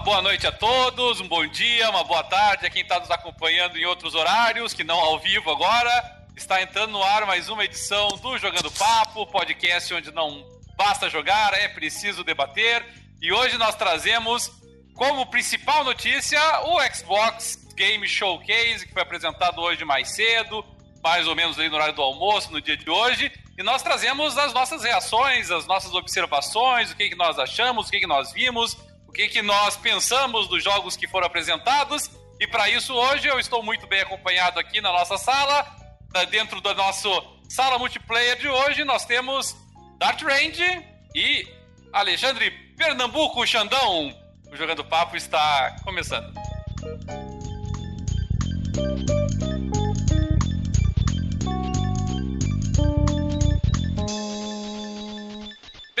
Uma 0.00 0.04
boa 0.06 0.22
noite 0.22 0.46
a 0.46 0.52
todos, 0.52 1.20
um 1.20 1.28
bom 1.28 1.46
dia, 1.46 1.90
uma 1.90 2.02
boa 2.02 2.24
tarde 2.24 2.64
a 2.64 2.70
quem 2.70 2.80
está 2.80 2.98
nos 2.98 3.10
acompanhando 3.10 3.76
em 3.76 3.84
outros 3.84 4.14
horários, 4.14 4.72
que 4.72 4.82
não 4.82 4.98
ao 4.98 5.18
vivo 5.18 5.50
agora. 5.50 6.24
Está 6.34 6.62
entrando 6.62 6.92
no 6.92 7.02
ar 7.02 7.26
mais 7.26 7.50
uma 7.50 7.66
edição 7.66 8.08
do 8.08 8.38
Jogando 8.38 8.70
Papo, 8.70 9.26
podcast 9.26 9.92
onde 9.92 10.10
não 10.10 10.42
basta 10.74 11.10
jogar, 11.10 11.52
é 11.52 11.68
preciso 11.68 12.24
debater. 12.24 12.82
E 13.20 13.30
hoje 13.30 13.58
nós 13.58 13.74
trazemos 13.74 14.50
como 14.94 15.26
principal 15.26 15.84
notícia 15.84 16.40
o 16.64 16.80
Xbox 16.94 17.56
Game 17.76 18.08
Showcase, 18.08 18.86
que 18.86 18.94
foi 18.94 19.02
apresentado 19.02 19.60
hoje 19.60 19.84
mais 19.84 20.08
cedo, 20.08 20.64
mais 21.04 21.26
ou 21.26 21.36
menos 21.36 21.58
aí 21.58 21.68
no 21.68 21.74
horário 21.74 21.94
do 21.94 22.00
almoço, 22.00 22.50
no 22.50 22.60
dia 22.62 22.74
de 22.76 22.88
hoje. 22.88 23.30
E 23.58 23.62
nós 23.62 23.82
trazemos 23.82 24.38
as 24.38 24.54
nossas 24.54 24.82
reações, 24.82 25.50
as 25.50 25.66
nossas 25.66 25.92
observações, 25.92 26.90
o 26.90 26.96
que, 26.96 27.10
que 27.10 27.16
nós 27.16 27.38
achamos, 27.38 27.88
o 27.88 27.90
que, 27.90 28.00
que 28.00 28.06
nós 28.06 28.32
vimos, 28.32 28.78
o 29.10 29.12
que, 29.12 29.26
que 29.26 29.42
nós 29.42 29.76
pensamos 29.76 30.46
dos 30.46 30.62
jogos 30.62 30.96
que 30.96 31.08
foram 31.08 31.26
apresentados. 31.26 32.08
E 32.38 32.46
para 32.46 32.70
isso, 32.70 32.94
hoje 32.94 33.26
eu 33.26 33.40
estou 33.40 33.60
muito 33.60 33.84
bem 33.88 34.00
acompanhado 34.00 34.60
aqui 34.60 34.80
na 34.80 34.92
nossa 34.92 35.18
sala. 35.18 35.66
Dentro 36.30 36.60
da 36.60 36.74
nossa 36.74 37.08
sala 37.48 37.76
multiplayer 37.76 38.38
de 38.38 38.48
hoje, 38.48 38.84
nós 38.84 39.04
temos 39.04 39.56
Dart 39.98 40.22
Range 40.22 40.86
e 41.12 41.44
Alexandre 41.92 42.52
Pernambuco 42.76 43.44
Xandão. 43.44 44.16
O 44.48 44.56
Jogando 44.56 44.84
Papo 44.84 45.16
está 45.16 45.76
começando. 45.82 46.32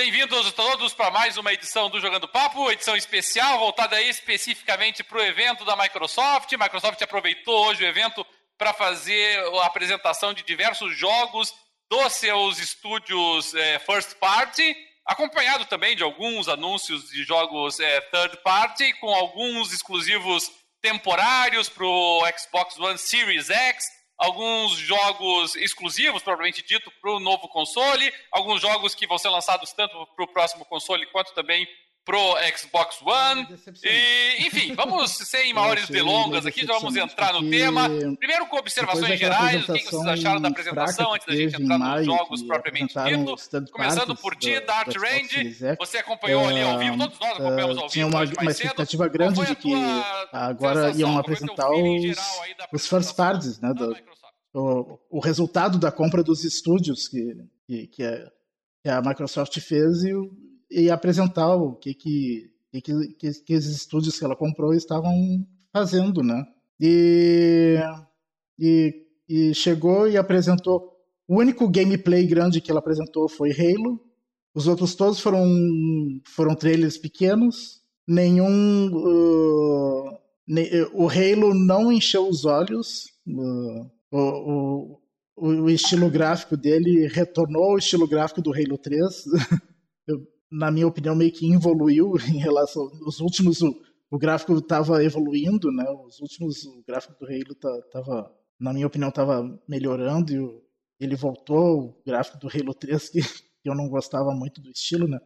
Bem-vindos 0.02 0.50
todos 0.52 0.94
para 0.94 1.10
mais 1.10 1.36
uma 1.36 1.52
edição 1.52 1.90
do 1.90 2.00
Jogando 2.00 2.26
Papo, 2.26 2.70
edição 2.72 2.96
especial 2.96 3.58
voltada 3.58 4.00
especificamente 4.00 5.04
para 5.04 5.18
o 5.18 5.22
evento 5.22 5.62
da 5.62 5.76
Microsoft. 5.76 6.50
Microsoft 6.52 7.02
aproveitou 7.02 7.66
hoje 7.66 7.84
o 7.84 7.86
evento 7.86 8.26
para 8.56 8.72
fazer 8.72 9.38
a 9.60 9.66
apresentação 9.66 10.32
de 10.32 10.42
diversos 10.42 10.96
jogos 10.96 11.52
dos 11.90 12.14
seus 12.14 12.58
estúdios 12.58 13.54
é, 13.54 13.78
first 13.80 14.14
party, 14.14 14.74
acompanhado 15.04 15.66
também 15.66 15.94
de 15.94 16.02
alguns 16.02 16.48
anúncios 16.48 17.10
de 17.10 17.22
jogos 17.22 17.78
é, 17.78 18.00
third 18.00 18.38
party, 18.38 18.94
com 19.00 19.14
alguns 19.14 19.70
exclusivos 19.70 20.50
temporários 20.80 21.68
para 21.68 21.84
o 21.84 22.22
Xbox 22.38 22.78
One 22.78 22.96
Series 22.96 23.50
X 23.50 23.99
alguns 24.20 24.72
jogos 24.72 25.56
exclusivos, 25.56 26.22
provavelmente 26.22 26.62
dito, 26.62 26.90
para 27.00 27.10
o 27.10 27.18
novo 27.18 27.48
console, 27.48 28.12
alguns 28.30 28.60
jogos 28.60 28.94
que 28.94 29.06
vão 29.06 29.16
ser 29.16 29.30
lançados 29.30 29.72
tanto 29.72 30.06
para 30.14 30.24
o 30.24 30.28
próximo 30.28 30.62
console 30.66 31.06
quanto 31.06 31.32
também 31.32 31.66
pro 32.04 32.34
Xbox 32.56 33.00
One. 33.02 33.46
E, 33.84 34.46
enfim, 34.46 34.74
vamos 34.74 35.10
sem 35.28 35.52
maiores 35.52 35.88
delongas 35.88 36.46
aqui, 36.46 36.66
já 36.66 36.74
vamos 36.74 36.96
entrar 36.96 37.32
no 37.34 37.48
tema. 37.48 37.88
Primeiro 38.18 38.46
com 38.46 38.56
observações 38.56 39.18
gerais, 39.18 39.68
o 39.68 39.72
que 39.72 39.84
vocês 39.84 40.06
acharam 40.06 40.40
da 40.40 40.48
apresentação 40.48 41.14
antes 41.14 41.26
da 41.26 41.34
gente 41.34 41.62
entrar 41.62 41.78
nos 41.78 42.04
jogos 42.04 42.42
propriamente 42.42 42.94
dito. 42.94 43.70
Começando 43.72 44.16
por 44.16 44.34
ti, 44.36 44.60
Dart 44.60 44.94
Range, 44.96 45.76
você 45.78 45.98
acompanhou 45.98 46.46
ali 46.46 46.62
ao 46.62 46.78
vivo, 46.78 46.98
todos 46.98 47.18
nós 47.18 47.32
acompanhamos 47.32 47.76
ao 47.76 47.82
vivo. 47.82 47.92
Tinha 47.92 48.06
uma, 48.06 48.24
uma 48.24 48.50
expectativa 48.50 49.08
grande 49.08 49.44
de 49.44 49.54
que 49.56 49.72
agora 50.32 50.90
iam 50.92 51.18
apresentar 51.18 51.70
os, 51.70 52.16
os 52.72 52.86
first 52.86 53.14
parties, 53.14 53.60
né, 53.60 53.72
do, 53.74 53.96
o, 54.52 54.98
o 55.10 55.20
resultado 55.20 55.78
da 55.78 55.92
compra 55.92 56.22
dos 56.22 56.44
estúdios 56.44 57.08
que, 57.08 57.36
que, 57.66 57.86
que, 57.86 58.02
a, 58.02 58.30
que 58.82 58.88
a 58.88 59.00
Microsoft 59.00 59.58
fez 59.60 60.02
e, 60.02 60.12
e 60.70 60.90
apresentar 60.90 61.56
o 61.56 61.74
que, 61.74 61.94
que, 61.94 62.50
que, 62.72 62.80
que, 63.18 63.32
que 63.44 63.52
esses 63.52 63.76
estúdios 63.76 64.18
que 64.18 64.24
ela 64.24 64.36
comprou 64.36 64.72
estavam 64.72 65.12
fazendo, 65.72 66.22
né? 66.22 66.44
E, 66.80 67.76
e, 68.58 69.06
e 69.28 69.54
chegou 69.54 70.08
e 70.08 70.16
apresentou. 70.16 70.96
O 71.28 71.38
único 71.38 71.68
gameplay 71.68 72.26
grande 72.26 72.60
que 72.60 72.70
ela 72.70 72.80
apresentou 72.80 73.28
foi 73.28 73.50
Halo. 73.50 74.00
Os 74.54 74.66
outros 74.66 74.94
todos 74.94 75.20
foram, 75.20 75.44
foram 76.26 76.54
trailers 76.54 76.96
pequenos. 76.96 77.82
Nenhum. 78.06 78.90
Uh, 78.92 80.18
ne, 80.48 80.68
o 80.92 81.08
Halo 81.08 81.54
não 81.54 81.92
encheu 81.92 82.28
os 82.28 82.44
olhos. 82.44 83.06
Uh, 83.26 83.90
o, 84.10 84.98
o, 85.36 85.48
o 85.62 85.70
estilo 85.70 86.10
gráfico 86.10 86.56
dele 86.56 87.06
retornou 87.06 87.70
ao 87.70 87.78
estilo 87.78 88.08
gráfico 88.08 88.42
do 88.42 88.52
Halo 88.52 88.78
3. 88.78 89.24
Na 90.50 90.70
minha 90.70 90.86
opinião, 90.86 91.14
meio 91.14 91.32
que 91.32 91.52
evoluiu 91.52 92.14
em 92.28 92.38
relação. 92.38 92.90
Os 93.06 93.20
últimos, 93.20 93.62
o, 93.62 93.74
o 94.10 94.18
gráfico 94.18 94.56
estava 94.58 95.02
evoluindo, 95.04 95.70
né? 95.70 95.84
Os 96.06 96.20
últimos, 96.20 96.64
o 96.64 96.82
gráfico 96.86 97.14
do 97.18 97.26
Halo 97.26 97.80
estava, 97.86 98.32
na 98.58 98.72
minha 98.72 98.86
opinião, 98.86 99.10
estava 99.10 99.42
melhorando 99.68 100.32
e 100.32 100.38
o, 100.38 100.62
ele 100.98 101.16
voltou. 101.16 101.80
O 101.80 102.02
gráfico 102.04 102.38
do 102.38 102.48
Halo 102.48 102.74
3, 102.74 103.08
que, 103.08 103.20
que, 103.22 103.70
eu 103.70 103.74
não 103.74 103.88
gostava 103.88 104.32
muito 104.32 104.60
do 104.60 104.70
estilo, 104.70 105.06
né? 105.06 105.20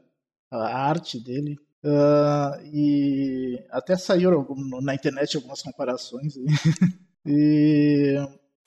A 0.51 0.89
arte 0.89 1.23
dele. 1.23 1.57
Uh, 1.83 2.65
e 2.73 3.63
até 3.71 3.97
saíram 3.97 4.39
algum, 4.39 4.81
na 4.81 4.95
internet 4.95 5.37
algumas 5.37 5.63
comparações. 5.63 6.35
e 7.27 8.17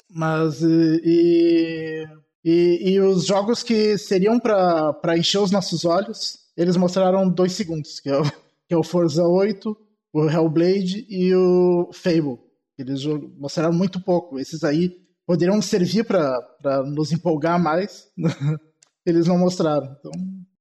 mas 0.09 0.62
e, 0.62 2.07
e, 2.44 2.91
e 2.91 3.00
os 3.00 3.25
jogos 3.25 3.62
que 3.63 3.97
seriam 3.97 4.39
para 4.39 5.18
encher 5.18 5.39
os 5.39 5.51
nossos 5.51 5.85
olhos, 5.85 6.39
eles 6.57 6.75
mostraram 6.75 7.29
dois 7.29 7.51
segundos, 7.53 8.00
que 8.00 8.09
é, 8.09 8.19
o, 8.19 8.23
que 8.68 8.73
é 8.73 8.78
o 8.78 8.84
Forza 8.84 9.23
8, 9.23 9.78
o 10.12 10.29
Hellblade 10.29 11.06
e 11.07 11.34
o 11.35 11.91
Fable. 11.94 12.40
Eles 12.78 13.06
mostraram 13.38 13.73
muito 13.73 14.01
pouco. 14.01 14.40
Esses 14.40 14.63
aí 14.63 14.90
poderiam 15.25 15.62
servir 15.62 16.03
para 16.03 16.84
nos 16.85 17.12
empolgar 17.12 17.62
mais. 17.62 18.07
eles 19.06 19.28
não 19.28 19.38
mostraram. 19.38 19.95
Então, 20.00 20.12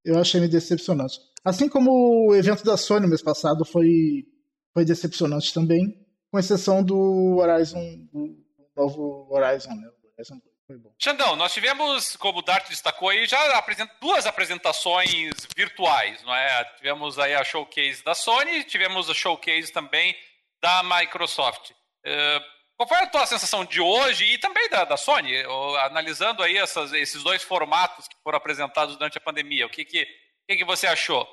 eu 0.04 0.18
achei 0.18 0.40
meio 0.40 0.52
decepcionante. 0.52 1.18
Assim 1.44 1.68
como 1.68 2.28
o 2.28 2.34
evento 2.34 2.64
da 2.64 2.76
Sony 2.76 3.06
mês 3.06 3.22
passado 3.22 3.64
foi, 3.64 4.26
foi 4.74 4.84
decepcionante 4.84 5.54
também, 5.54 5.96
com 6.30 6.38
exceção 6.38 6.82
do 6.82 7.36
Horizon, 7.36 8.06
do 8.12 8.36
novo 8.76 9.28
Horizon, 9.30 9.70
né? 9.70 9.88
Horizon 10.18 10.40
foi 10.66 10.76
bom. 10.76 10.94
Xandão, 11.00 11.36
nós 11.36 11.52
tivemos, 11.52 12.16
como 12.16 12.40
o 12.40 12.42
Dart 12.42 12.68
destacou 12.68 13.08
aí, 13.08 13.26
já 13.26 13.56
apresent... 13.56 13.90
duas 14.00 14.26
apresentações 14.26 15.46
virtuais, 15.56 16.22
não 16.24 16.34
é? 16.34 16.64
Tivemos 16.76 17.18
aí 17.18 17.34
a 17.34 17.44
showcase 17.44 18.02
da 18.02 18.14
Sony, 18.14 18.64
tivemos 18.64 19.08
a 19.08 19.14
showcase 19.14 19.72
também 19.72 20.16
da 20.60 20.82
Microsoft. 20.82 21.70
Uh, 21.70 22.56
qual 22.76 22.88
foi 22.88 22.98
a 22.98 23.06
tua 23.06 23.26
sensação 23.26 23.64
de 23.64 23.80
hoje 23.80 24.24
e 24.24 24.38
também 24.38 24.68
da, 24.68 24.84
da 24.84 24.96
Sony, 24.96 25.32
analisando 25.80 26.42
aí 26.42 26.58
essas, 26.58 26.92
esses 26.92 27.22
dois 27.22 27.42
formatos 27.42 28.06
que 28.06 28.16
foram 28.22 28.36
apresentados 28.36 28.96
durante 28.96 29.16
a 29.16 29.20
pandemia? 29.20 29.66
O 29.66 29.70
que, 29.70 29.84
que, 29.84 30.04
que, 30.46 30.56
que 30.56 30.64
você 30.64 30.86
achou? 30.86 31.26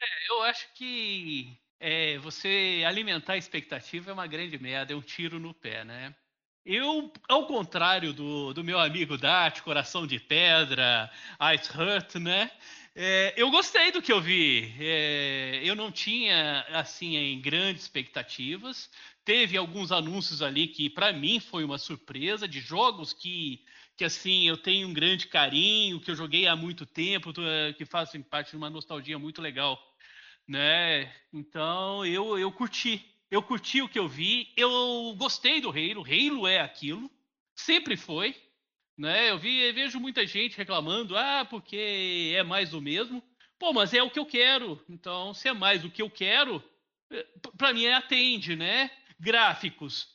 É, 0.00 0.30
eu 0.32 0.42
acho 0.42 0.66
que 0.74 1.56
é, 1.78 2.18
você 2.18 2.82
alimentar 2.86 3.34
a 3.34 3.38
expectativa 3.38 4.10
é 4.10 4.14
uma 4.14 4.26
grande 4.26 4.58
merda, 4.58 4.92
é 4.92 4.96
um 4.96 5.00
tiro 5.00 5.38
no 5.38 5.54
pé, 5.54 5.84
né? 5.84 6.14
Eu, 6.70 7.10
ao 7.26 7.46
contrário 7.46 8.12
do, 8.12 8.52
do 8.52 8.62
meu 8.62 8.78
amigo 8.78 9.16
Dart, 9.16 9.62
Coração 9.62 10.06
de 10.06 10.20
Pedra, 10.20 11.10
Ice 11.54 11.70
Hurt, 11.74 12.16
né? 12.16 12.50
É, 12.94 13.32
eu 13.38 13.50
gostei 13.50 13.90
do 13.90 14.02
que 14.02 14.12
eu 14.12 14.20
vi. 14.20 14.74
É, 14.78 15.62
eu 15.64 15.74
não 15.74 15.90
tinha, 15.90 16.66
assim, 16.68 17.40
grandes 17.40 17.84
expectativas. 17.84 18.90
Teve 19.24 19.56
alguns 19.56 19.90
anúncios 19.90 20.42
ali 20.42 20.68
que, 20.68 20.90
para 20.90 21.10
mim, 21.10 21.40
foi 21.40 21.64
uma 21.64 21.78
surpresa 21.78 22.46
de 22.46 22.60
jogos 22.60 23.14
que, 23.14 23.64
que, 23.96 24.04
assim, 24.04 24.46
eu 24.46 24.58
tenho 24.58 24.88
um 24.88 24.92
grande 24.92 25.26
carinho, 25.26 25.98
que 25.98 26.10
eu 26.10 26.16
joguei 26.16 26.46
há 26.46 26.54
muito 26.54 26.84
tempo, 26.84 27.32
que 27.78 27.86
fazem 27.86 28.20
parte 28.20 28.50
de 28.50 28.58
uma 28.58 28.68
nostalgia 28.68 29.18
muito 29.18 29.40
legal, 29.40 29.82
né? 30.46 31.10
Então, 31.32 32.04
eu, 32.04 32.38
eu 32.38 32.52
curti. 32.52 33.17
Eu 33.30 33.42
curti 33.42 33.82
o 33.82 33.88
que 33.88 33.98
eu 33.98 34.08
vi, 34.08 34.52
eu 34.56 35.14
gostei 35.18 35.60
do 35.60 35.68
Halo, 35.68 36.02
Halo 36.02 36.46
é 36.46 36.60
aquilo, 36.60 37.10
sempre 37.54 37.94
foi, 37.94 38.34
né? 38.96 39.30
Eu 39.30 39.38
vi, 39.38 39.60
eu 39.60 39.74
vejo 39.74 40.00
muita 40.00 40.26
gente 40.26 40.56
reclamando, 40.56 41.16
ah, 41.16 41.44
porque 41.44 42.32
é 42.34 42.42
mais 42.42 42.70
do 42.70 42.80
mesmo. 42.80 43.22
Pô, 43.58 43.72
mas 43.72 43.92
é 43.92 44.02
o 44.02 44.10
que 44.10 44.18
eu 44.18 44.24
quero. 44.24 44.82
Então, 44.88 45.34
se 45.34 45.46
é 45.46 45.52
mais 45.52 45.84
o 45.84 45.90
que 45.90 46.00
eu 46.00 46.08
quero, 46.08 46.62
eh, 47.10 47.26
para 47.56 47.72
mim 47.74 47.84
é 47.84 47.94
atende, 47.94 48.56
né? 48.56 48.90
Gráficos. 49.20 50.08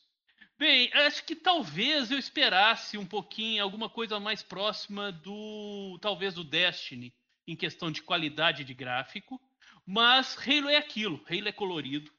Bem, 0.57 0.89
acho 0.94 1.24
que 1.25 1.36
talvez 1.36 2.10
eu 2.10 2.18
esperasse 2.18 2.98
um 2.98 3.06
pouquinho 3.06 3.62
alguma 3.62 3.89
coisa 3.89 4.19
mais 4.19 4.42
próxima 4.42 5.12
do 5.12 6.00
talvez 6.01 6.33
do 6.33 6.44
Destiny 6.44 7.13
em 7.45 7.56
questão 7.56 7.92
de 7.92 8.01
qualidade 8.01 8.63
de 8.63 8.74
gráfico, 8.74 9.39
mas 9.86 10.38
Halo 10.38 10.69
é 10.69 10.77
aquilo, 10.77 11.24
Halo 11.30 11.48
é 11.48 11.51
colorido, 11.51 12.12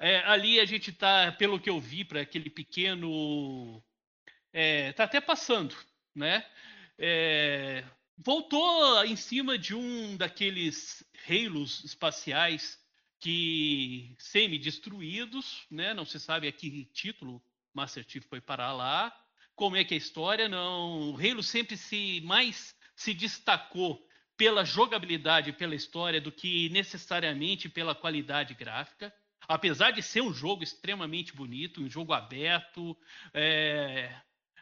é, 0.00 0.24
ali 0.24 0.58
a 0.58 0.64
gente 0.64 0.90
está, 0.90 1.30
pelo 1.32 1.60
que 1.60 1.68
eu 1.68 1.78
vi, 1.78 2.04
para 2.04 2.22
aquele 2.22 2.48
pequeno. 2.48 3.84
Está 4.52 5.02
é, 5.02 5.06
até 5.06 5.20
passando, 5.20 5.76
né? 6.14 6.44
É, 6.98 7.84
voltou 8.16 9.04
em 9.04 9.14
cima 9.14 9.58
de 9.58 9.74
um 9.74 10.16
daqueles 10.16 11.04
halos 11.28 11.84
espaciais 11.84 12.78
que 13.18 14.16
semi-destruídos, 14.18 15.66
né? 15.70 15.92
Não 15.92 16.06
se 16.06 16.18
sabe 16.18 16.48
a 16.48 16.52
que 16.52 16.86
título 16.86 17.42
Master 17.74 18.02
Chief 18.08 18.24
foi 18.26 18.40
parar 18.40 18.72
lá. 18.72 19.14
Como 19.54 19.76
é 19.76 19.84
que 19.84 19.92
é 19.92 19.96
a 19.96 19.98
história? 19.98 20.48
Não, 20.48 21.10
o 21.10 21.16
Halo 21.16 21.42
sempre 21.42 21.76
se 21.76 22.22
mais 22.22 22.74
se 22.96 23.12
destacou 23.12 24.02
pela 24.34 24.64
jogabilidade, 24.64 25.52
pela 25.52 25.74
história, 25.74 26.22
do 26.22 26.32
que 26.32 26.70
necessariamente 26.70 27.68
pela 27.68 27.94
qualidade 27.94 28.54
gráfica. 28.54 29.14
Apesar 29.50 29.90
de 29.90 30.00
ser 30.00 30.20
um 30.22 30.32
jogo 30.32 30.62
extremamente 30.62 31.34
bonito, 31.34 31.82
um 31.82 31.90
jogo 31.90 32.12
aberto, 32.12 32.96
é, 33.34 34.14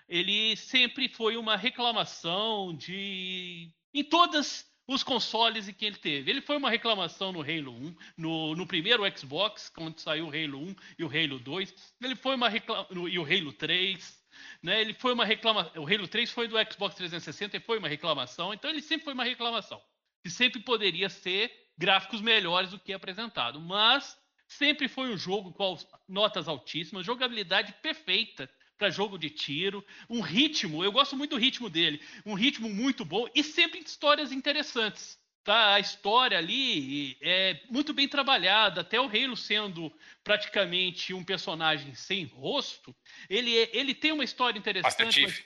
ele 0.09 0.57
sempre 0.57 1.11
foi 1.11 1.37
uma 1.37 1.59
reclamação 1.59 2.75
de. 2.75 3.71
Em 3.93 4.03
todas 4.03 4.67
os 4.87 5.03
consoles 5.03 5.69
em 5.69 5.75
que 5.75 5.85
ele 5.85 5.99
teve. 5.99 6.31
Ele 6.31 6.41
foi 6.41 6.57
uma 6.57 6.71
reclamação 6.71 7.33
no 7.33 7.43
Halo 7.43 7.71
1, 7.71 7.97
no, 8.17 8.57
no 8.57 8.67
primeiro 8.67 9.03
Xbox, 9.15 9.69
quando 9.69 9.99
saiu 9.99 10.29
o 10.29 10.31
Halo 10.31 10.59
1 10.59 10.77
e 11.01 11.05
o 11.05 11.07
Halo 11.07 11.39
2. 11.39 11.95
Ele 12.01 12.17
foi 12.17 12.35
uma. 12.35 12.49
E 12.49 13.19
o 13.19 13.25
Halo 13.27 13.53
3. 13.53 14.25
Né? 14.63 14.81
Ele 14.81 14.95
foi 14.95 15.13
uma 15.13 15.27
reclamação. 15.27 15.83
O 15.83 15.87
Halo 15.87 16.09
3 16.09 16.31
foi 16.31 16.49
do 16.49 16.57
Xbox 16.73 16.95
360 16.95 17.59
e 17.59 17.61
foi 17.61 17.79
uma 17.79 17.89
reclamação. 17.89 18.55
Então 18.55 18.71
ele 18.71 18.81
sempre 18.81 19.05
foi 19.05 19.13
uma 19.13 19.25
reclamação. 19.25 19.83
E 20.25 20.31
sempre 20.31 20.61
poderia 20.61 21.11
ser 21.11 21.53
gráficos 21.77 22.23
melhores 22.23 22.71
do 22.71 22.79
que 22.79 22.95
apresentado. 22.95 23.61
Mas 23.61 24.17
sempre 24.49 24.89
foi 24.89 25.11
um 25.11 25.17
jogo 25.17 25.53
com 25.53 25.77
notas 26.09 26.49
altíssimas, 26.49 27.05
jogabilidade 27.05 27.75
perfeita 27.83 28.51
para 28.79 28.91
jogo 28.91 29.19
de 29.19 29.29
tiro, 29.29 29.85
um 30.09 30.21
ritmo, 30.21 30.83
eu 30.83 30.93
gosto 30.93 31.17
muito 31.17 31.31
do 31.31 31.41
ritmo 31.41 31.69
dele, 31.69 32.01
um 32.25 32.35
ritmo 32.35 32.69
muito 32.69 33.05
bom 33.05 33.29
e 33.35 33.45
sempre 33.45 33.81
histórias 33.81 34.33
interessantes. 34.33 35.19
Tá? 35.45 35.75
A 35.75 35.81
história 35.81 36.39
ali 36.39 37.17
é 37.21 37.61
muito 37.71 37.93
bem 37.93 38.07
trabalhada, 38.07 38.83
até 38.83 39.01
o 39.01 39.09
Halo 39.09 39.37
sendo 39.37 39.93
praticamente 40.23 41.13
um 41.13 41.25
personagem 41.25 41.95
sem 41.95 42.25
rosto, 42.25 42.95
ele, 43.29 43.57
é, 43.57 43.71
ele 43.73 43.95
tem 43.95 44.13
uma 44.13 44.25
história 44.25 44.59
interessante. 44.59 45.05
Master 45.05 45.13
Chief. 45.13 45.45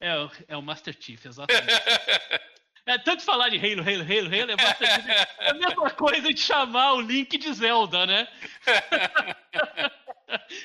É, 0.00 0.28
é 0.48 0.56
o 0.56 0.62
Master 0.62 0.96
Chief, 0.98 1.24
exatamente. 1.24 1.72
É, 2.86 2.98
tanto 2.98 3.22
falar 3.22 3.48
de 3.48 3.56
Halo, 3.56 3.80
Halo, 3.80 4.02
Halo, 4.02 4.28
Halo 4.28 4.52
é, 4.52 4.86
Chief, 4.86 5.08
é 5.38 5.50
a 5.50 5.54
mesma 5.54 5.90
coisa 5.90 6.34
de 6.34 6.40
chamar 6.40 6.92
o 6.94 7.00
Link 7.00 7.38
de 7.38 7.52
Zelda, 7.52 8.04
né? 8.04 8.28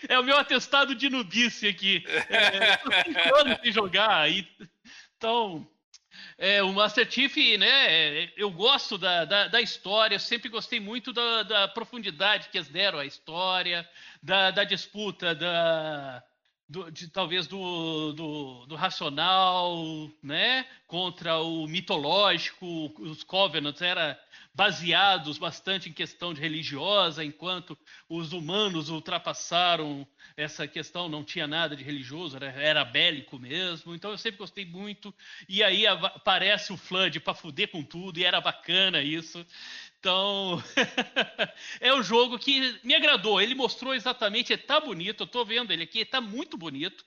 é 0.07 0.19
o 0.19 0.23
meu 0.23 0.37
atestado 0.37 0.93
de 0.93 1.09
nubice 1.09 1.67
aqui. 1.67 2.03
É, 2.29 2.77
cinco 3.03 3.35
anos 3.35 3.59
sem 3.61 3.71
jogar. 3.71 4.29
E, 4.29 4.45
então, 5.17 5.65
é, 6.37 6.61
o 6.61 6.73
Master 6.73 7.09
Chief, 7.09 7.35
né? 7.57 8.31
Eu 8.35 8.51
gosto 8.51 8.97
da, 8.97 9.23
da, 9.23 9.47
da 9.47 9.61
história, 9.61 10.19
sempre 10.19 10.49
gostei 10.49 10.79
muito 10.79 11.13
da, 11.13 11.43
da, 11.43 11.67
profundidade 11.67 12.49
que 12.49 12.57
eles 12.57 12.69
deram 12.69 12.99
à 12.99 13.05
história, 13.05 13.87
da, 14.21 14.51
da 14.51 14.63
disputa, 14.63 15.33
da, 15.33 16.23
do, 16.69 16.91
de, 16.91 17.07
talvez 17.07 17.47
do, 17.47 18.13
do, 18.13 18.65
do, 18.67 18.75
racional, 18.75 19.83
né? 20.21 20.65
Contra 20.85 21.39
o 21.39 21.67
mitológico, 21.67 22.93
os 22.99 23.23
Covenants 23.23 23.81
era 23.81 24.19
baseados 24.53 25.37
bastante 25.37 25.89
em 25.89 25.93
questão 25.93 26.33
de 26.33 26.41
religiosa, 26.41 27.23
enquanto 27.23 27.77
os 28.07 28.33
humanos 28.33 28.89
ultrapassaram 28.89 30.07
essa 30.35 30.67
questão, 30.67 31.09
não 31.09 31.23
tinha 31.23 31.47
nada 31.47 31.75
de 31.75 31.83
religioso, 31.83 32.35
era, 32.35 32.47
era 32.47 32.85
bélico 32.85 33.39
mesmo. 33.39 33.95
Então 33.95 34.11
eu 34.11 34.17
sempre 34.17 34.37
gostei 34.37 34.65
muito. 34.65 35.13
E 35.47 35.63
aí 35.63 35.87
aparece 35.87 36.71
o 36.71 36.77
Flood 36.77 37.19
para 37.19 37.33
fuder 37.33 37.69
com 37.69 37.83
tudo, 37.83 38.19
e 38.19 38.25
era 38.25 38.39
bacana 38.39 39.01
isso. 39.01 39.45
Então, 39.99 40.63
é 41.81 41.93
um 41.93 42.01
jogo 42.01 42.39
que 42.39 42.79
me 42.83 42.95
agradou. 42.95 43.41
Ele 43.41 43.53
mostrou 43.53 43.93
exatamente, 43.93 44.55
tá 44.55 44.79
bonito, 44.79 45.23
eu 45.23 45.27
tô 45.27 45.43
vendo 45.43 45.71
ele 45.71 45.83
aqui, 45.83 46.05
tá 46.05 46.21
muito 46.21 46.57
bonito, 46.57 47.05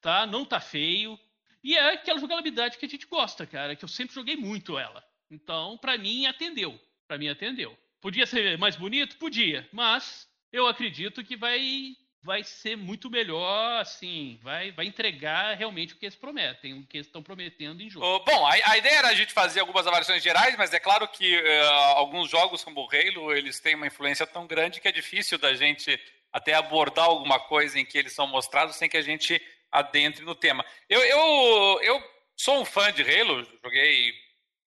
tá? 0.00 0.26
Não 0.26 0.44
tá 0.44 0.58
feio. 0.58 1.18
E 1.62 1.76
é 1.76 1.92
aquela 1.92 2.18
jogabilidade 2.18 2.78
que 2.78 2.86
a 2.86 2.88
gente 2.88 3.06
gosta, 3.06 3.46
cara, 3.46 3.76
que 3.76 3.84
eu 3.84 3.88
sempre 3.88 4.14
joguei 4.14 4.36
muito 4.36 4.78
ela. 4.78 5.04
Então, 5.30 5.76
para 5.76 5.98
mim, 5.98 6.24
atendeu. 6.24 6.80
Para 7.06 7.18
mim, 7.18 7.28
atendeu. 7.28 7.78
Podia 8.00 8.24
ser 8.24 8.56
mais 8.56 8.74
bonito? 8.74 9.18
Podia. 9.18 9.68
Mas 9.70 10.26
eu 10.50 10.66
acredito 10.66 11.22
que 11.22 11.36
vai 11.36 11.94
vai 12.22 12.44
ser 12.44 12.76
muito 12.76 13.08
melhor, 13.08 13.80
assim, 13.80 14.38
vai, 14.42 14.70
vai 14.72 14.86
entregar 14.86 15.56
realmente 15.56 15.94
o 15.94 15.96
que 15.96 16.04
eles 16.04 16.16
prometem, 16.16 16.74
o 16.74 16.86
que 16.86 16.98
eles 16.98 17.06
estão 17.06 17.22
prometendo 17.22 17.82
em 17.82 17.88
jogo. 17.88 18.24
Bom, 18.24 18.46
a, 18.46 18.52
a, 18.52 18.76
ideia 18.76 18.98
era 18.98 19.08
a 19.08 19.14
gente 19.14 19.32
fazer 19.32 19.60
algumas 19.60 19.86
avaliações 19.86 20.22
gerais, 20.22 20.54
mas 20.56 20.72
é 20.74 20.78
claro 20.78 21.08
que 21.08 21.36
uh, 21.36 21.70
alguns 21.96 22.30
jogos 22.30 22.62
como 22.62 22.82
o 22.82 22.88
Halo, 22.90 23.32
eles 23.32 23.58
têm 23.58 23.74
uma 23.74 23.86
influência 23.86 24.26
tão 24.26 24.46
grande 24.46 24.80
que 24.80 24.88
é 24.88 24.92
difícil 24.92 25.38
da 25.38 25.54
gente 25.54 25.98
até 26.32 26.54
abordar 26.54 27.06
alguma 27.06 27.40
coisa 27.40 27.78
em 27.78 27.84
que 27.84 27.96
eles 27.96 28.12
são 28.12 28.26
mostrados 28.26 28.76
sem 28.76 28.88
que 28.88 28.96
a 28.96 29.02
gente 29.02 29.40
adentre 29.72 30.24
no 30.24 30.34
tema. 30.34 30.64
Eu, 30.88 31.00
eu, 31.00 31.80
eu 31.82 32.04
sou 32.36 32.60
um 32.60 32.64
fã 32.64 32.92
de 32.92 33.02
Halo, 33.02 33.46
joguei 33.62 34.12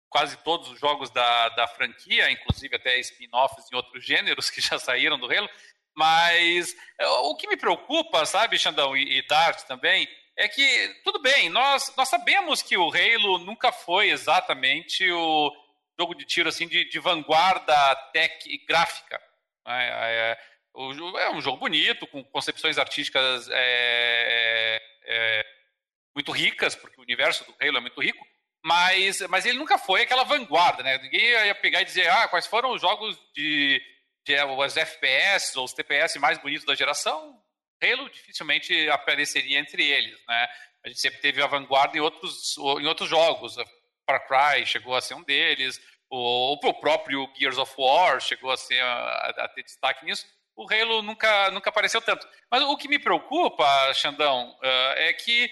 quase 0.09 0.37
todos 0.43 0.69
os 0.69 0.79
jogos 0.79 1.09
da, 1.09 1.49
da 1.49 1.67
franquia, 1.67 2.29
inclusive 2.29 2.75
até 2.75 2.99
spin-offs 2.99 3.71
em 3.71 3.75
outros 3.75 4.05
gêneros 4.05 4.49
que 4.51 4.61
já 4.61 4.77
saíram 4.77 5.17
do 5.17 5.31
Halo. 5.31 5.49
Mas 5.95 6.75
é, 6.99 7.07
o 7.07 7.35
que 7.35 7.47
me 7.47 7.57
preocupa, 7.57 8.25
sabe, 8.25 8.57
Xandão 8.57 8.95
e, 8.95 9.19
e 9.19 9.27
Dart 9.27 9.63
também, 9.63 10.07
é 10.37 10.47
que, 10.47 11.01
tudo 11.03 11.21
bem, 11.21 11.49
nós, 11.49 11.93
nós 11.95 12.09
sabemos 12.09 12.61
que 12.61 12.77
o 12.77 12.89
Halo 12.89 13.39
nunca 13.39 13.71
foi 13.71 14.09
exatamente 14.09 15.09
o 15.11 15.51
jogo 15.99 16.15
de 16.15 16.25
tiro 16.25 16.49
assim 16.49 16.67
de, 16.67 16.89
de 16.89 16.99
vanguarda 16.99 17.95
tech 18.13 18.49
e 18.49 18.57
gráfica. 18.65 19.21
Né? 19.65 19.87
É, 19.87 20.31
é, 20.31 21.23
é, 21.23 21.29
um 21.31 21.41
jogo 21.41 21.57
bonito, 21.57 22.07
com 22.07 22.23
concepções 22.23 22.77
artísticas 22.77 23.47
é, 23.51 24.81
é, 25.05 25.45
muito 26.15 26.31
ricas, 26.31 26.75
porque 26.75 26.99
o 26.99 27.03
universo 27.03 27.45
do 27.45 27.55
Halo 27.61 27.77
é 27.77 27.81
muito 27.81 28.01
rico, 28.01 28.25
mas, 28.63 29.21
mas 29.21 29.45
ele 29.45 29.57
nunca 29.57 29.77
foi 29.77 30.03
aquela 30.03 30.23
vanguarda, 30.23 30.83
né? 30.83 30.97
Ninguém 30.99 31.21
ia 31.21 31.55
pegar 31.55 31.81
e 31.81 31.85
dizer, 31.85 32.09
ah, 32.09 32.27
quais 32.27 32.47
foram 32.47 32.71
os 32.71 32.81
jogos 32.81 33.17
de 33.33 33.81
os 34.57 34.77
FPS 34.77 35.57
ou 35.57 35.65
os 35.65 35.73
TPS 35.73 36.17
mais 36.17 36.37
bonitos 36.37 36.65
da 36.65 36.75
geração? 36.75 37.41
Halo 37.81 38.09
dificilmente 38.09 38.89
apareceria 38.89 39.59
entre 39.59 39.83
eles, 39.83 40.17
né? 40.27 40.47
A 40.83 40.87
gente 40.87 40.99
sempre 40.99 41.19
teve 41.19 41.41
a 41.41 41.47
vanguarda 41.47 41.97
em 41.97 42.01
outros, 42.01 42.55
em 42.57 42.85
outros 42.85 43.09
jogos. 43.09 43.55
Far 44.05 44.27
Cry 44.27 44.65
chegou 44.65 44.95
a 44.95 45.01
ser 45.01 45.13
um 45.13 45.23
deles, 45.23 45.79
o, 46.09 46.57
próprio 46.79 47.29
Gears 47.37 47.57
of 47.57 47.73
War 47.77 48.19
chegou 48.19 48.51
a, 48.51 48.57
ser, 48.57 48.81
a, 48.81 49.33
a 49.37 49.47
ter 49.49 49.63
destaque 49.63 50.05
nisso. 50.05 50.25
O 50.55 50.67
Halo 50.71 51.01
nunca, 51.01 51.49
nunca 51.51 51.69
apareceu 51.69 52.01
tanto. 52.01 52.27
Mas 52.49 52.61
o 52.63 52.75
que 52.77 52.87
me 52.87 52.99
preocupa, 52.99 53.93
Xandão, 53.93 54.51
uh, 54.51 54.93
é 54.97 55.13
que 55.13 55.49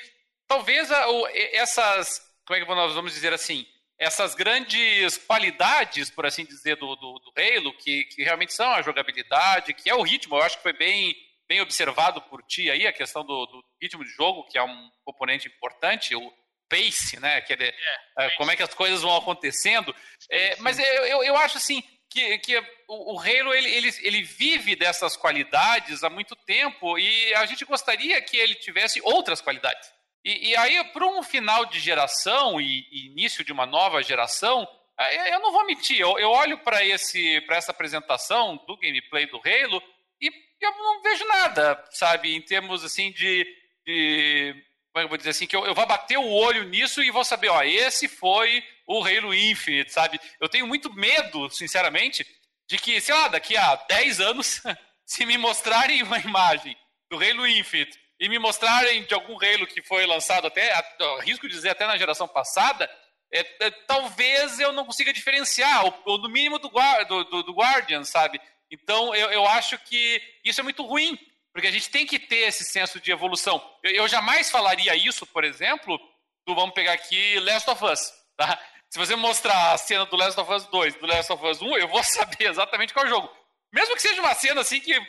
talvez 0.48 0.90
essas 1.54 2.30
como 2.50 2.58
é 2.58 2.66
que 2.66 2.74
nós 2.74 2.96
vamos 2.96 3.14
dizer 3.14 3.32
assim, 3.32 3.64
essas 4.00 4.34
grandes 4.34 5.18
qualidades, 5.18 6.10
por 6.10 6.26
assim 6.26 6.46
dizer, 6.46 6.78
do, 6.78 6.96
do, 6.96 7.20
do 7.20 7.34
Halo, 7.38 7.76
que, 7.78 8.06
que 8.06 8.24
realmente 8.24 8.54
são 8.54 8.72
a 8.72 8.82
jogabilidade, 8.82 9.74
que 9.74 9.90
é 9.90 9.94
o 9.94 10.02
ritmo, 10.02 10.38
eu 10.38 10.42
acho 10.42 10.56
que 10.56 10.64
foi 10.64 10.72
bem, 10.72 11.14
bem 11.50 11.60
observado 11.60 12.22
por 12.22 12.42
ti 12.44 12.72
aí, 12.72 12.88
a 12.88 12.94
questão 12.94 13.26
do, 13.26 13.46
do 13.46 13.64
ritmo 13.82 14.06
de 14.06 14.10
jogo, 14.12 14.46
que 14.46 14.58
é 14.58 14.64
um 14.64 14.90
componente 15.04 15.50
importante, 15.50 16.16
o 16.16 16.34
pace, 16.70 17.20
né, 17.20 17.42
que 17.42 17.52
é, 17.52 17.76
é, 18.20 18.30
como 18.38 18.52
é 18.52 18.56
que 18.56 18.64
as 18.64 18.74
coisas 18.74 19.02
vão 19.02 19.18
acontecendo, 19.18 19.94
é, 20.32 20.56
mas 20.60 20.80
eu, 20.80 20.86
eu, 20.86 21.24
eu, 21.24 21.36
acho 21.36 21.58
assim, 21.58 21.84
que, 22.10 22.38
que 22.38 22.58
o, 22.88 23.16
o 23.16 23.20
Halo, 23.20 23.54
ele, 23.54 23.70
ele, 23.70 23.90
ele 24.02 24.24
vive 24.24 24.78
dessas 24.78 25.18
qualidades 25.18 26.06
há 26.06 26.10
muito 26.10 26.38
tempo, 26.38 26.98
e 26.98 27.34
a 27.34 27.46
gente 27.46 27.66
gostaria 27.66 28.22
que 28.22 28.38
ele 28.38 28.56
tivesse 28.56 29.02
outras 29.02 29.42
qualidades. 29.42 29.99
E, 30.24 30.50
e 30.50 30.56
aí, 30.58 30.84
para 30.86 31.08
um 31.08 31.24
final 31.24 31.66
de 31.66 31.80
geração 31.80 32.60
e, 32.60 32.86
e, 32.92 33.08
início 33.08 33.44
de 33.44 33.52
uma 33.52 33.66
nova 33.66 34.04
geração, 34.04 34.68
eu 35.28 35.40
não 35.40 35.52
vou 35.54 35.66
mentir, 35.66 35.98
eu, 35.98 36.20
eu 36.20 36.30
olho 36.30 36.58
para 36.58 36.86
essa 36.86 37.72
apresentação 37.72 38.58
do 38.68 38.78
gameplay 38.78 39.26
do 39.28 39.38
Halo 39.38 39.82
e 40.22 40.30
eu 40.60 40.72
não 40.72 41.02
vejo 41.02 41.26
nada, 41.26 41.82
sabe, 41.92 42.36
em 42.36 42.42
termos 42.42 42.84
assim 42.84 43.12
de. 43.12 43.46
de 43.86 44.54
como 44.92 44.98
é 44.98 45.02
que 45.02 45.06
eu 45.06 45.10
vou 45.10 45.18
dizer 45.18 45.30
assim? 45.30 45.48
Que 45.48 45.56
eu, 45.56 45.66
eu 45.66 45.74
vou 45.74 45.86
bater 45.86 46.18
o 46.18 46.30
olho 46.30 46.64
nisso 46.66 47.02
e 47.02 47.12
vou 47.12 47.24
saber, 47.24 47.48
ó, 47.50 47.62
esse 47.62 48.08
foi 48.08 48.62
o 48.86 49.04
Halo 49.06 49.34
Infinite, 49.34 49.94
sabe? 49.94 50.20
Eu 50.42 50.50
tenho 50.50 50.68
muito 50.68 50.92
medo, 50.92 51.50
sinceramente, 51.50 52.26
de 52.68 52.78
que, 52.78 53.00
sei 53.00 53.14
lá, 53.14 53.28
daqui 53.30 53.56
a 53.56 53.76
10 53.76 54.20
anos, 54.20 54.62
se 55.06 55.26
me 55.26 55.38
mostrarem 55.38 56.04
uma 56.04 56.20
imagem 56.20 56.76
do 57.10 57.18
Halo 57.18 57.48
Infinite 57.48 57.98
e 58.20 58.28
me 58.28 58.38
mostrarem 58.38 59.04
de 59.04 59.14
algum 59.14 59.34
Halo 59.36 59.66
que 59.66 59.82
foi 59.82 60.06
lançado 60.06 60.48
até, 60.48 60.74
risco 61.22 61.48
de 61.48 61.54
dizer 61.54 61.70
até 61.70 61.88
na 61.88 61.98
geração 61.98 62.28
passada, 62.28 62.90
é, 63.32 63.66
é, 63.66 63.72
talvez 63.88 64.60
eu 64.60 64.74
não 64.74 64.86
consiga 64.86 65.14
diferenciar, 65.14 65.86
ou, 65.86 66.02
ou 66.06 66.18
no 66.18 66.30
mínimo 66.30 66.58
do, 66.60 66.70
do, 66.70 67.44
do, 67.44 67.54
Guardian, 67.54 68.04
sabe? 68.04 68.42
Então 68.70 69.14
eu, 69.16 69.32
eu 69.32 69.48
acho 69.48 69.78
que 69.80 70.22
isso 70.44 70.60
é 70.60 70.64
muito 70.64 70.84
ruim, 70.84 71.18
porque 71.54 71.68
a 71.68 71.72
gente 71.72 71.90
tem 71.90 72.06
que 72.06 72.20
ter 72.20 72.48
esse 72.48 72.66
senso 72.66 73.00
de 73.00 73.12
evolução. 73.12 73.64
Eu, 73.84 73.92
eu 73.92 74.08
jamais 74.08 74.50
falaria 74.50 74.96
isso, 74.96 75.26
por 75.28 75.44
exemplo, 75.44 76.00
do 76.46 76.56
vamos 76.56 76.74
pegar 76.74 76.94
aqui 76.94 77.40
Last 77.40 77.70
of 77.70 77.86
Us, 77.86 78.12
tá? 78.36 78.60
Se 78.90 78.98
você 78.98 79.16
mostrar 79.16 79.74
a 79.74 79.78
cena 79.78 80.06
do 80.08 80.16
Last 80.16 80.40
of 80.40 80.52
Us 80.52 80.66
2, 80.66 80.96
do 80.96 81.06
Last 81.06 81.32
of 81.32 81.46
Us 81.46 81.62
1, 81.62 81.78
eu 81.78 81.88
vou 81.88 82.02
saber 82.04 82.50
exatamente 82.50 82.94
qual 82.94 83.06
é 83.06 83.10
jogo. 83.10 83.32
Mesmo 83.72 83.96
que 83.96 84.02
seja 84.02 84.20
uma 84.20 84.34
cena 84.34 84.62
assim 84.62 84.80
que 84.80 85.00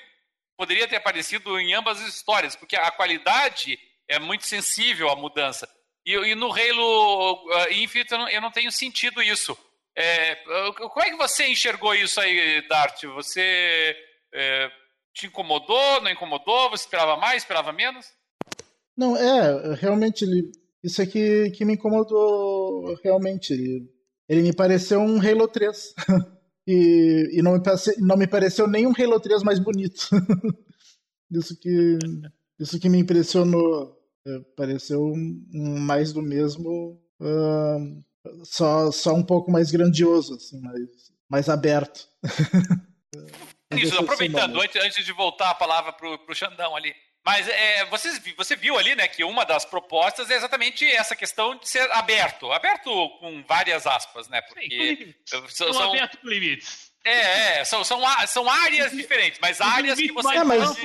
poderia 0.61 0.87
ter 0.87 0.97
aparecido 0.97 1.59
em 1.59 1.73
ambas 1.73 1.99
as 2.03 2.15
histórias, 2.15 2.55
porque 2.55 2.77
a 2.77 2.91
qualidade 2.91 3.79
é 4.07 4.19
muito 4.19 4.45
sensível 4.45 5.09
à 5.09 5.17
mudança. 5.17 5.67
E, 6.05 6.13
e 6.13 6.35
no 6.35 6.53
Halo 6.53 7.49
uh, 7.49 7.73
Infinite 7.73 8.13
eu 8.13 8.19
não, 8.19 8.29
eu 8.29 8.41
não, 8.43 8.51
tenho 8.51 8.71
sentido 8.71 9.23
isso. 9.23 9.57
É, 9.97 10.37
como 10.75 11.01
é 11.01 11.11
que 11.11 11.17
você 11.17 11.47
enxergou 11.49 11.95
isso 11.95 12.21
aí, 12.21 12.61
Dart? 12.69 13.05
Você 13.05 13.97
é, 14.35 14.71
te 15.15 15.29
incomodou, 15.29 16.03
não 16.03 16.11
incomodou? 16.11 16.69
Você 16.69 16.85
esperava 16.85 17.17
mais, 17.17 17.43
esperava 17.43 17.73
menos? 17.73 18.07
Não, 18.95 19.17
é, 19.17 19.75
realmente, 19.77 20.27
isso 20.85 21.01
aqui 21.01 21.51
que 21.53 21.65
me 21.65 21.73
incomodou, 21.73 23.01
realmente. 23.03 23.55
Ele 24.29 24.43
me 24.43 24.55
pareceu 24.55 25.01
um 25.01 25.19
Halo 25.19 25.49
3. 25.49 25.95
e, 26.67 27.31
e 27.33 27.43
não, 27.43 27.53
me 27.53 27.61
pareceu, 27.61 27.95
não 27.99 28.17
me 28.17 28.27
pareceu 28.27 28.67
nem 28.69 28.87
um 28.87 28.93
Halo 28.97 29.21
3 29.21 29.43
mais 29.43 29.59
bonito. 29.59 30.09
isso, 31.31 31.59
que, 31.59 31.99
isso 32.59 32.79
que 32.79 32.89
me 32.89 32.99
impressionou. 32.99 33.99
É, 34.27 34.39
pareceu 34.55 35.03
um, 35.03 35.47
um, 35.55 35.79
mais 35.79 36.13
do 36.13 36.21
mesmo, 36.21 37.01
só, 38.45 38.93
só 38.93 39.15
um 39.15 39.23
pouco 39.23 39.51
mais 39.51 39.71
grandioso, 39.71 40.35
assim, 40.35 40.61
mais, 40.61 41.13
mais 41.29 41.49
aberto. 41.49 42.07
Isso, 43.73 43.97
aproveitando, 44.01 44.61
antes, 44.61 44.83
antes 44.83 45.05
de 45.05 45.13
voltar 45.13 45.51
a 45.51 45.55
palavra 45.55 45.93
para 45.93 46.09
o 46.09 46.35
Xandão 46.35 46.75
ali. 46.75 46.93
Mas 47.31 47.47
é, 47.47 47.85
você, 47.85 48.21
você 48.37 48.57
viu 48.57 48.77
ali, 48.77 48.97
né, 48.97 49.07
que 49.07 49.23
uma 49.23 49.47
das 49.47 49.65
propostas 49.65 50.29
é 50.31 50.35
exatamente 50.35 50.85
essa 50.85 51.15
questão 51.15 51.57
de 51.57 51.69
ser 51.69 51.89
aberto. 51.93 52.51
Aberto 52.51 52.91
com 53.21 53.45
várias 53.47 53.87
aspas, 53.87 54.29
né? 54.29 54.43
Porque. 54.43 54.69
Sim, 54.69 55.15
são, 55.49 55.73
são, 55.73 55.91
aberto 55.91 56.19
com 56.19 56.27
limites. 56.27 56.91
É, 57.05 57.61
é, 57.61 57.65
são, 57.65 57.85
são, 57.85 58.01
são 58.27 58.51
áreas 58.51 58.91
diferentes, 58.91 59.39
mas 59.41 59.61
áreas 59.61 59.97
que 59.97 60.11
você 60.11 60.37
é, 60.37 60.43
mas, 60.45 60.77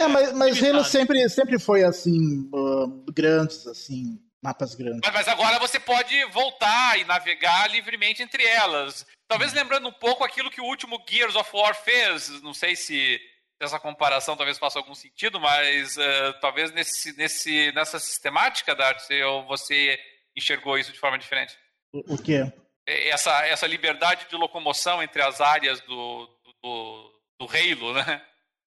é, 0.00 0.08
mas, 0.08 0.32
mas 0.32 0.62
Halo 0.62 0.84
sempre, 0.84 1.28
sempre 1.28 1.58
foi 1.58 1.84
assim, 1.84 2.50
uh, 2.52 3.12
grandes, 3.12 3.64
assim, 3.68 4.20
mapas 4.42 4.74
grandes. 4.74 5.00
Mas, 5.04 5.14
mas, 5.14 5.28
agora 5.28 5.60
você 5.60 5.78
pode 5.78 6.24
voltar 6.26 6.98
e 6.98 7.04
navegar 7.04 7.70
livremente 7.70 8.24
entre 8.24 8.44
elas. 8.44 9.06
Talvez 9.28 9.52
lembrando 9.52 9.88
um 9.88 9.92
pouco 9.92 10.24
aquilo 10.24 10.50
que 10.50 10.60
o 10.60 10.66
último 10.66 11.00
Gears 11.08 11.36
of 11.36 11.48
War 11.54 11.76
fez. 11.76 12.42
Não 12.42 12.52
sei 12.52 12.74
se 12.74 13.20
essa 13.60 13.80
comparação 13.80 14.36
talvez 14.36 14.58
faça 14.58 14.78
algum 14.78 14.94
sentido, 14.94 15.40
mas 15.40 15.96
uh, 15.96 16.40
talvez 16.40 16.72
nesse, 16.72 17.16
nesse, 17.16 17.72
nessa 17.72 17.98
sistemática 17.98 18.74
da 18.74 18.88
arte 18.88 19.06
você 19.46 19.98
enxergou 20.36 20.78
isso 20.78 20.92
de 20.92 20.98
forma 20.98 21.18
diferente. 21.18 21.56
O, 21.92 22.14
o 22.14 22.22
quê? 22.22 22.52
Essa, 22.86 23.46
essa 23.46 23.66
liberdade 23.66 24.28
de 24.28 24.36
locomoção 24.36 25.02
entre 25.02 25.22
as 25.22 25.40
áreas 25.40 25.80
do, 25.80 26.28
do, 26.62 27.20
do 27.40 27.46
Halo, 27.46 27.94
né? 27.94 28.22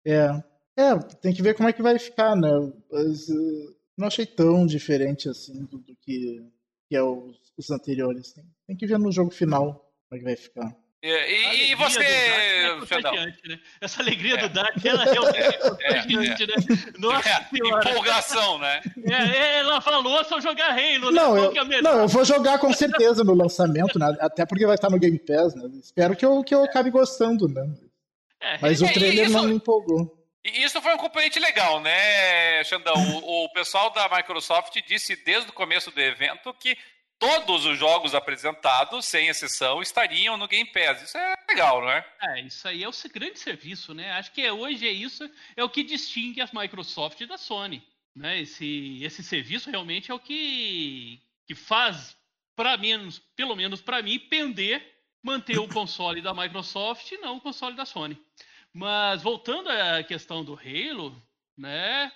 É. 0.05 0.57
É, 0.79 0.95
tem 1.21 1.33
que 1.33 1.41
ver 1.41 1.55
como 1.55 1.67
é 1.67 1.73
que 1.73 1.81
vai 1.81 1.97
ficar, 1.97 2.35
né? 2.35 2.51
Mas, 2.91 3.27
uh, 3.29 3.75
não 3.97 4.07
achei 4.07 4.27
tão 4.27 4.65
diferente 4.65 5.27
assim 5.27 5.65
do, 5.65 5.79
do 5.79 5.95
que, 5.95 6.39
que 6.87 6.95
é 6.95 7.01
os, 7.01 7.35
os 7.57 7.71
anteriores. 7.71 8.31
Tem, 8.31 8.45
tem 8.67 8.77
que 8.77 8.85
ver 8.85 8.99
no 8.99 9.11
jogo 9.11 9.31
final 9.31 9.73
como 10.07 10.15
é 10.15 10.17
que 10.19 10.23
vai 10.23 10.35
ficar. 10.35 10.77
E, 11.01 11.09
e, 11.09 11.71
e 11.71 11.75
você, 11.75 12.03
é 12.03 12.75
né? 12.75 13.59
Essa 13.79 14.01
alegria 14.01 14.33
é. 14.33 14.37
do 14.37 14.49
Dark, 14.49 14.83
ela 14.83 15.03
realmente 15.03 15.37
é, 15.37 15.53
contagiante, 15.53 16.43
é, 16.43 16.47
né? 16.47 16.55
Nossa 16.97 17.29
é, 17.29 17.47
Empolgação, 17.53 18.57
né? 18.57 18.81
É, 19.05 19.59
ela 19.59 19.79
falou 19.79 20.23
só 20.25 20.41
jogar 20.41 20.71
Halo, 20.71 21.11
né? 21.11 21.21
não, 21.21 21.35
né? 21.35 21.51
Eu, 21.55 21.81
não, 21.83 21.99
eu 22.01 22.07
vou 22.07 22.25
jogar 22.25 22.57
com 22.57 22.73
certeza 22.73 23.23
no 23.23 23.35
lançamento, 23.35 23.99
né? 23.99 24.17
Até 24.19 24.43
porque 24.43 24.65
vai 24.65 24.73
estar 24.73 24.89
no 24.89 24.99
Game 24.99 25.19
Pass, 25.19 25.53
né? 25.53 25.69
Espero 25.79 26.15
que 26.15 26.25
eu, 26.25 26.43
que 26.43 26.55
eu 26.55 26.63
acabe 26.63 26.89
gostando, 26.89 27.47
né? 27.47 27.61
Mas 28.59 28.81
o 28.81 28.91
trailer 28.91 29.25
isso, 29.25 29.33
não 29.33 29.45
me 29.45 29.55
empolgou. 29.55 30.17
E 30.43 30.63
isso 30.63 30.81
foi 30.81 30.93
um 30.95 30.97
componente 30.97 31.39
legal, 31.39 31.79
né, 31.79 32.63
Xandão? 32.63 32.95
O, 32.95 33.45
o 33.45 33.53
pessoal 33.53 33.91
da 33.91 34.09
Microsoft 34.09 34.75
disse 34.87 35.15
desde 35.23 35.49
o 35.49 35.53
começo 35.53 35.91
do 35.91 36.01
evento 36.01 36.53
que 36.55 36.75
todos 37.19 37.65
os 37.65 37.77
jogos 37.77 38.13
apresentados, 38.13 39.05
sem 39.05 39.27
exceção, 39.27 39.81
estariam 39.81 40.37
no 40.37 40.47
Game 40.47 40.69
Pass. 40.71 41.01
Isso 41.01 41.17
é 41.17 41.35
legal, 41.49 41.81
não 41.81 41.89
é? 41.89 42.05
É, 42.21 42.41
isso 42.41 42.67
aí 42.67 42.83
é 42.83 42.89
o 42.89 42.93
grande 43.13 43.39
serviço, 43.39 43.93
né? 43.93 44.11
Acho 44.11 44.31
que 44.31 44.49
hoje 44.49 44.87
é 44.87 44.91
isso, 44.91 45.29
é 45.55 45.63
o 45.63 45.69
que 45.69 45.83
distingue 45.83 46.41
a 46.41 46.49
Microsoft 46.53 47.25
da 47.25 47.37
Sony. 47.37 47.83
Né? 48.15 48.41
Esse, 48.41 48.99
esse 49.01 49.23
serviço 49.23 49.69
realmente 49.69 50.11
é 50.11 50.13
o 50.13 50.19
que, 50.19 51.21
que 51.45 51.55
faz, 51.55 52.15
para 52.55 52.77
menos, 52.77 53.19
pelo 53.35 53.55
menos 53.55 53.81
para 53.81 54.01
mim, 54.01 54.19
pender 54.19 54.97
manter 55.23 55.59
o 55.59 55.67
console 55.69 56.21
da 56.21 56.33
Microsoft 56.33 57.11
e 57.11 57.17
não 57.17 57.37
o 57.37 57.41
console 57.41 57.75
da 57.75 57.85
Sony. 57.85 58.19
Mas 58.73 59.21
voltando 59.21 59.69
à 59.69 60.03
questão 60.03 60.43
do 60.43 60.53
Halo, 60.53 61.21
né? 61.57 62.11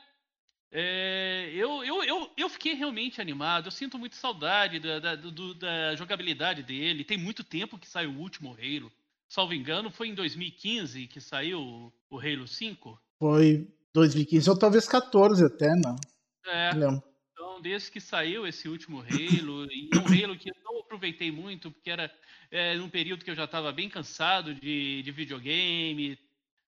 É, 0.73 1.51
eu, 1.53 1.83
eu, 1.83 2.01
eu, 2.03 2.31
eu 2.37 2.49
fiquei 2.49 2.73
realmente 2.73 3.19
animado. 3.19 3.67
Eu 3.67 3.71
sinto 3.71 3.99
muito 3.99 4.15
saudade 4.15 4.79
da, 4.79 4.99
da, 4.99 5.15
do, 5.15 5.53
da 5.53 5.95
jogabilidade 5.95 6.63
dele. 6.63 7.03
Tem 7.03 7.17
muito 7.17 7.43
tempo 7.43 7.77
que 7.77 7.87
saiu 7.87 8.11
o 8.11 8.19
último 8.19 8.53
Halo. 8.53 8.91
Salvo 9.27 9.53
engano, 9.53 9.91
foi 9.91 10.07
em 10.07 10.15
2015 10.15 11.07
que 11.07 11.19
saiu 11.19 11.91
o 12.09 12.19
Halo 12.19 12.47
5? 12.47 13.01
Foi 13.19 13.67
2015 13.93 14.49
ou 14.49 14.57
talvez 14.57 14.87
14 14.87 15.45
até, 15.45 15.75
não. 15.75 15.95
É. 16.45 16.73
Não. 16.75 17.03
Então, 17.33 17.61
desde 17.61 17.91
que 17.91 17.99
saiu 17.99 18.47
esse 18.47 18.67
último 18.67 18.99
Halo, 19.01 19.65
e 19.71 19.89
um 19.95 20.05
Halo 20.05 20.37
que 20.37 20.49
eu 20.49 20.55
não 20.63 20.79
aproveitei 20.79 21.31
muito, 21.31 21.69
porque 21.71 21.89
era 21.89 22.13
é, 22.49 22.75
num 22.75 22.89
período 22.89 23.23
que 23.23 23.31
eu 23.31 23.35
já 23.35 23.45
estava 23.45 23.71
bem 23.71 23.89
cansado 23.89 24.53
de, 24.53 25.01
de 25.03 25.11
videogame, 25.11 26.17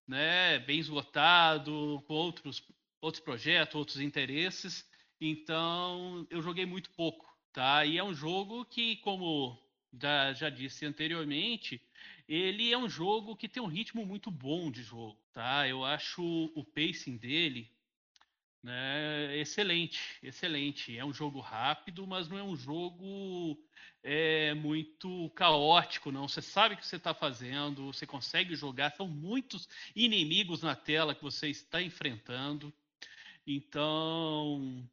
né, 0.07 0.59
bem 0.59 0.79
esgotado, 0.79 2.03
com 2.07 2.13
outros 2.13 2.63
outros 3.03 3.23
projetos, 3.23 3.75
outros 3.75 3.99
interesses. 3.99 4.89
Então, 5.19 6.25
eu 6.29 6.41
joguei 6.41 6.65
muito 6.65 6.89
pouco, 6.91 7.25
tá? 7.51 7.85
E 7.85 7.97
é 7.97 8.03
um 8.03 8.13
jogo 8.13 8.63
que, 8.65 8.95
como 8.97 9.61
já, 10.01 10.33
já 10.33 10.49
disse 10.49 10.85
anteriormente, 10.85 11.81
ele 12.27 12.71
é 12.71 12.77
um 12.77 12.89
jogo 12.89 13.35
que 13.35 13.49
tem 13.49 13.61
um 13.61 13.67
ritmo 13.67 14.05
muito 14.05 14.31
bom 14.31 14.71
de 14.71 14.81
jogo, 14.81 15.19
tá? 15.33 15.67
Eu 15.67 15.83
acho 15.83 16.23
o 16.55 16.63
pacing 16.63 17.17
dele 17.17 17.69
né, 18.63 19.37
excelente, 19.37 19.99
excelente. 20.23 20.97
É 20.97 21.03
um 21.03 21.13
jogo 21.13 21.41
rápido, 21.41 22.07
mas 22.07 22.29
não 22.29 22.37
é 22.37 22.43
um 22.43 22.55
jogo 22.55 23.61
é, 24.01 24.53
muito 24.53 25.29
caótico, 25.31 26.09
não. 26.09 26.29
Você 26.29 26.41
sabe 26.41 26.75
o 26.75 26.77
que 26.77 26.87
você 26.87 26.95
está 26.95 27.13
fazendo, 27.13 27.91
você 27.91 28.07
consegue 28.07 28.55
jogar. 28.55 28.95
São 28.95 29.09
muitos 29.09 29.67
inimigos 29.93 30.61
na 30.61 30.75
tela 30.75 31.13
que 31.13 31.21
você 31.21 31.49
está 31.49 31.81
enfrentando. 31.81 32.73
Então, 33.45 34.83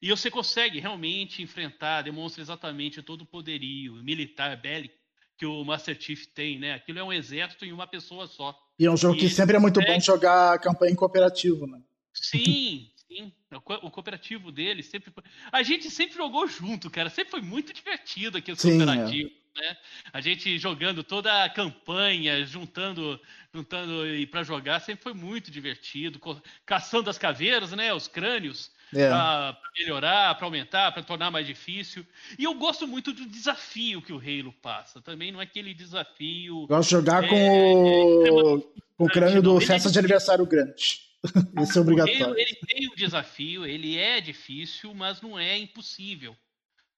e 0.00 0.10
você 0.10 0.30
consegue 0.30 0.78
realmente 0.78 1.42
enfrentar, 1.42 2.02
demonstra 2.02 2.42
exatamente 2.42 3.02
todo 3.02 3.22
o 3.22 3.26
poderio 3.26 3.94
militar, 4.04 4.56
bélico 4.60 4.94
que 5.36 5.46
o 5.46 5.64
Master 5.64 6.00
Chief 6.00 6.26
tem, 6.26 6.58
né? 6.58 6.74
Aquilo 6.74 6.98
é 6.98 7.04
um 7.04 7.12
exército 7.12 7.64
em 7.64 7.72
uma 7.72 7.86
pessoa 7.86 8.26
só. 8.26 8.56
E 8.78 8.86
é 8.86 8.90
um 8.90 8.96
jogo 8.96 9.16
e 9.16 9.20
que 9.20 9.28
sempre 9.28 9.56
é 9.56 9.58
muito 9.58 9.80
consegue... 9.80 9.98
bom 9.98 10.00
jogar 10.04 10.58
campanha 10.60 10.92
em 10.92 10.96
cooperativo, 10.96 11.66
né? 11.66 11.80
Sim, 12.14 12.90
sim. 13.08 13.32
O 13.50 13.90
cooperativo 13.90 14.52
dele 14.52 14.84
sempre 14.84 15.10
foi... 15.10 15.24
A 15.50 15.64
gente 15.64 15.90
sempre 15.90 16.16
jogou 16.16 16.46
junto, 16.46 16.88
cara. 16.88 17.10
Sempre 17.10 17.32
foi 17.32 17.40
muito 17.40 17.72
divertido 17.72 18.38
aqui 18.38 18.52
o 18.52 18.54
é. 18.54 18.56
cooperativo. 18.56 19.30
É. 19.30 19.43
Né? 19.56 19.76
A 20.12 20.20
gente 20.20 20.58
jogando 20.58 21.04
toda 21.04 21.44
a 21.44 21.48
campanha, 21.48 22.44
juntando, 22.44 23.20
juntando 23.52 24.02
para 24.28 24.42
jogar, 24.42 24.80
sempre 24.80 25.02
foi 25.02 25.14
muito 25.14 25.50
divertido, 25.50 26.20
caçando 26.66 27.08
as 27.08 27.18
caveiras, 27.18 27.70
né, 27.70 27.94
os 27.94 28.08
crânios, 28.08 28.72
é. 28.92 29.08
para 29.08 29.56
melhorar, 29.78 30.34
para 30.34 30.46
aumentar, 30.46 30.92
para 30.92 31.02
tornar 31.04 31.30
mais 31.30 31.46
difícil. 31.46 32.04
E 32.36 32.42
eu 32.42 32.54
gosto 32.54 32.86
muito 32.86 33.12
do 33.12 33.26
desafio 33.26 34.02
que 34.02 34.12
o 34.12 34.18
Halo 34.18 34.52
passa. 34.60 35.00
Também 35.00 35.30
não 35.30 35.40
é 35.40 35.44
aquele 35.44 35.72
desafio. 35.72 36.66
Gosto 36.66 36.88
de 36.88 36.94
jogar 36.96 37.24
é, 37.24 37.28
com, 37.28 38.28
o, 38.28 38.60
com 38.96 39.04
o 39.04 39.08
crânio 39.08 39.40
do 39.40 39.60
Festa 39.60 39.90
de 39.90 39.98
Aniversário 39.98 40.44
Grande. 40.46 41.00
Isso 41.62 41.78
é 41.78 41.80
obrigatório. 41.80 42.24
Halo, 42.24 42.38
ele 42.38 42.54
tem 42.66 42.88
um 42.88 42.94
desafio, 42.96 43.64
ele 43.64 43.96
é 43.96 44.20
difícil, 44.20 44.92
mas 44.94 45.22
não 45.22 45.38
é 45.38 45.56
impossível. 45.56 46.36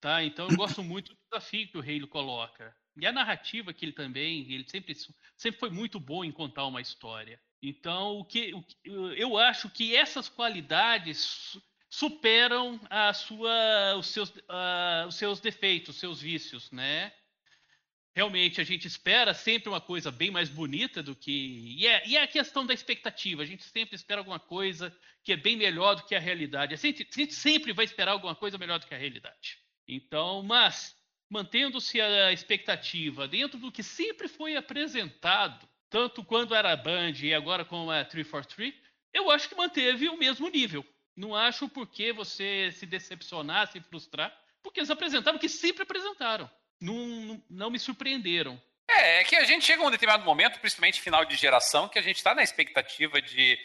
Tá? 0.06 0.22
Então 0.22 0.48
eu 0.48 0.56
gosto 0.56 0.84
muito 0.84 1.12
do 1.12 1.18
desafio 1.28 1.66
que 1.66 1.76
o 1.76 1.80
Halo 1.80 2.06
coloca. 2.06 2.72
E 2.96 3.04
a 3.04 3.10
narrativa 3.10 3.72
que 3.72 3.84
ele 3.84 3.92
também, 3.92 4.52
ele 4.52 4.64
sempre, 4.68 4.94
sempre 5.36 5.58
foi 5.58 5.68
muito 5.68 5.98
bom 5.98 6.24
em 6.24 6.30
contar 6.30 6.64
uma 6.64 6.80
história. 6.80 7.40
Então, 7.60 8.20
o 8.20 8.24
que, 8.24 8.54
o, 8.54 8.64
eu 9.16 9.36
acho 9.36 9.68
que 9.68 9.96
essas 9.96 10.28
qualidades 10.28 11.58
superam 11.90 12.80
a 12.88 13.12
sua, 13.12 13.96
os, 13.96 14.06
seus, 14.06 14.28
uh, 14.28 15.08
os 15.08 15.16
seus 15.16 15.40
defeitos, 15.40 15.96
os 15.96 16.00
seus 16.00 16.20
vícios, 16.20 16.70
né? 16.70 17.12
Realmente, 18.14 18.60
a 18.60 18.64
gente 18.64 18.86
espera 18.86 19.34
sempre 19.34 19.68
uma 19.68 19.80
coisa 19.80 20.12
bem 20.12 20.30
mais 20.30 20.48
bonita 20.48 21.02
do 21.02 21.16
que... 21.16 21.74
E 21.80 21.84
é, 21.84 22.06
e 22.06 22.16
é 22.16 22.22
a 22.22 22.28
questão 22.28 22.64
da 22.64 22.72
expectativa. 22.72 23.42
A 23.42 23.46
gente 23.46 23.64
sempre 23.64 23.96
espera 23.96 24.20
alguma 24.20 24.38
coisa 24.38 24.96
que 25.24 25.32
é 25.32 25.36
bem 25.36 25.56
melhor 25.56 25.96
do 25.96 26.04
que 26.04 26.14
a 26.14 26.20
realidade. 26.20 26.74
A 26.74 26.76
gente, 26.76 27.02
a 27.02 27.12
gente 27.12 27.34
sempre 27.34 27.72
vai 27.72 27.84
esperar 27.84 28.12
alguma 28.12 28.36
coisa 28.36 28.56
melhor 28.56 28.78
do 28.78 28.86
que 28.86 28.94
a 28.94 28.98
realidade. 28.98 29.65
Então, 29.88 30.42
mas 30.42 30.96
mantendo-se 31.28 32.00
a 32.00 32.32
expectativa 32.32 33.26
dentro 33.26 33.58
do 33.58 33.72
que 33.72 33.82
sempre 33.82 34.28
foi 34.28 34.56
apresentado, 34.56 35.68
tanto 35.90 36.24
quando 36.24 36.54
era 36.54 36.76
Band 36.76 37.14
e 37.22 37.34
agora 37.34 37.64
com 37.64 37.90
a 37.90 38.04
343, 38.04 38.74
eu 39.12 39.30
acho 39.30 39.48
que 39.48 39.54
manteve 39.54 40.08
o 40.08 40.18
mesmo 40.18 40.48
nível. 40.48 40.84
Não 41.16 41.34
acho 41.34 41.68
por 41.68 41.86
que 41.86 42.12
você 42.12 42.70
se 42.72 42.84
decepcionar, 42.84 43.70
se 43.70 43.80
frustrar, 43.80 44.36
porque 44.62 44.80
eles 44.80 44.90
apresentaram 44.90 45.38
o 45.38 45.40
que 45.40 45.48
sempre 45.48 45.82
apresentaram. 45.82 46.50
Não, 46.80 46.94
não, 46.94 47.44
não 47.48 47.70
me 47.70 47.78
surpreenderam. 47.78 48.60
É, 48.88 49.20
é 49.20 49.24
que 49.24 49.34
a 49.36 49.44
gente 49.44 49.64
chega 49.64 49.82
a 49.82 49.86
um 49.86 49.90
determinado 49.90 50.24
momento, 50.24 50.60
principalmente 50.60 51.00
final 51.00 51.24
de 51.24 51.34
geração, 51.36 51.88
que 51.88 51.98
a 51.98 52.02
gente 52.02 52.16
está 52.16 52.34
na 52.34 52.42
expectativa 52.42 53.20
de, 53.20 53.58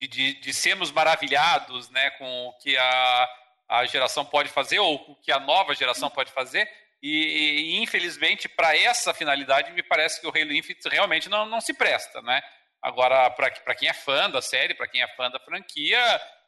de, 0.00 0.34
de, 0.34 0.52
sermos 0.52 0.90
maravilhados 0.90 1.88
né, 1.90 2.10
com 2.10 2.48
o 2.48 2.52
que 2.58 2.76
a, 2.76 3.28
a 3.68 3.84
geração 3.86 4.24
pode 4.24 4.48
fazer 4.48 4.78
ou 4.78 4.94
o 4.94 5.16
que 5.16 5.32
a 5.32 5.40
nova 5.40 5.74
geração 5.74 6.10
pode 6.10 6.32
fazer. 6.32 6.68
E, 7.02 7.74
e 7.74 7.82
infelizmente, 7.82 8.48
para 8.48 8.76
essa 8.76 9.12
finalidade, 9.12 9.72
me 9.72 9.82
parece 9.82 10.20
que 10.20 10.26
o 10.26 10.30
Halo 10.30 10.52
Infinite 10.52 10.88
realmente 10.88 11.28
não, 11.28 11.46
não 11.46 11.60
se 11.60 11.74
presta. 11.74 12.22
Né? 12.22 12.42
Agora, 12.82 13.30
para 13.30 13.74
quem 13.74 13.88
é 13.88 13.92
fã 13.92 14.30
da 14.30 14.40
série, 14.40 14.74
para 14.74 14.88
quem 14.88 15.02
é 15.02 15.08
fã 15.08 15.30
da 15.30 15.40
franquia, 15.40 15.98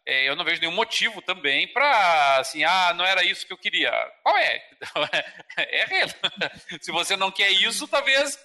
é, 0.06 0.28
eu 0.28 0.34
não 0.34 0.44
vejo 0.44 0.60
nenhum 0.60 0.72
motivo 0.72 1.20
também 1.20 1.68
para, 1.68 2.38
assim, 2.38 2.64
ah, 2.64 2.94
não 2.94 3.04
era 3.04 3.24
isso 3.24 3.46
que 3.46 3.52
eu 3.52 3.58
queria. 3.58 3.92
Qual 4.22 4.36
é? 4.38 4.62
é 5.58 5.82
Halo. 5.82 6.14
Se 6.80 6.90
você 6.90 7.16
não 7.16 7.30
quer 7.30 7.50
isso, 7.50 7.86
talvez 7.86 8.38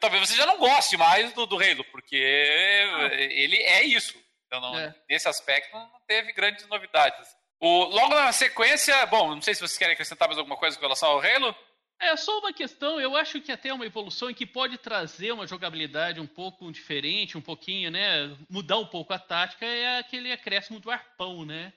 talvez 0.00 0.26
você 0.26 0.34
já 0.36 0.46
não 0.46 0.58
goste 0.58 0.96
mais 0.96 1.32
do, 1.34 1.46
do 1.46 1.56
Halo, 1.56 1.84
porque 1.92 2.16
ele 2.16 3.56
é 3.62 3.84
isso. 3.84 4.18
Então, 4.46 4.60
não, 4.60 4.78
é. 4.78 4.94
nesse 5.08 5.28
aspecto, 5.28 5.72
não 5.72 6.00
teve 6.06 6.32
grandes 6.32 6.66
novidades. 6.68 7.28
O, 7.66 7.84
logo 7.84 8.14
na 8.14 8.30
sequência, 8.30 9.06
bom, 9.06 9.34
não 9.34 9.40
sei 9.40 9.54
se 9.54 9.60
vocês 9.60 9.78
querem 9.78 9.94
acrescentar 9.94 10.28
mais 10.28 10.36
alguma 10.36 10.54
coisa 10.54 10.76
com 10.76 10.82
relação 10.82 11.08
ao 11.08 11.22
Halo. 11.22 11.56
É 11.98 12.14
só 12.14 12.38
uma 12.38 12.52
questão, 12.52 13.00
eu 13.00 13.16
acho 13.16 13.40
que 13.40 13.50
até 13.50 13.72
uma 13.72 13.86
evolução 13.86 14.34
que 14.34 14.44
pode 14.44 14.76
trazer 14.76 15.32
uma 15.32 15.46
jogabilidade 15.46 16.20
um 16.20 16.26
pouco 16.26 16.70
diferente, 16.70 17.38
um 17.38 17.40
pouquinho, 17.40 17.90
né? 17.90 18.36
Mudar 18.50 18.76
um 18.76 18.84
pouco 18.84 19.14
a 19.14 19.18
tática 19.18 19.64
é 19.64 19.96
aquele 19.98 20.30
acréscimo 20.30 20.78
do 20.78 20.90
arpão, 20.90 21.46
né? 21.46 21.72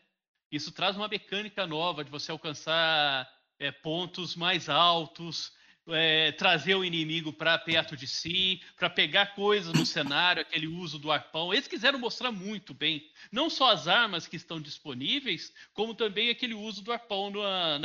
Isso 0.51 0.73
traz 0.73 0.97
uma 0.97 1.07
mecânica 1.07 1.65
nova 1.65 2.03
de 2.03 2.11
você 2.11 2.33
alcançar 2.33 3.25
é, 3.57 3.71
pontos 3.71 4.35
mais 4.35 4.67
altos, 4.67 5.53
é, 5.89 6.31
trazer 6.33 6.75
o 6.75 6.83
inimigo 6.83 7.31
para 7.31 7.57
perto 7.57 7.95
de 7.95 8.07
si, 8.07 8.61
para 8.75 8.89
pegar 8.89 9.35
coisas 9.35 9.73
no 9.73 9.85
cenário, 9.85 10.41
aquele 10.41 10.67
uso 10.67 10.99
do 10.99 11.11
arpão. 11.11 11.53
Eles 11.53 11.67
quiseram 11.67 11.99
mostrar 11.99 12.31
muito 12.31 12.73
bem, 12.73 13.09
não 13.31 13.49
só 13.49 13.71
as 13.71 13.87
armas 13.87 14.27
que 14.27 14.35
estão 14.35 14.59
disponíveis, 14.59 15.53
como 15.73 15.93
também 15.93 16.29
aquele 16.29 16.53
uso 16.53 16.83
do 16.83 16.91
arpão 16.91 17.29
no, 17.29 17.41
na, 17.41 17.79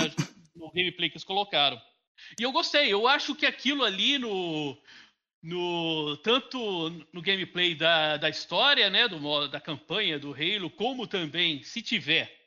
no 0.55 0.71
gameplay 0.73 1.09
que 1.09 1.17
eles 1.17 1.25
colocaram. 1.25 1.81
E 2.39 2.43
eu 2.43 2.53
gostei, 2.53 2.93
eu 2.93 3.07
acho 3.07 3.35
que 3.35 3.47
aquilo 3.47 3.85
ali 3.85 4.19
no. 4.19 4.77
No, 5.45 6.17
tanto 6.19 6.89
no 7.13 7.21
gameplay 7.21 7.75
da, 7.75 8.17
da 8.17 8.29
história, 8.29 8.89
né, 8.89 9.09
do, 9.09 9.49
da 9.49 9.61
campanha 9.61 10.17
do 10.17 10.33
Halo, 10.33 10.71
como 10.71 11.05
também, 11.05 11.65
se 11.65 11.83
tiver, 11.83 12.42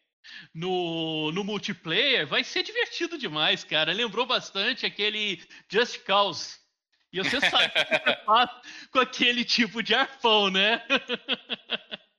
no, 0.53 1.31
no 1.31 1.43
multiplayer, 1.43 2.27
vai 2.27 2.43
ser 2.43 2.63
divertido 2.63 3.17
demais, 3.17 3.63
cara. 3.63 3.91
Lembrou 3.93 4.25
bastante 4.25 4.85
aquele 4.85 5.41
Just 5.69 6.03
Cause. 6.03 6.57
E 7.11 7.21
você 7.21 7.39
sabe 7.39 7.69
que 7.69 7.85
você 7.85 8.17
faz 8.25 8.49
com 8.91 8.99
aquele 8.99 9.45
tipo 9.45 9.81
de 9.81 9.95
arpão, 9.95 10.49
né? 10.49 10.81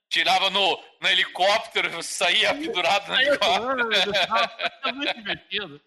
tirava 0.08 0.48
no, 0.48 0.82
no 1.00 1.08
helicóptero, 1.08 2.02
saía 2.02 2.54
pendurado 2.54 3.08
no 3.08 3.20
helicóptero. 3.20 3.88
Muito 4.94 5.14
divertido. 5.14 5.80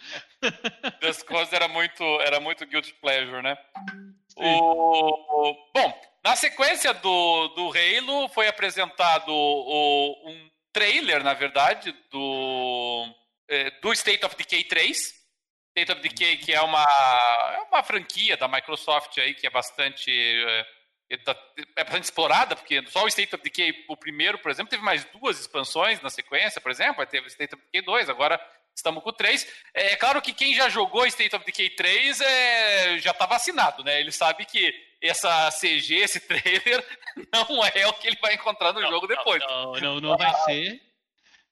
Das 1.01 1.23
coisas 1.23 1.51
era 1.51 1.67
muito, 1.67 2.03
era 2.21 2.39
muito 2.39 2.65
guilty 2.65 2.93
pleasure, 2.95 3.41
né? 3.41 3.57
O, 4.35 5.53
bom, 5.73 6.01
na 6.23 6.35
sequência 6.35 6.93
do, 6.93 7.47
do 7.49 7.71
Halo 7.71 8.29
foi 8.29 8.47
apresentado 8.47 9.29
o, 9.31 10.29
um 10.29 10.49
trailer, 10.73 11.23
na 11.23 11.33
verdade, 11.33 11.91
do, 12.11 13.15
é, 13.47 13.71
do 13.81 13.91
State 13.93 14.25
of 14.25 14.35
Decay 14.35 14.63
3. 14.63 15.19
State 15.77 15.91
of 15.91 16.01
Decay, 16.01 16.37
que 16.37 16.53
é 16.53 16.61
uma, 16.61 16.83
é 16.83 17.61
uma 17.69 17.83
franquia 17.83 18.35
da 18.35 18.47
Microsoft 18.47 19.17
aí, 19.17 19.33
que 19.33 19.47
é 19.47 19.49
bastante 19.49 20.11
é, 20.11 20.65
Tá, 21.17 21.35
é 21.75 21.83
bastante 21.83 22.03
explorada, 22.03 22.55
porque 22.55 22.85
só 22.87 23.03
o 23.03 23.07
State 23.07 23.33
of 23.33 23.43
Decay, 23.43 23.73
o 23.87 23.97
primeiro, 23.97 24.37
por 24.37 24.51
exemplo, 24.51 24.69
teve 24.69 24.83
mais 24.83 25.03
duas 25.05 25.39
expansões 25.39 25.99
na 26.01 26.09
sequência, 26.11 26.61
por 26.61 26.69
exemplo, 26.69 27.03
teve 27.07 27.25
State 27.27 27.55
of 27.55 27.63
Decay 27.65 27.81
2, 27.81 28.09
agora 28.09 28.39
estamos 28.79 29.03
com 29.03 29.09
o 29.09 29.13
3. 29.13 29.47
É 29.73 29.95
claro 29.95 30.21
que 30.21 30.33
quem 30.33 30.55
já 30.55 30.69
jogou 30.69 31.05
State 31.05 31.35
of 31.35 31.45
Decay 31.45 31.69
3 31.71 32.21
é, 32.21 32.99
já 32.99 33.11
está 33.11 33.25
vacinado, 33.25 33.83
né? 33.83 33.99
Ele 33.99 34.11
sabe 34.11 34.45
que 34.45 34.73
essa 35.01 35.49
CG, 35.51 35.95
esse 35.95 36.19
trailer, 36.19 36.85
não 37.31 37.65
é 37.65 37.87
o 37.87 37.93
que 37.93 38.07
ele 38.07 38.17
vai 38.21 38.33
encontrar 38.33 38.73
no 38.73 38.81
não, 38.81 38.89
jogo 38.89 39.07
depois. 39.07 39.41
Não, 39.45 39.73
não, 39.73 39.99
não 39.99 40.17
vai 40.17 40.33
ser. 40.45 40.81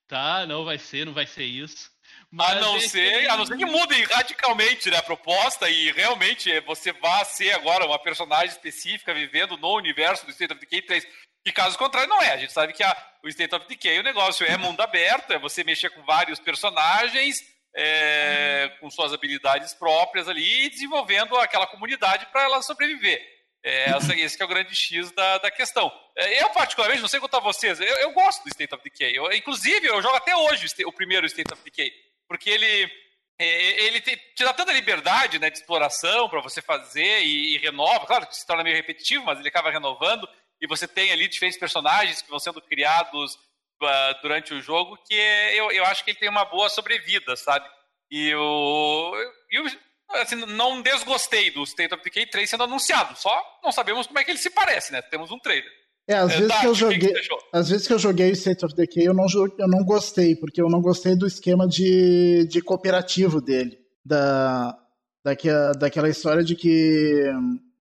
Tá, 0.07 0.45
não 0.45 0.63
vai 0.63 0.77
ser, 0.77 1.05
não 1.05 1.13
vai 1.13 1.25
ser 1.25 1.43
isso. 1.43 1.91
Mas 2.31 2.57
a 2.57 2.59
não 2.59 2.79
ser, 2.79 3.29
a 3.29 3.37
não 3.37 3.45
ser 3.45 3.57
que 3.57 3.65
mude 3.65 4.03
radicalmente 4.03 4.89
né, 4.91 4.97
a 4.97 5.03
proposta 5.03 5.69
e 5.69 5.91
realmente 5.91 6.59
você 6.61 6.91
vá 6.91 7.23
ser 7.23 7.51
agora 7.53 7.85
uma 7.85 7.97
personagem 7.97 8.49
específica 8.49 9.13
vivendo 9.13 9.55
no 9.57 9.75
universo 9.75 10.25
do 10.25 10.31
State 10.31 10.51
of 10.51 10.59
Decay 10.59 10.81
3. 10.81 11.07
E 11.45 11.51
caso 11.53 11.77
contrário, 11.77 12.09
não 12.09 12.21
é. 12.21 12.33
A 12.33 12.37
gente 12.37 12.51
sabe 12.51 12.73
que 12.73 12.83
a, 12.83 12.95
o 13.23 13.29
State 13.29 13.55
of 13.55 13.65
Decay, 13.67 13.99
o 13.99 14.03
negócio 14.03 14.45
é 14.45 14.57
mundo 14.57 14.81
aberto, 14.81 15.31
é 15.31 15.39
você 15.39 15.63
mexer 15.63 15.89
com 15.91 16.03
vários 16.03 16.37
personagens, 16.37 17.37
é, 17.73 18.73
com 18.81 18.89
suas 18.91 19.13
habilidades 19.13 19.73
próprias 19.73 20.27
ali 20.27 20.65
e 20.65 20.69
desenvolvendo 20.69 21.37
aquela 21.37 21.65
comunidade 21.65 22.25
para 22.25 22.43
ela 22.43 22.61
sobreviver. 22.61 23.21
É, 23.63 23.91
essa, 23.91 24.13
esse 24.19 24.41
é 24.41 24.43
o 24.43 24.49
grande 24.49 24.75
X 24.75 25.11
da, 25.11 25.37
da 25.37 25.49
questão. 25.49 25.89
É, 26.17 26.43
eu, 26.43 26.49
particularmente, 26.49 26.99
não 27.01 27.07
sei 27.07 27.21
contar 27.21 27.39
vocês, 27.39 27.79
eu, 27.79 27.87
eu 27.87 28.11
gosto 28.11 28.43
do 28.43 28.49
State 28.49 28.75
of 28.75 28.83
Decay. 28.83 29.17
Eu, 29.17 29.31
inclusive, 29.31 29.87
eu 29.87 30.01
jogo 30.01 30.17
até 30.17 30.35
hoje 30.35 30.67
o 30.85 30.91
primeiro 30.91 31.25
State 31.25 31.53
of 31.53 31.63
Decay 31.63 31.89
porque 32.27 32.49
ele 32.49 32.91
é, 33.39 33.85
ele 33.85 34.01
te, 34.01 34.15
te, 34.35 34.43
dá 34.43 34.51
tanta 34.51 34.73
liberdade 34.73 35.37
né, 35.37 35.49
de 35.49 35.57
exploração 35.59 36.27
para 36.27 36.41
você 36.41 36.61
fazer 36.61 37.21
e, 37.21 37.55
e, 37.55 37.57
renova. 37.59 38.05
Claro 38.07 38.25
que 38.25 38.35
se 38.35 38.45
torna 38.45 38.63
meio 38.63 38.75
repetitivo, 38.75 39.25
mas 39.25 39.39
ele 39.39 39.49
acaba 39.49 39.69
renovando. 39.69 40.27
E 40.59 40.67
você 40.67 40.87
tem 40.87 41.11
ali 41.11 41.27
diferentes 41.27 41.59
personagens 41.59 42.21
que 42.21 42.29
vão 42.29 42.39
sendo 42.39 42.59
criados 42.61 43.35
uh, 43.35 44.21
durante 44.23 44.55
o 44.55 44.61
jogo, 44.61 44.97
que 45.07 45.13
é, 45.13 45.55
eu, 45.55 45.71
eu 45.71 45.85
acho 45.85 46.03
que 46.03 46.11
ele 46.11 46.19
tem 46.19 46.29
uma 46.29 46.45
boa 46.45 46.67
sobrevida, 46.67 47.35
sabe? 47.35 47.69
E 48.09 48.29
eu, 48.29 49.13
eu 49.51 49.65
assim, 50.13 50.35
não 50.35 50.81
desgostei 50.81 51.51
do 51.51 51.63
State 51.63 51.93
of 51.93 52.03
Decay 52.03 52.25
3 52.25 52.49
sendo 52.49 52.63
anunciado. 52.63 53.15
Só 53.15 53.59
não 53.63 53.71
sabemos 53.71 54.07
como 54.07 54.17
é 54.17 54.23
que 54.23 54.31
ele 54.31 54.39
se 54.39 54.49
parece, 54.49 54.91
né? 54.91 55.01
Temos 55.03 55.29
um 55.29 55.37
trailer. 55.39 55.71
É, 56.07 56.15
às 56.15 56.33
vezes 56.33 56.57
que 56.57 56.65
eu 56.65 56.73
joguei, 56.73 56.99
que 56.99 57.29
às 57.51 57.69
vezes 57.69 57.85
que 57.85 57.93
eu 57.93 57.99
joguei 57.99 58.31
State 58.31 58.65
of 58.65 58.73
Decay, 58.73 59.05
eu 59.05 59.13
não 59.13 59.25
eu 59.57 59.67
não 59.67 59.83
gostei, 59.83 60.37
porque 60.37 60.61
eu 60.61 60.69
não 60.69 60.81
gostei 60.81 61.17
do 61.17 61.27
esquema 61.27 61.67
de, 61.67 62.45
de 62.45 62.61
cooperativo 62.61 63.41
dele, 63.41 63.77
da 64.05 64.77
daquela, 65.21 65.73
daquela 65.73 66.09
história 66.09 66.45
de 66.45 66.55
que 66.55 67.29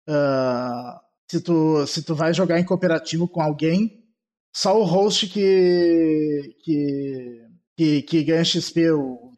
uh, 0.09 0.99
se 1.29 1.39
tu 1.39 1.85
se 1.85 2.01
tu 2.03 2.15
vai 2.15 2.33
jogar 2.33 2.59
em 2.59 2.65
cooperativo 2.65 3.27
com 3.27 3.41
alguém, 3.41 4.03
só 4.51 4.75
o 4.79 4.83
host 4.83 5.27
que 5.27 6.55
que 6.63 7.45
que, 7.77 8.01
que 8.01 8.23
ganha 8.23 8.43
XP, 8.43 8.87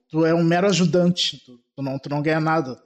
tu 0.09 0.25
é 0.25 0.33
um 0.33 0.43
mero 0.43 0.67
ajudante, 0.67 1.43
tu, 1.45 1.59
tu 1.75 1.81
não 1.81 1.99
tu 1.99 2.07
não 2.07 2.21
ganha 2.21 2.39
nada. 2.39 2.81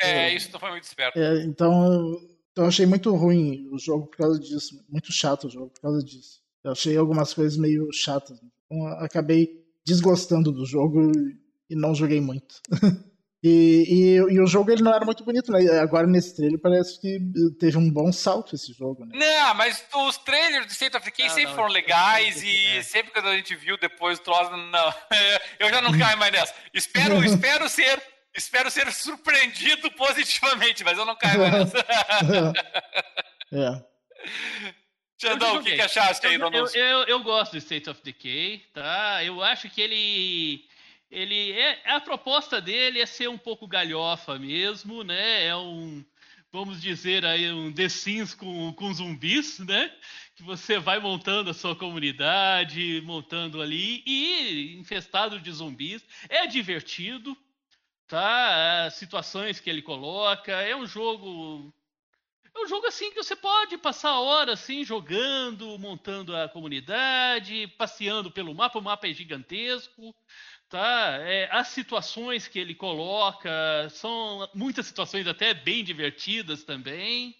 É, 0.00 0.32
isso 0.34 0.50
não 0.52 0.58
foi 0.58 0.70
muito 0.70 0.84
esperto. 0.84 1.16
É, 1.16 1.44
então 1.44 2.18
então 2.52 2.64
eu 2.64 2.68
achei 2.68 2.86
muito 2.86 3.14
ruim 3.14 3.68
o 3.72 3.78
jogo 3.78 4.06
por 4.06 4.16
causa 4.16 4.38
disso. 4.38 4.74
Muito 4.88 5.12
chato 5.12 5.46
o 5.46 5.50
jogo 5.50 5.70
por 5.70 5.80
causa 5.80 6.04
disso. 6.04 6.40
Eu 6.64 6.72
achei 6.72 6.96
algumas 6.96 7.32
coisas 7.32 7.56
meio 7.56 7.88
chatas. 7.92 8.38
Então 8.66 8.86
acabei 8.98 9.48
desgostando 9.86 10.52
do 10.52 10.66
jogo 10.66 11.10
e 11.68 11.76
não 11.76 11.94
joguei 11.94 12.20
muito. 12.20 12.56
e, 13.42 13.86
e, 13.88 14.16
e, 14.16 14.40
o 14.40 14.46
jogo 14.46 14.70
ele 14.70 14.82
não 14.82 14.92
era 14.92 15.04
muito 15.04 15.24
bonito, 15.24 15.50
né? 15.52 15.60
Agora 15.78 16.06
nesse 16.06 16.36
trailer 16.36 16.60
parece 16.60 17.00
que 17.00 17.18
teve 17.58 17.78
um 17.78 17.90
bom 17.90 18.12
salto 18.12 18.54
esse 18.54 18.72
jogo, 18.72 19.04
né? 19.06 19.16
Não, 19.16 19.54
mas 19.54 19.82
os 20.08 20.18
trailers 20.18 20.66
do 20.66 20.72
State 20.72 20.96
of 20.96 21.04
Decay 21.04 21.26
ah, 21.26 21.30
sempre 21.30 21.46
não, 21.46 21.54
foram 21.54 21.72
legais 21.72 22.42
e 22.42 22.66
é. 22.78 22.82
sempre 22.82 23.12
que 23.12 23.18
a 23.18 23.36
gente 23.36 23.54
viu 23.56 23.78
depois 23.78 24.18
o 24.18 24.22
troço, 24.22 24.50
não. 24.50 24.94
eu 25.58 25.70
já 25.70 25.80
não 25.80 25.96
caio 25.96 26.18
mais 26.18 26.32
nessa. 26.32 26.54
Espero, 26.74 27.22
espero 27.24 27.68
ser 27.68 28.02
Espero 28.34 28.70
ser 28.70 28.92
surpreendido 28.92 29.90
positivamente, 29.96 30.84
mas 30.84 30.96
eu 30.96 31.04
não 31.04 31.16
caio 31.16 31.40
nessa. 31.50 31.78
é. 33.52 33.90
Xandão, 35.20 35.56
o 35.56 35.62
que, 35.62 35.74
que 35.74 35.82
achaste 35.82 36.26
aí, 36.26 36.34
eu, 36.36 36.50
eu, 36.50 36.66
eu, 36.68 36.98
eu, 37.02 37.22
gosto 37.22 37.52
do 37.52 37.58
State 37.58 37.90
of 37.90 38.02
Decay, 38.02 38.64
tá? 38.72 39.22
Eu 39.22 39.42
acho 39.42 39.68
que 39.68 39.78
ele. 39.78 40.64
ele 41.10 41.52
é, 41.52 41.78
a 41.92 42.00
proposta 42.00 42.58
dele 42.58 43.00
é 43.02 43.04
ser 43.04 43.28
um 43.28 43.36
pouco 43.36 43.68
galhofa 43.68 44.38
mesmo, 44.38 45.04
né? 45.04 45.44
É 45.44 45.54
um. 45.54 46.02
Vamos 46.50 46.80
dizer 46.80 47.24
aí, 47.26 47.52
um 47.52 47.70
The 47.70 47.88
Sims 47.88 48.34
com, 48.34 48.72
com 48.72 48.94
zumbis, 48.94 49.58
né? 49.58 49.92
Que 50.34 50.42
você 50.42 50.78
vai 50.78 50.98
montando 50.98 51.50
a 51.50 51.54
sua 51.54 51.76
comunidade, 51.76 53.02
montando 53.04 53.60
ali, 53.60 54.02
e 54.06 54.76
infestado 54.78 55.38
de 55.38 55.52
zumbis. 55.52 56.02
É 56.30 56.46
divertido, 56.46 57.36
tá? 58.10 58.86
As 58.86 58.94
situações 58.94 59.60
que 59.60 59.70
ele 59.70 59.80
coloca. 59.80 60.52
É 60.52 60.74
um 60.74 60.84
jogo. 60.84 61.72
é 62.52 62.58
um 62.58 62.66
jogo 62.66 62.86
assim 62.86 63.10
que 63.10 63.22
você 63.22 63.36
pode 63.36 63.78
passar 63.78 64.18
horas 64.20 64.60
assim 64.60 64.84
jogando, 64.84 65.78
montando 65.78 66.36
a 66.36 66.48
comunidade, 66.48 67.68
passeando 67.78 68.30
pelo 68.30 68.54
mapa. 68.54 68.78
O 68.78 68.82
mapa 68.82 69.06
é 69.06 69.12
gigantesco, 69.12 70.14
tá? 70.68 71.18
É, 71.20 71.48
as 71.52 71.68
situações 71.68 72.48
que 72.48 72.58
ele 72.58 72.74
coloca 72.74 73.50
são 73.90 74.50
muitas 74.52 74.86
situações 74.86 75.26
até 75.28 75.54
bem 75.54 75.84
divertidas 75.84 76.64
também. 76.64 77.36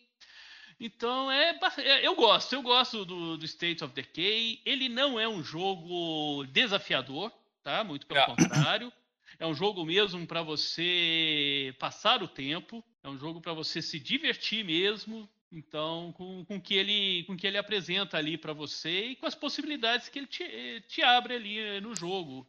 Então 0.78 1.30
é, 1.30 1.58
é, 1.78 2.06
eu 2.06 2.14
gosto, 2.14 2.54
eu 2.54 2.62
gosto 2.62 3.04
do, 3.04 3.36
do 3.36 3.44
State 3.44 3.82
of 3.82 3.92
Decay. 3.92 4.62
Ele 4.64 4.88
não 4.88 5.18
é 5.18 5.28
um 5.28 5.42
jogo 5.42 6.46
desafiador, 6.46 7.32
tá? 7.62 7.82
Muito 7.82 8.06
pelo 8.06 8.20
yeah. 8.20 8.34
contrário. 8.34 8.92
É 9.40 9.46
um 9.46 9.54
jogo 9.54 9.86
mesmo 9.86 10.26
para 10.26 10.42
você 10.42 11.74
passar 11.78 12.22
o 12.22 12.28
tempo. 12.28 12.84
É 13.02 13.08
um 13.08 13.18
jogo 13.18 13.40
para 13.40 13.54
você 13.54 13.80
se 13.80 13.98
divertir 13.98 14.62
mesmo. 14.62 15.26
Então, 15.50 16.12
com, 16.12 16.44
com 16.44 16.60
que 16.60 16.74
ele 16.74 17.24
com 17.24 17.34
que 17.34 17.46
ele 17.46 17.56
apresenta 17.56 18.18
ali 18.18 18.36
para 18.36 18.52
você 18.52 19.06
e 19.06 19.16
com 19.16 19.24
as 19.24 19.34
possibilidades 19.34 20.10
que 20.10 20.18
ele 20.18 20.26
te, 20.26 20.84
te 20.86 21.02
abre 21.02 21.34
ali 21.34 21.80
no 21.80 21.96
jogo. 21.96 22.46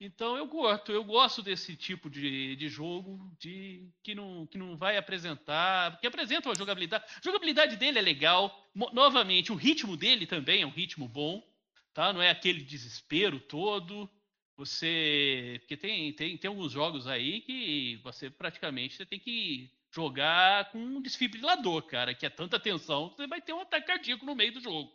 Então 0.00 0.34
eu 0.36 0.46
gosto, 0.46 0.90
eu 0.92 1.04
gosto 1.04 1.42
desse 1.42 1.76
tipo 1.76 2.08
de, 2.08 2.56
de 2.56 2.68
jogo 2.70 3.30
de 3.38 3.86
que 4.02 4.14
não, 4.14 4.46
que 4.46 4.56
não 4.56 4.78
vai 4.78 4.96
apresentar, 4.96 6.00
que 6.00 6.06
apresenta 6.06 6.48
uma 6.48 6.56
jogabilidade. 6.56 7.04
A 7.04 7.20
jogabilidade 7.22 7.76
dele 7.76 7.98
é 7.98 8.02
legal. 8.02 8.66
novamente, 8.74 9.52
o 9.52 9.56
ritmo 9.56 9.94
dele 9.94 10.26
também 10.26 10.62
é 10.62 10.66
um 10.66 10.70
ritmo 10.70 11.06
bom, 11.06 11.46
tá? 11.92 12.14
Não 12.14 12.22
é 12.22 12.30
aquele 12.30 12.62
desespero 12.62 13.38
todo. 13.38 14.10
Você, 14.56 15.56
porque 15.60 15.76
tem, 15.76 16.12
tem, 16.12 16.36
tem 16.36 16.48
alguns 16.48 16.70
jogos 16.70 17.06
aí 17.06 17.40
que 17.40 18.00
você 18.04 18.30
praticamente 18.30 18.96
você 18.96 19.04
tem 19.04 19.18
que 19.18 19.68
jogar 19.94 20.70
com 20.70 20.78
um 20.78 21.00
desfibrilador, 21.00 21.82
cara, 21.82 22.14
que 22.14 22.26
é 22.26 22.30
tanta 22.30 22.58
tensão 22.58 23.10
você 23.10 23.26
vai 23.26 23.40
ter 23.40 23.52
um 23.52 23.60
ataque 23.60 23.86
cardíaco 23.86 24.26
no 24.26 24.34
meio 24.34 24.52
do 24.52 24.60
jogo. 24.60 24.92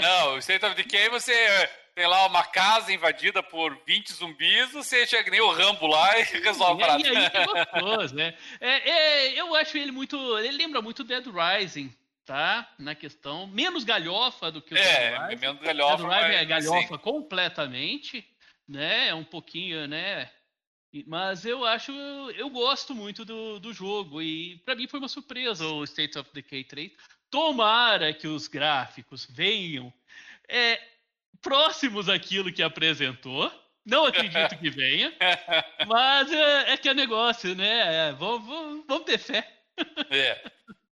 Não, 0.00 0.34
o 0.34 0.38
State 0.38 0.64
of 0.64 0.74
Decay 0.74 1.10
você 1.10 1.34
tem 1.94 2.06
lá 2.06 2.26
uma 2.26 2.42
casa 2.42 2.92
invadida 2.92 3.42
por 3.42 3.78
20 3.86 4.12
zumbis, 4.14 4.72
você 4.72 5.06
chega 5.06 5.30
nem 5.30 5.40
o 5.40 5.50
Rambo 5.50 5.86
lá 5.86 6.18
e 6.18 6.22
resolve 6.40 6.82
a 6.82 6.86
parada. 6.86 7.06
E 7.06 7.16
aí 7.16 7.30
é 7.32 7.46
gostoso, 7.46 8.14
né? 8.14 8.34
É, 8.60 8.90
é, 8.90 9.40
eu 9.40 9.54
acho 9.54 9.76
ele 9.76 9.92
muito. 9.92 10.16
Ele 10.38 10.56
lembra 10.56 10.80
muito 10.80 11.04
Dead 11.04 11.24
Rising, 11.26 11.94
tá? 12.24 12.72
Na 12.78 12.94
questão. 12.94 13.46
Menos 13.46 13.84
galhofa 13.84 14.50
do 14.50 14.62
que 14.62 14.74
o 14.74 14.76
é, 14.76 15.28
Rising. 15.28 15.40
menos 15.40 15.62
galhofa. 15.62 16.08
Dead 16.08 16.22
Rising 16.22 16.36
é 16.36 16.44
galhofa 16.44 16.94
assim. 16.94 16.98
completamente, 16.98 18.26
né? 18.68 19.08
É 19.08 19.14
um 19.14 19.24
pouquinho, 19.24 19.86
né? 19.86 20.30
Mas 21.06 21.46
eu 21.46 21.64
acho, 21.64 21.90
eu 22.36 22.50
gosto 22.50 22.94
muito 22.94 23.24
do, 23.24 23.58
do 23.58 23.72
jogo 23.72 24.20
e 24.20 24.58
para 24.58 24.74
mim 24.74 24.86
foi 24.86 24.98
uma 24.98 25.08
surpresa 25.08 25.66
o 25.66 25.84
State 25.84 26.18
of 26.18 26.30
Decay 26.34 26.64
3. 26.64 26.92
Tomara 27.30 28.12
que 28.12 28.28
os 28.28 28.46
gráficos 28.46 29.26
venham 29.30 29.92
é, 30.46 30.78
próximos 31.40 32.10
àquilo 32.10 32.52
que 32.52 32.62
apresentou. 32.62 33.50
Não 33.84 34.04
acredito 34.04 34.56
que 34.58 34.70
venha, 34.70 35.12
mas 35.88 36.30
é, 36.30 36.72
é 36.72 36.76
que 36.76 36.88
é 36.88 36.94
negócio, 36.94 37.54
né? 37.56 38.08
É, 38.08 38.12
vamos, 38.12 38.46
vamos, 38.46 38.84
vamos 38.86 39.04
ter 39.04 39.18
fé. 39.18 39.50
É. 40.10 40.52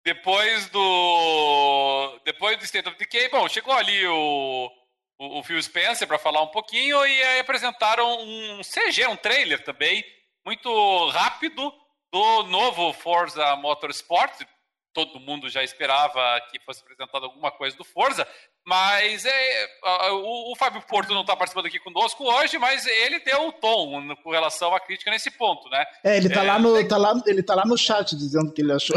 Depois 0.10 0.68
do 0.70 2.20
depois 2.26 2.58
do 2.58 2.66
State 2.66 2.90
of 2.90 2.98
Decay, 2.98 3.30
bom, 3.30 3.48
chegou 3.48 3.74
ali 3.74 4.08
o 4.08 4.72
o, 5.20 5.40
o 5.40 5.44
Phil 5.44 5.62
Spencer 5.62 6.08
para 6.08 6.18
falar 6.18 6.42
um 6.42 6.48
pouquinho 6.48 7.06
e 7.06 7.24
aí 7.24 7.40
apresentaram 7.40 8.20
um 8.22 8.62
CG, 8.62 9.06
um 9.08 9.18
trailer 9.18 9.64
também, 9.64 10.04
muito 10.44 11.10
rápido 11.10 11.72
do 12.12 12.44
novo 12.44 12.94
Forza 12.94 13.56
Motorsport. 13.58 14.42
Todo 14.92 15.20
mundo 15.20 15.48
já 15.48 15.64
esperava 15.64 16.42
que 16.50 16.60
fosse 16.62 16.82
apresentado 16.82 17.26
alguma 17.26 17.52
coisa 17.52 17.78
do 17.78 17.84
Forza, 17.84 18.28
mas 18.66 19.24
é, 19.24 19.68
o, 20.12 20.52
o 20.52 20.56
Fábio 20.56 20.82
Porto 20.82 21.14
não 21.14 21.22
está 21.22 21.36
participando 21.36 21.68
aqui 21.68 21.80
conosco 21.80 22.24
hoje, 22.24 22.58
mas 22.58 22.88
ele 22.88 23.20
deu 23.20 23.50
o 23.50 23.52
tom 23.52 24.16
com 24.24 24.32
relação 24.32 24.74
à 24.74 24.80
crítica 24.80 25.12
nesse 25.12 25.30
ponto, 25.30 25.70
né? 25.70 25.86
É, 26.04 26.18
ele 26.18 26.28
está 26.28 26.44
é, 26.44 26.48
lá, 26.48 26.58
no, 26.58 26.88
tá 26.88 26.98
lá, 26.98 27.14
ele 27.28 27.44
tá 27.44 27.54
lá 27.54 27.66
no 27.66 27.78
chat 27.78 28.16
dizendo 28.16 28.52
que 28.52 28.62
ele 28.62 28.74
achou. 28.74 28.96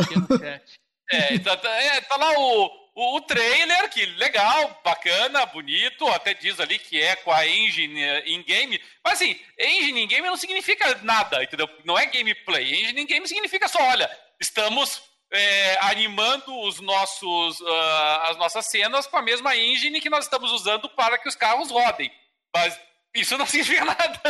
É, 1.10 1.38
tá, 1.38 1.68
é, 1.68 2.00
tá 2.00 2.16
lá 2.16 2.38
o, 2.38 2.66
o, 2.94 3.16
o, 3.16 3.20
trailer, 3.22 3.88
que 3.90 4.06
legal, 4.06 4.80
bacana, 4.84 5.44
bonito, 5.46 6.06
até 6.08 6.34
diz 6.34 6.58
ali 6.58 6.78
que 6.78 7.00
é 7.00 7.16
com 7.16 7.32
a 7.32 7.46
engine 7.46 8.00
in-game. 8.26 8.80
Mas 9.04 9.14
assim, 9.14 9.38
engine 9.58 10.02
in-game 10.02 10.26
não 10.26 10.36
significa 10.36 10.98
nada, 11.02 11.42
entendeu? 11.42 11.68
Não 11.84 11.98
é 11.98 12.06
gameplay. 12.06 12.72
Engine 12.72 13.02
in-game 13.02 13.28
significa 13.28 13.68
só, 13.68 13.82
olha, 13.82 14.10
estamos 14.40 15.02
é, 15.32 15.78
animando 15.80 16.56
os 16.60 16.80
nossos, 16.80 17.60
uh, 17.60 18.20
as 18.28 18.36
nossas 18.36 18.66
cenas 18.66 19.06
com 19.06 19.16
a 19.16 19.22
mesma 19.22 19.56
engine 19.56 20.00
que 20.00 20.10
nós 20.10 20.24
estamos 20.24 20.52
usando 20.52 20.88
para 20.90 21.18
que 21.18 21.28
os 21.28 21.34
carros 21.34 21.70
rodem. 21.70 22.12
Mas 22.54 22.78
isso 23.14 23.36
não 23.36 23.46
significa 23.46 23.84
nada. 23.84 24.20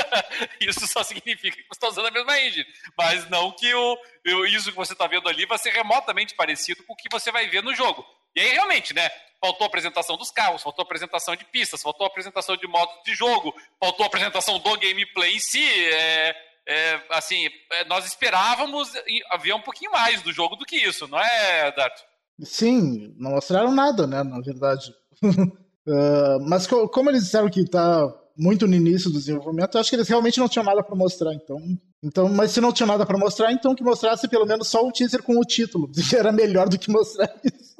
Isso 0.60 0.86
só 0.86 1.02
significa 1.02 1.56
que 1.56 1.62
você 1.62 1.72
está 1.72 1.88
usando 1.88 2.06
a 2.06 2.10
mesma 2.10 2.40
engine. 2.40 2.66
Mas 2.96 3.28
não 3.30 3.52
que 3.52 3.72
o, 3.74 3.98
isso 4.46 4.70
que 4.70 4.76
você 4.76 4.92
está 4.92 5.06
vendo 5.06 5.28
ali 5.28 5.46
vai 5.46 5.58
ser 5.58 5.70
remotamente 5.70 6.34
parecido 6.34 6.82
com 6.84 6.92
o 6.92 6.96
que 6.96 7.08
você 7.10 7.30
vai 7.30 7.48
ver 7.48 7.62
no 7.62 7.74
jogo. 7.74 8.04
E 8.34 8.40
aí, 8.40 8.52
realmente, 8.52 8.94
né? 8.94 9.10
Faltou 9.40 9.64
a 9.64 9.68
apresentação 9.68 10.16
dos 10.16 10.30
carros, 10.30 10.62
faltou 10.62 10.82
a 10.82 10.86
apresentação 10.86 11.34
de 11.36 11.44
pistas, 11.44 11.82
faltou 11.82 12.04
a 12.04 12.08
apresentação 12.08 12.56
de 12.56 12.66
modos 12.66 12.94
de 13.04 13.14
jogo, 13.14 13.54
faltou 13.78 14.04
a 14.04 14.06
apresentação 14.06 14.58
do 14.58 14.78
gameplay 14.78 15.34
em 15.34 15.40
si. 15.40 15.64
É, 15.92 16.36
é, 16.66 17.02
assim, 17.10 17.48
é, 17.72 17.84
nós 17.86 18.06
esperávamos 18.06 18.92
haver 19.30 19.54
um 19.54 19.60
pouquinho 19.60 19.90
mais 19.90 20.22
do 20.22 20.32
jogo 20.32 20.56
do 20.56 20.64
que 20.64 20.76
isso, 20.76 21.08
não 21.08 21.18
é, 21.18 21.72
Darto? 21.72 22.02
Sim, 22.40 23.14
não 23.18 23.32
mostraram 23.32 23.72
nada, 23.72 24.06
né, 24.06 24.22
na 24.22 24.40
verdade. 24.40 24.90
uh, 25.22 26.40
mas 26.48 26.66
co 26.66 26.88
como 26.88 27.10
eles 27.10 27.24
disseram 27.24 27.50
que 27.50 27.60
está 27.60 28.08
muito 28.36 28.66
no 28.66 28.74
início 28.74 29.10
do 29.10 29.18
desenvolvimento, 29.18 29.74
eu 29.74 29.80
acho 29.80 29.90
que 29.90 29.96
eles 29.96 30.08
realmente 30.08 30.38
não 30.38 30.48
tinham 30.48 30.64
nada 30.64 30.82
para 30.82 30.96
mostrar, 30.96 31.34
então, 31.34 31.58
então, 32.02 32.28
mas 32.28 32.50
se 32.50 32.60
não 32.60 32.72
tinha 32.72 32.86
nada 32.86 33.06
para 33.06 33.18
mostrar, 33.18 33.52
então 33.52 33.74
que 33.74 33.82
mostrasse 33.82 34.28
pelo 34.28 34.46
menos 34.46 34.68
só 34.68 34.86
o 34.86 34.92
teaser 34.92 35.22
com 35.22 35.38
o 35.38 35.44
título, 35.44 35.90
que 35.90 36.00
era 36.16 36.32
melhor 36.32 36.68
do 36.68 36.78
que 36.78 36.90
mostrar 36.90 37.32
isso. 37.44 37.76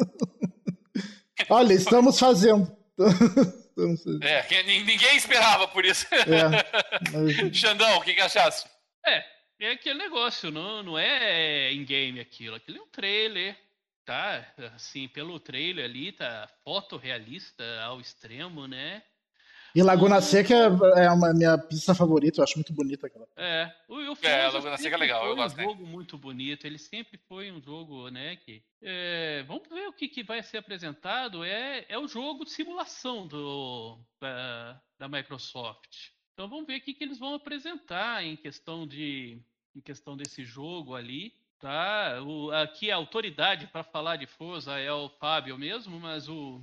Olha, 1.48 1.72
estamos 1.72 2.18
fazendo. 2.18 2.70
É, 4.20 4.62
ninguém 4.64 5.16
esperava 5.16 5.66
por 5.66 5.82
isso. 5.82 6.06
É, 6.14 6.44
mas... 7.10 7.56
Xandão, 7.56 7.96
o 7.96 8.02
que, 8.02 8.12
que 8.12 8.20
achasse? 8.20 8.66
É, 9.04 9.24
é 9.58 9.70
aquele 9.72 9.98
negócio, 9.98 10.50
não, 10.50 10.82
não 10.82 10.98
é 10.98 11.72
in-game 11.72 12.20
aquilo, 12.20 12.56
aquilo 12.56 12.78
é 12.78 12.82
um 12.82 12.88
trailer, 12.88 13.56
tá? 14.04 14.46
Assim, 14.74 15.08
pelo 15.08 15.40
trailer 15.40 15.86
ali, 15.86 16.12
tá 16.12 16.48
fotorrealista 16.62 17.64
ao 17.82 17.98
extremo, 17.98 18.66
né? 18.66 19.02
E 19.74 19.82
Laguna 19.82 20.20
Seca 20.20 20.54
é, 20.54 21.04
é 21.04 21.10
uma 21.10 21.32
minha 21.32 21.56
pista 21.56 21.94
favorita, 21.94 22.40
eu 22.40 22.44
acho 22.44 22.56
muito 22.56 22.72
bonita 22.72 23.06
aquela. 23.06 23.26
É, 23.36 23.72
o, 23.88 23.96
o 23.96 24.16
é, 24.22 24.48
Laguna 24.48 24.76
Seca 24.76 24.96
é 24.96 24.98
legal, 24.98 25.26
eu 25.26 25.36
gosto. 25.36 25.54
Foi 25.54 25.64
um 25.64 25.68
jogo 25.70 25.86
muito 25.86 26.18
bonito, 26.18 26.66
ele 26.66 26.78
sempre 26.78 27.18
foi 27.28 27.50
um 27.50 27.60
jogo, 27.60 28.08
né, 28.10 28.36
que... 28.36 28.62
É, 28.82 29.44
vamos 29.46 29.68
ver 29.68 29.88
o 29.88 29.92
que, 29.92 30.08
que 30.08 30.22
vai 30.22 30.42
ser 30.42 30.58
apresentado, 30.58 31.42
é, 31.42 31.86
é 31.88 31.98
o 31.98 32.06
jogo 32.06 32.44
de 32.44 32.50
simulação 32.50 33.26
do, 33.26 33.98
da, 34.20 34.80
da 34.98 35.08
Microsoft. 35.08 36.10
Então 36.34 36.48
vamos 36.48 36.66
ver 36.66 36.78
o 36.78 36.80
que, 36.80 36.94
que 36.94 37.04
eles 37.04 37.18
vão 37.18 37.34
apresentar 37.34 38.24
em 38.24 38.36
questão 38.36 38.86
de 38.86 39.40
em 39.74 39.80
questão 39.80 40.16
desse 40.16 40.44
jogo 40.44 40.94
ali. 40.94 41.32
Tá? 41.58 42.20
O, 42.22 42.50
aqui 42.50 42.90
a 42.90 42.96
autoridade 42.96 43.68
para 43.68 43.84
falar 43.84 44.16
de 44.16 44.26
Forza 44.26 44.78
é 44.78 44.92
o 44.92 45.08
Fábio 45.08 45.56
mesmo, 45.56 46.00
mas 46.00 46.28
o, 46.28 46.60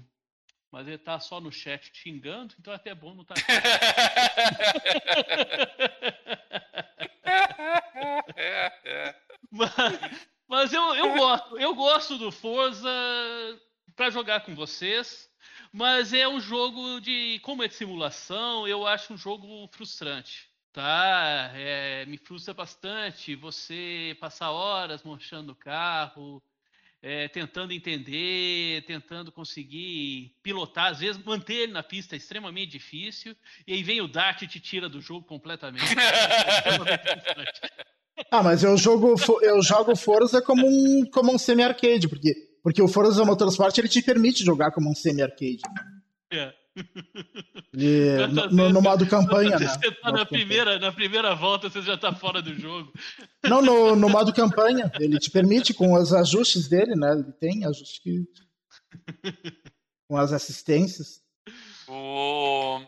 mas 0.71 0.87
ele 0.87 0.97
tá 0.97 1.19
só 1.19 1.41
no 1.41 1.51
chat 1.51 1.91
xingando, 1.93 2.55
então 2.59 2.71
é 2.71 2.75
até 2.75 2.93
bom 2.93 3.15
não 3.15 3.23
estar 3.23 3.35
tá 3.35 3.41
mas, 9.51 9.71
mas 10.47 10.73
eu, 10.73 10.95
eu 10.95 11.13
gosto, 11.15 11.59
eu 11.59 11.75
gosto 11.75 12.17
do 12.17 12.31
Forza 12.31 12.89
para 13.95 14.09
jogar 14.09 14.41
com 14.41 14.55
vocês, 14.55 15.29
mas 15.71 16.13
é 16.13 16.27
um 16.27 16.39
jogo 16.39 16.99
de 17.01 17.39
como 17.43 17.63
é 17.63 17.67
de 17.67 17.75
simulação, 17.75 18.67
eu 18.67 18.87
acho 18.87 19.13
um 19.13 19.17
jogo 19.17 19.67
frustrante. 19.71 20.49
Tá, 20.71 21.51
é, 21.55 22.05
me 22.05 22.17
frustra 22.17 22.53
bastante 22.53 23.35
você 23.35 24.15
passar 24.19 24.51
horas 24.51 25.01
mostrando 25.01 25.51
o 25.51 25.55
carro, 25.55 26.43
é, 27.01 27.27
tentando 27.27 27.71
entender, 27.71 28.83
tentando 28.85 29.31
conseguir 29.31 30.35
pilotar, 30.43 30.91
às 30.91 30.99
vezes 30.99 31.23
manter 31.23 31.53
ele 31.53 31.71
na 31.71 31.81
pista 31.81 32.15
é 32.15 32.17
extremamente 32.17 32.71
difícil, 32.71 33.35
e 33.65 33.73
aí 33.73 33.83
vem 33.83 34.01
o 34.01 34.07
Dart 34.07 34.41
e 34.41 34.47
te 34.47 34.59
tira 34.59 34.89
do 34.89 34.99
jogo 34.99 35.25
completamente. 35.25 35.85
ah, 38.29 38.43
mas 38.43 38.63
eu 38.63 38.77
jogo, 38.77 39.15
eu 39.41 39.61
jogo 39.61 39.95
Forza 39.95 40.41
como 40.41 40.67
um, 40.67 41.05
como 41.11 41.33
um 41.33 41.37
semi-arcade, 41.37 42.07
porque, 42.07 42.33
porque 42.61 42.81
o 42.81 42.87
Forza 42.87 43.23
Motorsport 43.23 43.77
ele 43.77 43.87
te 43.87 44.01
permite 44.01 44.43
jogar 44.43 44.71
como 44.71 44.89
um 44.89 44.95
semi-arcade. 44.95 45.61
É. 46.31 46.53
E, 47.73 48.27
no, 48.51 48.69
no, 48.69 48.81
modo 48.81 49.07
campanha, 49.07 49.57
né? 49.59 49.67
Você 49.67 49.91
tá 49.91 50.11
na 50.11 50.25
primeira, 50.25 50.79
na 50.79 50.91
primeira 50.91 51.35
volta, 51.35 51.69
você 51.69 51.81
já 51.81 51.97
tá 51.97 52.13
fora 52.13 52.41
do 52.41 52.53
jogo. 52.55 52.91
Não, 53.43 53.61
no, 53.61 53.95
no 53.95 54.09
modo 54.09 54.33
campanha. 54.33 54.91
Ele 54.99 55.19
te 55.19 55.29
permite, 55.29 55.73
com 55.73 55.93
os 55.93 56.13
ajustes 56.13 56.67
dele, 56.67 56.95
né? 56.95 57.11
Ele 57.11 57.31
tem 57.33 57.65
ajustes 57.65 57.99
que. 57.99 58.25
com 60.07 60.17
as 60.17 60.33
assistências. 60.33 61.21
O... 61.87 62.81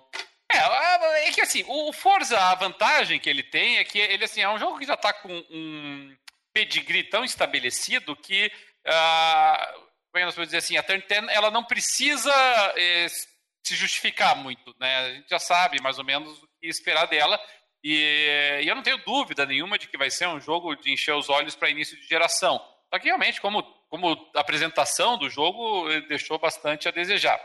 É, 0.51 1.27
é 1.27 1.31
que 1.31 1.41
assim, 1.41 1.63
o 1.67 1.93
Forza, 1.93 2.37
a 2.37 2.55
vantagem 2.55 3.19
que 3.19 3.29
ele 3.29 3.43
tem 3.43 3.77
é 3.77 3.83
que 3.83 3.97
ele 3.97 4.25
assim, 4.25 4.41
é 4.41 4.49
um 4.49 4.59
jogo 4.59 4.77
que 4.77 4.85
já 4.85 4.97
tá 4.97 5.13
com 5.13 5.33
um 5.49 6.13
pedigree 6.53 7.03
tão 7.03 7.23
estabelecido 7.23 8.15
que. 8.15 8.51
Uh, 8.85 9.91
é 10.13 10.25
nós 10.25 10.35
podemos 10.35 10.47
dizer 10.47 10.57
assim, 10.57 10.75
a 10.75 10.83
Turn 10.83 11.03
10 11.07 11.29
ela 11.29 11.49
não 11.49 11.63
precisa 11.63 12.33
eh, 12.75 13.07
se 13.63 13.75
justificar 13.75 14.35
muito, 14.35 14.75
né? 14.79 14.97
A 14.97 15.13
gente 15.13 15.29
já 15.29 15.39
sabe 15.39 15.81
mais 15.81 15.97
ou 15.97 16.05
menos 16.05 16.41
o 16.41 16.47
que 16.59 16.67
esperar 16.67 17.05
dela. 17.05 17.39
E, 17.83 18.61
e, 18.63 18.67
eu 18.67 18.75
não 18.75 18.83
tenho 18.83 18.97
dúvida 18.99 19.45
nenhuma 19.45 19.77
de 19.77 19.87
que 19.87 19.97
vai 19.97 20.09
ser 20.09 20.27
um 20.27 20.39
jogo 20.39 20.75
de 20.75 20.91
encher 20.91 21.15
os 21.15 21.29
olhos 21.29 21.55
para 21.55 21.69
início 21.69 21.99
de 21.99 22.07
geração. 22.07 22.59
Só 22.93 22.99
que 22.99 23.05
realmente, 23.05 23.39
como, 23.39 23.63
como 23.89 24.29
apresentação 24.35 25.17
do 25.17 25.29
jogo, 25.29 25.87
deixou 26.07 26.37
bastante 26.37 26.87
a 26.87 26.91
desejar. 26.91 27.39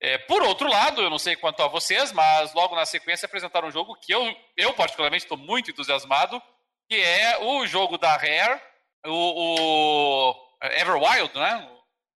É, 0.00 0.18
por 0.18 0.42
outro 0.42 0.68
lado, 0.68 1.00
eu 1.00 1.08
não 1.08 1.18
sei 1.18 1.36
quanto 1.36 1.62
a 1.62 1.68
vocês, 1.68 2.10
mas 2.10 2.52
logo 2.54 2.74
na 2.74 2.84
sequência 2.84 3.26
apresentaram 3.26 3.68
um 3.68 3.72
jogo 3.72 3.94
que 3.94 4.12
eu, 4.12 4.36
eu 4.56 4.74
particularmente 4.74 5.24
estou 5.24 5.38
muito 5.38 5.70
entusiasmado, 5.70 6.42
que 6.88 6.96
é 6.96 7.38
o 7.38 7.64
jogo 7.68 7.96
da 7.96 8.16
Rare, 8.16 8.60
o, 9.06 10.32
o 10.32 10.34
Everwild, 10.60 11.32
né? 11.38 11.68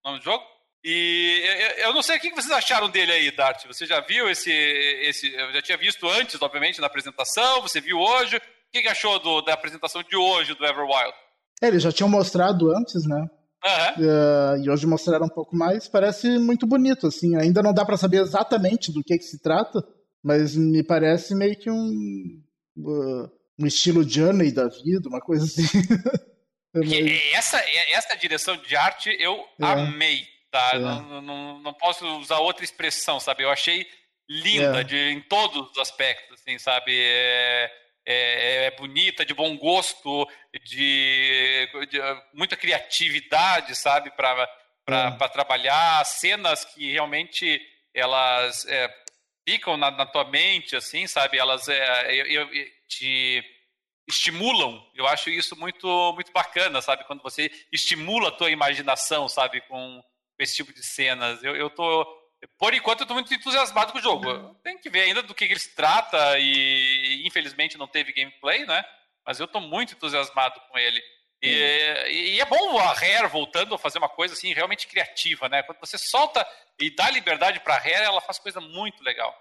O 0.05 0.09
nome 0.09 0.18
do 0.18 0.25
jogo. 0.25 0.44
E 0.88 1.42
eu 1.79 1.92
não 1.92 2.01
sei 2.01 2.16
o 2.16 2.20
que 2.20 2.31
vocês 2.31 2.53
acharam 2.53 2.88
dele 2.88 3.11
aí, 3.11 3.33
Dart. 3.33 3.66
Você 3.66 3.85
já 3.87 4.01
viu 4.01 4.31
esse. 4.31 4.53
esse 4.53 5.35
eu 5.35 5.53
já 5.53 5.61
tinha 5.61 5.77
visto 5.77 6.09
antes, 6.09 6.40
obviamente, 6.40 6.81
na 6.81 6.87
apresentação. 6.87 7.61
Você 7.62 7.81
viu 7.81 7.99
hoje. 7.99 8.37
O 8.37 8.40
que 8.70 8.87
achou 8.87 9.18
do, 9.18 9.40
da 9.42 9.55
apresentação 9.55 10.01
de 10.05 10.14
hoje 10.14 10.55
do 10.55 10.64
Everwild? 10.64 11.12
É, 11.61 11.66
eles 11.66 11.83
já 11.83 11.90
tinham 11.90 12.09
mostrado 12.09 12.70
antes, 12.70 13.05
né? 13.05 13.18
Uhum. 13.18 14.05
Uh, 14.05 14.64
e 14.64 14.70
hoje 14.70 14.87
mostraram 14.87 15.27
um 15.27 15.35
pouco 15.35 15.57
mais. 15.57 15.88
Parece 15.88 16.38
muito 16.38 16.68
bonito, 16.68 17.09
assim. 17.09 17.35
Ainda 17.35 17.64
não 17.64 17.75
dá 17.75 17.85
para 17.85 17.96
saber 17.96 18.18
exatamente 18.18 18.92
do 18.92 19.03
que, 19.03 19.18
que, 19.18 19.25
se 19.25 19.42
trata, 19.42 19.83
mas 20.22 20.55
me 20.55 20.85
parece 20.85 21.35
meio 21.35 21.59
que 21.59 21.68
um. 21.68 22.40
Uh, 22.79 23.29
um 23.59 23.66
estilo 23.66 24.09
Journey 24.09 24.53
da 24.53 24.68
vida, 24.68 25.09
uma 25.09 25.20
coisa 25.20 25.46
assim. 25.46 25.64
essa, 27.35 27.61
essa 27.90 28.14
direção 28.14 28.57
de 28.57 28.77
arte 28.77 29.16
eu 29.18 29.35
é. 29.59 29.64
amei 29.64 30.36
tá? 30.57 30.71
É. 30.75 30.79
Não, 30.79 31.21
não, 31.21 31.59
não 31.61 31.75
posso 31.75 32.07
usar 32.19 32.38
outra 32.38 32.64
expressão, 32.64 33.21
sabe? 33.21 33.42
Eu 33.42 33.51
achei 33.51 33.87
linda 34.29 34.81
é. 34.81 34.85
de, 34.85 34.97
em 35.11 35.21
todos 35.21 35.71
os 35.71 35.79
aspectos, 35.79 36.40
assim, 36.40 36.59
sabe? 36.59 36.92
É, 36.97 37.73
é, 38.07 38.64
é 38.66 38.71
bonita, 38.73 39.25
de 39.25 39.35
bom 39.35 39.57
gosto, 39.57 40.29
de, 40.64 41.69
de 41.90 41.99
muita 42.33 42.57
criatividade, 42.57 43.75
sabe? 43.77 44.11
Para 44.11 44.49
para 44.87 45.29
trabalhar 45.29 46.07
cenas 46.07 46.64
que 46.64 46.92
realmente 46.92 47.61
elas 47.92 48.64
é, 48.66 48.88
ficam 49.49 49.77
na, 49.77 49.90
na, 49.90 50.07
tua 50.07 50.25
mente, 50.25 50.77
assim, 50.77 51.09
sabe? 51.09 51.38
Elas 51.38 51.69
é, 51.69 52.14
eu, 52.14 52.49
eu, 52.49 52.49
te 52.87 53.45
estimulam. 54.09 54.81
Eu 54.95 55.09
acho 55.09 55.29
isso 55.29 55.57
muito 55.57 56.12
muito 56.12 56.31
bacana, 56.31 56.81
sabe? 56.81 57.05
Quando 57.05 57.21
você 57.21 57.51
estimula 57.73 58.29
a 58.29 58.33
tua 58.33 58.49
imaginação, 58.49 59.29
sabe? 59.29 59.61
Com 59.62 60.01
esse 60.38 60.57
tipo 60.57 60.72
de 60.72 60.83
cenas. 60.83 61.42
Eu, 61.42 61.57
eu 61.57 61.70
tô. 61.70 62.05
Por 62.59 62.75
enquanto, 62.75 63.01
eu 63.01 63.07
tô 63.07 63.14
muito 63.14 63.33
entusiasmado 63.33 63.92
com 63.92 63.99
o 63.99 64.03
jogo. 64.03 64.31
Uhum. 64.31 64.55
Tem 64.62 64.79
que 64.79 64.90
ver 64.90 65.03
ainda 65.03 65.22
do 65.22 65.35
que, 65.35 65.46
que 65.46 65.53
ele 65.53 65.61
se 65.61 65.75
trata 65.75 66.38
e, 66.38 67.27
infelizmente, 67.27 67.79
não 67.79 67.88
teve 67.88 68.12
gameplay, 68.12 68.64
né? 68.66 68.85
Mas 69.25 69.40
eu 69.40 69.49
tô 69.49 69.61
muito 69.61 69.94
entusiasmado 69.94 70.61
com 70.68 70.79
ele. 70.79 71.03
E, 71.42 72.35
e, 72.35 72.40
é 72.40 72.44
bom 72.44 72.79
a 72.79 72.92
Rare 72.92 73.29
voltando 73.29 73.75
a 73.75 73.79
fazer 73.79 73.99
uma 73.99 74.09
coisa 74.09 74.35
assim 74.35 74.53
realmente 74.53 74.87
criativa, 74.87 75.49
né? 75.49 75.62
Quando 75.62 75.79
você 75.79 75.99
solta 75.99 76.46
e 76.79 76.90
dá 76.90 77.11
liberdade 77.11 77.61
para 77.61 77.75
a 77.75 77.79
Rare, 77.79 78.05
ela 78.05 78.20
faz 78.20 78.38
coisa 78.38 78.61
muito 78.61 79.03
legal. 79.03 79.35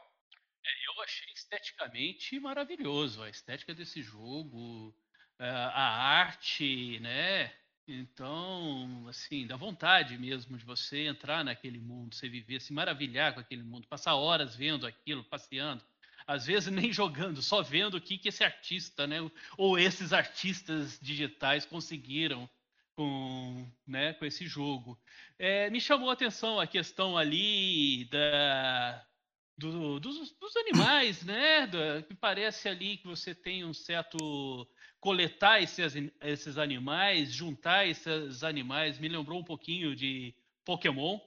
É, 0.66 0.88
eu 0.88 1.04
achei 1.04 1.28
esteticamente 1.34 2.40
maravilhoso 2.40 3.22
a 3.24 3.30
estética 3.30 3.74
desse 3.74 4.02
jogo, 4.02 4.96
é, 5.40 5.48
a 5.48 5.84
arte, 6.20 7.00
né? 7.00 7.54
Então, 7.88 9.06
assim, 9.08 9.46
dá 9.46 9.56
vontade 9.56 10.18
mesmo 10.18 10.58
de 10.58 10.66
você 10.66 11.06
entrar 11.06 11.44
naquele 11.44 11.80
mundo, 11.80 12.16
você 12.16 12.28
viver, 12.28 12.60
se 12.60 12.74
maravilhar 12.74 13.34
com 13.34 13.40
aquele 13.40 13.62
mundo, 13.62 13.88
passar 13.88 14.16
horas 14.16 14.56
vendo 14.56 14.88
aquilo, 14.88 15.24
passeando, 15.24 15.84
às 16.26 16.48
vezes 16.48 16.72
nem 16.74 16.92
jogando, 16.92 17.42
só 17.44 17.62
vendo 17.62 17.96
o 17.98 18.02
que, 18.02 18.18
que 18.18 18.30
esse 18.30 18.44
artista, 18.44 19.06
né, 19.06 19.18
ou 19.56 19.78
esses 19.78 20.14
artistas 20.14 21.00
digitais 21.00 21.66
conseguiram 21.66 22.50
com, 22.96 23.70
né, 23.86 24.14
com 24.14 24.26
esse 24.26 24.48
jogo. 24.48 25.00
É, 25.38 25.70
me 25.70 25.80
chamou 25.80 26.10
a 26.10 26.14
atenção 26.14 26.60
a 26.60 26.66
questão 26.66 27.16
ali 27.16 28.06
da, 28.06 29.06
do, 29.58 30.00
dos, 30.00 30.32
dos, 30.32 30.56
animais, 30.56 31.24
né? 31.24 31.68
Da, 31.68 32.02
que 32.02 32.14
parece 32.14 32.68
ali 32.68 32.98
que 32.98 33.08
você 33.08 33.36
tem 33.36 33.66
um 33.66 33.74
certo 33.74 34.68
coletar 35.06 35.62
esses, 35.62 35.94
esses 36.20 36.58
animais, 36.58 37.32
juntar 37.32 37.86
esses 37.86 38.44
animais, 38.44 38.98
me 38.98 39.08
lembrou 39.08 39.40
um 39.40 39.44
pouquinho 39.44 39.96
de 39.96 40.34
Pokémon. 40.66 41.20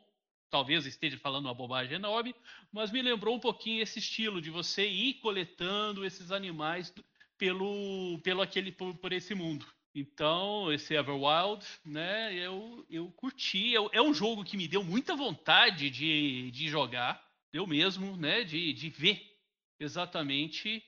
Talvez 0.51 0.85
esteja 0.85 1.17
falando 1.17 1.45
uma 1.45 1.55
bobagem 1.55 1.95
enorme, 1.95 2.35
mas 2.73 2.91
me 2.91 3.01
lembrou 3.01 3.37
um 3.37 3.39
pouquinho 3.39 3.81
esse 3.81 4.01
estilo 4.01 4.43
de 4.43 4.51
você 4.51 4.85
ir 4.85 5.15
coletando 5.21 6.05
esses 6.05 6.33
animais 6.33 6.93
pelo, 7.39 8.19
pelo 8.25 8.43
aquele 8.43 8.73
por, 8.73 8.97
por 8.97 9.13
esse 9.13 9.33
mundo. 9.33 9.65
Então, 9.95 10.73
esse 10.73 10.95
Everwild, 10.95 11.65
né, 11.85 12.35
eu, 12.35 12.85
eu 12.91 13.13
curti. 13.13 13.77
É, 13.77 13.99
é, 13.99 14.03
um 14.03 14.13
jogo 14.13 14.43
que 14.43 14.57
me 14.57 14.67
deu 14.67 14.83
muita 14.83 15.15
vontade 15.15 15.89
de, 15.89 16.51
de 16.51 16.69
jogar, 16.69 17.25
eu 17.53 17.65
mesmo, 17.65 18.17
né, 18.17 18.43
de, 18.43 18.73
de 18.73 18.91
ver 18.91 19.39
exatamente 19.79 20.83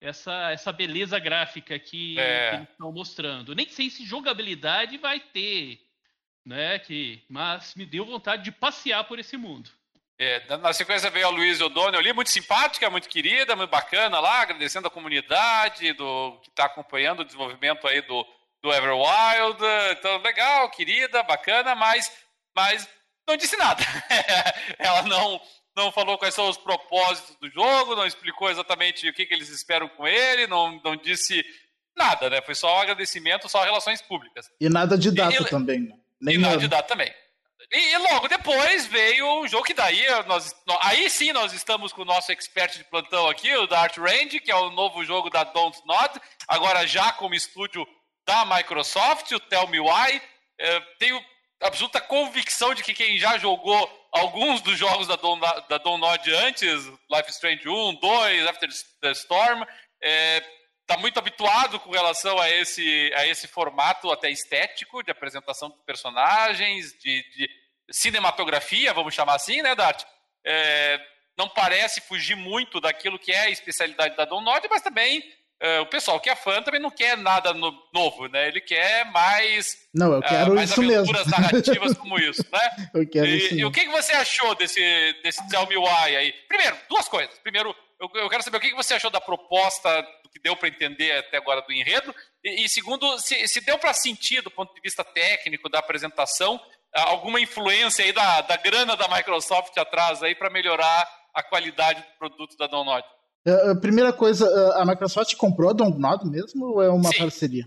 essa, 0.00 0.50
essa 0.50 0.72
beleza 0.72 1.18
gráfica 1.18 1.78
que, 1.78 2.18
é. 2.18 2.50
que 2.50 2.56
eles 2.56 2.68
estão 2.70 2.92
mostrando. 2.92 3.54
Nem 3.54 3.68
sei 3.68 3.90
se 3.90 4.04
jogabilidade 4.04 4.96
vai 4.98 5.20
ter, 5.20 5.80
né? 6.44 6.78
Que, 6.78 7.22
mas 7.28 7.74
me 7.74 7.84
deu 7.84 8.04
vontade 8.04 8.44
de 8.44 8.52
passear 8.52 9.04
por 9.04 9.18
esse 9.18 9.36
mundo. 9.36 9.70
É, 10.20 10.56
na 10.56 10.72
sequência 10.72 11.10
veio 11.10 11.28
a 11.28 11.30
Luiz 11.30 11.60
O'Donnell 11.60 12.00
ali, 12.00 12.12
muito 12.12 12.30
simpática, 12.30 12.90
muito 12.90 13.08
querida, 13.08 13.54
muito 13.54 13.70
bacana 13.70 14.18
lá, 14.18 14.40
agradecendo 14.40 14.88
a 14.88 14.90
comunidade 14.90 15.92
do 15.92 16.36
que 16.42 16.48
está 16.48 16.64
acompanhando 16.64 17.20
o 17.20 17.24
desenvolvimento 17.24 17.86
aí 17.86 18.00
do, 18.02 18.26
do 18.60 18.72
Everwild. 18.72 19.62
Então, 19.92 20.18
legal, 20.18 20.68
querida, 20.70 21.22
bacana, 21.22 21.76
mas, 21.76 22.12
mas 22.52 22.88
não 23.28 23.36
disse 23.36 23.56
nada. 23.56 23.84
Ela 24.76 25.02
não, 25.02 25.40
não 25.78 25.92
falou 25.92 26.18
quais 26.18 26.34
são 26.34 26.48
os 26.48 26.56
propósitos 26.56 27.36
do 27.36 27.48
jogo, 27.48 27.94
não 27.94 28.04
explicou 28.04 28.50
exatamente 28.50 29.08
o 29.08 29.12
que, 29.12 29.24
que 29.24 29.32
eles 29.32 29.48
esperam 29.48 29.88
com 29.88 30.06
ele, 30.06 30.46
não, 30.46 30.80
não 30.84 30.96
disse 30.96 31.44
nada, 31.96 32.28
né? 32.28 32.42
Foi 32.42 32.54
só 32.54 32.76
um 32.76 32.80
agradecimento, 32.80 33.48
só 33.48 33.62
relações 33.62 34.02
públicas. 34.02 34.50
E 34.60 34.68
nada 34.68 34.98
de 34.98 35.10
data 35.10 35.42
e, 35.42 35.44
também, 35.46 35.80
né? 35.80 35.96
Nem 36.20 36.34
e 36.34 36.38
nada 36.38 36.58
de 36.58 36.68
data 36.68 36.88
também. 36.88 37.12
E, 37.72 37.92
e, 37.92 37.98
logo 37.98 38.28
depois 38.28 38.86
veio 38.86 39.40
o 39.40 39.48
jogo 39.48 39.64
que 39.64 39.74
daí 39.74 40.04
nós, 40.26 40.54
aí 40.80 41.08
sim 41.10 41.32
nós 41.32 41.52
estamos 41.52 41.92
com 41.92 42.02
o 42.02 42.04
nosso 42.04 42.32
expert 42.32 42.76
de 42.76 42.84
plantão 42.84 43.28
aqui, 43.28 43.54
o 43.56 43.66
Dart 43.66 43.96
Range, 43.98 44.40
que 44.40 44.50
é 44.50 44.56
o 44.56 44.70
novo 44.70 45.04
jogo 45.04 45.28
da 45.30 45.44
Don't 45.44 45.78
Nod, 45.86 46.20
agora 46.46 46.86
já 46.86 47.12
como 47.12 47.34
estúdio 47.34 47.86
da 48.26 48.44
Microsoft, 48.44 49.30
o 49.32 49.40
Tell 49.40 49.68
Me 49.68 49.80
Why. 49.80 50.20
É, 50.60 50.80
tenho 50.98 51.22
absoluta 51.60 52.00
convicção 52.00 52.74
de 52.74 52.82
que 52.82 52.94
quem 52.94 53.18
já 53.18 53.36
jogou 53.38 54.08
alguns 54.12 54.60
dos 54.60 54.78
jogos 54.78 55.06
da 55.06 55.16
Don, 55.16 55.38
da 55.38 55.78
Don 55.78 55.98
Nod 55.98 56.32
antes, 56.32 56.86
Life 57.10 57.30
Strange 57.30 57.68
1, 57.68 57.94
2, 57.96 58.46
After 58.46 58.68
the 59.00 59.10
Storm, 59.12 59.64
é, 60.02 60.42
tá 60.86 60.96
muito 60.96 61.18
habituado 61.18 61.78
com 61.80 61.90
relação 61.90 62.38
a 62.38 62.48
esse, 62.50 63.12
a 63.14 63.26
esse 63.26 63.46
formato 63.46 64.10
até 64.10 64.30
estético 64.30 65.02
de 65.02 65.10
apresentação 65.10 65.68
de 65.68 65.76
personagens, 65.84 66.92
de, 66.98 67.22
de 67.30 67.50
cinematografia, 67.90 68.94
vamos 68.94 69.14
chamar 69.14 69.34
assim, 69.34 69.60
né, 69.62 69.74
Dart? 69.74 70.04
É, 70.44 71.00
não 71.36 71.48
parece 71.48 72.00
fugir 72.00 72.36
muito 72.36 72.80
daquilo 72.80 73.18
que 73.18 73.32
é 73.32 73.42
a 73.42 73.50
especialidade 73.50 74.16
da 74.16 74.24
Don 74.24 74.40
Nod, 74.40 74.66
mas 74.68 74.82
também 74.82 75.22
o 75.80 75.86
pessoal 75.86 76.20
que 76.20 76.30
é 76.30 76.36
fã 76.36 76.62
também 76.62 76.80
não 76.80 76.90
quer 76.90 77.16
nada 77.16 77.52
no, 77.52 77.72
novo, 77.92 78.28
né? 78.28 78.46
Ele 78.46 78.60
quer 78.60 79.04
mais. 79.10 79.76
Não, 79.92 80.12
eu 80.12 80.22
quero 80.22 80.52
uh, 80.52 80.54
mais 80.54 80.70
isso 80.70 80.80
aventuras 80.80 81.26
mesmo. 81.26 81.30
narrativas 81.30 81.98
como 81.98 82.18
isso, 82.18 82.44
né? 82.52 82.90
eu 82.94 83.08
quero 83.08 83.26
e, 83.26 83.36
isso. 83.36 83.54
E 83.54 83.64
o 83.64 83.72
que, 83.72 83.80
que 83.80 83.90
você 83.90 84.12
achou 84.12 84.54
desse, 84.54 84.80
desse 85.22 85.46
Tell 85.48 85.66
Me 85.66 85.76
Why 85.76 86.16
aí? 86.16 86.32
Primeiro, 86.48 86.76
duas 86.88 87.08
coisas. 87.08 87.36
Primeiro, 87.40 87.74
eu, 88.00 88.08
eu 88.14 88.28
quero 88.28 88.42
saber 88.42 88.58
o 88.58 88.60
que, 88.60 88.70
que 88.70 88.76
você 88.76 88.94
achou 88.94 89.10
da 89.10 89.20
proposta, 89.20 90.00
do 90.22 90.30
que 90.30 90.40
deu 90.40 90.54
para 90.54 90.68
entender 90.68 91.12
até 91.18 91.36
agora 91.36 91.60
do 91.62 91.72
enredo. 91.72 92.14
E, 92.44 92.64
e 92.64 92.68
segundo, 92.68 93.18
se, 93.18 93.46
se 93.48 93.60
deu 93.60 93.78
para 93.78 93.92
sentir, 93.92 94.40
do 94.42 94.50
ponto 94.50 94.72
de 94.72 94.80
vista 94.80 95.02
técnico, 95.02 95.68
da 95.68 95.80
apresentação, 95.80 96.60
alguma 96.92 97.40
influência 97.40 98.04
aí 98.04 98.12
da, 98.12 98.40
da 98.42 98.56
grana 98.56 98.96
da 98.96 99.08
Microsoft 99.08 99.76
atrás 99.76 100.22
aí 100.22 100.34
para 100.34 100.50
melhorar 100.50 101.08
a 101.34 101.42
qualidade 101.42 102.00
do 102.00 102.18
produto 102.18 102.56
da 102.56 102.66
Download. 102.66 103.04
Uh, 103.46 103.80
primeira 103.80 104.12
coisa, 104.12 104.46
a 104.74 104.84
Microsoft 104.84 105.34
comprou 105.36 105.70
a 105.70 105.72
Download 105.72 106.28
mesmo 106.28 106.66
ou 106.66 106.82
é 106.82 106.90
uma 106.90 107.10
Sim. 107.10 107.18
parceria? 107.18 107.64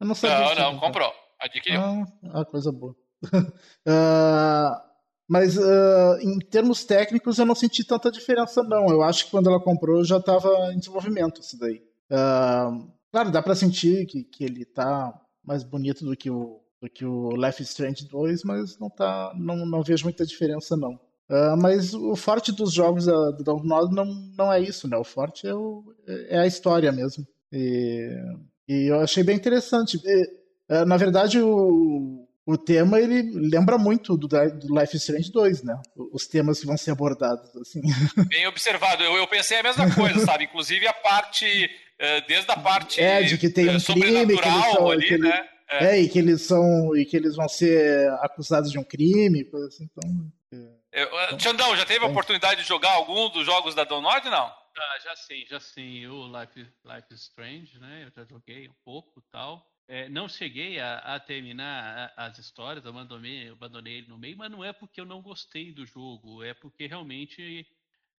Eu 0.00 0.06
não 0.06 0.14
sabia. 0.14 0.54
Não, 0.54 0.72
não, 0.72 0.80
comprou. 0.80 1.12
Adquiriu. 1.40 1.80
Ah, 2.32 2.44
coisa 2.44 2.72
boa. 2.72 2.94
uh, 3.24 3.34
mas 5.28 5.56
uh, 5.56 6.18
em 6.20 6.38
termos 6.38 6.84
técnicos 6.84 7.38
eu 7.38 7.46
não 7.46 7.54
senti 7.54 7.84
tanta 7.84 8.10
diferença 8.10 8.62
não. 8.62 8.88
Eu 8.88 9.02
acho 9.02 9.24
que 9.24 9.30
quando 9.30 9.48
ela 9.48 9.60
comprou 9.60 10.04
já 10.04 10.18
estava 10.18 10.72
em 10.72 10.78
desenvolvimento 10.78 11.40
isso 11.40 11.58
daí. 11.58 11.82
Uh, 12.10 12.90
claro, 13.10 13.30
dá 13.30 13.42
para 13.42 13.54
sentir 13.54 14.06
que, 14.06 14.24
que 14.24 14.44
ele 14.44 14.64
tá 14.64 15.12
mais 15.42 15.62
bonito 15.62 16.04
do 16.04 16.16
que 16.16 16.30
o 16.30 16.60
do 16.80 16.90
que 16.90 17.04
o 17.04 17.30
Life 17.30 17.62
Strange 17.62 18.06
2, 18.06 18.44
mas 18.44 18.78
não 18.78 18.90
tá 18.90 19.32
não, 19.34 19.64
não 19.64 19.82
vejo 19.82 20.04
muita 20.04 20.26
diferença 20.26 20.76
não. 20.76 21.00
Uh, 21.30 21.56
mas 21.56 21.94
o 21.94 22.14
forte 22.14 22.52
dos 22.52 22.72
jogos 22.72 23.06
da, 23.06 23.30
do 23.30 23.42
Download 23.42 23.94
não, 23.94 24.04
não 24.36 24.52
é 24.52 24.60
isso, 24.60 24.86
né? 24.88 24.96
O 24.96 25.04
forte 25.04 25.46
é, 25.46 25.54
o, 25.54 25.82
é 26.06 26.38
a 26.38 26.46
história 26.46 26.92
mesmo. 26.92 27.26
E, 27.50 28.10
e 28.68 28.90
eu 28.90 29.00
achei 29.00 29.22
bem 29.22 29.36
interessante. 29.36 29.98
E, 30.04 30.84
na 30.84 30.96
verdade, 30.96 31.40
o, 31.40 32.26
o 32.46 32.58
tema 32.58 33.00
ele 33.00 33.22
lembra 33.32 33.78
muito 33.78 34.18
do, 34.18 34.28
do 34.28 34.78
Life 34.78 34.96
is 34.96 35.02
Strange 35.02 35.32
2, 35.32 35.62
né? 35.62 35.74
Os 36.12 36.26
temas 36.26 36.60
que 36.60 36.66
vão 36.66 36.76
ser 36.76 36.90
abordados, 36.90 37.56
assim. 37.56 37.80
Bem 38.28 38.46
observado. 38.46 39.02
Eu, 39.02 39.16
eu 39.16 39.26
pensei 39.26 39.58
a 39.58 39.62
mesma 39.62 39.94
coisa, 39.94 40.20
sabe? 40.20 40.44
Inclusive 40.44 40.86
a 40.86 40.92
parte, 40.92 41.46
eh, 41.98 42.20
desde 42.28 42.50
a 42.50 42.56
parte 42.56 43.00
é, 43.00 43.22
de 43.22 43.38
que 43.38 43.48
tem 43.48 43.70
um 43.70 43.80
crime 43.80 44.26
que 44.38 44.48
eles 44.48 44.72
são, 44.74 44.90
ali, 44.90 45.06
que 45.06 45.14
ele, 45.14 45.28
né? 45.28 45.48
É. 45.70 45.84
é. 45.86 46.00
e 46.00 46.08
que 46.08 46.18
eles 46.18 46.42
são 46.42 46.94
e 46.94 47.06
que 47.06 47.16
eles 47.16 47.34
vão 47.34 47.48
ser 47.48 48.10
acusados 48.20 48.70
de 48.70 48.78
um 48.78 48.84
crime, 48.84 49.44
coisa 49.44 49.68
assim. 49.68 49.88
Então, 49.90 50.30
eu, 51.02 51.40
Xandão, 51.40 51.76
já 51.76 51.84
teve 51.84 52.04
a 52.04 52.08
oportunidade 52.08 52.62
de 52.62 52.68
jogar 52.68 52.92
algum 52.92 53.28
dos 53.28 53.44
jogos 53.44 53.74
da 53.74 53.84
Download, 53.84 54.28
não? 54.30 54.46
Ah, 54.76 54.98
já 55.02 55.16
sim, 55.16 55.44
já 55.46 55.60
sim. 55.60 56.06
O 56.06 56.26
Life, 56.26 56.60
Life 56.84 57.12
is 57.12 57.22
Strange, 57.22 57.78
né? 57.78 58.04
Eu 58.04 58.10
já 58.10 58.24
joguei 58.28 58.68
um 58.68 58.74
pouco 58.84 59.20
e 59.20 59.22
tal. 59.30 59.70
É, 59.86 60.08
não 60.08 60.28
cheguei 60.28 60.80
a, 60.80 60.98
a 60.98 61.20
terminar 61.20 62.12
as 62.16 62.38
histórias, 62.38 62.86
abandonei, 62.86 63.50
abandonei 63.50 63.98
ele 63.98 64.08
no 64.08 64.18
meio, 64.18 64.36
mas 64.36 64.50
não 64.50 64.64
é 64.64 64.72
porque 64.72 65.00
eu 65.00 65.04
não 65.04 65.20
gostei 65.20 65.72
do 65.72 65.84
jogo, 65.84 66.42
é 66.42 66.54
porque 66.54 66.86
realmente 66.86 67.66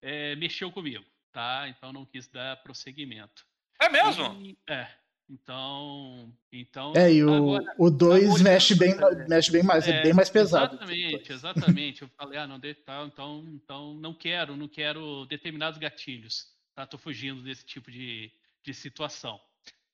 é, 0.00 0.36
mexeu 0.36 0.70
comigo, 0.70 1.04
tá? 1.32 1.68
Então 1.68 1.92
não 1.92 2.06
quis 2.06 2.28
dar 2.28 2.62
prosseguimento. 2.62 3.44
É 3.80 3.88
mesmo? 3.88 4.40
E, 4.40 4.56
é. 4.68 4.88
Então, 5.28 6.32
então. 6.52 6.92
É, 6.94 7.12
e 7.12 7.24
o 7.24 7.90
2 7.90 8.40
mexe 8.42 8.76
bem, 8.76 8.94
mexe 9.28 9.50
bem 9.50 9.62
mais, 9.62 9.86
é, 9.86 9.98
é 9.98 10.02
bem 10.02 10.12
mais 10.12 10.30
pesado. 10.30 10.76
Exatamente, 10.76 11.32
exatamente. 11.32 12.02
Eu 12.02 12.08
falei, 12.16 12.38
ah, 12.38 12.46
não, 12.46 12.60
tá, 12.60 13.04
então, 13.04 13.44
então 13.48 13.94
não 13.94 14.14
quero, 14.14 14.56
não 14.56 14.68
quero 14.68 15.26
determinados 15.26 15.78
gatilhos. 15.78 16.46
Tá? 16.74 16.86
Tô 16.86 16.96
fugindo 16.96 17.42
desse 17.42 17.64
tipo 17.64 17.90
de, 17.90 18.30
de 18.62 18.72
situação. 18.72 19.40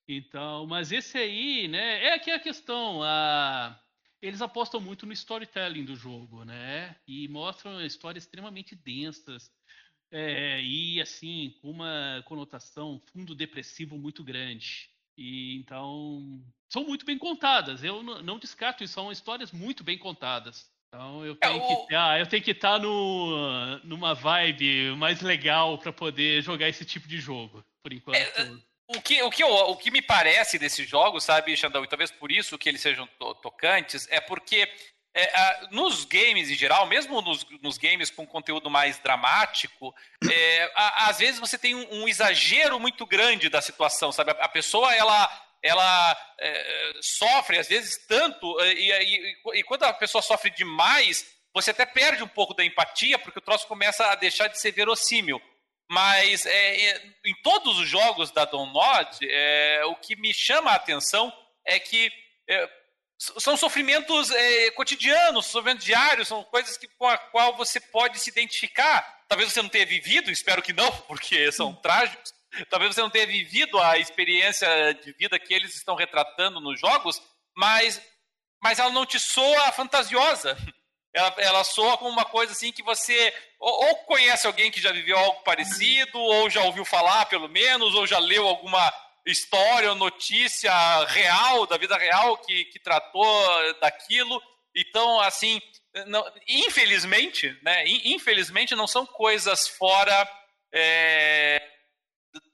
Então, 0.07 0.67
mas 0.67 0.93
esse 0.93 1.17
aí, 1.17 1.67
né, 1.67 2.05
é 2.05 2.15
aqui 2.15 2.31
a 2.31 2.39
questão, 2.39 3.03
a 3.03 3.79
eles 4.23 4.41
apostam 4.41 4.81
muito 4.81 5.05
no 5.05 5.13
storytelling 5.13 5.85
do 5.85 5.97
jogo, 5.97 6.45
né? 6.45 6.95
E 7.09 7.27
mostram 7.27 7.85
histórias 7.85 8.23
extremamente 8.23 8.77
densas 8.77 9.51
é, 10.13 10.63
e 10.63 11.01
assim 11.01 11.57
com 11.61 11.71
uma 11.71 12.23
conotação 12.25 13.03
fundo 13.13 13.35
depressivo 13.35 13.99
muito 13.99 14.23
grande. 14.23 14.92
E 15.17 15.57
então 15.57 16.43
são 16.73 16.85
muito 16.85 17.05
bem 17.05 17.19
contadas. 17.19 17.85
Eu 17.85 18.03
não 18.03 18.39
descarto 18.39 18.83
isso, 18.83 18.95
são 18.95 19.13
histórias 19.13 19.53
muito 19.53 19.85
bem 19.85 19.99
contadas. 19.99 20.71
Então 20.89 21.25
eu 21.25 21.35
tenho 21.37 21.67
que 21.67 21.73
estar, 21.73 22.21
eu 22.21 22.27
tenho 22.27 22.43
que 22.43 22.51
estar 22.51 22.79
no, 22.79 23.79
numa 23.83 24.15
vibe 24.15 24.95
mais 24.97 25.23
legal 25.23 25.79
para 25.79 25.93
poder 25.93 26.43
jogar 26.43 26.69
esse 26.69 26.85
tipo 26.85 27.09
de 27.09 27.19
jogo, 27.19 27.65
por 27.83 27.93
enquanto. 27.93 28.17
É, 28.17 28.51
o 28.95 29.01
que, 29.01 29.23
o, 29.23 29.31
que 29.31 29.43
o 29.43 29.77
que 29.77 29.91
me 29.91 30.03
parece 30.03 30.59
desses 30.59 30.87
jogos, 30.87 31.25
sabe, 31.25 31.57
Xandão, 31.57 31.83
e 31.83 31.89
talvez 31.89 32.11
por 32.11 32.31
isso 32.31 32.59
que 32.59 32.69
eles 32.69 32.83
sejam 32.83 33.07
to 33.19 33.35
tocantes, 33.37 34.07
é 34.11 34.21
porque 34.21 34.71
é, 35.15 35.25
a, 35.25 35.69
nos 35.71 36.05
games 36.05 36.51
em 36.51 36.55
geral, 36.55 36.87
mesmo 36.87 37.21
nos, 37.21 37.47
nos 37.61 37.77
games 37.77 38.11
com 38.11 38.27
conteúdo 38.27 38.71
mais 38.71 38.99
dramático, 38.99 39.95
é, 40.31 40.73
a, 40.75 41.09
às 41.11 41.19
vezes 41.19 41.39
você 41.39 41.59
tem 41.59 41.75
um, 41.75 42.03
um, 42.03 42.09
exagero 42.09 42.81
muito 42.81 43.05
grande 43.07 43.49
da 43.49 43.61
situação, 43.61 44.11
sabe? 44.11 44.31
A, 44.31 44.45
a 44.45 44.49
pessoa, 44.49 44.95
ela, 44.95 45.31
ela 45.63 46.35
é, 46.41 46.93
sofre, 47.01 47.59
às 47.59 47.69
vezes, 47.69 47.99
tanto, 48.07 48.59
é, 48.61 48.73
e, 48.73 48.91
e, 48.91 49.59
e 49.59 49.63
quando 49.65 49.85
a 49.85 49.93
pessoa 49.93 50.23
sofre 50.23 50.51
demais, 50.51 51.27
você 51.55 51.71
até 51.71 51.85
perde 51.85 52.23
um 52.23 52.29
pouco 52.29 52.55
da 52.55 52.65
empatia, 52.65 53.19
porque 53.19 53.39
o 53.39 53.43
troço 53.43 53.67
começa 53.67 54.07
a 54.07 54.15
deixar 54.15 54.49
de 54.49 54.59
ser 54.59 54.73
verossímil. 54.73 55.41
Mas 55.91 56.47
é, 56.47 56.87
é, 56.87 57.03
em 57.27 57.35
todos 57.43 57.79
os 57.79 57.87
jogos 57.87 58.31
da 58.31 58.47
Download, 58.47 59.19
é, 59.29 59.85
o 59.85 59.97
que 59.97 60.17
me 60.17 60.33
chama 60.33 60.71
a 60.71 60.77
atenção 60.77 61.31
é 61.67 61.79
que 61.79 62.11
é, 62.49 62.82
são 63.39 63.57
sofrimentos 63.57 64.31
é, 64.33 64.71
cotidianos, 64.73 65.47
sofrimentos 65.47 65.85
diários, 65.85 66.27
são 66.27 66.43
coisas 66.45 66.77
que, 66.77 66.89
com 66.89 67.07
a 67.07 67.17
qual 67.17 67.57
você 67.57 67.79
pode 67.79 68.19
se 68.19 68.31
identificar. 68.31 69.23
Talvez 69.29 69.53
você 69.53 69.63
não 69.63 69.69
tenha 69.69 69.87
vivido, 69.87 70.31
espero 70.31 70.61
que 70.61 70.73
não, 70.73 70.91
porque 71.07 71.53
são 71.53 71.73
trágicos. 71.75 72.35
Talvez 72.69 72.95
você 72.95 73.01
não 73.01 73.11
tenha 73.11 73.27
vivido 73.27 73.81
a 73.81 73.97
experiência 73.97 74.69
de 74.95 75.13
vida 75.13 75.39
que 75.39 75.55
eles 75.55 75.75
estão 75.75 75.95
retratando 75.95 76.61
nos 76.61 76.79
jogos, 76.81 77.23
mas, 77.57 78.03
mas 78.61 78.79
ela 78.79 78.91
não 78.91 79.07
te 79.07 79.21
soa 79.21 79.71
fantasiosa. 79.73 80.57
Ela, 81.15 81.35
ela 81.37 81.63
soa 81.63 81.99
como 81.99 82.09
uma 82.09 82.25
coisa 82.25 82.53
assim 82.53 82.73
que 82.73 82.83
você 82.83 83.35
ou, 83.61 83.85
ou, 83.85 83.97
conhece 84.07 84.47
alguém 84.47 84.71
que 84.71 84.81
já 84.81 84.91
viveu 84.91 85.19
algo 85.19 85.43
parecido, 85.43 86.19
ou 86.19 86.49
já 86.49 86.63
ouviu 86.63 86.87
falar, 86.87 87.27
pelo 87.27 87.51
menos, 87.51 87.95
ou 87.95 88.07
já 88.07 88.19
leu 88.19 88.49
alguma 88.49 88.91
história 89.27 89.91
ou 89.91 89.97
notícia 89.97 90.73
real, 91.07 91.67
da 91.67 91.77
vida 91.77 91.97
real, 91.97 92.37
que, 92.39 92.65
que 92.67 92.79
tratou 92.79 93.75
daquilo. 93.81 94.41
Então, 94.75 95.21
assim, 95.21 95.61
não, 96.07 96.25
infelizmente, 96.49 97.57
né, 97.63 97.85
infelizmente 97.87 98.75
não 98.75 98.87
são 98.87 99.07
coisas 99.07 99.69
fora 99.69 100.29
é, 100.73 101.63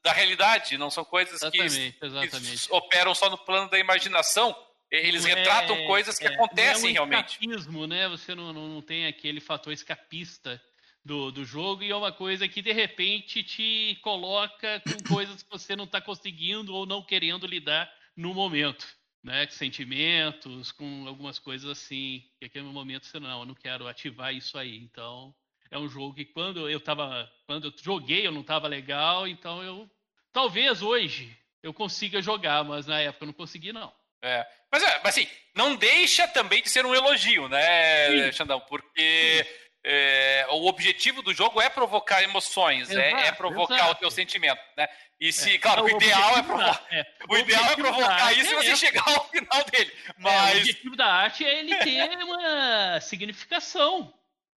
da 0.02 0.12
realidade, 0.12 0.76
não 0.76 0.90
são 0.90 1.04
coisas 1.04 1.34
exatamente, 1.34 1.92
que, 1.92 2.06
exatamente. 2.06 2.68
que, 2.68 2.74
operam 2.74 3.14
só 3.14 3.30
no 3.30 3.38
plano 3.38 3.70
da 3.70 3.78
imaginação. 3.78 4.56
Eles 4.90 5.24
é, 5.26 5.34
retratam 5.34 5.86
coisas 5.86 6.18
que 6.18 6.26
é, 6.26 6.34
acontecem 6.34 6.82
não 6.82 6.88
é 6.88 6.90
um 6.90 7.08
realmente. 7.08 7.38
Escapismo, 7.42 7.86
né? 7.86 8.08
Você 8.08 8.34
não, 8.34 8.52
não, 8.52 8.68
não 8.68 8.82
tem 8.82 9.06
aquele 9.06 9.40
fator 9.40 9.72
escapista 9.72 10.60
do, 11.08 11.32
do 11.32 11.42
jogo 11.42 11.82
e 11.82 11.90
é 11.90 11.96
uma 11.96 12.12
coisa 12.12 12.46
que 12.46 12.60
de 12.60 12.70
repente 12.70 13.42
te 13.42 13.98
coloca 14.02 14.80
com 14.80 15.02
coisas 15.16 15.42
que 15.42 15.50
você 15.50 15.74
não 15.74 15.84
está 15.84 16.02
conseguindo 16.02 16.74
ou 16.74 16.84
não 16.84 17.02
querendo 17.02 17.46
lidar 17.46 17.90
no 18.14 18.34
momento. 18.34 18.86
Né, 19.20 19.46
com 19.46 19.52
sentimentos, 19.52 20.70
com 20.70 21.08
algumas 21.08 21.40
coisas 21.40 21.68
assim, 21.68 22.22
que 22.38 22.46
aquele 22.46 22.64
momento 22.66 23.04
você 23.04 23.18
não, 23.18 23.40
eu 23.40 23.46
não 23.46 23.54
quero 23.54 23.88
ativar 23.88 24.32
isso 24.32 24.56
aí. 24.56 24.78
Então, 24.78 25.34
é 25.72 25.76
um 25.76 25.88
jogo 25.88 26.14
que 26.14 26.24
quando 26.24 26.70
eu 26.70 26.78
tava, 26.78 27.28
quando 27.44 27.66
eu 27.66 27.74
joguei, 27.82 28.24
eu 28.24 28.30
não 28.30 28.42
estava 28.42 28.68
legal, 28.68 29.26
então 29.26 29.60
eu 29.60 29.90
talvez 30.32 30.82
hoje 30.82 31.36
eu 31.64 31.74
consiga 31.74 32.22
jogar, 32.22 32.62
mas 32.62 32.86
na 32.86 33.00
época 33.00 33.24
eu 33.24 33.26
não 33.26 33.32
consegui 33.32 33.72
não. 33.72 33.92
É. 34.22 34.46
Mas, 34.70 34.84
é, 34.84 35.00
assim, 35.02 35.26
não 35.54 35.74
deixa 35.74 36.28
também 36.28 36.62
de 36.62 36.70
ser 36.70 36.86
um 36.86 36.94
elogio, 36.94 37.48
né, 37.48 38.26
Sim. 38.26 38.32
Xandão? 38.32 38.60
Porque 38.60 39.44
é, 39.84 40.46
o 40.50 40.66
objetivo 40.66 41.22
do 41.22 41.32
jogo 41.32 41.60
é 41.60 41.68
provocar 41.68 42.22
emoções, 42.22 42.90
exato, 42.90 43.00
é, 43.00 43.28
é, 43.28 43.32
provocar 43.32 43.76
exato. 43.76 43.92
o 43.92 43.94
teu 43.94 44.10
sentimento, 44.10 44.60
né? 44.76 44.88
E 45.20 45.32
se, 45.32 45.54
é. 45.54 45.58
claro, 45.58 45.82
o, 45.82 45.86
o 45.86 45.90
ideal 45.90 46.36
é 46.36 46.42
provocar, 46.42 46.86
é. 46.90 47.06
o, 47.28 47.34
o 47.34 47.38
ideal 47.38 47.64
é 47.64 47.76
provocar 47.76 48.32
isso 48.32 48.52
e 48.52 48.54
você 48.54 48.76
chegar 48.76 49.08
ao 49.08 49.28
final 49.28 49.64
dele. 49.64 49.92
Mas... 50.18 50.54
o 50.54 50.58
objetivo 50.58 50.96
da 50.96 51.06
arte 51.06 51.44
é 51.44 51.58
ele 51.60 51.76
ter 51.76 52.08
uma 52.22 53.00
significação. 53.00 54.14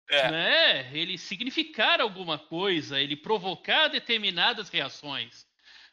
Né? 0.10 0.90
Ele 0.92 1.18
significar 1.18 2.02
alguma 2.02 2.38
coisa, 2.38 3.00
ele 3.00 3.16
provocar 3.16 3.88
determinadas 3.88 4.68
reações. 4.68 5.48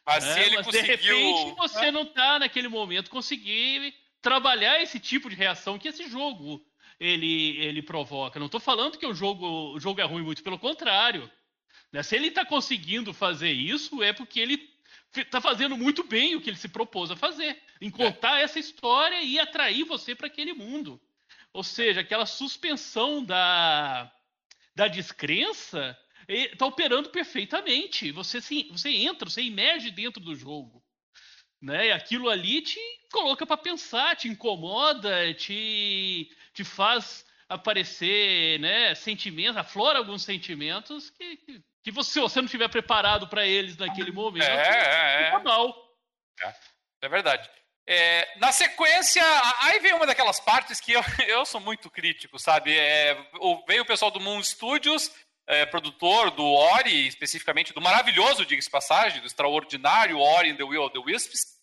Mas 0.05 0.25
se 0.25 0.39
ele 0.41 0.57
Mas 0.57 0.65
conseguiu... 0.65 0.97
de 0.97 1.13
repente 1.13 1.55
você 1.55 1.89
não 1.89 2.01
está 2.01 2.39
naquele 2.39 2.67
momento 2.67 3.09
conseguir 3.09 3.93
trabalhar 4.21 4.81
esse 4.81 4.99
tipo 4.99 5.29
de 5.29 5.35
reação 5.35 5.79
que 5.79 5.87
esse 5.87 6.09
jogo 6.09 6.61
ele, 6.99 7.57
ele 7.57 7.81
provoca. 7.81 8.39
Não 8.39 8.47
estou 8.47 8.59
falando 8.59 8.97
que 8.97 9.05
o 9.05 9.13
jogo, 9.13 9.73
o 9.73 9.79
jogo 9.79 10.01
é 10.01 10.03
ruim, 10.03 10.23
muito 10.23 10.43
pelo 10.43 10.59
contrário. 10.59 11.29
Né? 11.91 12.03
Se 12.03 12.15
ele 12.15 12.27
está 12.27 12.45
conseguindo 12.45 13.13
fazer 13.13 13.51
isso, 13.51 14.03
é 14.03 14.11
porque 14.11 14.39
ele 14.39 14.69
está 15.15 15.39
fazendo 15.41 15.77
muito 15.77 16.03
bem 16.03 16.35
o 16.35 16.41
que 16.41 16.49
ele 16.49 16.57
se 16.57 16.67
propôs 16.67 17.09
a 17.09 17.15
fazer, 17.15 17.61
em 17.81 17.89
contar 17.89 18.39
é. 18.39 18.43
essa 18.43 18.59
história 18.59 19.21
e 19.21 19.39
atrair 19.39 19.83
você 19.83 20.13
para 20.13 20.27
aquele 20.27 20.53
mundo. 20.53 21.01
Ou 21.53 21.63
seja, 21.63 22.01
aquela 22.01 22.25
suspensão 22.25 23.23
da, 23.23 24.11
da 24.75 24.87
descrença 24.87 25.97
está 26.27 26.65
operando 26.65 27.09
perfeitamente. 27.09 28.11
Você, 28.11 28.39
se, 28.39 28.67
você 28.71 28.89
entra, 28.89 29.27
você 29.27 29.41
emerge 29.41 29.89
dentro 29.89 30.21
do 30.21 30.35
jogo. 30.35 30.83
Né? 31.61 31.87
E 31.87 31.91
aquilo 31.91 32.29
ali 32.29 32.61
te 32.61 32.79
coloca 33.11 33.45
para 33.45 33.57
pensar, 33.57 34.15
te 34.15 34.27
incomoda, 34.27 35.33
te, 35.33 36.31
te 36.59 36.63
faz 36.63 37.25
aparecer 37.47 38.59
né, 38.59 38.93
sentimentos, 38.95 39.57
aflora 39.57 39.97
alguns 39.97 40.23
sentimentos 40.23 41.09
que, 41.09 41.37
que 41.37 41.63
que 41.81 41.91
você, 41.91 42.11
se 42.11 42.19
você 42.19 42.39
não 42.39 42.45
estiver 42.45 42.67
preparado 42.67 43.27
para 43.27 43.45
eles 43.45 43.77
naquele 43.77 44.11
momento, 44.11 44.43
é, 44.43 45.23
é, 45.23 45.29
é. 45.29 45.39
mal. 45.39 45.73
É, 46.43 46.53
é 47.03 47.09
verdade. 47.09 47.49
É, 47.87 48.37
na 48.37 48.51
sequência, 48.51 49.23
aí 49.61 49.79
vem 49.79 49.93
uma 49.93 50.05
daquelas 50.05 50.39
partes 50.39 50.79
que 50.79 50.91
eu, 50.91 51.01
eu 51.27 51.45
sou 51.45 51.61
muito 51.61 51.89
crítico, 51.89 52.37
sabe? 52.37 52.77
É, 52.77 53.15
veio 53.65 53.83
o 53.83 53.85
pessoal 53.85 54.11
do 54.11 54.19
Moon 54.19 54.43
Studios, 54.43 55.09
é, 55.47 55.65
produtor 55.65 56.31
do 56.31 56.45
Ori, 56.45 57.07
especificamente 57.07 57.73
do 57.73 57.81
maravilhoso, 57.81 58.45
diga-se 58.45 58.69
passagem, 58.69 59.21
do 59.21 59.27
extraordinário 59.27 60.19
Ori 60.19 60.51
and 60.51 60.57
the 60.57 60.63
Will 60.63 60.83
of 60.83 60.93
the 60.93 60.99
Wisps, 60.99 61.57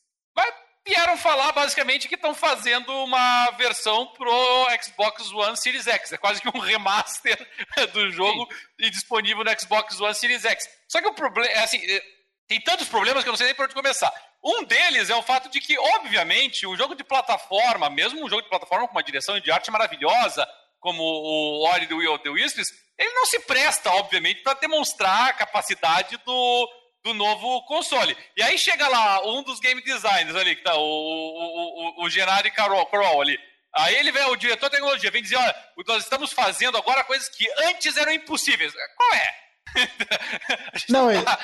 vieram 0.87 1.17
falar 1.17 1.51
basicamente 1.53 2.09
que 2.09 2.15
estão 2.15 2.33
fazendo 2.33 2.93
uma 3.05 3.51
versão 3.53 4.07
pro 4.07 4.67
Xbox 4.81 5.33
One 5.33 5.57
Series 5.57 5.87
X. 5.87 6.13
É 6.13 6.17
quase 6.17 6.41
que 6.41 6.49
um 6.49 6.61
remaster 6.61 7.37
do 7.93 8.11
jogo 8.13 8.49
Sim. 8.49 8.61
e 8.79 8.91
disponível 8.91 9.43
no 9.43 9.61
Xbox 9.61 10.01
One 10.01 10.15
Series 10.15 10.45
X. 10.45 10.69
Só 10.89 11.01
que 11.01 11.09
o 11.09 11.15
problema 11.15 11.53
é 11.53 11.65
assim, 11.65 11.79
é, 11.91 12.03
tem 12.47 12.61
tantos 12.61 12.89
problemas 12.89 13.25
que 13.25 13.29
eu 13.29 13.33
não 13.33 13.37
sei 13.37 13.47
nem 13.47 13.55
por 13.55 13.65
onde 13.65 13.75
começar. 13.75 14.13
Um 14.43 14.63
deles 14.63 15.11
é 15.11 15.17
o 15.17 15.23
fato 15.23 15.51
de 15.51 15.61
que, 15.61 15.77
obviamente, 15.77 16.67
um 16.67 16.77
jogo 16.77 16.95
de 16.95 17.03
plataforma, 17.03 17.91
mesmo 17.91 18.25
um 18.25 18.29
jogo 18.29 18.43
de 18.43 18.49
plataforma 18.49 18.87
com 18.87 18.93
uma 18.93 19.03
direção 19.03 19.41
de 19.41 19.51
arte 19.51 19.73
maravilhosa, 19.73 20.47
como 20.79 21.03
o 21.03 21.67
Ori 21.69 21.87
do 21.87 21.97
Will 21.97 22.19
the 22.21 22.31
Wisps, 22.31 22.73
ele 22.97 23.13
não 23.13 23.27
se 23.27 23.41
presta, 23.41 23.91
obviamente, 23.91 24.43
para 24.43 24.59
demonstrar 24.61 25.31
a 25.31 25.33
capacidade 25.33 26.17
do, 26.25 26.71
do 27.07 27.15
novo 27.15 27.63
console. 27.67 28.17
E 28.37 28.43
aí 28.43 28.59
chega 28.59 28.89
lá 28.89 29.25
um 29.25 29.43
dos 29.45 29.61
game 29.61 29.81
designers 29.81 30.35
ali, 30.35 30.57
que 30.57 30.63
tá 30.63 30.75
o, 30.75 30.81
o, 30.81 32.03
o, 32.03 32.05
o 32.05 32.11
Gennady 32.11 32.51
Carol 32.51 32.89
ali. 33.21 33.39
Aí 33.77 33.95
ele 33.95 34.11
vem, 34.11 34.25
o 34.25 34.37
diretor 34.37 34.67
de 34.67 34.73
tecnologia, 34.73 35.11
vem 35.11 35.23
dizer, 35.23 35.37
olha, 35.37 35.55
nós 35.87 36.03
estamos 36.03 36.33
fazendo 36.33 36.77
agora 36.77 37.05
coisas 37.05 37.29
que 37.29 37.47
antes 37.69 37.97
eram 37.97 38.13
impossíveis. 38.13 38.73
Qual 38.97 39.15
é? 39.15 39.35
não, 40.89 41.23
tá... 41.23 41.39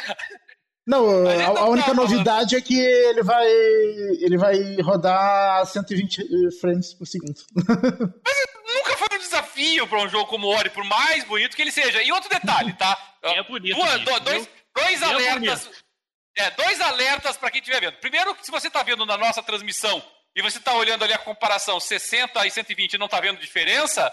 Não, 0.85 1.29
a, 1.29 1.61
a, 1.61 1.69
única 1.69 1.89
tá 1.89 1.95
novidade 1.95 2.57
é 2.57 2.61
que 2.61 2.77
ele 2.77 3.23
vai 3.23 3.47
ele 3.47 4.37
vai 4.37 4.81
rodar 4.81 5.65
120 5.65 6.59
frames 6.59 6.93
por 6.95 7.07
segundo. 7.07 7.37
Mas 7.55 8.75
nunca 8.75 8.97
foi 8.97 9.17
um 9.17 9.21
desafio 9.21 9.87
para 9.87 10.03
um 10.03 10.09
jogo 10.09 10.27
como 10.27 10.49
Ori, 10.49 10.71
por 10.71 10.85
mais 10.85 11.23
bonito 11.25 11.55
que 11.55 11.63
ele 11.63 11.71
seja. 11.71 12.03
E 12.03 12.11
outro 12.11 12.29
detalhe, 12.29 12.73
tá? 12.73 12.99
É 13.23 13.43
bonito. 13.45 13.77
Duas, 13.77 14.01
do, 14.01 14.21
dois, 14.21 14.49
dois 14.75 15.03
alertas. 15.03 15.71
É, 16.37 16.51
dois 16.53 16.81
alertas 16.81 17.37
para 17.37 17.51
quem 17.51 17.61
estiver 17.61 17.81
vendo. 17.81 17.99
Primeiro, 17.99 18.37
se 18.43 18.51
você 18.51 18.69
está 18.69 18.83
vendo 18.83 19.05
na 19.05 19.19
nossa 19.19 19.43
transmissão 19.43 20.03
e 20.35 20.41
você 20.41 20.59
está 20.59 20.75
olhando 20.75 21.05
ali 21.05 21.13
a 21.13 21.19
comparação 21.19 21.79
60 21.79 22.47
e 22.47 22.51
120 22.51 22.95
e 22.95 22.99
não 22.99 23.07
está 23.07 23.21
vendo 23.21 23.39
diferença, 23.39 24.11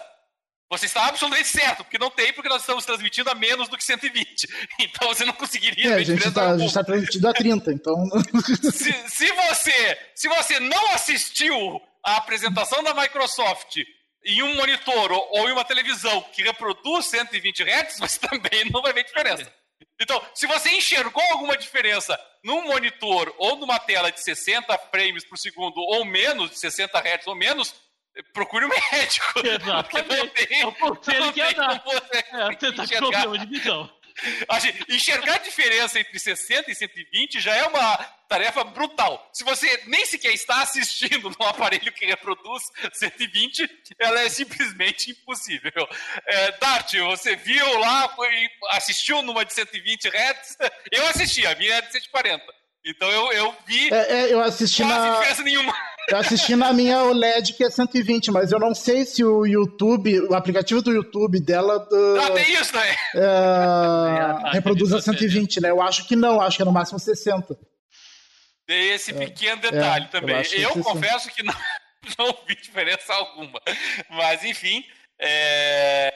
você 0.70 0.86
está 0.86 1.06
absolutamente 1.06 1.48
certo, 1.48 1.82
porque 1.82 1.98
não 1.98 2.10
tem, 2.10 2.32
porque 2.32 2.48
nós 2.48 2.60
estamos 2.60 2.84
transmitindo 2.84 3.28
a 3.28 3.34
menos 3.34 3.68
do 3.68 3.76
que 3.76 3.84
120. 3.84 4.46
Então 4.80 5.08
você 5.08 5.24
não 5.24 5.32
conseguiria. 5.32 5.90
É, 5.90 5.94
a 5.94 6.02
gente 6.02 6.26
está 6.26 6.56
tá 6.56 6.84
transmitindo 6.84 7.28
a 7.28 7.32
30, 7.32 7.72
então. 7.72 7.96
se, 8.72 8.92
se, 9.08 9.32
você, 9.32 9.98
se 10.14 10.28
você 10.28 10.60
não 10.60 10.92
assistiu 10.92 11.80
a 12.04 12.16
apresentação 12.16 12.82
da 12.82 12.94
Microsoft 12.94 13.76
em 14.24 14.42
um 14.42 14.54
monitor 14.56 15.10
ou 15.12 15.48
em 15.48 15.52
uma 15.52 15.64
televisão 15.64 16.22
que 16.32 16.42
reproduz 16.42 17.06
120 17.06 17.62
Hz, 17.62 17.98
você 18.00 18.20
também 18.20 18.70
não 18.70 18.82
vai 18.82 18.92
ver 18.92 19.04
diferença. 19.04 19.52
Então, 20.00 20.22
se 20.34 20.46
você 20.46 20.70
enxergou 20.70 21.22
alguma 21.30 21.56
diferença 21.56 22.18
num 22.42 22.62
monitor 22.62 23.34
ou 23.36 23.56
numa 23.56 23.78
tela 23.78 24.10
de 24.10 24.20
60 24.20 24.76
frames 24.90 25.24
por 25.24 25.36
segundo 25.36 25.78
ou 25.78 26.06
menos, 26.06 26.50
de 26.50 26.58
60 26.58 26.98
Hz 26.98 27.26
ou 27.26 27.34
menos, 27.34 27.74
procure 28.32 28.64
um 28.64 28.68
médico. 28.68 29.40
Exatamente. 29.44 30.46
Tem, 30.46 30.62
é 30.62 30.66
o 30.66 30.72
conselho 30.72 31.32
que 31.32 31.40
é 31.42 31.52
dar. 31.52 31.84
É, 32.12 32.56
você 32.56 32.72
tá 32.72 32.86
com 32.86 32.96
problema 32.96 33.38
de 33.38 33.46
visão. 33.46 33.99
Enxergar 34.88 35.36
a 35.36 35.38
diferença 35.38 35.98
entre 35.98 36.18
60 36.18 36.70
e 36.70 36.74
120 36.74 37.40
já 37.40 37.54
é 37.56 37.64
uma 37.66 37.96
tarefa 38.28 38.62
brutal. 38.62 39.28
Se 39.32 39.42
você 39.42 39.82
nem 39.86 40.06
sequer 40.06 40.32
está 40.32 40.62
assistindo 40.62 41.30
no 41.30 41.46
aparelho 41.46 41.92
que 41.92 42.06
reproduz 42.06 42.62
120, 42.92 43.68
ela 43.98 44.20
é 44.20 44.28
simplesmente 44.28 45.10
impossível. 45.10 45.88
É, 46.26 46.52
Dart, 46.58 46.94
você 46.94 47.34
viu 47.36 47.78
lá, 47.78 48.14
assistiu 48.70 49.22
numa 49.22 49.44
de 49.44 49.52
120 49.52 50.08
Hz? 50.08 50.56
Eu 50.92 51.06
assisti, 51.08 51.46
a 51.46 51.54
minha 51.56 51.74
é 51.74 51.82
de 51.82 51.92
140. 51.92 52.60
Então 52.84 53.10
eu, 53.10 53.32
eu 53.32 53.56
vi. 53.66 53.92
É, 53.92 54.12
é, 54.12 54.32
eu 54.32 54.40
assisti 54.40 54.82
quase 54.82 55.08
na... 55.08 55.14
diferença 55.16 55.42
nenhuma. 55.42 55.74
Eu 56.08 56.16
assisti 56.16 56.56
na 56.56 56.72
minha 56.72 57.04
OLED 57.04 57.54
que 57.54 57.64
é 57.64 57.70
120, 57.70 58.30
mas 58.32 58.50
eu 58.50 58.58
não 58.58 58.74
sei 58.74 59.04
se 59.04 59.24
o 59.24 59.46
YouTube, 59.46 60.20
o 60.22 60.34
aplicativo 60.34 60.82
do 60.82 60.92
YouTube 60.92 61.40
dela. 61.40 61.86
Uh, 61.90 62.20
ah, 62.20 62.30
tem 62.30 62.52
isso, 62.52 62.74
né? 62.74 62.96
Uh, 63.14 64.50
reproduz 64.50 64.92
a 64.92 65.00
120, 65.00 65.60
né? 65.60 65.70
Eu 65.70 65.80
acho 65.80 66.06
que 66.08 66.16
não, 66.16 66.40
acho 66.40 66.56
que 66.56 66.62
é 66.62 66.64
no 66.64 66.72
máximo 66.72 66.98
60. 66.98 67.56
Tem 68.66 68.90
esse 68.90 69.10
é, 69.10 69.14
pequeno 69.14 69.60
detalhe 69.60 70.04
é, 70.04 70.08
também. 70.08 70.42
Eu, 70.52 70.70
eu 70.76 70.82
confesso 70.82 71.28
que 71.30 71.42
não, 71.42 71.54
não 72.18 72.36
vi 72.46 72.54
diferença 72.56 73.12
alguma. 73.12 73.60
Mas, 74.08 74.44
enfim. 74.44 74.84
É... 75.20 76.12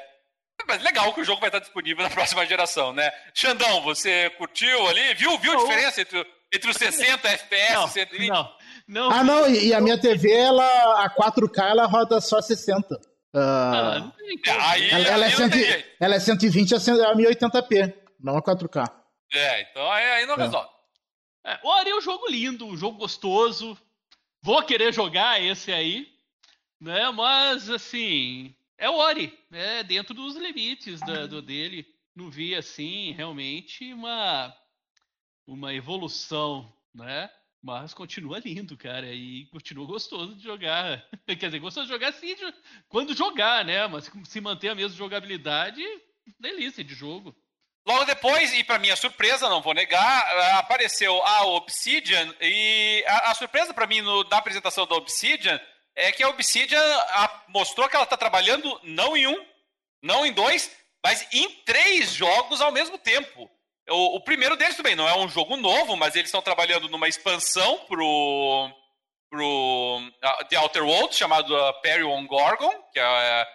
Mas 0.67 0.83
legal 0.83 1.13
que 1.13 1.21
o 1.21 1.25
jogo 1.25 1.41
vai 1.41 1.49
estar 1.49 1.59
disponível 1.59 2.03
na 2.03 2.11
próxima 2.11 2.47
geração, 2.47 2.93
né? 2.93 3.11
Xandão, 3.35 3.83
você 3.83 4.31
curtiu 4.39 4.87
ali? 4.87 5.15
Viu, 5.15 5.39
viu 5.39 5.53
a 5.53 5.57
diferença 5.57 6.01
entre, 6.01 6.27
entre 6.53 6.71
os 6.71 6.77
60 6.77 7.29
FPS 7.29 7.85
e 7.85 7.93
120? 7.93 8.29
Não, 8.29 8.57
não. 8.87 9.11
Ah, 9.11 9.25
não, 9.25 9.49
e, 9.49 9.69
e 9.69 9.75
a 9.75 9.81
minha 9.81 9.99
TV, 9.99 10.31
ela, 10.31 11.05
a 11.05 11.11
4K, 11.11 11.71
ela 11.71 11.87
roda 11.87 12.21
só 12.21 12.41
60. 12.41 12.95
Uh, 12.95 13.39
ah, 13.39 14.13
aí, 14.71 14.91
ela, 14.91 15.09
ela, 15.09 15.27
é 15.27 15.31
cento, 15.31 15.57
ela 15.99 16.15
é 16.15 16.21
120 16.21 16.75
a 16.75 16.79
1080p, 16.79 17.95
não 18.21 18.37
a 18.37 18.43
4K. 18.43 18.89
É, 19.33 19.63
então 19.63 19.91
aí, 19.91 20.05
aí 20.05 20.27
não 20.27 20.35
é. 20.35 20.39
resolve. 20.39 20.69
É, 21.45 21.59
o 21.63 21.69
Ori 21.69 21.91
é 21.91 21.97
um 21.97 22.01
jogo 22.01 22.27
lindo, 22.29 22.67
um 22.67 22.77
jogo 22.77 22.99
gostoso. 22.99 23.77
Vou 24.43 24.63
querer 24.63 24.93
jogar 24.93 25.43
esse 25.43 25.73
aí, 25.73 26.09
né? 26.81 27.11
Mas, 27.11 27.69
assim, 27.69 28.55
é 28.79 28.89
o 28.89 28.97
Ori, 28.97 29.37
é 29.53 29.83
dentro 29.83 30.15
dos 30.15 30.37
limites 30.37 31.01
da, 31.01 31.27
do 31.27 31.43
dele. 31.43 31.87
Não 32.15 32.31
vi, 32.31 32.55
assim, 32.55 33.13
realmente 33.13 33.93
uma, 33.93 34.55
uma 35.47 35.75
evolução, 35.75 36.73
né? 36.95 37.29
Mas 37.65 37.95
continua 37.95 38.41
lindo, 38.41 38.77
cara, 38.77 39.07
e 39.07 39.47
continua 39.47 39.87
gostoso 39.87 40.35
de 40.35 40.43
jogar. 40.43 41.03
Quer 41.27 41.47
dizer, 41.47 41.59
gostoso 41.59 41.87
de 41.87 41.95
jogar 41.95 42.13
sim, 42.13 42.37
quando 42.91 43.17
jogar, 43.17 43.65
né? 43.65 43.87
Mas 43.87 44.11
se 44.25 44.39
manter 44.39 44.69
a 44.69 44.75
mesma 44.75 44.95
jogabilidade, 44.95 45.83
delícia 46.39 46.85
de 46.85 46.95
jogo. 46.95 47.35
Logo 47.87 48.05
depois, 48.05 48.53
e 48.53 48.63
para 48.63 48.79
minha 48.79 48.95
surpresa, 48.97 49.49
não 49.49 49.63
vou 49.63 49.73
negar, 49.73 50.59
apareceu 50.59 51.23
a 51.25 51.47
Obsidian, 51.47 52.35
e 52.39 53.03
a, 53.09 53.31
a 53.31 53.35
surpresa 53.35 53.73
para 53.73 53.87
mim 53.87 54.03
no, 54.03 54.25
na 54.25 54.37
apresentação 54.37 54.87
da 54.87 54.97
Obsidian 54.97 55.59
é 55.95 56.13
que 56.13 56.23
a 56.23 56.29
Obsidian 56.29 56.83
a, 56.83 57.45
mostrou 57.49 57.89
que 57.89 57.97
ela 57.97 58.05
está 58.05 58.17
trabalhando 58.19 58.79
não 58.83 59.17
em 59.17 59.27
um, 59.27 59.47
não 60.03 60.27
em 60.27 60.35
dois, 60.35 60.71
mas 61.03 61.27
em 61.33 61.49
três 61.65 62.13
jogos 62.13 62.61
ao 62.61 62.71
mesmo 62.71 62.99
tempo. 62.99 63.51
O, 63.89 64.17
o, 64.17 64.21
primeiro 64.21 64.57
deles 64.57 64.77
também 64.77 64.97
não 64.97 65.09
é 65.09 65.17
um 65.17 65.29
jogo 65.29 65.57
novo, 65.57 65.97
mas 65.97 66.15
eles 66.15 66.29
estão 66.29 66.41
trabalhando 66.41 66.89
numa 66.89 67.07
expansão 67.07 67.79
pro, 67.87 68.71
pro 69.31 70.01
uh, 70.01 70.45
The 70.49 70.59
Outer 70.59 70.85
Worlds, 70.85 71.19
chamado 71.19 71.55
uh, 71.55 71.81
Perry 71.83 72.05
on 72.05 72.27
Gorgon, 72.27 72.73
que, 72.93 72.99
é, 72.99 73.47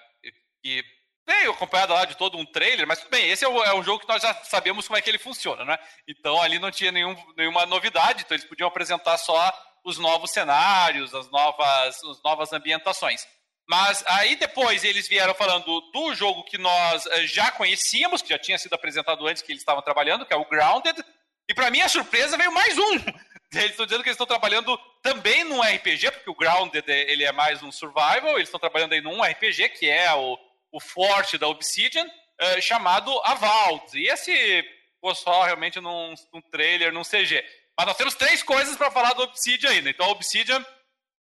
que 0.63 0.83
veio 1.27 1.51
acompanhado 1.51 1.93
lá 1.93 2.05
de 2.05 2.15
todo 2.15 2.37
um 2.37 2.45
trailer, 2.45 2.87
mas 2.87 2.99
tudo 2.99 3.11
bem, 3.11 3.29
esse 3.29 3.43
é, 3.43 3.47
é 3.47 3.73
um 3.73 3.83
jogo 3.83 3.99
que 3.99 4.07
nós 4.07 4.21
já 4.21 4.33
sabemos 4.43 4.87
como 4.87 4.97
é 4.97 5.01
que 5.01 5.09
ele 5.09 5.17
funciona, 5.17 5.65
né? 5.65 5.77
Então 6.07 6.41
ali 6.41 6.59
não 6.59 6.69
tinha 6.69 6.91
nenhum, 6.91 7.15
nenhuma 7.35 7.65
novidade, 7.65 8.23
então 8.23 8.35
eles 8.35 8.47
podiam 8.47 8.67
apresentar 8.67 9.17
só 9.17 9.51
os 9.83 9.97
novos 9.97 10.31
cenários, 10.31 11.13
as 11.15 11.29
novas, 11.31 12.03
as 12.03 12.23
novas 12.23 12.53
ambientações. 12.53 13.27
Mas 13.69 14.03
aí 14.07 14.35
depois 14.35 14.83
eles 14.83 15.07
vieram 15.07 15.35
falando 15.35 15.79
do 15.93 16.15
jogo 16.15 16.43
que 16.43 16.57
nós 16.57 17.05
eh, 17.05 17.27
já 17.27 17.51
conhecíamos, 17.51 18.19
que 18.19 18.29
já 18.29 18.39
tinha 18.39 18.57
sido 18.57 18.73
apresentado 18.73 19.27
antes 19.27 19.43
que 19.43 19.51
eles 19.51 19.61
estavam 19.61 19.83
trabalhando, 19.83 20.25
que 20.25 20.33
é 20.33 20.35
o 20.35 20.49
Grounded. 20.49 20.99
E 21.47 21.53
para 21.53 21.69
minha 21.69 21.87
surpresa 21.87 22.35
veio 22.35 22.51
mais 22.51 22.75
um. 22.75 22.93
Eles 23.53 23.71
estão 23.71 23.85
dizendo 23.85 24.03
que 24.03 24.09
eles 24.09 24.15
estão 24.15 24.27
trabalhando 24.27 24.77
também 25.01 25.43
num 25.43 25.59
RPG, 25.59 26.11
porque 26.11 26.29
o 26.29 26.35
Grounded 26.35 26.83
eh, 26.87 27.11
ele 27.11 27.23
é 27.23 27.31
mais 27.31 27.63
um 27.63 27.71
survival. 27.71 28.35
Eles 28.35 28.47
estão 28.47 28.59
trabalhando 28.59 28.93
aí 28.93 29.01
num 29.01 29.23
RPG 29.23 29.69
que 29.69 29.89
é 29.89 30.13
o, 30.13 30.37
o 30.71 30.79
forte 30.79 31.35
da 31.35 31.47
Obsidian, 31.47 32.05
uh, 32.05 32.61
chamado 32.61 33.11
Avald. 33.23 33.99
E 33.99 34.07
esse 34.07 34.63
ficou 34.93 35.15
só 35.15 35.43
realmente 35.43 35.79
num, 35.79 36.13
num 36.31 36.41
trailer, 36.41 36.93
num 36.93 37.01
CG. 37.01 37.43
Mas 37.75 37.87
nós 37.87 37.97
temos 37.97 38.13
três 38.13 38.43
coisas 38.43 38.75
para 38.75 38.91
falar 38.91 39.13
do 39.13 39.23
Obsidian 39.23 39.71
ainda. 39.71 39.89
Então, 39.89 40.05
a 40.05 40.09
Obsidian 40.09 40.63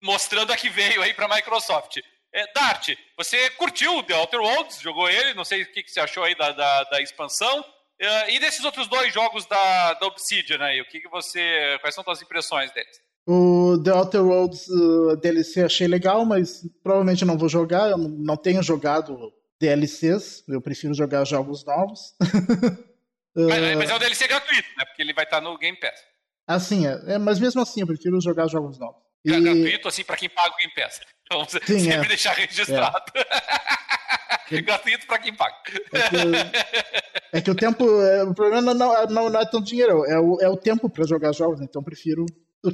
mostrando 0.02 0.52
a 0.52 0.58
que 0.58 0.70
veio 0.70 1.04
aí 1.04 1.14
para 1.14 1.26
a 1.26 1.36
Microsoft. 1.36 2.00
É, 2.36 2.52
Dart, 2.54 2.90
você 3.16 3.50
curtiu 3.52 4.04
The 4.04 4.14
Outer 4.14 4.42
Worlds, 4.42 4.82
jogou 4.82 5.10
ele, 5.10 5.34
não 5.34 5.46
sei 5.46 5.62
o 5.62 5.72
que, 5.72 5.82
que 5.82 5.90
você 5.90 6.02
achou 6.02 6.22
aí 6.22 6.36
da, 6.36 6.52
da, 6.52 6.84
da 6.84 7.02
expansão. 7.02 7.62
Uh, 7.62 8.30
e 8.30 8.40
desses 8.42 8.66
outros 8.66 8.90
dois 8.90 9.14
jogos 9.14 9.46
da, 9.46 9.94
da 9.94 10.06
Obsidian 10.06 10.62
aí, 10.62 10.82
o 10.82 10.86
que, 10.86 11.00
que 11.00 11.08
você. 11.08 11.78
Quais 11.80 11.96
são 11.96 12.02
as 12.02 12.06
suas 12.06 12.22
impressões 12.22 12.74
deles? 12.74 13.00
O 13.26 13.82
The 13.82 13.94
Outer 13.94 14.22
Worlds 14.22 14.68
uh, 14.68 15.16
DLC 15.16 15.64
achei 15.64 15.88
legal, 15.88 16.26
mas 16.26 16.62
provavelmente 16.84 17.24
não 17.24 17.38
vou 17.38 17.48
jogar. 17.48 17.90
Eu 17.90 17.98
não 17.98 18.36
tenho 18.36 18.62
jogado 18.62 19.34
DLCs, 19.58 20.44
eu 20.50 20.62
prefiro 20.62 20.94
jogar 20.94 21.24
jogos 21.26 21.64
novos. 21.66 22.14
Uh... 23.38 23.50
Mas, 23.50 23.76
mas, 23.76 23.90
é 23.90 23.94
o 23.94 24.00
DLC 24.00 24.30
gratuito, 24.30 24.70
né? 24.78 24.86
Porque 24.86 25.02
ele 25.02 25.12
vai 25.12 25.26
estar 25.26 25.42
no 25.42 25.58
Game 25.58 25.78
Pass. 25.78 26.00
Assim, 26.48 26.88
é, 26.88 27.16
é 27.16 27.18
mas 27.18 27.38
mesmo 27.38 27.62
assim 27.62 27.82
eu 27.82 27.88
prefiro 27.88 28.22
jogar 28.22 28.48
jogos 28.48 28.80
novos. 28.80 29.04
E... 29.26 29.42
Gratuito, 29.42 29.90
assim, 29.90 30.06
para 30.06 30.16
quem 30.16 30.30
paga 30.30 30.54
o 30.54 30.58
Game 30.58 30.74
Pass. 30.74 31.02
Então, 31.44 31.60
Sim, 31.66 31.80
sempre 31.80 32.06
é. 32.06 32.08
deixar 32.08 32.34
registrado. 32.34 33.12
É. 33.16 34.62
gratuito 34.62 35.08
para 35.08 35.20
quem 35.20 35.34
paga. 35.34 35.56
É 35.92 36.10
que, 36.10 37.38
é 37.38 37.42
que 37.42 37.52
o 37.52 37.56
tempo. 37.56 37.86
É, 38.02 38.24
o 38.24 38.34
problema 38.34 38.74
não, 38.74 39.08
não, 39.08 39.30
não 39.30 39.40
é 39.40 39.46
tanto 39.46 39.66
dinheiro, 39.66 40.06
é 40.06 40.20
o, 40.20 40.40
é 40.40 40.50
o 40.50 40.58
tempo 40.58 40.90
para 40.90 41.06
jogar 41.06 41.34
jogos, 41.34 41.62
então 41.62 41.82
eu 41.82 41.86
prefiro 41.86 42.26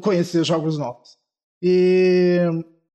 conhecer 0.02 0.44
jogos 0.44 0.78
novos. 0.78 1.18
E 1.62 2.40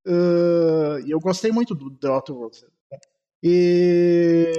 uh, 0.07 0.99
eu 1.07 1.19
gostei 1.19 1.51
muito 1.51 1.75
do 1.75 1.91
The 1.91 2.07
Outer 2.09 2.35
Worlds. 2.35 2.65
E 3.43 4.51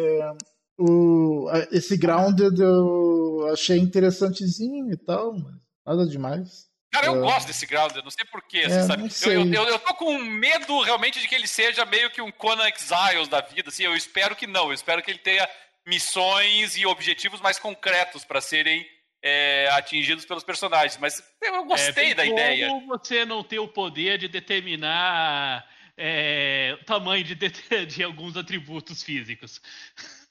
o, 0.79 1.49
esse 1.73 1.97
Grounded 1.97 2.59
eu 2.61 3.49
achei 3.53 3.79
interessantezinho 3.79 4.91
e 4.93 4.97
tal, 4.97 5.35
mas 5.35 5.55
nada 5.85 6.07
demais. 6.07 6.68
Cara, 6.91 7.07
eu 7.07 7.19
uh, 7.19 7.21
gosto 7.21 7.47
desse 7.47 7.67
Grounded, 7.67 8.03
não 8.03 8.11
sei 8.11 8.25
porquê, 8.25 8.61
assim, 8.61 8.79
é, 8.79 8.83
sabe? 8.83 9.09
Eu, 9.27 9.53
eu, 9.53 9.69
eu, 9.69 9.79
tô 9.79 9.95
com 9.95 10.19
medo 10.19 10.81
realmente 10.83 11.21
de 11.21 11.29
que 11.29 11.35
ele 11.35 11.47
seja 11.47 11.85
meio 11.85 12.11
que 12.11 12.23
um 12.23 12.33
Conan 12.33 12.67
Exiles 12.69 13.29
da 13.29 13.41
vida, 13.43 13.69
assim, 13.69 13.85
eu 13.85 13.95
espero 13.95 14.35
que 14.35 14.47
não, 14.47 14.69
eu 14.69 14.73
espero 14.73 15.03
que 15.03 15.11
ele 15.11 15.19
tenha 15.19 15.47
missões 15.87 16.77
e 16.77 16.87
objetivos 16.87 17.41
mais 17.41 17.59
concretos 17.59 18.25
para 18.25 18.41
serem 18.41 18.87
é, 19.23 19.69
atingidos 19.73 20.25
pelos 20.25 20.45
personagens. 20.45 20.99
Mas 20.99 21.23
eu 21.43 21.65
gostei 21.65 22.13
é, 22.13 22.15
da 22.15 22.25
ideia. 22.25 22.69
Como 22.69 22.87
você 22.87 23.25
não 23.25 23.43
ter 23.43 23.59
o 23.59 23.69
poder 23.69 24.19
de 24.19 24.29
determinar 24.29 25.67
é, 25.97 26.79
o 26.81 26.85
tamanho 26.85 27.25
de, 27.25 27.35
de, 27.35 27.51
de, 27.87 28.03
alguns 28.05 28.37
atributos 28.37 29.03
físicos. 29.03 29.61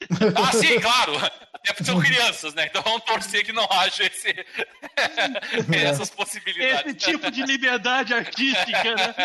Ah, 0.36 0.52
sim, 0.52 0.80
claro. 0.80 1.16
Até 1.18 1.74
porque 1.74 1.84
são 1.84 2.00
crianças, 2.00 2.54
né? 2.54 2.68
Então 2.68 2.82
vamos 2.82 3.04
torcer 3.04 3.44
que 3.44 3.52
não 3.52 3.68
haja 3.70 4.04
esse, 4.06 4.34
essas 5.74 6.10
possibilidades. 6.10 6.86
Esse 6.86 7.12
tipo 7.12 7.32
de 7.32 7.44
liberdade 7.44 8.14
artística, 8.14 8.96
né? 8.96 9.16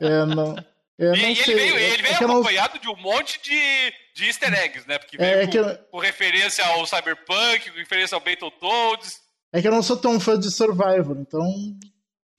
É, 0.00 0.06
é 0.06 0.24
não. 0.24 0.56
É, 0.98 1.14
e, 1.14 1.38
ele 1.40 1.54
veio, 1.54 1.78
ele 1.78 2.02
veio 2.02 2.16
acompanhado 2.16 2.74
não... 2.76 2.80
de 2.80 2.88
um 2.88 3.02
monte 3.02 3.38
de, 3.42 3.92
de 4.14 4.24
easter 4.26 4.52
eggs, 4.54 4.88
né? 4.88 4.98
Porque 4.98 5.18
veio 5.18 5.40
é, 5.40 5.46
com, 5.46 5.58
eu... 5.58 5.78
com, 5.90 5.98
referência 5.98 6.66
ao 6.66 6.86
Cyberpunk, 6.86 7.70
com 7.70 7.76
referência 7.76 8.14
ao 8.14 8.20
Battletoads. 8.20 9.20
É 9.52 9.60
que 9.60 9.68
eu 9.68 9.72
não 9.72 9.82
sou 9.82 9.96
tão 9.96 10.18
fã 10.18 10.38
de 10.38 10.50
Survivor, 10.50 11.18
então 11.20 11.42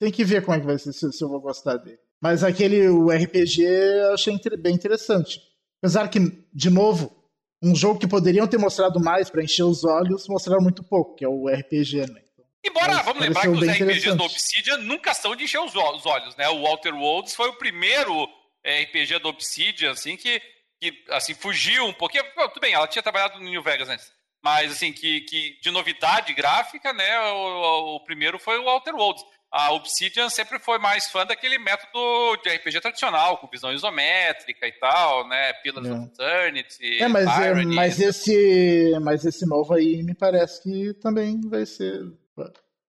tem 0.00 0.10
que 0.10 0.24
ver 0.24 0.44
como 0.44 0.56
é 0.56 0.60
que 0.60 0.66
vai 0.66 0.78
ser, 0.78 0.92
se, 0.92 1.12
se 1.12 1.22
eu 1.22 1.28
vou 1.28 1.40
gostar 1.40 1.76
dele. 1.76 1.98
Mas 2.20 2.42
aquele, 2.42 2.88
o 2.88 3.10
RPG, 3.10 3.62
eu 3.62 4.14
achei 4.14 4.36
bem 4.58 4.74
interessante. 4.74 5.40
Apesar 5.82 6.08
que, 6.08 6.18
de 6.52 6.70
novo, 6.70 7.16
um 7.62 7.74
jogo 7.74 7.98
que 7.98 8.06
poderiam 8.06 8.46
ter 8.46 8.58
mostrado 8.58 9.00
mais 9.00 9.30
para 9.30 9.42
encher 9.42 9.64
os 9.64 9.84
olhos, 9.84 10.28
mostraram 10.28 10.62
muito 10.62 10.82
pouco, 10.82 11.14
que 11.14 11.24
é 11.24 11.28
o 11.28 11.48
RPG, 11.48 12.06
né? 12.12 12.22
Embora, 12.64 12.94
Mas 12.94 13.04
vamos 13.04 13.22
lembrar 13.22 13.42
que 13.42 13.48
os 13.48 13.60
RPGs 13.60 14.16
do 14.16 14.24
Obsidian 14.24 14.76
nunca 14.78 15.14
são 15.14 15.34
de 15.36 15.44
encher 15.44 15.60
os 15.60 15.74
olhos, 15.74 16.36
né? 16.36 16.48
O 16.48 16.62
Walter 16.62 16.94
Worlds 16.94 17.34
foi 17.34 17.48
o 17.48 17.54
primeiro 17.56 18.28
RPG 18.64 19.20
do 19.20 19.28
Obsidian, 19.28 19.92
assim, 19.92 20.16
que, 20.16 20.40
que 20.80 21.04
assim, 21.10 21.34
fugiu 21.34 21.84
um 21.86 21.92
pouquinho. 21.92 22.24
tudo 22.34 22.60
bem, 22.60 22.74
ela 22.74 22.88
tinha 22.88 23.02
trabalhado 23.02 23.38
no 23.38 23.48
New 23.48 23.62
Vegas 23.62 23.88
antes. 23.88 24.12
Mas, 24.42 24.72
assim, 24.72 24.92
que, 24.92 25.22
que 25.22 25.58
de 25.60 25.70
novidade 25.70 26.32
gráfica, 26.34 26.92
né, 26.92 27.20
o, 27.30 27.96
o 27.96 28.04
primeiro 28.04 28.38
foi 28.38 28.58
o 28.58 28.68
Outer 28.68 28.94
Worlds. 28.94 29.24
A 29.50 29.72
Obsidian 29.72 30.28
sempre 30.28 30.58
foi 30.58 30.78
mais 30.78 31.06
fã 31.10 31.24
daquele 31.24 31.58
método 31.58 32.36
de 32.42 32.50
RPG 32.50 32.80
tradicional, 32.82 33.38
com 33.38 33.48
visão 33.48 33.72
isométrica 33.72 34.66
e 34.66 34.72
tal, 34.72 35.26
né? 35.26 35.54
Pillars 35.54 35.86
é. 35.86 35.92
of 35.92 36.06
Eternity. 36.06 37.02
É, 37.02 37.08
mas, 37.08 37.26
é, 37.40 37.64
mas, 37.64 38.00
esse, 38.00 38.98
mas 39.00 39.24
esse 39.24 39.46
novo 39.46 39.72
aí 39.72 40.02
me 40.02 40.14
parece 40.14 40.62
que 40.62 40.92
também 40.94 41.40
vai 41.48 41.64
ser. 41.64 41.98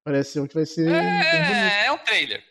Parece 0.04 0.46
que 0.48 0.54
vai 0.54 0.66
ser. 0.66 0.92
É, 0.92 1.86
é 1.86 1.92
um 1.94 1.98
trailer. 2.00 2.44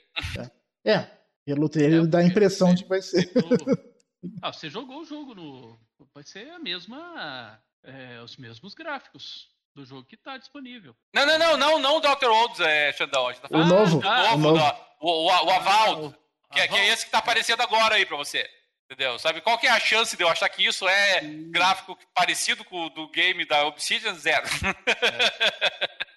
É. 0.84 0.90
é. 0.90 1.10
Pelo 1.44 1.68
trailer 1.68 2.04
é, 2.04 2.06
dá 2.06 2.18
a 2.18 2.24
impressão 2.24 2.74
de 2.74 2.84
que 2.84 2.88
vai 2.88 3.02
ser. 3.02 3.30
Ah, 4.42 4.52
você 4.52 4.68
jogou 4.68 5.02
o 5.02 5.04
jogo 5.04 5.32
no. 5.32 5.78
Vai 6.12 6.24
ser 6.24 6.50
a 6.50 6.58
mesma. 6.58 7.62
É, 7.84 8.20
os 8.20 8.36
mesmos 8.36 8.74
gráficos 8.74 9.48
do 9.78 9.86
jogo 9.86 10.04
que 10.04 10.16
está 10.16 10.36
disponível. 10.36 10.94
Não, 11.14 11.24
não, 11.24 11.38
não, 11.38 11.56
não, 11.56 11.78
não 11.78 11.96
o 11.98 12.00
Dr. 12.00 12.26
Olds, 12.26 12.60
é, 12.60 12.92
Xandão. 12.92 13.28
A 13.28 13.32
gente 13.32 13.42
tá 13.42 13.48
falando 13.48 13.70
o 13.70 13.74
novo. 13.74 14.00
Ah, 14.04 14.34
o, 14.34 14.38
novo, 14.38 14.76
o, 15.00 15.10
o, 15.10 15.26
o, 15.26 15.50
Avald, 15.50 16.14
ah, 16.50 16.54
que, 16.54 16.60
é, 16.60 16.68
que, 16.68 16.76
é 16.76 16.88
esse 16.88 17.02
que 17.02 17.08
está 17.08 17.18
aparecendo 17.18 17.60
agora 17.60 17.94
aí 17.94 18.04
para 18.04 18.16
você. 18.16 18.48
Entendeu? 18.90 19.18
Sabe 19.18 19.40
qual 19.40 19.58
que 19.58 19.66
é 19.66 19.70
a 19.70 19.78
chance 19.78 20.16
de 20.16 20.22
eu 20.22 20.28
achar 20.28 20.48
que 20.48 20.64
isso 20.64 20.88
é 20.88 21.20
gráfico 21.50 21.96
parecido 22.14 22.64
com 22.64 22.86
o 22.86 22.90
do 22.90 23.08
game 23.10 23.44
da 23.44 23.66
Obsidian? 23.66 24.14
Zero. 24.14 24.46
É. 24.46 25.98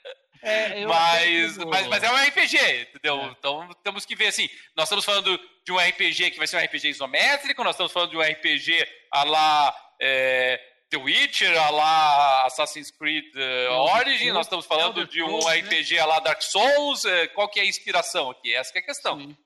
É, 0.44 0.88
mas, 0.88 1.56
mas, 1.58 1.86
mas, 1.86 2.02
é 2.02 2.12
um 2.12 2.16
RPG, 2.16 2.58
entendeu? 2.90 3.22
É. 3.22 3.26
Então 3.38 3.70
temos 3.84 4.06
que 4.06 4.16
ver 4.16 4.26
assim. 4.26 4.50
Nós 4.76 4.86
estamos 4.86 5.06
falando 5.06 5.40
de 5.64 5.72
um 5.72 5.78
RPG 5.78 6.32
que 6.32 6.40
vai 6.40 6.48
ser 6.48 6.58
um 6.58 6.66
RPG 6.66 6.90
isométrico, 6.90 7.64
nós 7.64 7.76
estamos 7.76 7.92
falando 7.92 8.10
de 8.10 8.18
um 8.18 8.22
RPG 8.22 8.88
a 9.12 9.24
lá 9.24 9.76
é, 10.02 10.60
The 10.92 10.98
Witcher, 10.98 11.58
a 11.58 11.70
lá 11.70 12.46
Assassin's 12.46 12.92
Creed 12.92 13.34
uh, 13.34 13.72
Origin, 13.96 14.32
nós 14.32 14.46
estamos 14.46 14.66
falando 14.66 15.08
de 15.08 15.24
um 15.24 15.40
RPG 15.40 15.98
a 15.98 16.06
lá 16.06 16.20
Dark 16.20 16.42
Souls. 16.42 17.06
É, 17.06 17.28
qual 17.30 17.48
que 17.48 17.62
é 17.62 17.64
a 17.64 17.66
inspiração 17.66 18.30
aqui? 18.30 18.54
Essa 18.54 18.78
é 18.78 18.80
a 18.80 18.86
questão. 18.86 19.18
Sim. 19.18 19.38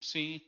Sim. 0.00 0.40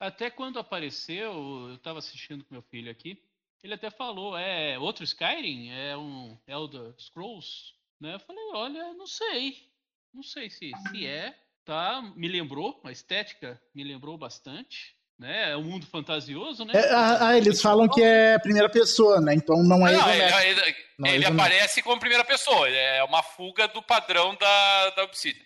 Até 0.00 0.30
quando 0.30 0.58
apareceu, 0.58 1.68
eu 1.68 1.74
estava 1.74 1.98
assistindo 1.98 2.42
com 2.42 2.54
meu 2.54 2.62
filho 2.62 2.90
aqui, 2.90 3.22
ele 3.62 3.74
até 3.74 3.90
falou, 3.90 4.34
é 4.34 4.78
outro 4.78 5.04
Skyrim? 5.04 5.70
É 5.72 5.94
um 5.94 6.38
Elder 6.46 6.94
Scrolls? 6.98 7.74
Né? 8.00 8.14
Eu 8.14 8.20
falei, 8.20 8.44
olha, 8.54 8.94
não 8.94 9.06
sei. 9.06 9.70
Não 10.14 10.22
sei 10.22 10.48
se, 10.48 10.70
se 10.90 11.06
é. 11.06 11.38
Tá, 11.66 12.00
me 12.16 12.28
lembrou, 12.28 12.80
a 12.82 12.90
estética 12.90 13.60
me 13.74 13.84
lembrou 13.84 14.16
bastante. 14.16 14.96
Né? 15.18 15.50
É 15.50 15.56
um 15.56 15.64
mundo 15.64 15.84
fantasioso, 15.86 16.64
né? 16.64 16.72
É, 16.76 16.92
ah, 16.92 17.28
ah 17.28 17.36
eles 17.36 17.60
falam 17.60 17.88
que 17.88 18.00
é 18.00 18.38
primeira 18.38 18.68
pessoa, 18.68 19.20
né? 19.20 19.34
Então 19.34 19.62
não 19.64 19.86
é. 19.86 19.92
Não, 19.92 20.10
ele, 20.12 20.60
ele, 20.60 20.76
não, 20.96 21.10
ele 21.10 21.26
aparece 21.26 21.82
como 21.82 21.98
primeira 21.98 22.24
pessoa. 22.24 22.68
É 22.68 23.02
uma 23.02 23.22
fuga 23.22 23.66
do 23.66 23.82
padrão 23.82 24.36
da, 24.36 24.90
da 24.90 25.02
Obsidian. 25.02 25.42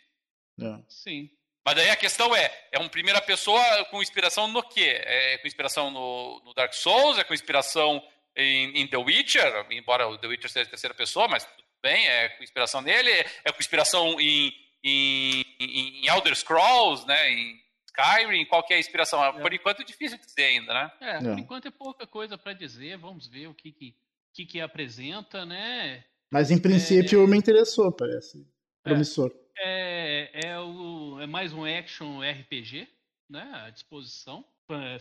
É. 0.60 0.78
Sim. 0.88 1.30
Mas 1.64 1.76
daí 1.76 1.88
a 1.88 1.96
questão 1.96 2.34
é, 2.34 2.52
é 2.70 2.78
uma 2.78 2.88
primeira 2.88 3.20
pessoa 3.20 3.62
com 3.86 4.02
inspiração 4.02 4.46
no 4.48 4.62
quê? 4.62 5.00
É 5.04 5.38
com 5.38 5.46
inspiração 5.46 5.90
no, 5.90 6.42
no 6.44 6.52
Dark 6.52 6.74
Souls? 6.74 7.18
É 7.18 7.24
com 7.24 7.32
inspiração 7.32 8.02
em, 8.36 8.82
em, 8.82 8.86
The 8.86 8.98
Witcher? 8.98 9.66
Embora 9.70 10.08
o 10.08 10.18
The 10.18 10.26
Witcher 10.26 10.50
seja 10.50 10.68
terceira 10.68 10.94
pessoa, 10.94 11.28
mas 11.28 11.46
bem, 11.82 12.06
é 12.08 12.28
com 12.30 12.42
inspiração 12.42 12.82
nele, 12.82 13.10
é 13.10 13.52
com 13.52 13.60
inspiração 13.60 14.20
em, 14.20 14.52
em, 14.84 15.44
em 15.60 16.08
Elder 16.08 16.34
Scrolls, 16.34 17.06
né? 17.06 17.30
Em 17.30 17.61
Skyrim, 17.92 18.46
qual 18.46 18.62
que 18.62 18.72
é 18.72 18.76
a 18.76 18.80
inspiração? 18.80 19.22
É. 19.22 19.40
Por 19.40 19.52
enquanto 19.52 19.82
é 19.82 19.84
difícil 19.84 20.18
de 20.18 20.24
dizer 20.24 20.44
ainda, 20.44 20.72
né? 20.72 20.92
É, 21.00 21.18
por 21.18 21.38
é. 21.38 21.40
enquanto 21.40 21.68
é 21.68 21.70
pouca 21.70 22.06
coisa 22.06 22.38
para 22.38 22.54
dizer, 22.54 22.96
vamos 22.96 23.26
ver 23.26 23.48
o 23.48 23.54
que 23.54 23.70
que, 23.70 23.94
que, 24.32 24.46
que 24.46 24.60
apresenta, 24.60 25.44
né? 25.44 26.04
Mas 26.30 26.50
em 26.50 26.58
princípio 26.58 27.22
é... 27.22 27.26
me 27.26 27.36
interessou, 27.36 27.92
parece. 27.92 28.46
Promissor. 28.82 29.32
É, 29.58 30.30
é, 30.46 30.58
o, 30.58 31.20
é 31.20 31.26
mais 31.26 31.52
um 31.52 31.64
action 31.64 32.20
RPG, 32.20 32.88
né? 33.28 33.48
À 33.66 33.70
disposição. 33.70 34.44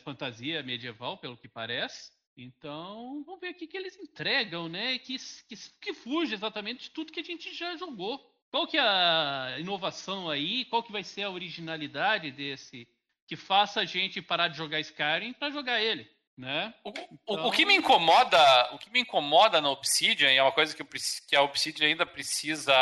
Fantasia 0.04 0.62
medieval, 0.62 1.18
pelo 1.18 1.38
que 1.38 1.48
parece. 1.48 2.12
Então, 2.36 3.24
vamos 3.26 3.40
ver 3.40 3.52
o 3.52 3.54
que, 3.54 3.68
que 3.68 3.78
eles 3.78 3.98
entregam, 3.98 4.68
né? 4.68 5.00
Que, 5.00 5.18
que, 5.48 5.56
que 5.80 5.94
fuge 5.94 6.34
exatamente 6.34 6.84
de 6.84 6.92
tudo 6.92 7.12
que 7.12 7.20
a 7.22 7.24
gente 7.24 7.54
já 7.54 7.78
jogou. 7.78 8.31
Qual 8.52 8.68
que 8.68 8.78
é 8.78 8.82
a 8.82 9.56
inovação 9.60 10.30
aí? 10.30 10.66
Qual 10.66 10.84
que 10.84 10.92
vai 10.92 11.04
ser 11.04 11.24
a 11.24 11.30
originalidade 11.30 12.32
desse 12.32 12.88
que 13.26 13.38
faça 13.38 13.80
a 13.80 13.86
gente 13.86 14.22
parar 14.22 14.50
de 14.50 14.58
jogar 14.58 14.82
Skyrim 14.82 15.32
para 15.32 15.50
jogar 15.52 15.82
ele, 15.82 16.06
né? 16.38 16.74
O, 16.84 16.90
então... 16.90 17.48
o, 17.48 17.52
que 17.52 17.66
me 17.66 17.74
incomoda, 17.74 18.74
o 18.74 18.78
que 18.78 18.90
me 18.90 19.00
incomoda 19.00 19.62
na 19.62 19.70
Obsidian, 19.70 20.34
e 20.34 20.36
é 20.36 20.44
uma 20.44 20.52
coisa 20.52 20.76
que, 20.76 20.82
eu, 20.82 20.88
que 21.30 21.36
a 21.38 21.42
Obsidian 21.42 21.88
ainda 21.88 22.06
precisa 22.06 22.76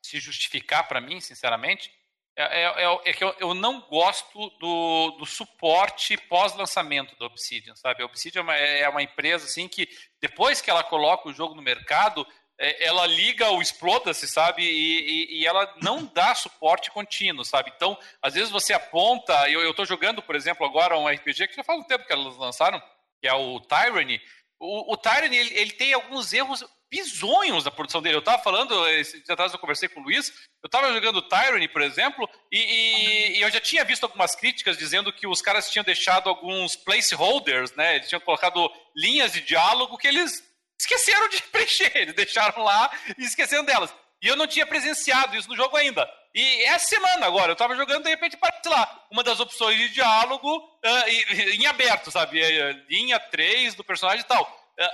se 0.00 0.20
justificar 0.20 0.86
para 0.86 1.00
mim, 1.00 1.20
sinceramente, 1.20 1.90
é, 2.36 2.62
é, 2.62 2.84
é, 2.84 3.00
é, 3.04 3.12
que 3.12 3.22
eu, 3.24 3.34
eu, 3.40 3.54
não 3.54 3.80
gosto 3.82 4.50
do, 4.58 5.16
do 5.18 5.26
suporte 5.26 6.16
pós-lançamento 6.16 7.14
da 7.18 7.26
Obsidian, 7.26 7.74
sabe? 7.74 8.02
A 8.02 8.06
Obsidian 8.06 8.40
é 8.40 8.42
uma, 8.42 8.56
é 8.56 8.88
uma, 8.88 9.02
empresa 9.02 9.44
assim 9.44 9.68
que 9.68 9.86
depois 10.20 10.60
que 10.62 10.70
ela 10.70 10.82
coloca 10.82 11.28
o 11.28 11.32
jogo 11.32 11.54
no 11.54 11.60
mercado, 11.60 12.26
ela 12.58 13.06
liga 13.06 13.50
o 13.50 13.60
exploda-se, 13.60 14.28
sabe? 14.28 14.62
E, 14.62 15.00
e, 15.00 15.40
e, 15.40 15.46
ela 15.46 15.74
não 15.82 16.04
dá 16.04 16.34
suporte 16.34 16.90
contínuo, 16.90 17.44
sabe? 17.44 17.72
Então, 17.74 17.98
às 18.20 18.34
vezes 18.34 18.50
você 18.50 18.72
aponta, 18.72 19.48
eu 19.50 19.68
estou 19.70 19.84
jogando, 19.84 20.22
por 20.22 20.36
exemplo, 20.36 20.64
agora 20.64 20.98
um 20.98 21.08
RPG 21.08 21.48
que 21.48 21.56
já 21.56 21.64
faz 21.64 21.80
um 21.80 21.84
tempo 21.84 22.06
que 22.06 22.12
elas 22.12 22.36
lançaram, 22.36 22.80
que 23.20 23.26
é 23.26 23.34
o 23.34 23.58
Tyranny. 23.60 24.20
O, 24.60 24.92
o 24.92 24.96
Tyranny, 24.96 25.36
ele, 25.36 25.54
ele 25.54 25.72
tem 25.72 25.92
alguns 25.92 26.32
erros 26.32 26.64
bizonhos 26.92 27.64
da 27.64 27.70
produção 27.70 28.02
dele. 28.02 28.16
Eu 28.16 28.20
estava 28.20 28.42
falando, 28.42 28.86
esse 28.90 29.22
dia 29.22 29.32
atrás 29.32 29.50
eu 29.52 29.58
conversei 29.58 29.88
com 29.88 30.00
o 30.00 30.02
Luiz, 30.04 30.28
eu 30.62 30.66
estava 30.66 30.92
jogando 30.92 31.22
Tyranny, 31.22 31.66
por 31.66 31.80
exemplo, 31.80 32.28
e, 32.52 33.38
e, 33.38 33.40
eu 33.40 33.50
já 33.50 33.58
tinha 33.58 33.82
visto 33.82 34.04
algumas 34.04 34.36
críticas 34.36 34.76
dizendo 34.76 35.12
que 35.12 35.26
os 35.26 35.40
caras 35.40 35.70
tinham 35.70 35.84
deixado 35.84 36.28
alguns 36.28 36.76
placeholders, 36.76 37.72
né? 37.72 37.96
Eles 37.96 38.08
tinham 38.08 38.20
colocado 38.20 38.70
linhas 38.94 39.32
de 39.32 39.40
diálogo 39.40 39.96
que 39.96 40.06
eles 40.06 40.51
esqueceram 40.82 41.28
de 41.28 41.42
preencher, 41.50 41.92
eles 41.94 42.14
deixaram 42.14 42.62
lá 42.62 42.90
e 43.16 43.24
esqueceram 43.24 43.64
delas. 43.64 43.94
E 44.22 44.28
eu 44.28 44.36
não 44.36 44.46
tinha 44.46 44.66
presenciado 44.66 45.36
isso 45.36 45.48
no 45.48 45.56
jogo 45.56 45.76
ainda. 45.76 46.08
E 46.34 46.62
essa 46.64 46.86
semana 46.86 47.26
agora, 47.26 47.52
eu 47.52 47.56
tava 47.56 47.74
jogando, 47.74 48.04
de 48.04 48.10
repente 48.10 48.36
aparece 48.36 48.68
lá, 48.68 49.06
uma 49.10 49.22
das 49.22 49.40
opções 49.40 49.76
de 49.76 49.88
diálogo 49.88 50.58
uh, 50.58 51.08
em 51.58 51.66
aberto, 51.66 52.10
sabe? 52.10 52.40
Linha 52.88 53.18
3 53.18 53.74
do 53.74 53.84
personagem 53.84 54.20
e 54.20 54.28
tal. 54.28 54.44
Uh, 54.78 54.84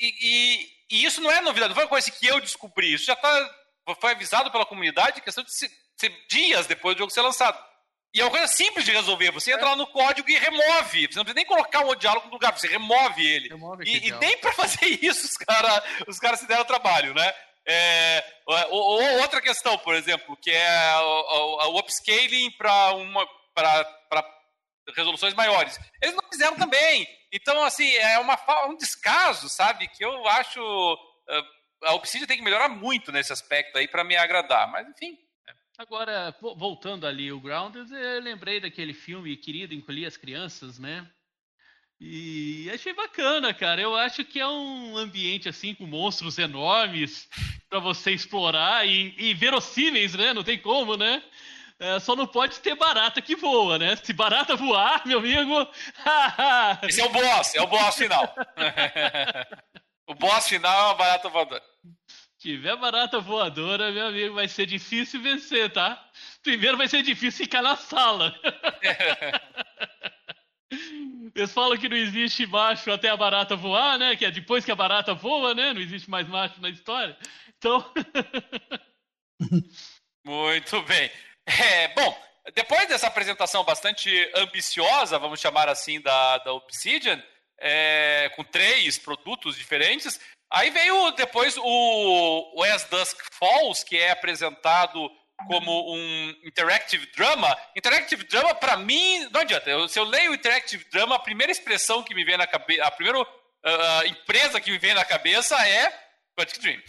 e, 0.00 0.14
e, 0.22 0.70
e, 0.90 1.04
isso 1.04 1.20
não 1.20 1.30
é 1.30 1.40
novidade, 1.40 1.68
não 1.68 1.74
foi 1.74 1.84
uma 1.84 1.90
coisa 1.90 2.10
que 2.10 2.26
eu 2.26 2.40
descobri. 2.40 2.94
Isso 2.94 3.04
já 3.04 3.14
tá, 3.14 3.54
foi 4.00 4.12
avisado 4.12 4.50
pela 4.50 4.66
comunidade, 4.66 5.20
questão 5.20 5.44
de 5.44 5.52
ser 5.52 5.70
dias 6.28 6.66
depois 6.66 6.96
do 6.96 7.00
jogo 7.00 7.12
ser 7.12 7.20
lançado. 7.20 7.62
E 8.14 8.20
é 8.20 8.24
uma 8.24 8.30
coisa 8.30 8.46
simples 8.46 8.84
de 8.84 8.92
resolver. 8.92 9.30
Você 9.32 9.52
entra 9.52 9.70
lá 9.70 9.76
no 9.76 9.86
código 9.86 10.28
e 10.30 10.38
remove. 10.38 11.06
Você 11.06 11.16
não 11.16 11.24
precisa 11.24 11.34
nem 11.34 11.44
colocar 11.44 11.86
o 11.86 11.94
diálogo 11.94 12.26
no 12.26 12.32
lugar, 12.32 12.56
você 12.56 12.66
remove 12.66 13.24
ele. 13.24 13.48
Remove 13.48 13.84
e, 13.84 14.08
e 14.08 14.12
nem 14.12 14.38
para 14.38 14.52
fazer 14.52 14.86
isso 15.02 15.26
os 15.26 15.36
caras 15.36 15.82
os 16.06 16.18
cara 16.18 16.36
se 16.36 16.46
deram 16.46 16.64
trabalho, 16.64 17.14
né? 17.14 17.34
É, 17.70 18.24
ou, 18.46 18.80
ou, 18.80 19.20
outra 19.20 19.42
questão, 19.42 19.76
por 19.78 19.94
exemplo, 19.94 20.34
que 20.38 20.50
é 20.50 20.96
o, 21.00 21.68
o 21.68 21.78
upscaling 21.78 22.50
para 22.52 22.94
uma 22.94 23.28
para 23.54 24.24
resoluções 24.96 25.34
maiores. 25.34 25.78
Eles 26.00 26.14
não 26.14 26.28
fizeram 26.30 26.56
também. 26.56 27.06
Então, 27.32 27.62
assim, 27.64 27.90
é 27.96 28.18
uma, 28.18 28.38
um 28.66 28.76
descaso, 28.76 29.48
sabe? 29.48 29.88
Que 29.88 30.04
eu 30.04 30.26
acho. 30.28 30.60
Uh, 30.60 31.86
a 31.86 31.94
Obsidian 31.94 32.26
tem 32.26 32.38
que 32.38 32.42
melhorar 32.42 32.68
muito 32.68 33.12
nesse 33.12 33.32
aspecto 33.32 33.76
aí 33.78 33.86
para 33.86 34.02
me 34.04 34.16
agradar. 34.16 34.66
Mas, 34.70 34.88
enfim. 34.88 35.18
Agora, 35.78 36.34
voltando 36.56 37.06
ali 37.06 37.30
o 37.30 37.38
Grounded, 37.38 37.88
eu 37.92 38.20
lembrei 38.20 38.58
daquele 38.58 38.92
filme 38.92 39.36
Querido 39.36 39.72
Encolher 39.72 40.06
as 40.06 40.16
Crianças, 40.16 40.76
né? 40.76 41.08
E 42.00 42.68
achei 42.74 42.92
bacana, 42.92 43.54
cara. 43.54 43.80
Eu 43.80 43.94
acho 43.94 44.24
que 44.24 44.40
é 44.40 44.46
um 44.48 44.96
ambiente 44.96 45.48
assim 45.48 45.76
com 45.76 45.86
monstros 45.86 46.36
enormes 46.36 47.28
para 47.70 47.78
você 47.78 48.10
explorar 48.10 48.88
e, 48.88 49.14
e 49.16 49.34
verossímeis, 49.34 50.14
né? 50.14 50.32
Não 50.32 50.42
tem 50.42 50.58
como, 50.58 50.96
né? 50.96 51.22
É, 51.78 52.00
só 52.00 52.16
não 52.16 52.26
pode 52.26 52.58
ter 52.58 52.74
barata 52.74 53.22
que 53.22 53.36
voa, 53.36 53.78
né? 53.78 53.94
Se 53.94 54.12
barata 54.12 54.56
voar, 54.56 55.02
meu 55.06 55.20
amigo. 55.20 55.64
Esse 56.88 57.00
é 57.00 57.04
o 57.04 57.10
boss, 57.10 57.54
é 57.54 57.62
o 57.62 57.68
boss 57.68 57.94
final. 57.94 58.34
o 60.08 60.14
boss 60.16 60.48
final 60.48 60.76
é 60.76 60.84
uma 60.86 60.94
barata 60.94 61.28
voadora 61.28 61.62
tiver 62.38 62.76
barata 62.76 63.18
voadora, 63.18 63.90
meu 63.90 64.06
amigo, 64.06 64.34
vai 64.34 64.48
ser 64.48 64.66
difícil 64.66 65.20
vencer, 65.20 65.72
tá? 65.72 66.08
Primeiro 66.42 66.76
vai 66.76 66.88
ser 66.88 67.02
difícil 67.02 67.44
ficar 67.44 67.62
na 67.62 67.76
sala. 67.76 68.34
Eles 71.34 71.52
falam 71.52 71.76
que 71.78 71.88
não 71.88 71.96
existe 71.96 72.46
macho 72.46 72.90
até 72.90 73.08
a 73.08 73.16
barata 73.16 73.56
voar, 73.56 73.98
né? 73.98 74.16
Que 74.16 74.24
é 74.24 74.30
depois 74.30 74.64
que 74.64 74.72
a 74.72 74.76
barata 74.76 75.14
voa, 75.14 75.54
né? 75.54 75.72
Não 75.72 75.80
existe 75.80 76.08
mais 76.10 76.28
macho 76.28 76.60
na 76.60 76.68
história. 76.68 77.16
Então. 77.56 77.92
Muito 80.24 80.82
bem. 80.82 81.10
É, 81.46 81.88
bom, 81.88 82.28
depois 82.54 82.88
dessa 82.88 83.06
apresentação 83.06 83.64
bastante 83.64 84.10
ambiciosa, 84.34 85.18
vamos 85.18 85.40
chamar 85.40 85.68
assim, 85.68 86.00
da, 86.00 86.38
da 86.38 86.52
Obsidian, 86.52 87.22
é, 87.58 88.30
com 88.36 88.44
três 88.44 88.98
produtos 88.98 89.56
diferentes, 89.56 90.20
Aí 90.50 90.70
veio 90.70 91.10
depois 91.12 91.56
o, 91.58 92.64
As 92.74 92.84
Dusk 92.84 93.16
Falls, 93.32 93.84
que 93.84 93.96
é 93.96 94.10
apresentado 94.10 95.10
como 95.46 95.94
um 95.94 96.34
interactive 96.44 97.06
drama. 97.14 97.56
Interactive 97.76 98.24
drama, 98.24 98.54
para 98.54 98.76
mim, 98.76 99.28
não 99.30 99.42
adianta. 99.42 99.70
Eu, 99.70 99.86
se 99.88 99.98
eu 99.98 100.04
leio 100.04 100.34
interactive 100.34 100.84
drama, 100.90 101.16
a 101.16 101.20
primeira 101.20 101.52
expressão 101.52 102.02
que 102.02 102.14
me 102.14 102.24
vem 102.24 102.36
na 102.36 102.46
cabeça, 102.46 102.84
a 102.84 102.90
primeira 102.90 103.20
uh, 103.20 104.06
empresa 104.06 104.60
que 104.60 104.70
me 104.70 104.78
vem 104.78 104.94
na 104.94 105.04
cabeça 105.04 105.54
é 105.68 105.92
Quantic 106.36 106.60
Dream. 106.60 106.80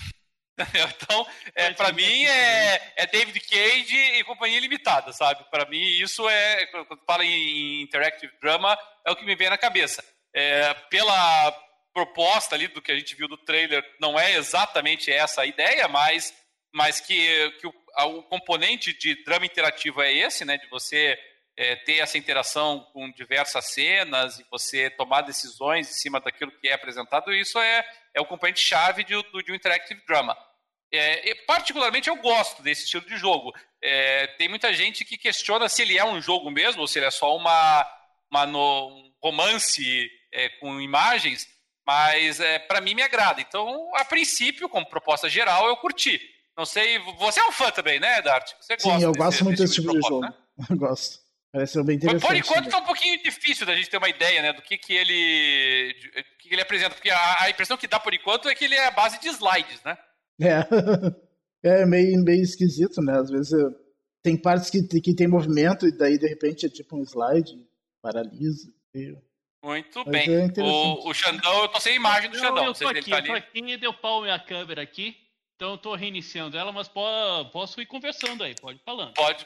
então, 0.93 1.28
é, 1.55 1.72
para 1.74 1.91
mim, 1.91 2.26
é, 2.26 2.93
é, 2.95 3.05
David 3.07 3.39
Cage 3.39 3.95
e 3.95 4.24
Companhia 4.24 4.60
Limitada, 4.60 5.14
sabe? 5.14 5.43
Para 5.49 5.66
mim, 5.66 5.82
isso 5.99 6.28
é, 6.28 6.66
quando 6.68 6.99
fala 7.05 7.24
em 7.26 7.82
interactive 7.82 8.34
drama, 8.41 8.78
é 9.05 9.12
o 9.12 9.16
que 9.16 9.26
me 9.26 9.36
vem 9.36 9.49
na 9.49 9.57
cabeça. 9.57 10.03
É, 10.34 10.74
pela 10.89 11.68
proposta 11.94 12.56
ali 12.56 12.68
do 12.68 12.82
que 12.82 12.92
a 12.92 12.98
gente 12.98 13.16
viu 13.16 13.28
do 13.28 13.38
trailer 13.38 13.84
não 14.00 14.20
é 14.20 14.34
exatamente 14.34 15.12
essa 15.12 15.42
a 15.42 15.46
ideia, 15.46 15.88
mas, 15.88 16.34
mas 16.74 17.00
que, 17.00 17.52
que 17.60 17.68
o, 17.68 17.74
o 18.18 18.24
componente 18.24 18.98
de 18.98 19.24
drama 19.24 19.46
interativo 19.46 20.02
é 20.02 20.14
esse, 20.14 20.46
né? 20.46 20.58
De 20.58 20.68
você 20.68 21.18
é, 21.58 21.76
ter 21.76 21.98
essa 21.98 22.18
interação 22.18 22.88
com 22.94 23.12
diversas 23.12 23.66
cenas 23.74 24.40
e 24.40 24.46
você 24.50 24.90
tomar 24.90 25.22
decisões 25.22 25.90
em 25.90 25.94
cima 25.94 26.22
daquilo 26.22 26.52
que 26.52 26.70
é 26.70 26.74
apresentado, 26.74 27.34
isso 27.34 27.60
é, 27.60 27.86
é 28.14 28.22
o 28.22 28.26
componente 28.26 28.62
chave 28.62 29.04
de, 29.04 29.14
de 29.44 29.52
um 29.52 29.56
interactive 29.56 30.02
drama. 30.08 30.38
É, 30.92 31.36
particularmente 31.46 32.10
eu 32.10 32.16
gosto 32.16 32.64
desse 32.64 32.86
estilo 32.86 33.06
de 33.06 33.18
jogo. 33.18 33.54
É, 33.82 34.28
tem 34.38 34.48
muita 34.48 34.74
gente 34.74 35.06
que 35.06 35.18
questiona 35.18 35.70
se 35.70 35.82
ele 35.82 35.98
é 35.98 36.06
um 36.06 36.22
jogo 36.22 36.50
mesmo 36.50 36.82
ou 36.82 36.88
se 36.88 36.98
ele 36.98 37.06
é 37.06 37.12
só 37.12 37.36
uma, 37.36 37.86
uma 38.32 38.46
no, 38.46 38.88
um 38.88 39.14
romance 39.22 40.10
é, 40.32 40.50
com 40.50 40.80
imagens. 40.82 41.48
Mas 41.90 42.40
é, 42.40 42.60
para 42.60 42.82
mim 42.82 42.94
me 42.94 43.02
agrada. 43.02 43.42
Então, 43.42 43.90
a 43.96 44.06
princípio, 44.06 44.70
como 44.70 44.88
proposta 44.88 45.28
geral, 45.28 45.68
eu 45.68 45.76
curti. 45.76 46.22
Não 46.56 46.64
sei, 46.64 47.00
você 47.18 47.40
é 47.40 47.46
um 47.48 47.52
fã 47.52 47.72
também, 47.72 48.00
né, 48.00 48.22
Dart? 48.22 48.52
Você 48.62 48.76
gosta 48.76 49.00
Sim, 49.00 49.04
eu 49.04 49.12
desse, 49.12 49.26
gosto 49.26 49.44
muito 49.44 49.58
desse 49.58 49.74
tipo 49.74 49.92
de, 49.92 50.00
jogo. 50.08 50.22
Né? 50.22 50.34
Eu 50.70 50.78
gosto. 50.78 51.18
Parece 51.52 51.84
bem 51.84 51.96
interessante. 51.96 52.28
Por 52.28 52.36
enquanto 52.36 52.66
está 52.66 52.78
um 52.78 52.86
pouquinho 52.86 53.20
difícil 53.24 53.66
da 53.66 53.76
gente 53.76 53.90
ter 53.90 53.98
uma 53.98 54.08
ideia, 54.08 54.40
né, 54.40 54.54
do 54.54 54.62
que, 54.62 54.78
que 54.78 54.94
ele 54.94 55.96
que 56.38 56.54
ele 56.54 56.62
apresenta, 56.62 56.94
porque 56.94 57.10
a, 57.10 57.44
a, 57.44 57.50
impressão 57.50 57.76
que 57.76 57.88
dá 57.88 58.00
por 58.00 58.14
enquanto 58.14 58.48
é 58.48 58.54
que 58.54 58.66
ele 58.66 58.76
é 58.76 58.86
a 58.86 58.92
base 58.92 59.20
de 59.20 59.28
slides, 59.30 59.82
né? 59.84 59.98
É. 60.40 60.60
É 61.62 61.86
meio, 61.86 62.24
meio 62.24 62.42
esquisito, 62.42 63.02
né? 63.02 63.20
Às 63.20 63.30
vezes 63.30 63.52
tem 64.24 64.38
partes 64.38 64.70
que, 64.70 64.82
que 65.02 65.14
tem 65.14 65.28
movimento 65.28 65.86
e 65.86 65.92
daí 65.92 66.18
de 66.18 66.26
repente 66.26 66.66
é 66.66 66.70
tipo 66.70 66.96
um 66.96 67.04
slide, 67.04 67.52
paralisa. 68.02 68.72
Muito 69.62 70.03
Mas 70.05 70.26
bem. 70.26 70.51
É 70.57 70.62
o, 70.62 71.10
o 71.10 71.14
Xandão, 71.14 71.62
eu 71.64 71.68
tô 71.68 71.80
sem 71.80 71.95
imagem 71.95 72.30
do 72.30 72.38
não, 72.38 72.43
Xandão. 72.43 72.66
Eu 72.66 72.74
tô 72.74 72.88
aqui, 72.88 73.10
tá 73.10 73.20
eu 73.20 73.26
tô 73.26 73.34
aqui, 73.34 73.78
deu 73.78 73.93
pau 73.93 74.22
minha 74.22 74.39
câmera 74.39 74.82
aqui. 74.82 75.18
Então 75.55 75.72
eu 75.72 75.78
tô 75.78 75.93
reiniciando 75.93 76.57
ela, 76.57 76.72
mas 76.72 76.88
posso 76.88 77.82
ir 77.82 77.86
conversando 77.86 78.43
aí, 78.43 78.55
pode 78.55 78.80
ir 78.80 78.84
falando. 78.86 79.14
Pode. 79.14 79.45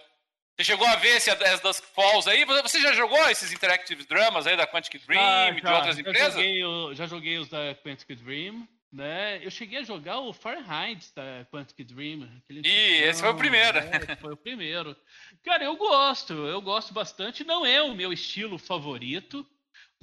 Você 0.56 0.66
chegou 0.66 0.86
a 0.86 0.96
ver 0.98 1.18
esse 1.18 1.32
As 1.32 1.60
Dusk 1.62 1.84
Falls 1.96 2.30
aí? 2.30 2.46
Você 2.46 2.80
já 2.80 2.94
jogou 2.94 3.28
esses 3.28 3.52
interactive 3.52 4.06
dramas 4.06 4.46
aí 4.46 4.56
da 4.56 4.68
Quantic 4.68 5.04
Dream 5.08 5.20
ah, 5.20 5.50
e 5.50 5.60
de 5.60 5.68
outras 5.68 5.98
empresas? 5.98 6.34
Joguei, 6.34 6.96
já 6.96 7.08
joguei 7.08 7.38
os 7.40 7.50
da 7.50 7.74
Quantic 7.74 8.16
Dream, 8.16 8.68
né? 8.92 9.44
Eu 9.44 9.50
cheguei 9.50 9.80
a 9.80 9.84
jogar 9.84 10.20
o 10.20 10.32
Fahrenheit 10.32 11.12
da 11.16 11.48
Quantic 11.52 11.84
Dream. 11.84 12.30
Ih, 12.48 13.04
esse 13.04 13.22
foi 13.22 13.32
o 13.32 13.36
primeiro. 13.36 13.80
É, 13.80 14.16
foi 14.18 14.34
o 14.34 14.38
primeiro. 14.38 14.96
Cara, 15.44 15.64
eu 15.64 15.76
gosto, 15.76 16.34
eu 16.34 16.62
gosto 16.62 16.94
bastante. 16.94 17.44
Não 17.44 17.66
é 17.66 17.82
o 17.82 17.96
meu 17.96 18.14
estilo 18.14 18.60
favorito, 18.60 19.44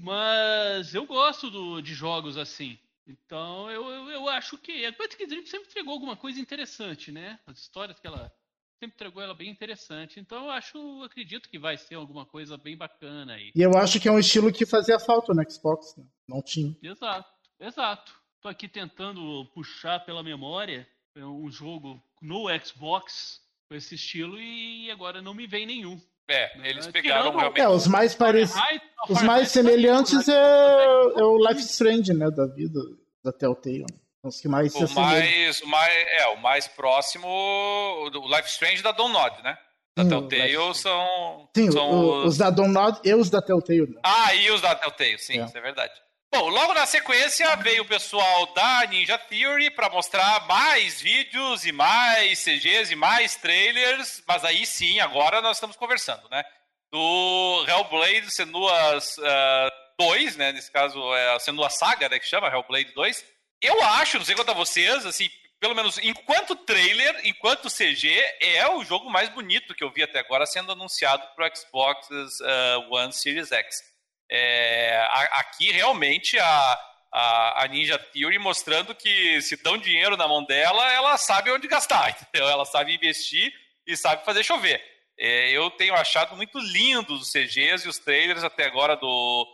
mas 0.01 0.95
eu 0.95 1.07
gosto 1.07 1.51
do, 1.51 1.81
de 1.81 1.95
jogos 1.95 2.37
assim. 2.37 2.79
Então 3.07 3.71
eu, 3.71 3.89
eu, 3.89 4.11
eu 4.11 4.29
acho 4.29 4.57
que 4.59 4.85
a 4.85 4.93
Quantic 4.93 5.27
Dream 5.27 5.47
sempre 5.47 5.69
entregou 5.69 5.93
alguma 5.93 6.17
coisa 6.17 6.41
interessante, 6.41 7.11
né? 7.11 7.39
As 7.47 7.59
histórias 7.59 7.99
que 7.99 8.07
ela 8.07 8.33
sempre 8.79 8.95
entregou 8.95 9.23
ela 9.23 9.35
bem 9.35 9.51
interessante. 9.51 10.21
Então 10.21 10.45
eu 10.45 10.51
acho, 10.51 11.03
acredito 11.03 11.49
que 11.49 11.59
vai 11.59 11.77
ser 11.77 11.97
alguma 11.97 12.25
coisa 12.25 12.57
bem 12.57 12.77
bacana 12.77 13.35
aí. 13.35 13.51
E 13.55 13.63
eu 13.63 13.77
acho 13.77 14.01
que 14.01 14.09
é 14.09 14.13
um 14.13 14.19
estilo 14.19 14.53
que 14.53 14.65
fazia 14.65 14.99
falta 14.99 15.35
no 15.35 15.51
Xbox, 15.51 15.97
né? 15.97 16.05
Não 16.29 16.43
tinha. 16.43 16.77
Exato, 16.83 17.31
exato. 17.59 18.15
Tô 18.41 18.49
aqui 18.49 18.69
tentando 18.69 19.45
puxar 19.55 20.01
pela 20.01 20.23
memória 20.23 20.89
é 21.15 21.25
um 21.25 21.51
jogo 21.51 22.03
no 22.23 22.47
Xbox 22.65 23.43
com 23.69 23.75
esse 23.75 23.97
estilo 23.97 24.41
e 24.41 24.91
agora 24.91 25.21
não 25.21 25.35
me 25.35 25.47
vem 25.47 25.67
nenhum. 25.67 26.01
É, 26.31 26.53
eles 26.65 26.87
pegaram 26.87 27.37
realmente. 27.37 27.61
É, 27.61 27.69
os 27.69 27.87
mais 27.87 28.15
parecidos. 28.15 28.63
Os 29.09 29.23
mais 29.23 29.49
semelhantes 29.49 30.29
é, 30.29 30.33
é 30.33 31.25
o 31.25 31.37
Life 31.39 31.61
Strange, 31.63 32.13
né? 32.13 32.31
Da 32.31 32.47
vida, 32.47 32.81
da 33.25 33.33
Telltale. 33.33 33.87
Os 34.23 34.41
que 34.41 34.49
mais 34.49 34.75
o 34.75 34.95
mais, 34.95 35.61
o 35.63 35.67
mais 35.67 35.93
É, 36.09 36.27
o 36.29 36.37
mais 36.41 36.69
próximo. 36.69 37.27
O 37.27 38.37
Life 38.37 38.49
Strange 38.49 38.83
da 38.83 38.93
Donod, 38.93 39.43
né? 39.43 39.57
Da 39.97 40.05
sim, 40.05 40.09
Telltale 40.09 40.75
são. 40.75 41.49
Sim, 41.57 41.73
são 41.73 41.91
o, 41.91 42.25
os... 42.27 42.37
da 42.37 42.51
Donod 42.51 43.01
e 43.03 43.15
os 43.15 43.29
da 43.29 43.43
Telltale. 43.43 43.89
Né? 43.89 44.01
Ah, 44.05 44.35
e 44.35 44.51
os 44.51 44.61
da 44.61 44.75
Telltale, 44.75 45.19
sim, 45.19 45.41
é. 45.41 45.45
isso 45.45 45.57
é 45.57 45.61
verdade. 45.61 45.95
Bom, 46.33 46.49
logo 46.49 46.73
na 46.75 46.87
sequência 46.87 47.57
veio 47.57 47.83
o 47.83 47.89
pessoal 47.89 48.47
da 48.55 48.87
Ninja 48.87 49.19
Theory 49.19 49.69
para 49.69 49.91
mostrar 49.91 50.47
mais 50.47 51.01
vídeos 51.01 51.67
e 51.67 51.73
mais 51.73 52.39
CGs 52.39 52.93
e 52.93 52.97
mais 52.97 53.35
trailers, 53.35 54.23
mas 54.29 54.45
aí 54.45 54.65
sim, 54.65 55.01
agora 55.01 55.43
nós 55.43 55.57
estamos 55.57 55.75
conversando, 55.75 56.29
né? 56.31 56.45
Do 56.93 57.65
Hellblade 57.67 58.31
Senua's 58.31 59.19
uh, 59.19 59.25
ah, 59.27 59.71
2, 59.99 60.37
né? 60.37 60.53
Nesse 60.53 60.71
caso 60.71 60.99
é 61.17 61.35
a 61.35 61.41
Senua 61.41 61.69
Saga, 61.69 62.09
né? 62.09 62.21
Que 62.21 62.27
chama 62.29 62.47
Hellblade 62.47 62.93
2. 62.95 63.25
Eu 63.61 63.83
acho, 63.83 64.19
não 64.19 64.25
sei 64.25 64.37
quanto 64.37 64.53
a 64.53 64.55
vocês, 64.55 65.05
assim, 65.05 65.29
pelo 65.59 65.75
menos 65.75 65.99
enquanto 65.99 66.55
trailer, 66.55 67.23
enquanto 67.25 67.69
CG, 67.69 68.09
é 68.41 68.69
o 68.69 68.85
jogo 68.85 69.11
mais 69.11 69.29
bonito 69.31 69.75
que 69.75 69.83
eu 69.83 69.91
vi 69.91 70.05
até 70.05 70.21
agora 70.21 70.47
sendo 70.47 70.71
anunciado 70.71 71.27
para 71.35 71.49
o 71.49 71.57
Xbox 71.57 72.09
uh, 72.09 72.95
One 72.95 73.13
Series 73.13 73.51
X. 73.51 73.90
É, 74.31 75.09
aqui 75.33 75.73
realmente 75.73 76.39
a, 76.39 76.81
a, 77.13 77.65
a, 77.65 77.67
Ninja 77.67 77.99
Theory 77.99 78.39
mostrando 78.39 78.95
que 78.95 79.43
se 79.43 79.57
dão 79.57 79.77
dinheiro 79.77 80.17
na 80.17 80.29
mão 80.29 80.45
dela, 80.45 80.93
ela 80.93 81.17
sabe 81.17 81.51
onde 81.51 81.67
gastar, 81.67 82.11
entendeu? 82.23 82.49
Ela 82.49 82.65
sabe 82.65 82.95
investir 82.95 83.53
e 83.87 83.97
sabe 83.97 84.25
fazer 84.25 84.45
chover. 84.45 84.81
É, 85.19 85.51
eu 85.51 85.71
tenho 85.73 85.95
achado 85.95 86.37
muito 86.37 86.59
lindos 86.59 87.23
os 87.23 87.33
CGs 87.33 87.85
e 87.85 87.89
os 87.89 87.99
trailers 87.99 88.45
até 88.45 88.65
agora 88.65 88.97
do, 88.97 89.47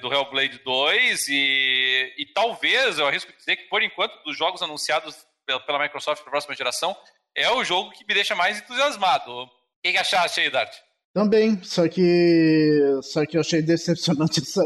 do 0.00 0.12
Hellblade 0.12 0.58
2 0.58 1.28
e, 1.28 2.14
e 2.18 2.26
talvez, 2.26 2.98
eu 2.98 3.06
arrisco 3.06 3.32
dizer 3.32 3.56
que 3.56 3.64
por 3.64 3.82
enquanto 3.82 4.22
dos 4.22 4.36
jogos 4.36 4.62
anunciados 4.62 5.16
pela, 5.44 5.78
Microsoft 5.78 6.20
para 6.20 6.28
a 6.28 6.32
próxima 6.32 6.54
geração, 6.54 6.96
é 7.34 7.50
o 7.50 7.64
jogo 7.64 7.90
que 7.90 8.04
me 8.06 8.14
deixa 8.14 8.36
mais 8.36 8.58
entusiasmado. 8.58 9.32
O 9.32 9.48
que, 9.82 9.92
que 9.92 9.98
achaste 9.98 10.40
aí, 10.40 10.50
Dart? 10.50 10.72
Também, 11.14 11.62
só 11.62 11.86
que 11.88 13.00
só 13.02 13.24
que 13.26 13.36
eu 13.36 13.40
achei 13.42 13.60
decepcionante 13.60 14.40
essa, 14.42 14.62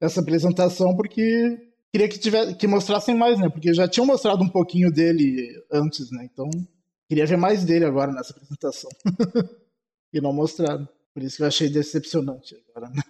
essa 0.00 0.20
apresentação 0.20 0.96
porque 0.96 1.56
queria 1.92 2.08
que 2.08 2.18
tivesse 2.18 2.56
que 2.56 2.66
mostrassem 2.66 3.16
mais, 3.16 3.38
né? 3.38 3.48
Porque 3.48 3.72
já 3.72 3.86
tinham 3.86 4.06
mostrado 4.06 4.42
um 4.42 4.48
pouquinho 4.48 4.90
dele 4.90 5.48
antes, 5.72 6.10
né? 6.10 6.28
Então 6.30 6.48
queria 7.08 7.26
ver 7.26 7.36
mais 7.36 7.64
dele 7.64 7.84
agora 7.84 8.12
nessa 8.12 8.32
apresentação. 8.32 8.90
e 10.12 10.20
não 10.20 10.32
mostraram. 10.32 10.88
Por 11.12 11.22
isso 11.22 11.36
que 11.36 11.42
eu 11.44 11.46
achei 11.46 11.68
decepcionante 11.68 12.56
agora. 12.68 12.92
Né? 12.92 13.02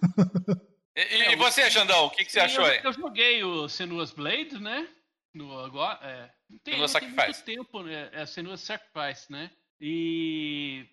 E, 0.95 1.33
e, 1.33 1.35
você, 1.35 1.69
Xandão, 1.69 2.05
o 2.05 2.09
que, 2.11 2.23
que 2.23 2.31
você 2.31 2.39
achou 2.39 2.63
aí? 2.63 2.79
Eu 2.83 2.93
joguei 2.93 3.43
o 3.43 3.67
Senua's 3.67 4.11
Blade, 4.11 4.59
né? 4.61 4.87
No, 5.33 5.59
agora, 5.59 5.99
é, 6.03 6.29
não 6.49 6.59
tem, 6.59 6.79
não 6.79 6.87
tem 6.87 7.09
muito 7.09 7.43
tempo, 7.43 7.83
né? 7.83 8.09
É 8.13 8.25
Senua's 8.25 8.61
Sacrifice, 8.61 9.29
né? 9.29 9.51
E 9.81 10.85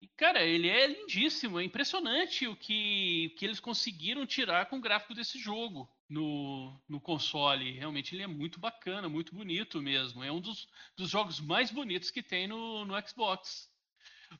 e, 0.00 0.06
cara, 0.06 0.44
ele 0.44 0.68
é 0.68 0.86
lindíssimo, 0.86 1.58
é 1.58 1.64
impressionante 1.64 2.46
o 2.46 2.54
que, 2.54 3.34
que 3.36 3.44
eles 3.44 3.58
conseguiram 3.58 4.24
tirar 4.24 4.66
com 4.66 4.76
o 4.76 4.80
gráfico 4.80 5.14
desse 5.14 5.38
jogo 5.38 5.88
no, 6.08 6.80
no 6.88 7.00
console. 7.00 7.72
Realmente 7.72 8.14
ele 8.14 8.22
é 8.22 8.26
muito 8.26 8.60
bacana, 8.60 9.08
muito 9.08 9.34
bonito 9.34 9.82
mesmo. 9.82 10.22
É 10.22 10.30
um 10.30 10.40
dos, 10.40 10.68
dos 10.96 11.10
jogos 11.10 11.40
mais 11.40 11.70
bonitos 11.72 12.10
que 12.10 12.22
tem 12.22 12.46
no, 12.46 12.84
no 12.84 13.08
Xbox. 13.08 13.68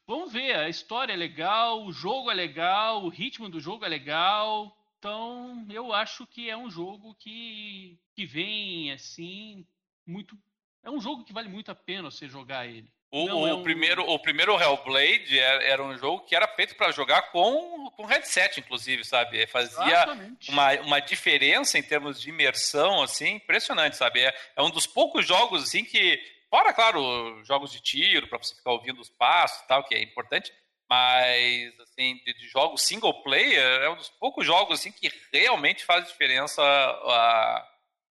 Vamos 0.06 0.32
ver, 0.32 0.54
a 0.54 0.68
história 0.68 1.12
é 1.12 1.16
legal, 1.16 1.84
o 1.84 1.92
jogo 1.92 2.30
é 2.30 2.34
legal, 2.34 3.04
o 3.04 3.08
ritmo 3.08 3.48
do 3.48 3.60
jogo 3.60 3.84
é 3.84 3.88
legal. 3.88 4.76
Então, 4.98 5.66
eu 5.70 5.92
acho 5.92 6.26
que 6.26 6.48
é 6.48 6.56
um 6.56 6.70
jogo 6.70 7.14
que, 7.14 7.98
que 8.14 8.24
vem 8.24 8.92
assim, 8.92 9.66
muito. 10.06 10.38
É 10.82 10.90
um 10.90 11.00
jogo 11.00 11.24
que 11.24 11.32
vale 11.32 11.48
muito 11.48 11.70
a 11.70 11.74
pena 11.74 12.10
você 12.10 12.28
jogar 12.28 12.66
ele. 12.66 12.90
O, 13.10 13.24
o, 13.24 13.48
é 13.48 13.54
um... 13.54 13.62
primeiro, 13.62 14.02
o 14.02 14.18
primeiro 14.18 14.60
Hellblade 14.60 15.38
era, 15.38 15.64
era, 15.64 15.82
um 15.82 15.96
jogo 15.96 16.26
que 16.26 16.36
era 16.36 16.46
feito 16.46 16.76
para 16.76 16.92
jogar 16.92 17.30
com, 17.32 17.90
com 17.96 18.04
headset, 18.04 18.60
inclusive, 18.60 19.02
sabe? 19.02 19.46
Fazia 19.46 20.04
uma, 20.48 20.72
uma 20.80 21.00
diferença 21.00 21.78
em 21.78 21.82
termos 21.82 22.20
de 22.20 22.28
imersão, 22.28 23.02
assim, 23.02 23.36
impressionante, 23.36 23.96
sabe? 23.96 24.20
É, 24.20 24.34
é 24.56 24.62
um 24.62 24.70
dos 24.70 24.86
poucos 24.86 25.26
jogos, 25.26 25.62
assim, 25.62 25.84
que. 25.84 26.20
Fora, 26.50 26.72
claro, 26.72 27.42
jogos 27.44 27.70
de 27.70 27.80
tiro, 27.80 28.26
para 28.26 28.38
você 28.38 28.54
ficar 28.54 28.72
ouvindo 28.72 29.00
os 29.00 29.10
passos 29.10 29.62
e 29.62 29.68
tal, 29.68 29.84
que 29.84 29.94
é 29.94 30.02
importante, 30.02 30.50
mas, 30.88 31.78
assim, 31.80 32.18
de, 32.24 32.32
de, 32.32 32.48
jogos 32.48 32.82
single 32.82 33.22
player, 33.22 33.82
é 33.82 33.90
um 33.90 33.96
dos 33.96 34.08
poucos 34.08 34.46
jogos, 34.46 34.80
assim, 34.80 34.90
que 34.90 35.12
realmente 35.30 35.84
faz 35.84 36.08
diferença 36.08 36.62
a, 36.62 37.68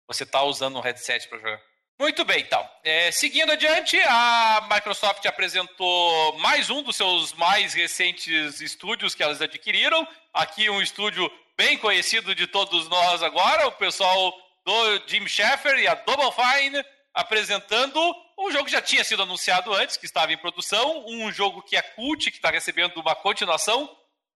você 0.07 0.25
estar 0.25 0.41
tá 0.41 0.45
usando 0.45 0.79
um 0.79 0.81
headset 0.81 1.29
para 1.29 1.39
jogar. 1.39 1.72
Muito 2.03 2.25
bem, 2.25 2.41
então. 2.41 2.69
É, 2.83 3.13
seguindo 3.13 3.53
adiante, 3.53 3.97
a 4.01 4.67
Microsoft 4.69 5.25
apresentou 5.25 6.37
mais 6.39 6.69
um 6.69 6.83
dos 6.83 6.97
seus 6.97 7.33
mais 7.35 7.75
recentes 7.75 8.61
estúdios 8.61 9.15
que 9.15 9.23
elas 9.23 9.41
adquiriram. 9.41 10.05
Aqui 10.35 10.69
um 10.69 10.83
estúdio 10.83 11.31
bem 11.57 11.79
conhecido 11.79 12.35
de 12.35 12.49
todos 12.49 12.89
nós 12.89 13.23
agora, 13.23 13.69
o 13.69 13.73
pessoal 13.73 14.37
do 14.65 15.07
Jim 15.07 15.29
Sheffer 15.29 15.79
e 15.79 15.87
a 15.87 15.95
Double 15.95 16.33
Fine 16.33 16.85
apresentando 17.15 18.01
um 18.37 18.51
jogo 18.51 18.65
que 18.65 18.73
já 18.73 18.83
tinha 18.83 19.05
sido 19.05 19.23
anunciado 19.23 19.73
antes, 19.73 19.97
que 19.97 20.05
estava 20.05 20.33
em 20.33 20.39
produção, 20.39 21.05
um 21.07 21.31
jogo 21.31 21.63
que 21.63 21.77
é 21.77 21.83
cult, 21.83 22.33
que 22.33 22.37
está 22.37 22.51
recebendo 22.51 22.97
uma 22.97 23.15
continuação, 23.15 23.89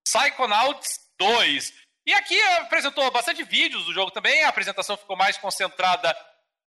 Psychonauts 0.05 1.01
2. 1.19 1.73
E 2.07 2.15
aqui 2.15 2.41
apresentou 2.61 3.11
bastante 3.11 3.43
vídeos 3.43 3.87
do 3.87 3.93
jogo 3.93 4.13
também, 4.13 4.45
a 4.45 4.51
apresentação 4.51 4.97
ficou 4.97 5.17
mais 5.17 5.37
concentrada 5.37 6.17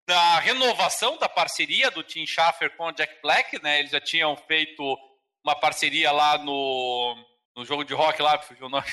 da 0.10 0.40
renovação 0.40 1.20
da 1.20 1.30
parceria 1.30 1.92
do 1.92 2.02
Tim 2.02 2.26
Schafer 2.26 2.76
com 2.76 2.88
o 2.88 2.92
Jack 2.92 3.22
Black, 3.22 3.62
né? 3.62 3.78
Eles 3.78 3.92
já 3.92 4.02
tinham 4.02 4.36
feito 4.36 4.98
uma 5.44 5.54
parceria 5.54 6.12
lá 6.12 6.36
no, 6.40 7.16
no 7.56 7.64
jogo 7.64 7.84
de 7.84 7.94
rock 7.94 8.20
lá, 8.20 8.40
fugiu 8.40 8.66
o 8.66 8.70
nome. 8.70 8.88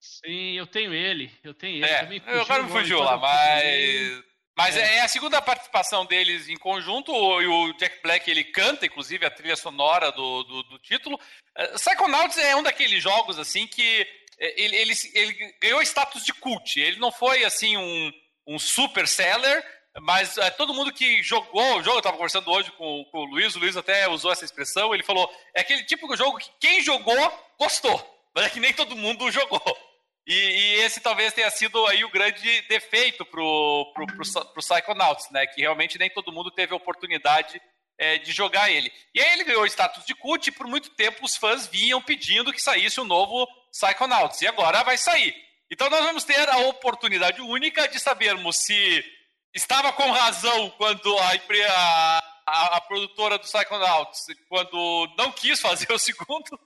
Sim, 0.00 0.56
eu 0.56 0.66
tenho 0.66 0.94
ele. 0.94 1.30
Eu 1.44 1.52
tenho 1.52 1.84
ele. 1.84 1.84
É, 1.84 2.00
também 2.00 2.20
fugiu, 2.20 2.40
agora 2.40 2.62
me 2.62 2.70
fugiu 2.70 3.00
lá, 3.00 3.18
mas. 3.18 4.24
Mas 4.56 4.76
é. 4.76 4.96
é. 4.96 5.00
a 5.02 5.08
segunda 5.08 5.42
participação 5.42 6.06
deles 6.06 6.48
em 6.48 6.56
conjunto, 6.56 7.12
e 7.42 7.46
o 7.46 7.74
Jack 7.74 8.02
Black 8.02 8.30
ele 8.30 8.44
canta, 8.44 8.86
inclusive, 8.86 9.26
a 9.26 9.30
trilha 9.30 9.54
sonora 9.54 10.10
do, 10.10 10.44
do, 10.44 10.62
do 10.62 10.78
título. 10.78 11.20
Uh, 11.58 11.74
Psychonauts 11.74 12.38
é 12.38 12.56
um 12.56 12.62
daqueles 12.62 13.02
jogos, 13.02 13.38
assim, 13.38 13.66
que 13.66 14.08
é, 14.40 14.62
ele, 14.62 14.76
ele, 14.76 14.94
ele 15.12 15.54
ganhou 15.60 15.82
status 15.82 16.24
de 16.24 16.32
cult. 16.32 16.80
Ele 16.80 16.98
não 16.98 17.12
foi, 17.12 17.44
assim, 17.44 17.76
um, 17.76 18.12
um 18.46 18.58
super 18.58 19.06
seller, 19.06 19.62
mas 20.02 20.36
é, 20.38 20.50
todo 20.50 20.74
mundo 20.74 20.92
que 20.92 21.22
jogou 21.22 21.76
o 21.76 21.82
jogo, 21.82 21.96
eu 21.96 21.98
estava 21.98 22.16
conversando 22.16 22.50
hoje 22.50 22.70
com, 22.72 23.04
com, 23.10 23.18
o 23.18 23.24
Luiz, 23.24 23.54
o 23.54 23.58
Luiz 23.58 23.76
até 23.76 24.08
usou 24.08 24.32
essa 24.32 24.44
expressão, 24.44 24.94
ele 24.94 25.02
falou, 25.02 25.30
é 25.54 25.60
aquele 25.60 25.84
tipo 25.84 26.08
de 26.08 26.16
jogo 26.16 26.38
que 26.38 26.50
quem 26.60 26.82
jogou, 26.82 27.16
gostou, 27.58 27.98
mas 28.34 28.46
é 28.46 28.50
que 28.50 28.60
nem 28.60 28.72
todo 28.72 28.96
mundo 28.96 29.30
jogou. 29.32 29.62
E, 30.26 30.34
e 30.34 30.74
esse 30.80 31.00
talvez 31.00 31.32
tenha 31.32 31.50
sido 31.50 31.86
aí 31.86 32.04
o 32.04 32.10
grande 32.10 32.62
defeito 32.68 33.24
pro, 33.24 33.92
pro, 33.94 34.06
pro, 34.06 34.44
pro 34.52 34.62
Psychonauts, 34.62 35.30
né? 35.30 35.46
Que 35.46 35.62
realmente 35.62 35.98
nem 35.98 36.10
todo 36.10 36.30
mundo 36.30 36.50
teve 36.50 36.74
a 36.74 36.76
oportunidade 36.76 37.58
é, 37.96 38.18
de 38.18 38.30
jogar 38.30 38.70
ele. 38.70 38.92
E 39.14 39.20
aí 39.22 39.32
ele 39.32 39.44
ganhou 39.44 39.64
status 39.64 40.04
de 40.04 40.14
cult 40.14 40.46
e 40.46 40.52
por 40.52 40.66
muito 40.66 40.90
tempo 40.90 41.24
os 41.24 41.34
fãs 41.34 41.66
vinham 41.66 42.02
pedindo 42.02 42.52
que 42.52 42.60
saísse 42.60 43.00
o 43.00 43.04
um 43.04 43.06
novo 43.06 43.48
Psychonauts. 43.72 44.42
E 44.42 44.46
agora 44.46 44.84
vai 44.84 44.98
sair. 44.98 45.34
Então 45.70 45.88
nós 45.88 46.04
vamos 46.04 46.24
ter 46.24 46.46
a 46.48 46.58
oportunidade 46.58 47.40
única 47.40 47.88
de 47.88 47.98
sabermos 47.98 48.56
se 48.58 49.04
estava 49.58 49.92
com 49.92 50.10
razão 50.10 50.70
quando 50.78 51.16
a, 51.18 52.20
a, 52.46 52.76
a, 52.76 52.80
produtora 52.80 53.38
do 53.38 53.44
Psychonauts, 53.44 54.26
quando 54.48 55.08
não 55.18 55.32
quis 55.32 55.60
fazer 55.60 55.90
o 55.92 55.98
segundo, 55.98 56.58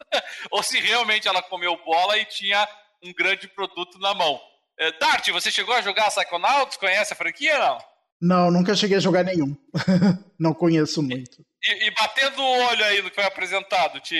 ou 0.50 0.62
se 0.62 0.78
realmente 0.78 1.26
ela 1.26 1.42
comeu 1.42 1.76
bola 1.84 2.18
e 2.18 2.24
tinha 2.26 2.68
um 3.02 3.12
grande 3.12 3.48
produto 3.48 3.98
na 3.98 4.14
mão. 4.14 4.40
É, 4.78 4.92
Dart, 4.98 5.28
você 5.30 5.50
chegou 5.50 5.74
a 5.74 5.82
jogar 5.82 6.10
Psychonauts? 6.10 6.76
Conhece 6.76 7.12
a 7.12 7.16
franquia 7.16 7.58
não? 7.58 7.78
Não, 8.20 8.50
nunca 8.52 8.76
cheguei 8.76 8.98
a 8.98 9.00
jogar 9.00 9.24
nenhum. 9.24 9.56
não 10.38 10.54
conheço 10.54 11.02
muito. 11.02 11.44
E, 11.64 11.88
e, 11.88 11.90
batendo 11.90 12.40
o 12.40 12.66
olho 12.68 12.84
aí 12.84 13.02
no 13.02 13.08
que 13.08 13.16
foi 13.16 13.24
apresentado, 13.24 14.00
te, 14.00 14.16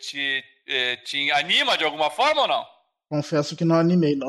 te, 0.00 0.44
é, 0.68 0.96
te 0.96 1.30
anima 1.32 1.76
de 1.76 1.84
alguma 1.84 2.10
forma 2.10 2.42
ou 2.42 2.48
não? 2.48 2.64
Confesso 3.08 3.56
que 3.56 3.64
não 3.64 3.76
animei, 3.76 4.14
não. 4.14 4.28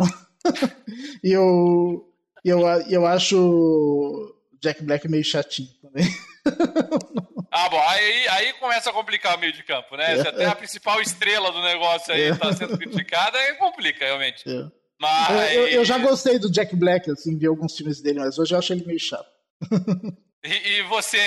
e 1.23 1.32
eu, 1.34 2.14
e 2.45 2.49
eu, 2.49 2.61
eu 2.87 3.05
acho 3.07 4.35
Jack 4.61 4.83
Black 4.83 5.07
meio 5.09 5.23
chatinho 5.23 5.69
também. 5.81 6.05
Ah, 7.57 7.69
bom, 7.69 7.79
aí, 7.87 8.27
aí 8.27 8.53
começa 8.53 8.89
a 8.89 8.93
complicar 8.93 9.37
o 9.37 9.39
meio 9.39 9.53
de 9.53 9.63
campo, 9.63 9.95
né? 9.95 10.21
Se 10.21 10.27
até 10.27 10.45
a 10.45 10.53
principal 10.53 11.01
estrela 11.01 11.53
do 11.53 11.61
negócio 11.61 12.13
aí 12.13 12.23
está 12.23 12.51
sendo 12.51 12.77
criticada, 12.77 13.37
aí 13.37 13.53
complica, 13.53 14.03
realmente. 14.03 14.43
É. 14.45 14.67
Mas... 14.99 15.53
Eu, 15.53 15.67
eu, 15.69 15.85
já 15.85 15.97
gostei 15.97 16.37
do 16.37 16.51
Jack 16.51 16.75
Black, 16.75 17.09
assim, 17.09 17.37
vi 17.37 17.47
alguns 17.47 17.77
filmes 17.77 18.01
dele, 18.01 18.19
mas 18.19 18.37
hoje 18.37 18.53
eu 18.53 18.59
acho 18.59 18.73
ele 18.73 18.85
meio 18.85 18.99
chato. 18.99 19.25
e, 20.43 20.49
e 20.49 20.81
você, 20.83 21.17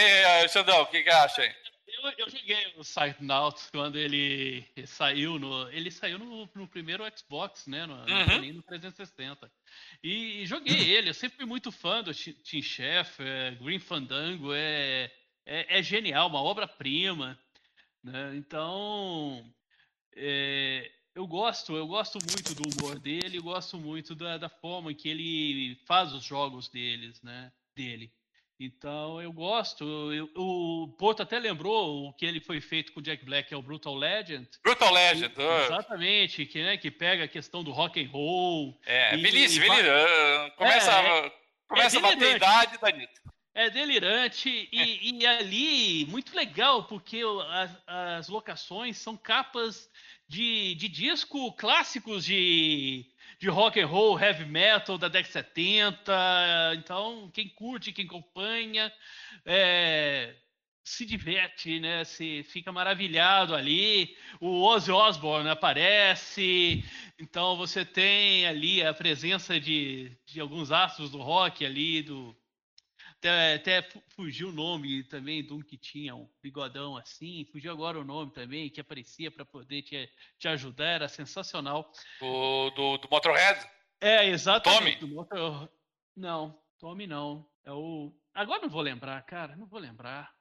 Xandão, 0.51 0.83
o 0.83 0.87
que, 0.87 1.03
que 1.03 1.09
acha 1.09 1.41
aí? 1.41 1.51
Eu, 2.09 2.27
eu 2.27 2.31
joguei 2.31 2.75
o 2.77 2.81
Psychonauts 2.81 3.69
quando 3.71 3.99
ele 3.99 4.65
saiu 4.87 5.39
no. 5.39 5.69
Ele 5.71 5.91
saiu 5.91 6.19
no, 6.19 6.49
no 6.55 6.69
primeiro 6.69 7.05
Xbox, 7.17 7.67
né? 7.67 7.85
No, 7.87 7.95
uhum. 7.95 8.53
no 8.55 8.63
360. 8.63 9.51
E, 10.03 10.43
e 10.43 10.47
joguei 10.47 10.91
ele. 10.91 11.11
Eu 11.11 11.15
sempre 11.15 11.37
fui 11.37 11.47
muito 11.47 11.71
fã 11.71 12.03
do 12.03 12.15
Team 12.15 12.63
Chef, 12.63 13.21
é, 13.23 13.53
Green 13.53 13.79
Fandango, 13.79 14.53
é, 14.55 15.11
é, 15.45 15.79
é 15.79 15.83
genial, 15.83 16.29
uma 16.29 16.43
obra-prima. 16.43 17.39
Né? 18.03 18.37
Então. 18.37 19.45
É, 20.17 20.91
eu 21.15 21.27
gosto, 21.27 21.77
eu 21.77 21.87
gosto 21.87 22.19
muito 22.31 22.55
do 22.55 22.63
humor 22.71 22.99
dele, 22.99 23.41
gosto 23.41 23.77
muito 23.77 24.15
da, 24.15 24.39
da 24.39 24.49
forma 24.49 24.95
que 24.95 25.09
ele 25.09 25.75
faz 25.85 26.13
os 26.13 26.23
jogos 26.23 26.69
deles, 26.69 27.21
né? 27.23 27.53
Dele. 27.75 28.13
Então 28.61 29.23
eu 29.23 29.33
gosto. 29.33 29.85
Eu, 30.13 30.29
o 30.35 30.89
Porto 30.99 31.23
até 31.23 31.39
lembrou 31.39 32.09
o 32.09 32.13
que 32.13 32.27
ele 32.27 32.41
foi 32.41 32.61
feito 32.61 32.93
com 32.93 32.99
o 32.99 33.03
Jack 33.03 33.25
Black, 33.25 33.55
é 33.55 33.57
o 33.57 33.63
Brutal 33.63 33.95
Legend. 33.95 34.49
Brutal 34.63 34.93
Legend, 34.93 35.35
que, 35.35 35.41
uh. 35.41 35.65
exatamente, 35.65 36.47
que, 36.47 36.63
né, 36.63 36.77
que 36.77 36.91
pega 36.91 37.25
a 37.25 37.29
questão 37.29 37.63
do 37.63 37.71
rock 37.71 38.03
and 38.03 38.09
roll. 38.09 38.77
É, 38.85 39.15
e, 39.15 39.23
belíssimo, 39.23 39.65
e, 39.65 39.69
uh, 39.69 40.51
começa, 40.57 40.91
é, 40.91 41.27
é, 41.27 41.33
começa 41.69 41.97
é 41.97 41.99
a 41.99 42.03
bater 42.03 42.37
idade, 42.37 42.79
Danito. 42.81 43.21
É 43.55 43.71
delirante 43.71 44.69
e, 44.71 45.19
e, 45.19 45.27
ali 45.27 46.07
muito 46.07 46.37
legal 46.37 46.85
porque 46.85 47.23
as, 47.51 47.71
as 47.89 48.29
locações 48.29 48.99
são 48.99 49.17
capas 49.17 49.91
de, 50.29 50.77
de 50.77 50.89
disco 50.89 51.53
clássicos 51.55 52.25
de, 52.25 53.05
de 53.39 53.49
rock 53.49 53.81
and 53.81 53.87
roll, 53.87 54.19
heavy 54.19 54.45
metal 54.45 54.99
da 54.99 55.09
década 55.09 55.29
de 55.29 55.33
70. 55.33 56.13
Então, 56.77 57.31
quem 57.33 57.49
curte, 57.49 57.93
quem 57.93 58.05
acompanha, 58.05 58.93
é, 59.45 60.35
se 60.83 61.05
diverte, 61.05 61.79
né? 61.79 62.05
Se 62.05 62.43
fica 62.45 62.73
maravilhado 62.73 63.55
ali. 63.55 64.17
O 64.41 64.63
Ozzy 64.63 64.91
Osbourne 64.91 65.49
aparece. 65.51 66.85
Então 67.19 67.57
você 67.57 67.85
tem 67.85 68.47
ali 68.47 68.83
a 68.83 68.93
presença 68.95 69.61
de, 69.61 70.11
de 70.27 70.41
alguns 70.41 70.73
astros 70.73 71.11
do 71.11 71.19
rock 71.19 71.65
ali, 71.65 72.03
do 72.03 72.37
até, 73.19 73.55
até, 73.55 73.89
fugiu 74.15 74.49
o 74.49 74.53
nome 74.53 75.03
também 75.05 75.45
de 75.45 75.53
um 75.53 75.61
que 75.61 75.77
tinha 75.77 76.15
um 76.15 76.29
bigodão 76.41 76.97
assim, 76.97 77.45
fugiu 77.51 77.73
agora 77.73 77.99
o 77.99 78.05
nome 78.05 78.33
também, 78.33 78.71
que 78.71 78.81
aparecia 78.81 79.31
para 79.31 79.45
poder 79.45 79.83
te, 79.83 80.09
te 80.39 80.47
ajudar, 80.47 80.87
era 80.87 81.09
sensacional. 81.09 81.91
O 82.21 82.71
do, 82.71 82.97
do 82.99 83.09
Motorhead? 83.11 83.69
É, 84.01 84.27
exatamente. 84.29 85.01
Tommy? 85.01 85.15
Motor... 85.15 85.69
Não, 86.17 86.63
Tommy 86.79 87.07
não. 87.07 87.49
É 87.65 87.73
o. 87.73 88.13
Agora 88.33 88.63
não 88.63 88.69
vou 88.69 88.83
lembrar, 88.83 89.21
cara, 89.23 89.57
não 89.57 89.67
vou 89.67 89.81
lembrar. 89.81 90.33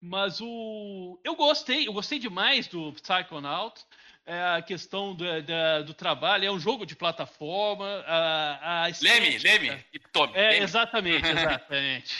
Mas 0.00 0.40
o. 0.40 1.20
Eu 1.22 1.36
gostei, 1.36 1.86
eu 1.86 1.92
gostei 1.92 2.18
demais 2.18 2.66
do 2.66 2.92
Psychonaut. 2.94 3.80
É 4.24 4.56
a 4.56 4.62
questão 4.62 5.14
do, 5.14 5.24
do, 5.42 5.84
do, 5.86 5.94
trabalho, 5.94 6.44
é 6.44 6.50
um 6.50 6.60
jogo 6.60 6.86
de 6.86 6.94
plataforma. 6.94 8.04
A, 8.06 8.84
a 8.84 8.86
Leme, 9.02 9.38
Leme, 9.38 9.84
Tommy. 10.12 10.32
É, 10.34 10.50
Leme. 10.50 10.64
exatamente, 10.64 11.26
exatamente. 11.26 12.16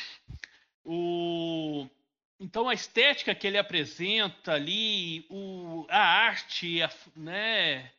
o... 0.84 1.86
Então 2.38 2.68
a 2.68 2.74
estética 2.74 3.34
que 3.34 3.46
ele 3.46 3.58
apresenta 3.58 4.54
ali, 4.54 5.26
o, 5.28 5.86
a 5.90 6.00
arte, 6.00 6.82
a, 6.82 6.90
né? 7.14 7.92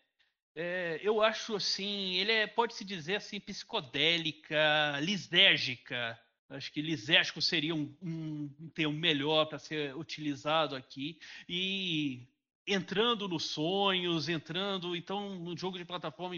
É, 0.55 0.99
eu 1.01 1.21
acho 1.21 1.55
assim, 1.55 2.15
ele 2.15 2.31
é, 2.31 2.47
pode 2.47 2.73
se 2.73 2.83
dizer 2.83 3.15
assim, 3.15 3.39
psicodélica, 3.39 4.99
lisérgica. 4.99 6.19
Acho 6.51 6.71
que 6.71 6.81
lisérgico 6.81 7.41
seria 7.41 7.73
um, 7.73 7.95
um, 8.01 8.69
termo 8.75 8.93
melhor 8.93 9.45
para 9.45 9.57
ser 9.57 9.95
utilizado 9.95 10.75
aqui. 10.75 11.17
E 11.47 12.27
entrando 12.67 13.27
nos 13.27 13.45
sonhos, 13.45 14.27
entrando 14.27 14.95
então 14.95 15.35
no 15.39 15.57
jogo 15.57 15.77
de 15.77 15.85
plataforma 15.85 16.35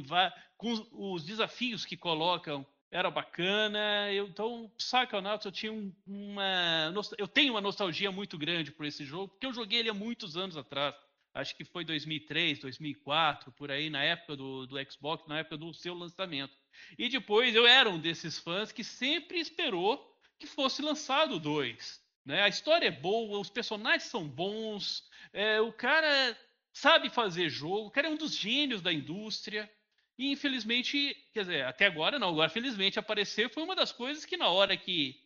com 0.55 0.87
os 0.91 1.23
desafios 1.23 1.83
que 1.83 1.97
colocam 1.97 2.65
era 2.91 3.09
bacana. 3.09 4.11
Eu, 4.11 4.27
então, 4.27 4.71
Psychonauts 4.77 5.45
eu 5.45 5.51
tinha 5.51 5.73
um, 5.73 5.91
uma 6.05 6.93
eu 7.17 7.27
tenho 7.27 7.53
uma 7.53 7.61
nostalgia 7.61 8.11
muito 8.11 8.37
grande 8.37 8.71
por 8.71 8.85
esse 8.85 9.03
jogo, 9.03 9.29
porque 9.29 9.47
eu 9.47 9.53
joguei 9.53 9.79
ele 9.79 9.89
há 9.89 9.93
muitos 9.93 10.37
anos 10.37 10.55
atrás. 10.55 10.95
Acho 11.33 11.55
que 11.55 11.65
foi 11.65 11.83
2003, 11.83 12.59
2004, 12.59 13.51
por 13.53 13.71
aí, 13.71 13.89
na 13.89 14.03
época 14.03 14.35
do, 14.35 14.67
do 14.67 14.91
Xbox, 14.91 15.27
na 15.27 15.39
época 15.39 15.57
do 15.57 15.73
seu 15.73 15.95
lançamento. 15.95 16.55
E 16.97 17.09
depois 17.09 17.55
eu 17.55 17.65
era 17.65 17.89
um 17.89 17.99
desses 17.99 18.37
fãs 18.37 18.71
que 18.71 18.83
sempre 18.83 19.39
esperou 19.39 20.15
que 20.37 20.45
fosse 20.45 20.81
lançado 20.81 21.35
o 21.35 21.39
2. 21.39 22.01
Né? 22.25 22.41
A 22.43 22.47
história 22.47 22.87
é 22.87 22.91
boa, 22.91 23.39
os 23.39 23.49
personagens 23.49 24.03
são 24.03 24.27
bons, 24.27 25.03
é, 25.31 25.59
o 25.59 25.73
cara 25.73 26.37
sabe 26.71 27.09
fazer 27.09 27.49
jogo, 27.49 27.87
o 27.87 27.91
cara 27.91 28.07
é 28.07 28.11
um 28.11 28.17
dos 28.17 28.35
gênios 28.35 28.81
da 28.81 28.93
indústria. 28.93 29.69
E 30.17 30.31
infelizmente, 30.31 31.15
quer 31.33 31.41
dizer, 31.41 31.65
até 31.65 31.87
agora 31.87 32.19
não, 32.19 32.29
agora 32.29 32.49
felizmente 32.49 32.99
aparecer 32.99 33.49
foi 33.49 33.63
uma 33.63 33.75
das 33.75 33.91
coisas 33.91 34.25
que 34.25 34.37
na 34.37 34.49
hora 34.49 34.77
que, 34.77 35.19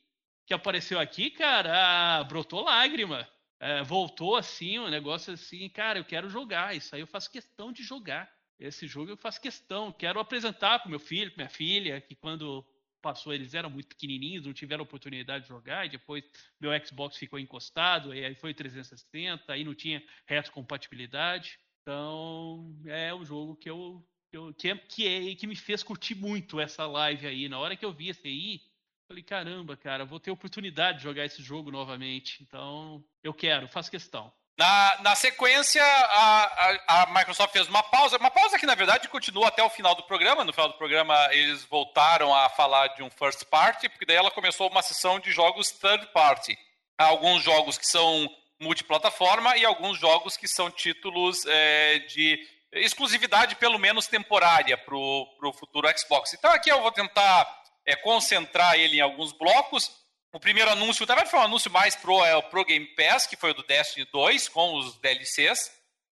que 0.46 0.54
apareceu 0.54 1.00
aqui, 1.00 1.30
cara, 1.30 2.20
ah, 2.20 2.24
brotou 2.24 2.64
lágrima. 2.64 3.28
É, 3.60 3.84
voltou 3.84 4.36
assim, 4.36 4.78
um 4.78 4.90
negócio 4.90 5.34
assim, 5.34 5.68
cara, 5.70 6.00
eu 6.00 6.06
quero 6.06 6.30
jogar, 6.30 6.76
isso 6.76 6.94
aí 6.94 7.02
eu 7.02 7.08
faço 7.08 7.32
questão 7.32 7.72
de 7.72 7.84
jogar. 7.84 8.32
Esse 8.60 8.88
jogo 8.88 9.12
eu 9.12 9.18
faço 9.18 9.42
questão, 9.42 9.92
quero 9.92 10.20
apresentar 10.20 10.80
para 10.80 10.90
meu 10.90 11.00
filho, 11.00 11.32
para 11.32 11.44
minha 11.44 11.50
filha, 11.50 12.02
que 12.02 12.16
quando 12.16 12.66
passou, 13.02 13.34
eles 13.34 13.54
eram 13.54 13.70
muito 13.70 13.88
pequenininhos, 13.88 14.46
não 14.46 14.54
tiveram 14.54 14.84
oportunidade 14.84 15.44
de 15.44 15.50
jogar, 15.50 15.86
e 15.86 15.90
depois 15.90 16.24
meu 16.60 16.72
Xbox 16.86 17.18
ficou 17.18 17.40
encostado, 17.40 18.14
e 18.14 18.26
aí 18.26 18.36
foi 18.36 18.54
360, 18.54 19.54
aí 19.54 19.64
não 19.64 19.76
tinha 19.76 20.04
retrocompatibilidade. 20.26 21.60
Então, 21.82 22.76
é 22.86 23.14
um 23.14 23.24
jogo 23.24 23.56
que 23.56 23.70
eu, 23.70 24.06
eu 24.32 24.54
que, 24.54 24.70
é, 24.70 24.76
que, 24.76 25.08
é, 25.08 25.36
que 25.36 25.48
me 25.48 25.56
fez 25.56 25.84
curtir 25.84 26.16
muito 26.16 26.60
essa 26.60 26.86
live 26.86 27.28
aí. 27.28 27.48
Na 27.48 27.60
hora 27.60 27.78
que 27.78 27.86
eu 27.86 27.94
vi 27.94 28.10
esse 28.10 28.28
aí, 28.28 28.62
falei, 29.08 29.24
caramba, 29.24 29.78
cara, 29.78 30.06
vou 30.06 30.20
ter 30.20 30.32
oportunidade 30.32 30.98
de 30.98 31.04
jogar 31.06 31.26
esse 31.26 31.42
jogo 31.42 31.72
novamente. 31.72 32.44
Então, 32.44 33.04
eu 33.24 33.34
quero, 33.34 33.68
faço 33.68 33.90
questão. 33.90 34.32
Na, 34.58 34.98
na 35.02 35.16
sequência, 35.16 35.84
a, 35.84 36.44
a, 36.44 37.04
a, 37.04 37.06
Microsoft 37.14 37.54
fez 37.54 37.68
uma 37.68 37.84
pausa, 37.84 38.18
uma 38.18 38.32
pausa 38.32 38.58
que 38.58 38.66
na 38.66 38.74
verdade 38.74 39.08
continua 39.08 39.50
até 39.50 39.64
o 39.64 39.70
final 39.70 39.94
do 39.94 40.04
programa. 40.04 40.44
No 40.44 40.52
final 40.52 40.68
do 40.68 40.78
programa, 40.78 41.16
eles 41.32 41.64
voltaram 41.66 42.34
a 42.36 42.50
falar 42.50 42.88
de 42.88 43.04
um 43.04 43.10
first 43.10 43.46
party, 43.46 43.88
porque 43.88 44.06
daí 44.06 44.16
ela 44.16 44.32
começou 44.32 44.68
uma 44.68 44.82
sessão 44.82 45.20
de 45.20 45.32
jogos 45.32 45.72
third 45.72 46.08
party. 46.08 46.58
Há 46.98 47.06
alguns 47.06 47.44
jogos 47.44 47.78
que 47.78 47.86
são 47.86 48.28
multiplataforma 48.60 49.56
e 49.58 49.64
alguns 49.64 50.00
jogos 50.00 50.36
que 50.36 50.48
são 50.48 50.72
títulos 50.72 51.46
é, 51.46 52.00
de 52.00 52.40
exclusividade, 52.74 53.56
pelo 53.58 53.78
menos 53.78 54.08
temporária, 54.08 54.76
para 54.76 54.98
o 54.98 55.54
futuro 55.54 55.88
Xbox. 55.96 56.34
Então 56.34 56.52
aqui 56.52 56.72
eu 56.72 56.82
vou 56.82 56.92
tentar 56.92 57.46
é, 57.88 57.96
concentrar 57.96 58.76
ele 58.76 58.98
em 58.98 59.02
alguns 59.02 59.32
blocos. 59.32 59.90
O 60.34 60.40
primeiro 60.40 60.70
anúncio, 60.70 61.06
na 61.08 61.16
verdade, 61.16 61.32
foi 61.32 61.40
um 61.40 61.44
anúncio 61.44 61.72
mais 61.72 61.96
pro, 61.96 62.24
é, 62.24 62.40
pro 62.44 62.66
Game 62.66 62.86
Pass, 62.88 63.26
que 63.26 63.38
foi 63.38 63.52
o 63.52 63.54
do 63.54 63.64
Destiny 63.64 64.06
2, 64.12 64.50
com 64.50 64.76
os 64.76 65.00
DLCs, 65.00 65.72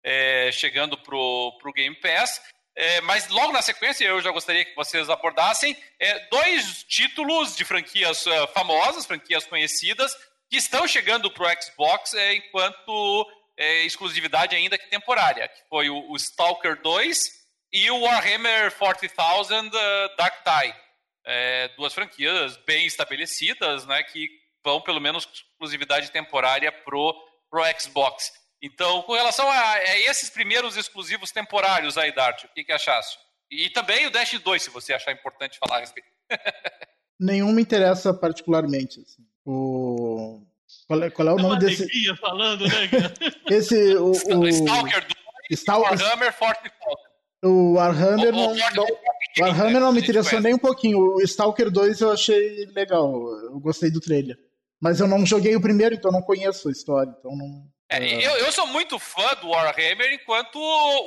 é, 0.02 0.50
chegando 0.50 0.96
pro, 0.96 1.56
pro 1.60 1.72
Game 1.72 1.94
Pass. 1.96 2.40
É, 2.74 3.00
mas 3.02 3.28
logo 3.28 3.52
na 3.52 3.60
sequência, 3.60 4.04
eu 4.04 4.22
já 4.22 4.30
gostaria 4.30 4.64
que 4.64 4.74
vocês 4.74 5.10
abordassem 5.10 5.76
é, 6.00 6.20
dois 6.30 6.84
títulos 6.84 7.54
de 7.54 7.64
franquias 7.64 8.24
uh, 8.24 8.46
famosas, 8.54 9.04
franquias 9.04 9.44
conhecidas, 9.46 10.16
que 10.48 10.56
estão 10.56 10.86
chegando 10.86 11.30
pro 11.30 11.46
Xbox 11.60 12.14
é, 12.14 12.34
enquanto 12.34 13.28
é, 13.56 13.84
exclusividade 13.84 14.54
ainda 14.54 14.78
que 14.78 14.88
temporária, 14.88 15.48
que 15.48 15.68
foi 15.68 15.90
o, 15.90 16.10
o 16.10 16.16
Stalker 16.16 16.80
2 16.80 17.18
e 17.72 17.90
o 17.90 18.00
Warhammer 18.02 18.72
40,000 18.78 19.66
uh, 19.66 20.16
Dark 20.16 20.36
Tide 20.44 20.87
é, 21.28 21.68
duas 21.76 21.92
franquias 21.92 22.56
bem 22.66 22.86
estabelecidas, 22.86 23.84
né, 23.84 24.02
que 24.02 24.28
vão 24.64 24.80
pelo 24.80 25.00
menos 25.00 25.28
exclusividade 25.32 26.10
temporária 26.10 26.72
pro, 26.72 27.14
pro 27.50 27.62
Xbox. 27.78 28.32
Então, 28.62 29.02
com 29.02 29.12
relação 29.12 29.46
a, 29.48 29.72
a 29.72 29.98
esses 30.00 30.30
primeiros 30.30 30.76
exclusivos 30.76 31.30
temporários 31.30 31.98
aí, 31.98 32.12
Dart, 32.12 32.44
o 32.44 32.48
que, 32.48 32.64
que 32.64 32.72
achaste? 32.72 33.18
E 33.50 33.70
também 33.70 34.06
o 34.06 34.10
Dash 34.10 34.38
2, 34.38 34.62
se 34.62 34.70
você 34.70 34.94
achar 34.94 35.12
importante 35.12 35.58
falar 35.58 35.76
a 35.76 35.80
respeito. 35.80 36.08
Nenhum 37.20 37.52
me 37.52 37.62
interessa 37.62 38.12
particularmente. 38.14 39.00
Assim. 39.00 39.22
O... 39.44 40.42
Qual 40.86 41.02
é, 41.02 41.10
qual 41.10 41.28
é 41.28 41.32
o 41.34 41.38
é 41.38 41.42
nome 41.42 41.58
desse? 41.58 42.16
falando, 42.16 42.66
né, 42.66 42.88
cara? 42.88 43.14
Esse, 43.50 43.96
o, 43.96 44.10
o... 44.38 44.48
Stalker 44.48 45.00
2 45.00 45.12
Stalker... 45.50 45.90
Warhammer 45.90 46.32
Forte 46.32 46.70
O 47.42 47.74
Warhammer 47.74 48.32
não, 48.32 48.54
não, 48.54 48.86
Warhammer 49.40 49.80
não 49.80 49.92
me 49.92 50.00
interessou 50.00 50.40
nem 50.40 50.54
um 50.54 50.58
pouquinho. 50.58 50.98
O 50.98 51.20
Stalker 51.22 51.70
2 51.70 52.00
eu 52.00 52.10
achei 52.10 52.66
legal. 52.74 53.12
Eu 53.44 53.60
gostei 53.60 53.90
do 53.90 54.00
trailer. 54.00 54.36
Mas 54.80 55.00
eu 55.00 55.06
não 55.06 55.24
joguei 55.24 55.54
o 55.54 55.60
primeiro, 55.60 55.94
então 55.94 56.10
não 56.10 56.22
conheço 56.22 56.68
a 56.68 56.72
história. 56.72 57.14
Então 57.18 57.36
não. 57.36 57.66
É, 57.90 58.04
eu, 58.04 58.36
eu 58.36 58.52
sou 58.52 58.66
muito 58.66 58.98
fã 58.98 59.34
do 59.40 59.48
Warhammer 59.48 60.12
enquanto 60.12 60.58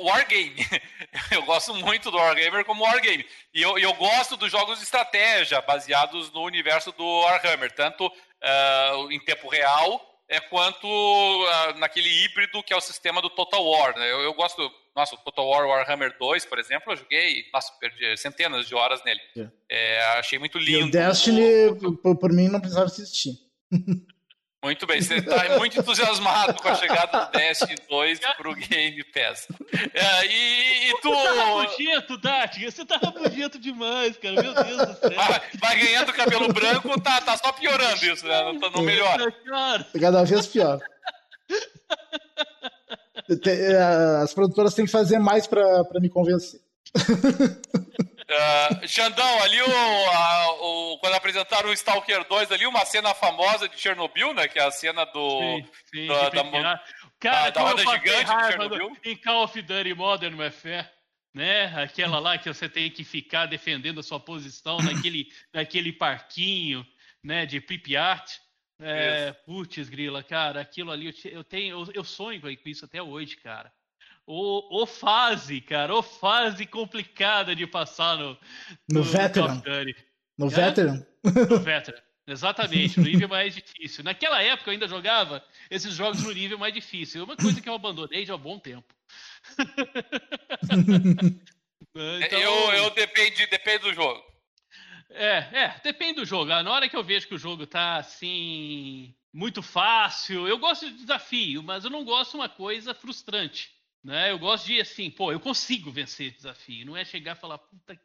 Wargame. 0.04 0.56
eu 1.30 1.42
gosto 1.42 1.74
muito 1.74 2.10
do 2.10 2.16
Warhammer 2.16 2.64
como 2.64 2.84
Wargame. 2.84 3.24
E 3.54 3.62
eu, 3.62 3.78
eu 3.78 3.92
gosto 3.94 4.36
dos 4.36 4.50
jogos 4.50 4.78
de 4.78 4.84
estratégia 4.84 5.60
baseados 5.60 6.32
no 6.32 6.42
universo 6.42 6.90
do 6.92 7.04
Warhammer, 7.04 7.70
tanto 7.72 8.06
uh, 8.06 9.12
em 9.12 9.20
tempo 9.20 9.48
real 9.48 10.00
é, 10.28 10.40
quanto 10.40 10.86
uh, 10.86 11.78
naquele 11.78 12.08
híbrido 12.08 12.62
que 12.62 12.72
é 12.72 12.76
o 12.76 12.80
sistema 12.80 13.22
do 13.22 13.30
Total 13.30 13.64
War. 13.64 13.96
Né? 13.96 14.10
Eu, 14.10 14.20
eu 14.22 14.34
gosto 14.34 14.68
nossa, 14.94 15.14
o 15.14 15.18
Total 15.18 15.48
War 15.48 15.66
Warhammer 15.66 16.16
2, 16.18 16.44
por 16.44 16.58
exemplo, 16.58 16.92
eu 16.92 16.96
joguei, 16.96 17.44
nossa, 17.52 17.72
perdi 17.80 18.16
centenas 18.16 18.66
de 18.66 18.74
horas 18.74 19.02
nele. 19.04 19.20
É. 19.36 19.48
É, 19.70 20.04
achei 20.18 20.38
muito 20.38 20.58
lindo. 20.58 20.86
E 20.86 20.88
o 20.88 20.90
Destiny, 20.90 21.74
por, 22.02 22.16
por 22.16 22.32
mim, 22.32 22.48
não 22.48 22.60
precisava 22.60 22.86
assistir. 22.86 23.32
Muito 24.64 24.86
bem, 24.86 25.02
você 25.02 25.16
está 25.16 25.58
muito 25.58 25.76
entusiasmado 25.76 26.54
com 26.62 26.68
a 26.68 26.76
chegada 26.76 27.24
do 27.24 27.32
Destiny 27.32 27.74
2 27.88 28.20
pro 28.36 28.54
Game 28.54 29.02
Pass. 29.12 29.48
É, 29.92 30.24
e, 30.24 30.88
e 30.88 31.00
tu. 31.00 31.10
Você 31.10 31.24
tá 31.24 31.44
rabugento, 31.44 32.16
Dati? 32.18 32.64
Você 32.64 32.84
tá 32.84 32.96
rabugento 32.96 33.58
demais, 33.58 34.16
cara. 34.18 34.40
Meu 34.40 34.54
Deus 34.54 34.86
do 34.86 34.94
céu. 35.00 35.10
Vai, 35.16 35.42
vai 35.58 35.80
ganhando 35.80 36.12
cabelo 36.12 36.52
branco, 36.52 37.00
tá, 37.00 37.20
tá 37.20 37.36
só 37.38 37.50
piorando 37.50 38.06
isso, 38.06 38.24
né? 38.24 38.52
Não, 38.52 38.70
não 38.70 38.82
melhora. 38.82 39.34
Cada 40.00 40.22
vez 40.22 40.46
pior. 40.46 40.78
As 44.22 44.34
produtoras 44.34 44.74
têm 44.74 44.84
que 44.84 44.90
fazer 44.90 45.18
mais 45.18 45.46
para 45.46 46.00
me 46.00 46.08
convencer. 46.08 46.60
Uh, 46.94 48.86
Xandão, 48.86 49.42
ali 49.42 49.60
o, 49.62 50.10
a, 50.10 50.52
o, 50.60 50.98
quando 50.98 51.14
apresentaram 51.14 51.70
o 51.70 51.72
Stalker 51.72 52.26
2 52.28 52.52
ali, 52.52 52.66
uma 52.66 52.84
cena 52.84 53.14
famosa 53.14 53.68
de 53.68 53.78
Chernobyl, 53.78 54.34
né? 54.34 54.48
Que 54.48 54.58
é 54.58 54.64
a 54.64 54.70
cena 54.70 55.04
do. 55.06 55.40
Sim, 55.40 55.66
sim, 55.94 56.06
da, 56.06 56.28
da, 56.28 56.80
Cara, 57.18 57.50
da, 57.50 57.50
da 57.50 57.60
roda 57.60 57.82
gigante 57.82 58.24
de 58.24 58.46
Chernobyl. 58.46 58.96
Em 59.04 59.16
Call 59.16 59.44
of 59.44 59.62
Duty 59.62 59.94
Modern 59.94 60.38
Warfare, 60.38 60.88
né? 61.34 61.66
Aquela 61.82 62.18
lá 62.18 62.36
que 62.36 62.52
você 62.52 62.68
tem 62.68 62.90
que 62.90 63.04
ficar 63.04 63.46
defendendo 63.46 64.00
a 64.00 64.02
sua 64.02 64.20
posição 64.20 64.78
naquele, 64.78 65.28
naquele 65.54 65.92
parquinho, 65.92 66.84
né? 67.24 67.46
De 67.46 67.60
Pripyat. 67.60 68.40
É, 68.82 69.32
putz, 69.32 69.88
grila, 69.88 70.22
cara, 70.22 70.60
aquilo 70.60 70.90
ali 70.90 71.06
eu, 71.06 71.30
eu 71.30 71.44
tenho, 71.44 71.80
eu, 71.80 71.92
eu 71.94 72.04
sonho 72.04 72.40
com 72.40 72.48
isso 72.66 72.84
até 72.84 73.02
hoje, 73.02 73.36
cara 73.36 73.72
o, 74.26 74.82
o 74.82 74.86
fase, 74.86 75.60
cara, 75.60 75.94
o 75.94 76.02
fase 76.02 76.66
complicada 76.66 77.54
de 77.54 77.66
passar 77.66 78.16
no, 78.16 78.30
no, 78.88 79.00
no 79.00 79.02
Veteran. 79.02 79.62
No, 80.38 80.46
é? 80.46 80.50
Veteran? 80.50 81.06
No 81.24 81.58
Veteran. 81.60 82.00
Exatamente, 82.26 83.00
no 83.00 83.06
nível 83.06 83.28
mais 83.28 83.54
difícil. 83.54 84.04
Naquela 84.04 84.40
época 84.40 84.70
eu 84.70 84.72
ainda 84.72 84.86
jogava 84.86 85.44
esses 85.68 85.92
jogos 85.92 86.22
no 86.22 86.32
nível 86.32 86.56
mais 86.56 86.72
difícil. 86.72 87.22
É 87.22 87.24
uma 87.24 87.36
coisa 87.36 87.60
que 87.60 87.68
eu 87.68 87.74
abandonei 87.74 88.24
já 88.24 88.34
há 88.34 88.38
bom 88.38 88.58
tempo. 88.60 88.94
então... 92.24 92.40
Eu, 92.40 92.72
eu 92.74 92.90
depende, 92.90 93.46
depende 93.48 93.80
do 93.80 93.92
jogo. 93.92 94.31
É, 95.14 95.64
é, 95.64 95.80
depende 95.82 96.14
do 96.14 96.24
jogo. 96.24 96.46
Na 96.46 96.70
hora 96.70 96.88
que 96.88 96.96
eu 96.96 97.04
vejo 97.04 97.28
que 97.28 97.34
o 97.34 97.38
jogo 97.38 97.66
tá 97.66 97.96
assim 97.96 99.14
muito 99.32 99.62
fácil, 99.62 100.46
eu 100.46 100.58
gosto 100.58 100.90
de 100.90 100.96
desafio, 100.96 101.62
mas 101.62 101.84
eu 101.84 101.90
não 101.90 102.04
gosto 102.04 102.32
de 102.32 102.36
uma 102.38 102.48
coisa 102.48 102.94
frustrante. 102.94 103.74
Né? 104.02 104.32
Eu 104.32 104.38
gosto 104.38 104.66
de 104.66 104.80
assim, 104.80 105.10
pô, 105.10 105.30
eu 105.30 105.38
consigo 105.38 105.90
vencer 105.90 106.28
esse 106.28 106.36
desafio. 106.36 106.86
Não 106.86 106.96
é 106.96 107.04
chegar 107.04 107.36
e 107.36 107.40
falar, 107.40 107.58
puta, 107.58 107.98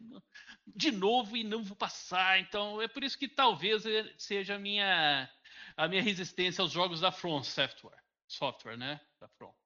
de 0.68 0.91
novo 0.91 1.36
e 1.36 1.43
não 1.43 1.64
vou 1.64 1.76
passar. 1.76 2.39
Então 2.39 2.82
é 2.82 2.88
por 2.88 3.03
isso 3.03 3.18
que 3.18 3.28
talvez 3.28 3.84
seja 4.18 4.55
a 4.55 4.60
minha, 4.60 5.30
a 5.76 5.88
minha 5.88 6.01
resistência 6.01 6.62
aos 6.62 6.72
jogos 6.72 7.01
da 7.01 7.12
From 7.12 7.43
Software, 7.43 8.03
software, 8.28 8.78
né? 8.78 9.01
Da 9.20 9.28
From. 9.30 9.57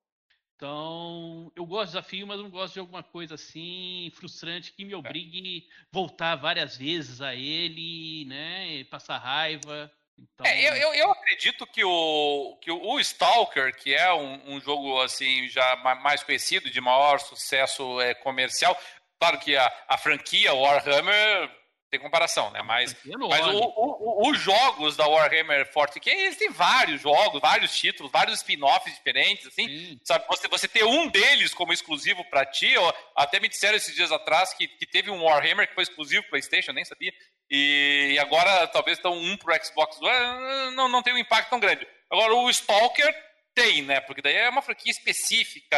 Então, 0.61 1.51
eu 1.55 1.65
gosto 1.65 1.87
de 1.87 1.93
desafio, 1.93 2.27
mas 2.27 2.39
não 2.39 2.47
gosto 2.47 2.75
de 2.75 2.79
alguma 2.79 3.01
coisa 3.01 3.33
assim 3.33 4.11
frustrante 4.13 4.71
que 4.71 4.85
me 4.85 4.93
obrigue 4.93 5.67
a 5.67 5.87
voltar 5.91 6.35
várias 6.35 6.77
vezes 6.77 7.19
a 7.19 7.33
ele, 7.33 8.25
né? 8.25 8.83
Passar 8.83 9.17
raiva. 9.17 9.91
Então... 10.15 10.45
É, 10.45 10.61
eu, 10.61 10.75
eu, 10.75 10.93
eu, 10.93 11.11
acredito 11.13 11.65
que 11.65 11.83
o, 11.83 12.59
que 12.61 12.71
o 12.71 12.99
Stalker, 12.99 13.75
que 13.75 13.91
é 13.91 14.13
um, 14.13 14.53
um, 14.53 14.61
jogo 14.61 15.01
assim 15.01 15.47
já 15.47 15.77
mais 15.77 16.21
conhecido, 16.23 16.69
de 16.69 16.79
maior 16.79 17.19
sucesso 17.19 17.99
é, 17.99 18.13
comercial, 18.13 18.79
claro 19.19 19.39
que 19.39 19.57
a, 19.57 19.85
a 19.87 19.97
franquia 19.97 20.53
Warhammer 20.53 21.49
tem 21.91 21.99
comparação, 21.99 22.49
né? 22.51 22.61
Mas, 22.63 22.95
mas 23.05 23.45
o, 23.47 23.59
o, 23.59 24.29
os 24.29 24.39
jogos 24.39 24.95
da 24.95 25.05
Warhammer 25.05 25.69
40k, 25.73 26.07
eles 26.07 26.37
têm 26.37 26.49
vários 26.49 27.01
jogos, 27.01 27.41
vários 27.41 27.77
títulos, 27.77 28.09
vários 28.09 28.37
spin-offs 28.37 28.95
diferentes, 28.95 29.45
assim. 29.45 29.67
Sim. 29.67 29.99
Sabe, 30.05 30.25
você, 30.29 30.47
você 30.47 30.67
ter 30.69 30.85
um 30.85 31.09
deles 31.09 31.53
como 31.53 31.73
exclusivo 31.73 32.23
para 32.29 32.45
ti, 32.45 32.77
ó, 32.77 32.93
até 33.13 33.41
me 33.41 33.49
disseram 33.49 33.75
esses 33.75 33.93
dias 33.93 34.09
atrás 34.09 34.53
que, 34.53 34.69
que 34.69 34.85
teve 34.85 35.11
um 35.11 35.23
Warhammer 35.23 35.67
que 35.67 35.75
foi 35.75 35.83
exclusivo 35.83 36.23
PlayStation, 36.29 36.71
nem 36.71 36.85
sabia. 36.85 37.13
E, 37.49 38.13
e 38.13 38.19
agora 38.19 38.65
talvez 38.67 38.97
estão 38.97 39.13
um 39.13 39.35
pro 39.35 39.53
Xbox 39.61 40.01
One, 40.01 40.73
não, 40.73 40.87
não 40.87 41.03
tem 41.03 41.13
um 41.13 41.17
impacto 41.17 41.49
tão 41.49 41.59
grande. 41.59 41.85
Agora 42.09 42.33
o 42.33 42.49
Stalker 42.49 43.13
tem, 43.53 43.81
né? 43.81 43.99
Porque 43.99 44.21
daí 44.21 44.37
é 44.37 44.49
uma 44.49 44.61
franquia 44.61 44.91
específica, 44.91 45.77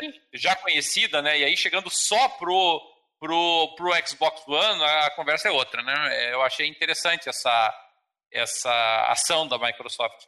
Sim. 0.00 0.12
já 0.34 0.54
conhecida, 0.54 1.22
né? 1.22 1.38
E 1.38 1.44
aí 1.44 1.56
chegando 1.56 1.88
só 1.88 2.28
pro 2.28 2.93
pro, 3.24 3.74
pro 3.74 4.06
Xbox 4.06 4.46
One, 4.46 4.82
a 4.82 5.10
conversa 5.12 5.48
é 5.48 5.50
outra, 5.50 5.82
né? 5.82 5.94
É, 6.10 6.34
eu 6.34 6.42
achei 6.42 6.66
interessante 6.66 7.26
essa, 7.26 7.90
essa 8.30 9.06
ação 9.08 9.48
da 9.48 9.58
Microsoft. 9.58 10.26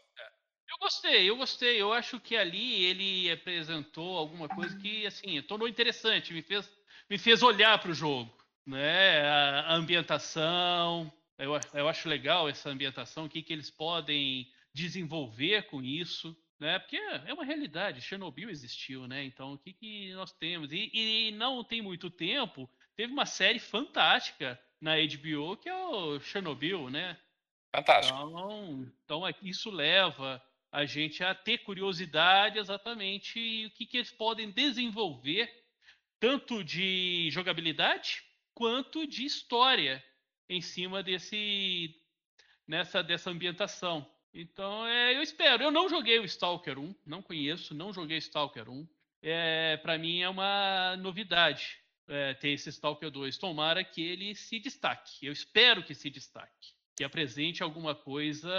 Eu 0.68 0.78
gostei, 0.80 1.28
eu 1.28 1.36
gostei. 1.36 1.80
Eu 1.80 1.92
acho 1.92 2.18
que 2.18 2.34
ali 2.34 2.84
ele 2.84 3.30
apresentou 3.30 4.16
alguma 4.16 4.48
coisa 4.48 4.74
que, 4.78 5.06
assim, 5.06 5.40
tornou 5.42 5.68
interessante, 5.68 6.32
me 6.32 6.40
fez, 6.40 6.70
me 7.08 7.18
fez 7.18 7.42
olhar 7.42 7.78
para 7.78 7.90
o 7.90 7.94
jogo, 7.94 8.34
né? 8.66 9.28
A, 9.28 9.74
ambientação, 9.74 11.12
eu, 11.38 11.52
eu 11.74 11.88
acho 11.88 12.08
legal 12.08 12.48
essa 12.48 12.70
ambientação, 12.70 13.26
o 13.26 13.28
que, 13.28 13.42
que 13.42 13.52
eles 13.52 13.70
podem 13.70 14.50
desenvolver 14.72 15.66
com 15.66 15.82
isso 15.82 16.34
né? 16.58 16.78
Porque 16.78 16.96
é 16.96 17.32
uma 17.34 17.44
realidade, 17.44 18.00
Chernobyl 18.00 18.48
existiu, 18.48 19.06
né? 19.06 19.24
Então 19.24 19.52
o 19.52 19.58
que, 19.58 19.72
que 19.72 20.12
nós 20.14 20.32
temos? 20.32 20.72
E, 20.72 20.90
e, 20.92 21.30
não 21.32 21.62
tem 21.62 21.82
muito 21.82 22.10
tempo, 22.10 22.68
teve 22.96 23.12
uma 23.12 23.26
série 23.26 23.58
fantástica 23.58 24.60
na 24.80 24.94
HBO 24.96 25.56
que 25.56 25.68
é 25.68 25.74
o 25.74 26.18
Chernobyl, 26.20 26.90
né? 26.90 27.18
Fantástico. 27.74 28.18
Então, 28.18 28.92
então 29.04 29.28
é, 29.28 29.34
isso 29.42 29.70
leva 29.70 30.42
a 30.72 30.84
gente 30.84 31.22
a 31.22 31.34
ter 31.34 31.58
curiosidade 31.58 32.58
exatamente 32.58 33.66
o 33.66 33.70
que, 33.70 33.86
que 33.86 33.98
eles 33.98 34.10
podem 34.10 34.50
desenvolver, 34.50 35.50
tanto 36.18 36.64
de 36.64 37.28
jogabilidade 37.30 38.22
quanto 38.54 39.06
de 39.06 39.24
história 39.24 40.02
em 40.48 40.60
cima 40.60 41.02
desse 41.02 41.94
nessa 42.66 43.02
dessa 43.02 43.30
ambientação. 43.30 44.10
Então, 44.32 44.86
é, 44.86 45.16
eu 45.16 45.22
espero. 45.22 45.62
Eu 45.62 45.70
não 45.70 45.88
joguei 45.88 46.18
o 46.18 46.24
Stalker 46.24 46.78
1, 46.78 46.94
não 47.06 47.22
conheço, 47.22 47.74
não 47.74 47.92
joguei 47.92 48.18
Stalker 48.18 48.68
1. 48.68 48.86
É, 49.22 49.76
para 49.78 49.96
mim 49.96 50.20
é 50.20 50.28
uma 50.28 50.96
novidade 50.98 51.78
é, 52.08 52.34
ter 52.34 52.50
esse 52.50 52.68
Stalker 52.70 53.10
2. 53.10 53.38
Tomara 53.38 53.84
que 53.84 54.02
ele 54.02 54.34
se 54.34 54.58
destaque. 54.58 55.26
Eu 55.26 55.32
espero 55.32 55.82
que 55.82 55.94
se 55.94 56.10
destaque. 56.10 56.74
Que 56.96 57.04
apresente 57.04 57.62
alguma 57.62 57.94
coisa 57.94 58.50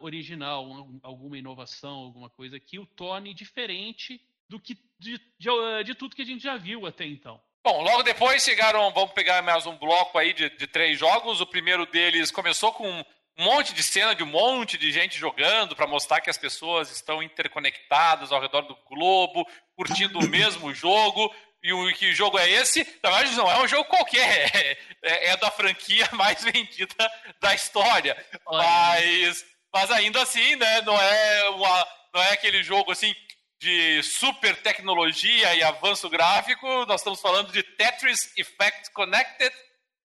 original, 0.00 1.00
alguma 1.02 1.36
inovação, 1.36 1.94
alguma 1.94 2.30
coisa 2.30 2.60
que 2.60 2.78
o 2.78 2.86
torne 2.86 3.34
diferente 3.34 4.20
do 4.48 4.60
que 4.60 4.78
de, 4.98 5.18
de, 5.38 5.84
de 5.84 5.94
tudo 5.94 6.14
que 6.14 6.22
a 6.22 6.26
gente 6.26 6.42
já 6.42 6.56
viu 6.56 6.86
até 6.86 7.04
então. 7.04 7.40
Bom, 7.62 7.82
logo 7.82 8.02
depois 8.02 8.42
chegaram, 8.42 8.90
vamos 8.92 9.12
pegar 9.12 9.42
mais 9.42 9.66
um 9.66 9.76
bloco 9.76 10.16
aí 10.16 10.32
de, 10.32 10.48
de 10.50 10.66
três 10.66 10.98
jogos. 10.98 11.40
O 11.40 11.46
primeiro 11.46 11.84
deles 11.86 12.30
começou 12.30 12.72
com 12.72 12.88
um 12.88 13.44
monte 13.44 13.74
de 13.74 13.82
cena 13.82 14.14
de 14.14 14.22
um 14.22 14.26
monte 14.26 14.78
de 14.78 14.90
gente 14.90 15.18
jogando 15.18 15.76
para 15.76 15.86
mostrar 15.86 16.20
que 16.20 16.30
as 16.30 16.38
pessoas 16.38 16.90
estão 16.90 17.22
interconectadas 17.22 18.32
ao 18.32 18.40
redor 18.40 18.62
do 18.62 18.76
globo, 18.88 19.46
curtindo 19.76 20.18
o 20.18 20.28
mesmo 20.28 20.72
jogo. 20.74 21.34
E 21.62 21.72
o 21.72 21.92
que 21.92 22.14
jogo 22.14 22.38
é 22.38 22.48
esse? 22.48 22.86
Na 23.02 23.10
verdade, 23.10 23.36
não 23.36 23.50
é 23.50 23.62
um 23.62 23.68
jogo 23.68 23.84
qualquer, 23.84 24.50
é, 24.54 24.78
é, 25.02 25.30
é 25.30 25.36
da 25.36 25.50
franquia 25.50 26.08
mais 26.12 26.42
vendida 26.42 27.12
da 27.40 27.54
história. 27.54 28.16
Mas, 28.46 29.44
mas 29.72 29.90
ainda 29.90 30.22
assim, 30.22 30.56
né, 30.56 30.80
não 30.82 31.00
é, 31.00 31.48
uma, 31.50 31.88
não 32.14 32.22
é 32.22 32.32
aquele 32.32 32.62
jogo 32.62 32.90
assim 32.92 33.14
de 33.60 34.02
super 34.02 34.56
tecnologia 34.56 35.54
e 35.54 35.62
avanço 35.62 36.08
gráfico. 36.08 36.66
Nós 36.86 37.02
estamos 37.02 37.20
falando 37.20 37.52
de 37.52 37.62
Tetris 37.62 38.32
Effect 38.36 38.90
Connected. 38.92 39.54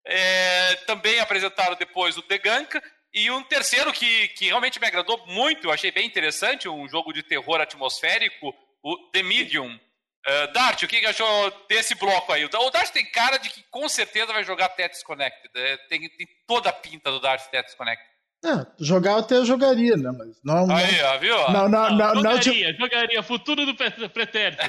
É, 0.07 0.75
também 0.85 1.19
apresentaram 1.19 1.75
depois 1.75 2.17
o 2.17 2.21
The 2.21 2.37
Gunk. 2.37 2.81
E 3.13 3.31
um 3.31 3.41
terceiro 3.43 3.93
que, 3.93 4.27
que 4.29 4.47
realmente 4.47 4.77
me 4.77 4.85
agradou 4.85 5.25
muito, 5.27 5.67
eu 5.67 5.71
achei 5.71 5.89
bem 5.89 6.05
interessante, 6.05 6.67
um 6.67 6.85
jogo 6.85 7.13
de 7.13 7.23
terror 7.23 7.61
atmosférico, 7.61 8.53
o 8.83 8.97
The 9.13 9.23
Medium. 9.23 9.79
Uh, 10.25 10.51
Dart, 10.53 10.81
o 10.81 10.87
que, 10.87 11.05
achou 11.05 11.53
desse 11.69 11.93
bloco 11.93 12.31
aí? 12.31 12.43
O 12.45 12.69
Dart 12.71 12.89
tem 12.89 13.05
cara 13.05 13.37
de 13.37 13.49
que 13.49 13.63
com 13.69 13.87
certeza 13.87 14.33
vai 14.33 14.43
jogar 14.43 14.69
Tetris 14.69 15.03
Connected. 15.03 15.51
É, 15.55 15.77
tem, 15.87 16.09
tem 16.09 16.27
toda 16.47 16.69
a 16.69 16.73
pinta 16.73 17.11
do 17.11 17.19
Dart 17.19 17.43
Tetris 17.49 17.75
Connected. 17.75 18.15
É, 18.43 18.65
jogar 18.79 19.11
eu 19.11 19.17
até 19.19 19.43
jogaria, 19.45 19.97
né? 19.97 20.11
Mas 20.17 20.37
não. 20.43 20.75
Aí, 20.75 21.01
ó, 21.01 21.17
viu? 21.17 21.35
Não, 21.51 21.69
não, 21.69 21.89
não, 21.89 22.15
não, 22.15 22.15
jogaria, 22.15 22.71
não, 22.73 22.79
jogaria. 22.79 23.23
Futuro 23.23 23.65
do 23.65 23.75
pretérito. 23.75 24.61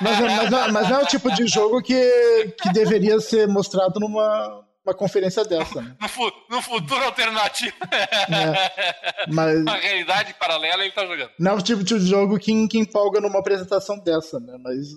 Mas, 0.00 0.20
mas, 0.20 0.72
mas 0.72 0.88
não 0.88 1.00
é 1.00 1.02
o 1.02 1.06
tipo 1.06 1.32
de 1.32 1.46
jogo 1.46 1.82
que, 1.82 2.54
que 2.60 2.72
deveria 2.72 3.18
ser 3.20 3.48
mostrado 3.48 3.98
numa, 3.98 4.64
uma 4.84 4.94
conferência 4.94 5.44
dessa. 5.44 5.80
Né? 5.80 5.96
No, 6.00 6.56
no, 6.56 6.62
futuro 6.62 7.02
alternativo. 7.04 7.74
É, 7.90 9.26
mas... 9.32 9.60
Uma 9.60 9.76
realidade 9.76 10.34
paralela 10.34 10.84
ele 10.84 10.92
tá 10.92 11.06
jogando. 11.06 11.30
Não 11.38 11.52
é 11.52 11.54
o 11.54 11.62
tipo 11.62 11.82
de 11.82 11.98
jogo 12.00 12.38
que, 12.38 12.68
que 12.68 12.78
empolga 12.78 13.20
numa 13.20 13.38
apresentação 13.38 13.98
dessa, 13.98 14.38
né? 14.38 14.56
Mas, 14.60 14.88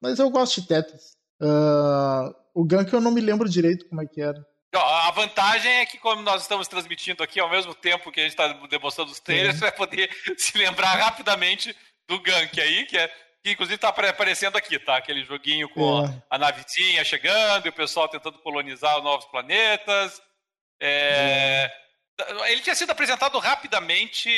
mas 0.00 0.18
eu 0.18 0.28
gosto 0.30 0.60
de 0.60 0.68
Tetris. 0.68 1.12
Uh, 1.40 2.34
o 2.54 2.64
Gank 2.64 2.92
eu 2.92 3.00
não 3.00 3.10
me 3.10 3.20
lembro 3.20 3.48
direito 3.48 3.88
como 3.88 4.02
é 4.02 4.06
que 4.06 4.20
era. 4.20 4.44
A 4.72 5.10
vantagem 5.10 5.72
é 5.78 5.86
que, 5.86 5.98
como 5.98 6.22
nós 6.22 6.42
estamos 6.42 6.68
transmitindo 6.68 7.22
aqui 7.24 7.40
ao 7.40 7.50
mesmo 7.50 7.74
tempo 7.74 8.12
que 8.12 8.20
a 8.20 8.22
gente 8.22 8.32
está 8.32 8.52
demonstrando 8.68 9.10
os 9.10 9.18
trailers, 9.18 9.56
você 9.56 9.62
vai 9.62 9.72
poder 9.72 10.08
se 10.38 10.56
lembrar 10.56 10.94
rapidamente 10.94 11.74
do 12.08 12.20
Gank 12.20 12.60
aí, 12.60 12.84
que 12.86 12.96
é 12.96 13.10
que 13.42 13.52
inclusive 13.52 13.76
está 13.76 13.88
aparecendo 13.88 14.56
aqui, 14.56 14.78
tá? 14.78 14.96
Aquele 14.96 15.24
joguinho 15.24 15.68
com 15.70 16.04
é. 16.04 16.22
a 16.28 16.38
navezinha 16.38 17.04
chegando 17.04 17.66
e 17.66 17.70
o 17.70 17.72
pessoal 17.72 18.08
tentando 18.08 18.38
colonizar 18.38 19.02
novos 19.02 19.26
planetas. 19.26 20.20
É... 20.80 21.70
É. 21.70 22.52
Ele 22.52 22.60
tinha 22.60 22.74
sido 22.74 22.90
apresentado 22.90 23.38
rapidamente, 23.38 24.28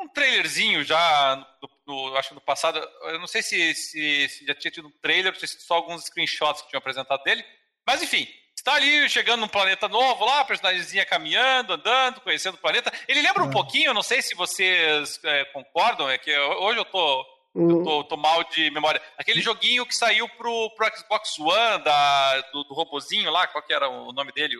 um 0.00 0.08
trailerzinho 0.08 0.82
já 0.82 1.36
no, 1.62 1.70
no, 1.86 2.16
acho 2.16 2.30
que 2.30 2.34
no 2.34 2.40
passado, 2.40 2.76
eu 3.04 3.20
não 3.20 3.28
sei 3.28 3.40
se, 3.40 3.72
se, 3.74 4.28
se 4.28 4.44
já 4.44 4.52
tinha 4.52 4.72
tido 4.72 4.88
um 4.88 4.98
trailer, 5.00 5.32
tinha 5.32 5.46
sido 5.46 5.60
só 5.60 5.74
alguns 5.74 6.04
screenshots 6.06 6.62
que 6.62 6.70
tinham 6.70 6.80
apresentado 6.80 7.22
dele, 7.22 7.44
mas 7.86 8.02
enfim, 8.02 8.26
está 8.62 8.74
ali 8.74 9.08
chegando 9.08 9.40
num 9.40 9.48
planeta 9.48 9.88
novo 9.88 10.24
lá, 10.24 10.44
personagemzinha 10.44 11.04
caminhando, 11.04 11.72
andando, 11.72 12.20
conhecendo 12.20 12.54
o 12.54 12.58
planeta. 12.58 12.92
Ele 13.08 13.20
lembra 13.20 13.42
um 13.42 13.48
é. 13.48 13.52
pouquinho, 13.52 13.92
não 13.92 14.02
sei 14.02 14.22
se 14.22 14.36
vocês 14.36 15.18
é, 15.24 15.44
concordam, 15.46 16.08
é 16.08 16.16
que 16.16 16.34
hoje 16.38 16.78
eu 16.78 16.84
tô, 16.84 17.26
eu 17.56 17.82
tô, 17.82 18.04
tô, 18.04 18.16
mal 18.16 18.44
de 18.44 18.70
memória. 18.70 19.02
Aquele 19.18 19.40
joguinho 19.40 19.84
que 19.84 19.94
saiu 19.94 20.28
pro, 20.28 20.70
pro 20.76 20.90
Xbox 20.96 21.38
One 21.40 21.84
da, 21.84 22.40
do, 22.52 22.62
do 22.64 22.74
robozinho 22.74 23.30
lá, 23.32 23.48
qual 23.48 23.64
que 23.64 23.74
era 23.74 23.88
o 23.88 24.12
nome 24.12 24.32
dele? 24.32 24.54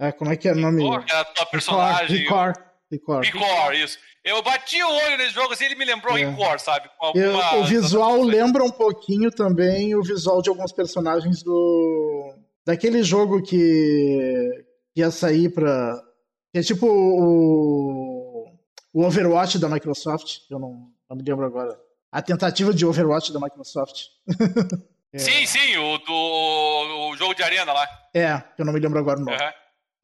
É, 0.00 0.12
como 0.12 0.32
é 0.32 0.36
que 0.36 0.48
é 0.48 0.52
o 0.52 0.56
nome? 0.56 0.86
Era 1.08 1.20
a 1.20 1.24
tua 1.24 1.46
personagem. 1.46 2.18
Record. 2.18 2.56
Record. 2.90 3.24
Record, 3.24 3.74
isso. 3.76 3.98
Eu 4.24 4.42
bati 4.42 4.82
o 4.82 4.88
olho 4.88 5.18
nesse 5.18 5.30
jogo 5.30 5.52
assim, 5.52 5.64
ele 5.64 5.74
me 5.74 5.84
lembrou 5.84 6.16
é. 6.16 6.24
Record, 6.24 6.60
sabe? 6.60 6.88
Alguma... 7.00 7.24
Eu, 7.24 7.60
o 7.60 7.64
visual 7.64 8.22
lembra 8.22 8.62
um 8.62 8.70
pouquinho 8.70 9.30
também 9.30 9.94
o 9.96 10.02
visual 10.02 10.40
de 10.40 10.48
alguns 10.48 10.70
personagens 10.70 11.42
do 11.42 12.17
daquele 12.68 13.02
jogo 13.02 13.42
que 13.42 14.66
ia 14.94 15.10
sair 15.10 15.48
pra. 15.48 15.98
Que 16.52 16.58
é 16.58 16.62
tipo 16.62 16.86
o, 16.86 18.44
o 18.92 19.02
Overwatch 19.04 19.58
da 19.58 19.70
Microsoft, 19.70 20.40
eu 20.50 20.58
não, 20.58 20.92
não 21.08 21.16
me 21.16 21.22
lembro 21.22 21.46
agora. 21.46 21.80
A 22.12 22.20
tentativa 22.20 22.74
de 22.74 22.84
Overwatch 22.84 23.32
da 23.32 23.40
Microsoft. 23.40 24.08
é. 25.12 25.18
Sim, 25.18 25.46
sim, 25.46 25.76
o 25.78 25.98
do 25.98 27.10
o 27.10 27.16
jogo 27.16 27.34
de 27.34 27.42
arena 27.42 27.72
lá. 27.72 27.88
É, 28.14 28.38
que 28.38 28.60
eu 28.60 28.66
não 28.66 28.72
me 28.72 28.80
lembro 28.80 28.98
agora 28.98 29.18
o 29.18 29.24
nome. 29.24 29.36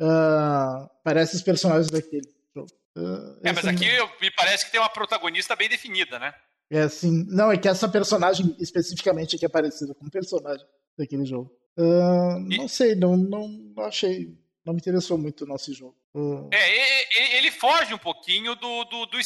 Uhum. 0.01 0.07
Uh, 0.07 0.91
parece 1.03 1.37
os 1.37 1.43
personagens 1.43 1.91
daquele 1.91 2.29
jogo. 2.55 2.69
Uh, 2.97 3.41
é, 3.43 3.53
mas 3.53 3.67
aqui 3.67 3.95
não... 3.99 4.11
me 4.21 4.31
parece 4.31 4.65
que 4.65 4.73
tem 4.73 4.81
uma 4.81 4.89
protagonista 4.89 5.55
bem 5.55 5.69
definida, 5.69 6.19
né? 6.19 6.35
É, 6.71 6.89
sim. 6.89 7.27
Não, 7.29 7.53
é 7.53 7.59
que 7.59 7.69
essa 7.69 7.89
personagem 7.89 8.57
especificamente 8.59 9.37
aqui 9.37 9.45
é 9.45 9.51
parecida 9.51 9.95
com 9.95 10.07
o 10.07 10.11
personagem 10.11 10.67
daquele 10.97 11.27
jogo. 11.27 11.51
Uh, 11.77 12.51
e... 12.51 12.57
Não 12.57 12.68
sei, 12.68 12.95
não, 12.95 13.16
não, 13.16 13.49
não, 13.49 13.85
achei. 13.85 14.33
Não 14.64 14.72
me 14.72 14.81
interessou 14.81 15.18
muito 15.18 15.45
o 15.45 15.47
nosso 15.47 15.72
jogo. 15.75 15.97
Uh... 16.14 16.49
É, 16.53 17.37
ele 17.37 17.51
foge 17.51 17.93
um 17.93 17.99
pouquinho 17.99 18.55
do, 18.55 18.85
do, 18.85 19.07
do 19.07 19.18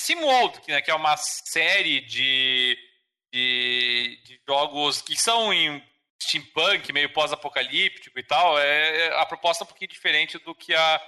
né, 0.68 0.82
que 0.82 0.90
é 0.90 0.94
uma 0.94 1.16
série 1.16 2.00
de, 2.00 2.76
de, 3.32 4.18
de 4.24 4.40
jogos 4.46 5.02
que 5.02 5.16
são 5.20 5.52
em 5.52 5.82
steampunk, 6.20 6.92
meio 6.92 7.12
pós-apocalíptico 7.12 8.18
e 8.18 8.22
tal. 8.22 8.58
É, 8.58 9.06
é, 9.06 9.20
a 9.20 9.26
proposta 9.26 9.62
é 9.62 9.64
um 9.64 9.68
pouquinho 9.68 9.90
diferente 9.90 10.38
do 10.38 10.54
que 10.54 10.74
a 10.74 11.00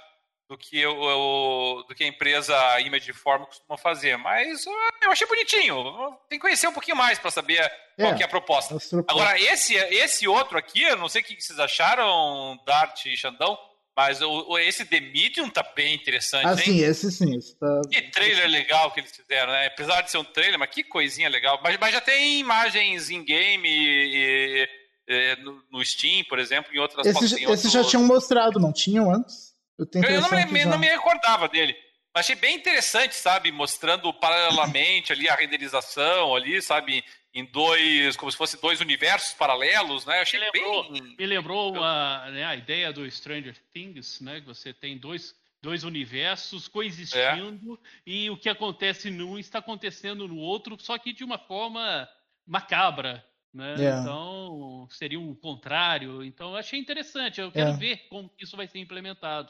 do 0.51 0.57
que, 0.57 0.85
o, 0.85 1.81
do 1.87 1.95
que 1.95 2.03
a 2.03 2.07
empresa 2.07 2.53
Image 2.81 3.13
Form 3.13 3.45
costuma 3.45 3.77
fazer. 3.77 4.17
Mas 4.17 4.65
eu 5.01 5.09
achei 5.09 5.25
bonitinho. 5.25 5.81
Tem 6.27 6.37
que 6.37 6.41
conhecer 6.41 6.67
um 6.67 6.73
pouquinho 6.73 6.97
mais 6.97 7.17
para 7.17 7.31
saber 7.31 7.59
é, 7.97 8.03
qual 8.03 8.13
é 8.13 8.23
a 8.23 8.27
proposta. 8.27 8.77
Agora, 9.07 9.39
esse, 9.39 9.75
esse 9.75 10.27
outro 10.27 10.57
aqui, 10.57 10.83
eu 10.83 10.97
não 10.97 11.07
sei 11.07 11.21
o 11.21 11.23
que 11.23 11.41
vocês 11.41 11.57
acharam, 11.57 12.59
Dart 12.65 13.05
e 13.05 13.15
Xandão, 13.15 13.57
mas 13.95 14.21
o, 14.21 14.57
esse 14.59 14.83
The 14.83 14.99
Medium 14.99 15.49
tá 15.49 15.63
bem 15.73 15.95
interessante, 15.95 16.45
ah, 16.45 16.51
hein? 16.51 16.57
sim, 16.57 16.79
esse 16.81 17.09
sim. 17.13 17.37
Esse 17.37 17.57
tá... 17.57 17.81
Que 17.89 18.01
trailer 18.11 18.49
legal 18.49 18.91
que 18.91 18.99
eles 18.99 19.15
fizeram, 19.15 19.53
né? 19.53 19.67
Apesar 19.67 20.01
de 20.01 20.11
ser 20.11 20.17
um 20.17 20.23
trailer, 20.25 20.59
mas 20.59 20.69
que 20.69 20.83
coisinha 20.83 21.29
legal. 21.29 21.61
Mas, 21.63 21.77
mas 21.79 21.93
já 21.93 22.01
tem 22.01 22.39
imagens 22.39 23.09
in-game 23.09 23.69
e, 23.69 24.67
e, 24.67 24.69
e, 25.07 25.35
no, 25.71 25.85
Steam, 25.85 26.25
por 26.27 26.39
exemplo, 26.39 26.75
em 26.75 26.79
outras... 26.79 27.05
Esse, 27.05 27.41
esse 27.41 27.69
já 27.69 27.85
tinham 27.85 28.03
mostrado, 28.03 28.59
não 28.59 28.73
tinham 28.73 29.09
antes? 29.09 29.50
Eu, 29.77 29.87
eu 30.03 30.21
não, 30.21 30.29
me, 30.29 30.65
não 30.65 30.77
me 30.77 30.87
recordava 30.87 31.47
dele. 31.47 31.75
Achei 32.13 32.35
bem 32.35 32.55
interessante, 32.55 33.15
sabe? 33.15 33.51
Mostrando 33.51 34.13
paralelamente 34.13 35.13
ali 35.13 35.29
a 35.29 35.35
renderização 35.35 36.35
ali, 36.35 36.61
sabe? 36.61 37.03
Em 37.33 37.45
dois, 37.45 38.17
como 38.17 38.29
se 38.29 38.37
fosse 38.37 38.61
dois 38.61 38.81
universos 38.81 39.33
paralelos, 39.33 40.05
né? 40.05 40.19
Achei 40.19 40.37
me 40.37 40.45
lembrou, 40.45 40.91
bem... 40.91 41.15
Me 41.17 41.25
lembrou 41.25 41.73
uma, 41.73 42.29
né, 42.31 42.43
a 42.43 42.55
ideia 42.55 42.91
do 42.91 43.09
Stranger 43.09 43.55
Things, 43.73 44.19
né? 44.19 44.41
Que 44.41 44.47
você 44.47 44.73
tem 44.73 44.97
dois, 44.97 45.33
dois 45.61 45.85
universos 45.85 46.67
coexistindo 46.67 47.79
é. 47.81 47.87
e 48.05 48.29
o 48.29 48.35
que 48.35 48.49
acontece 48.49 49.09
num 49.09 49.39
está 49.39 49.59
acontecendo 49.59 50.27
no 50.27 50.37
outro, 50.37 50.77
só 50.81 50.97
que 50.97 51.13
de 51.13 51.23
uma 51.23 51.37
forma 51.37 52.09
macabra, 52.45 53.25
né? 53.53 53.75
É. 53.79 54.01
Então, 54.01 54.85
seria 54.89 55.19
o 55.19 55.31
um 55.31 55.35
contrário. 55.35 56.21
Então, 56.25 56.49
eu 56.49 56.57
achei 56.57 56.77
interessante. 56.77 57.39
Eu 57.39 57.53
quero 57.53 57.69
é. 57.69 57.77
ver 57.77 57.97
como 58.09 58.29
isso 58.37 58.57
vai 58.57 58.67
ser 58.67 58.79
implementado 58.79 59.49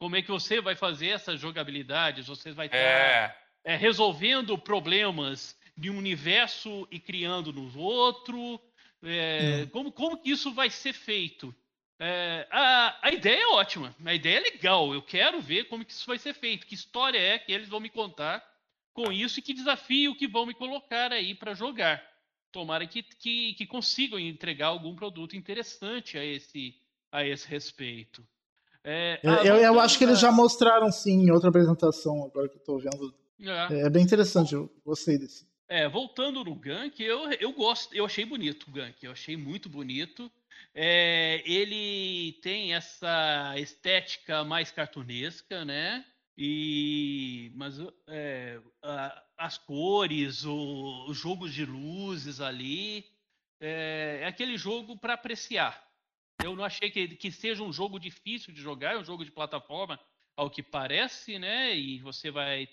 como 0.00 0.16
é 0.16 0.22
que 0.22 0.30
você 0.30 0.62
vai 0.62 0.74
fazer 0.74 1.08
essas 1.08 1.38
jogabilidades, 1.38 2.26
você 2.26 2.52
vai 2.52 2.66
estar 2.66 2.78
é. 2.78 3.36
é, 3.62 3.76
resolvendo 3.76 4.56
problemas 4.56 5.54
de 5.76 5.90
um 5.90 5.98
universo 5.98 6.88
e 6.90 6.98
criando 6.98 7.52
no 7.52 7.78
outro. 7.78 8.58
É, 9.02 9.64
hum. 9.64 9.68
como, 9.68 9.92
como 9.92 10.16
que 10.16 10.30
isso 10.30 10.52
vai 10.54 10.70
ser 10.70 10.94
feito? 10.94 11.54
É, 11.98 12.48
a, 12.50 13.08
a 13.08 13.12
ideia 13.12 13.42
é 13.42 13.48
ótima, 13.48 13.94
a 14.02 14.14
ideia 14.14 14.38
é 14.38 14.40
legal. 14.40 14.94
Eu 14.94 15.02
quero 15.02 15.38
ver 15.38 15.64
como 15.64 15.84
que 15.84 15.92
isso 15.92 16.06
vai 16.06 16.18
ser 16.18 16.32
feito, 16.32 16.66
que 16.66 16.74
história 16.74 17.18
é 17.18 17.38
que 17.38 17.52
eles 17.52 17.68
vão 17.68 17.78
me 17.78 17.90
contar 17.90 18.42
com 18.94 19.12
isso 19.12 19.38
e 19.38 19.42
que 19.42 19.52
desafio 19.52 20.16
que 20.16 20.26
vão 20.26 20.46
me 20.46 20.54
colocar 20.54 21.12
aí 21.12 21.34
para 21.34 21.52
jogar. 21.52 22.02
Tomara 22.50 22.86
que, 22.86 23.02
que, 23.02 23.52
que 23.52 23.66
consigam 23.66 24.18
entregar 24.18 24.68
algum 24.68 24.96
produto 24.96 25.36
interessante 25.36 26.16
a 26.16 26.24
esse, 26.24 26.74
a 27.12 27.22
esse 27.22 27.46
respeito. 27.46 28.26
É, 28.82 29.20
eu, 29.22 29.32
eu, 29.32 29.56
eu 29.56 29.80
acho 29.80 29.98
que 29.98 30.04
eles 30.04 30.18
já 30.18 30.32
mostraram 30.32 30.90
sim 30.90 31.24
em 31.24 31.30
outra 31.30 31.48
apresentação, 31.50 32.24
agora 32.24 32.48
que 32.48 32.56
eu 32.56 32.62
tô 32.62 32.78
vendo. 32.78 33.14
É, 33.70 33.86
é 33.86 33.90
bem 33.90 34.02
interessante, 34.02 34.54
eu 34.54 34.70
gostei 34.84 35.18
desse. 35.18 35.46
É, 35.68 35.88
voltando 35.88 36.42
no 36.44 36.54
Gank, 36.54 37.00
eu, 37.00 37.30
eu 37.34 37.52
gosto, 37.52 37.94
eu 37.94 38.04
achei 38.04 38.24
bonito 38.24 38.66
o 38.68 38.72
Gank, 38.72 39.04
eu 39.04 39.12
achei 39.12 39.36
muito 39.36 39.68
bonito. 39.68 40.30
É, 40.74 41.42
ele 41.44 42.38
tem 42.42 42.74
essa 42.74 43.54
estética 43.56 44.44
mais 44.44 44.70
cartunesca, 44.70 45.64
né? 45.64 46.04
E 46.36 47.52
mas 47.54 47.76
é, 48.08 48.58
a, 48.82 49.22
as 49.38 49.58
cores, 49.58 50.44
o, 50.44 51.06
os 51.08 51.18
jogos 51.18 51.52
de 51.52 51.64
luzes 51.64 52.40
ali, 52.40 53.04
é, 53.60 54.20
é 54.22 54.26
aquele 54.26 54.56
jogo 54.56 54.96
para 54.96 55.14
apreciar. 55.14 55.89
Eu 56.44 56.56
não 56.56 56.64
achei 56.64 56.90
que, 56.90 57.08
que 57.08 57.30
seja 57.30 57.62
um 57.62 57.72
jogo 57.72 57.98
difícil 57.98 58.52
de 58.52 58.60
jogar, 58.60 58.94
é 58.94 58.98
um 58.98 59.04
jogo 59.04 59.24
de 59.24 59.30
plataforma, 59.30 59.98
ao 60.36 60.50
que 60.50 60.62
parece, 60.62 61.38
né? 61.38 61.76
E 61.76 61.98
você 62.00 62.30
vai 62.30 62.66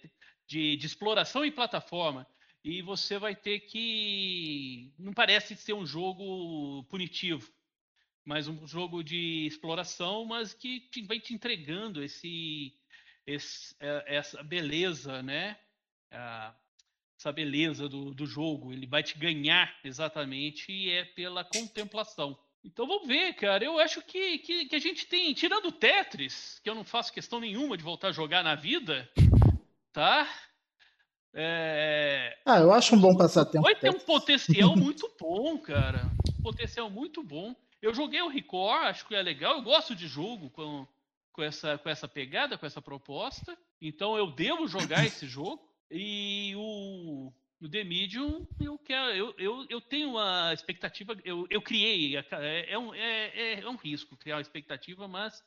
de, 0.48 0.78
de 0.78 0.86
exploração 0.86 1.44
em 1.44 1.52
plataforma 1.52 2.26
e 2.64 2.82
você 2.82 3.18
vai 3.20 3.36
ter 3.36 3.62
que 3.62 4.94
não 4.98 5.14
parece 5.14 5.56
ser 5.56 5.74
um 5.74 5.86
jogo 5.86 6.84
punitivo, 6.86 7.52
mas 8.24 8.48
um 8.48 8.66
jogo 8.66 9.04
de 9.04 9.46
exploração, 9.46 10.26
mas 10.26 10.54
que 10.54 10.80
te, 10.80 11.02
vai 11.04 11.20
te 11.20 11.34
entregando 11.34 12.04
esse, 12.04 12.74
esse 13.26 13.76
é, 13.80 14.16
essa 14.16 14.42
beleza, 14.44 15.22
né? 15.22 15.58
essa 17.18 17.32
beleza 17.34 17.90
do, 17.90 18.14
do 18.14 18.26
jogo, 18.26 18.72
ele 18.72 18.88
vai 18.88 19.04
te 19.04 19.18
ganhar 19.18 19.78
exatamente 19.84 20.72
e 20.72 20.90
é 20.92 21.04
pela 21.04 21.44
contemplação. 21.44 22.38
Então 22.68 22.86
vamos 22.86 23.08
ver, 23.08 23.34
cara. 23.34 23.64
Eu 23.64 23.80
acho 23.80 24.02
que, 24.02 24.40
que, 24.40 24.66
que, 24.66 24.76
a 24.76 24.80
gente 24.80 25.08
tem, 25.08 25.34
tirando 25.34 25.68
o 25.68 25.72
Tetris, 25.72 26.60
que 26.62 26.70
eu 26.70 26.76
não 26.76 26.84
faço 26.84 27.14
questão 27.14 27.40
nenhuma 27.40 27.78
de 27.78 27.84
voltar 27.84 28.10
a 28.10 28.12
jogar 28.12 28.44
na 28.44 28.56
vida, 28.56 29.10
tá? 29.94 30.28
É... 31.34 32.38
Ah, 32.46 32.60
eu 32.60 32.74
acho 32.74 32.94
um 32.94 33.00
bom 33.00 33.16
passatempo. 33.16 33.64
Vai 33.64 33.76
ter 33.76 33.90
um 33.90 34.00
potencial 34.00 34.76
muito 34.76 35.10
bom, 35.18 35.58
cara. 35.58 36.12
Um 36.38 36.44
potencial 36.44 36.90
muito 36.90 37.24
bom. 37.24 37.56
Eu 37.82 37.94
joguei 37.94 38.22
o 38.22 38.28
Record, 38.28 38.88
acho 38.88 39.08
que 39.08 39.16
é 39.16 39.22
legal. 39.22 39.56
Eu 39.56 39.62
gosto 39.62 39.96
de 39.96 40.06
jogo 40.06 40.50
com, 40.50 40.86
com, 41.32 41.44
essa, 41.44 41.78
com 41.78 41.90
essa 41.90 42.08
pegada, 42.08 42.58
com 42.58 42.66
essa 42.66 42.82
proposta. 42.82 43.58
Então 43.82 44.18
eu 44.18 44.30
devo 44.30 44.68
jogar 44.68 45.06
esse 45.08 45.26
jogo. 45.26 45.66
E 45.90 46.54
o, 46.58 47.32
no 47.60 47.70
The 47.70 47.84
Medium, 47.84 48.48
eu, 48.60 48.78
quero, 48.78 49.12
eu, 49.12 49.36
eu, 49.38 49.66
eu 49.70 49.82
tenho 49.82 50.12
uma 50.12 50.54
expectativa, 50.54 51.18
eu, 51.24 51.48
eu 51.50 51.62
criei, 51.62 52.16
é, 52.16 52.26
é, 52.70 52.78
um, 52.78 52.94
é, 52.94 53.28
é, 53.34 53.60
é 53.62 53.70
um 53.70 53.76
risco 53.76 54.16
criar 54.16 54.36
uma 54.36 54.42
expectativa, 54.42 55.08
mas 55.08 55.44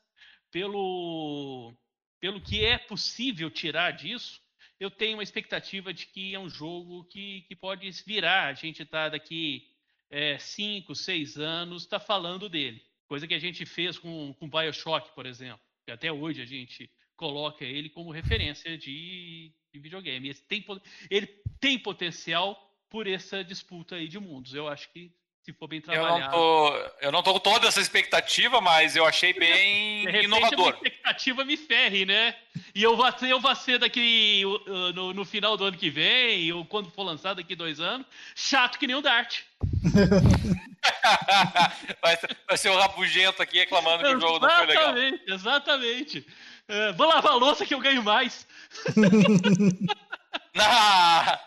pelo, 0.51 1.73
pelo 2.21 2.41
que 2.41 2.65
é 2.65 2.77
possível 2.79 3.51
tirar 3.51 3.93
disso, 3.93 4.41
eu 4.81 4.91
tenho 4.91 5.19
uma 5.19 5.23
expectativa 5.23 5.93
de 5.93 6.07
que 6.07 6.35
é 6.35 6.39
um 6.39 6.49
jogo 6.49 7.05
que, 7.05 7.43
que 7.43 7.55
pode 7.55 7.89
virar. 8.07 8.49
A 8.49 8.55
gente 8.55 8.83
está 8.83 9.11
daqui 9.11 9.69
é, 10.11 10.39
cinco, 10.39 10.95
seis 10.95 11.37
anos, 11.37 11.83
está 11.83 12.01
falando 12.01 12.49
dele. 12.49 12.83
Coisa 13.07 13.27
que 13.27 13.35
a 13.35 13.39
gente 13.39 13.67
fez 13.67 13.99
com, 13.99 14.33
com 14.35 14.49
Bioshock, 14.49 15.15
por 15.15 15.27
exemplo. 15.27 15.61
Que 15.85 15.93
até 15.93 16.11
hoje 16.11 16.41
a 16.41 16.47
gente 16.47 16.91
coloca 17.15 17.65
ele 17.65 17.91
como 17.91 18.11
referência 18.11 18.79
de, 18.79 19.53
de 19.73 19.79
videogame. 19.79 20.29
Ele 20.29 20.39
tem, 20.49 20.65
ele 21.11 21.27
tem 21.61 21.79
potencial 21.79 22.59
por 22.89 23.07
essa 23.07 23.45
disputa 23.45 23.97
aí 23.97 24.09
de 24.09 24.19
mundos. 24.19 24.55
Eu 24.55 24.67
acho 24.67 24.91
que 24.93 25.13
se 25.43 25.53
for 25.53 25.69
bem 25.69 25.81
trabalhado. 25.81 26.19
Eu 26.19 26.21
não 26.21 26.31
tô, 26.31 26.91
eu 27.01 27.13
não 27.13 27.23
tô 27.23 27.33
com 27.35 27.39
toda 27.39 27.69
essa 27.69 27.81
expectativa, 27.81 28.61
mas 28.61 28.95
eu 28.95 29.07
achei 29.07 29.33
bem 29.39 30.07
de 30.07 30.25
inovador. 30.25 30.69
A 30.69 30.77
expectativa 30.77 31.45
me 31.45 31.57
ferre, 31.57 32.05
né? 32.05 32.35
E 32.75 32.83
eu 32.83 32.97
vou, 32.97 33.07
eu 33.23 33.41
vou 33.41 33.55
ser 33.55 33.79
daqui 33.79 34.43
no, 34.95 35.15
no 35.15 35.25
final 35.25 35.57
do 35.57 35.65
ano 35.65 35.77
que 35.77 35.91
vem, 35.91 36.53
ou 36.53 36.65
quando 36.65 36.91
for 36.91 37.03
lançado 37.03 37.39
daqui 37.39 37.55
dois 37.55 37.81
anos, 37.81 38.07
chato 38.35 38.79
que 38.79 38.87
nem 38.87 38.97
o 38.97 39.03
Dart. 39.03 39.41
vai, 42.03 42.17
ser, 42.17 42.37
vai 42.47 42.57
ser 42.57 42.71
o 42.71 42.79
rabugento 42.79 43.43
aqui 43.43 43.59
reclamando 43.59 44.05
que 44.05 44.15
o 44.15 44.21
jogo 44.21 44.41
não 44.41 44.51
foi 44.51 44.67
legal. 44.67 44.97
Exatamente, 44.97 45.33
exatamente. 45.33 46.27
Uh, 46.69 46.93
vou 46.97 47.09
lavar 47.09 47.33
a 47.33 47.37
louça 47.37 47.67
que 47.67 47.75
eu 47.75 47.81
ganho 47.81 48.03
mais. 48.03 48.47
Na, 50.55 51.41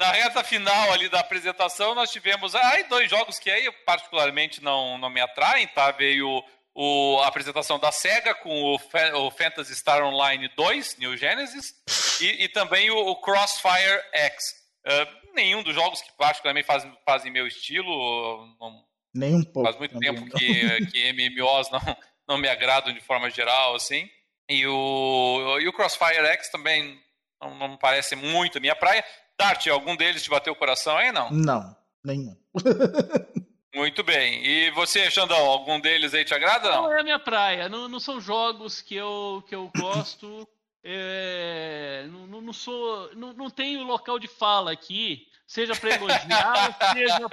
na 0.00 0.12
reta 0.12 0.42
final 0.42 0.92
ali 0.94 1.10
da 1.10 1.20
apresentação, 1.20 1.94
nós 1.94 2.10
tivemos 2.10 2.54
aí 2.54 2.84
dois 2.84 3.10
jogos 3.10 3.38
que 3.38 3.50
aí 3.50 3.70
particularmente 3.84 4.62
não, 4.62 4.96
não 4.96 5.10
me 5.10 5.20
atraem, 5.20 5.66
tá? 5.68 5.90
Veio 5.90 6.42
o, 6.74 7.20
a 7.20 7.26
apresentação 7.26 7.78
da 7.78 7.92
SEGA 7.92 8.34
com 8.34 8.62
o, 8.62 8.76
o 8.76 9.30
Phantasy 9.30 9.76
Star 9.76 10.02
Online 10.02 10.48
2, 10.56 10.96
New 10.96 11.18
Genesis, 11.18 11.74
e, 12.18 12.44
e 12.44 12.48
também 12.48 12.90
o, 12.90 12.96
o, 12.96 13.16
Crossfire 13.20 14.02
X. 14.14 14.54
Uh, 14.86 15.34
nenhum 15.34 15.62
dos 15.62 15.74
jogos 15.74 16.00
que 16.00 16.10
particularmente 16.16 16.66
fazem, 16.66 16.90
fazem 17.04 17.30
meu 17.30 17.46
estilo. 17.46 18.56
Não, 18.58 18.82
Nem 19.14 19.34
um 19.34 19.42
pouco. 19.42 19.64
Faz 19.64 19.76
muito 19.76 19.98
tempo 19.98 20.24
que, 20.30 20.86
que 20.86 21.12
MMOs 21.12 21.70
não, 21.70 21.96
não 22.26 22.38
me 22.38 22.48
agradam 22.48 22.94
de 22.94 23.00
forma 23.02 23.28
geral, 23.28 23.74
assim. 23.74 24.08
E 24.48 24.66
o, 24.66 25.58
e 25.60 25.68
o 25.68 25.72
Crossfire 25.74 26.26
X 26.26 26.48
também 26.48 26.98
não, 27.40 27.54
não 27.54 27.76
parece 27.76 28.16
muito 28.16 28.58
a 28.58 28.60
minha 28.60 28.74
praia. 28.74 29.04
Dart, 29.40 29.66
algum 29.68 29.96
deles 29.96 30.22
te 30.22 30.28
bateu 30.28 30.52
o 30.52 30.56
coração 30.56 30.96
aí, 30.98 31.10
não? 31.10 31.30
Não, 31.30 31.76
nenhum. 32.04 32.36
Muito 33.74 34.02
bem. 34.02 34.44
E 34.44 34.70
você, 34.72 35.10
Xandão, 35.10 35.38
algum 35.38 35.80
deles 35.80 36.12
aí 36.12 36.24
te 36.24 36.34
agrada? 36.34 36.70
Não, 36.70 36.82
não 36.82 36.92
é 36.92 37.00
a 37.00 37.04
minha 37.04 37.18
praia. 37.18 37.68
Não, 37.68 37.88
não 37.88 37.98
são 37.98 38.20
jogos 38.20 38.82
que 38.82 38.94
eu, 38.96 39.42
que 39.48 39.54
eu 39.54 39.70
gosto. 39.76 40.46
É, 40.82 42.06
não, 42.08 42.40
não, 42.40 42.52
sou. 42.54 43.14
Não, 43.14 43.34
não 43.34 43.50
tenho 43.50 43.84
local 43.84 44.18
de 44.18 44.26
fala 44.26 44.72
aqui, 44.72 45.28
seja 45.46 45.76
para 45.76 45.94
elogiar, 45.94 46.78
seja 46.94 47.28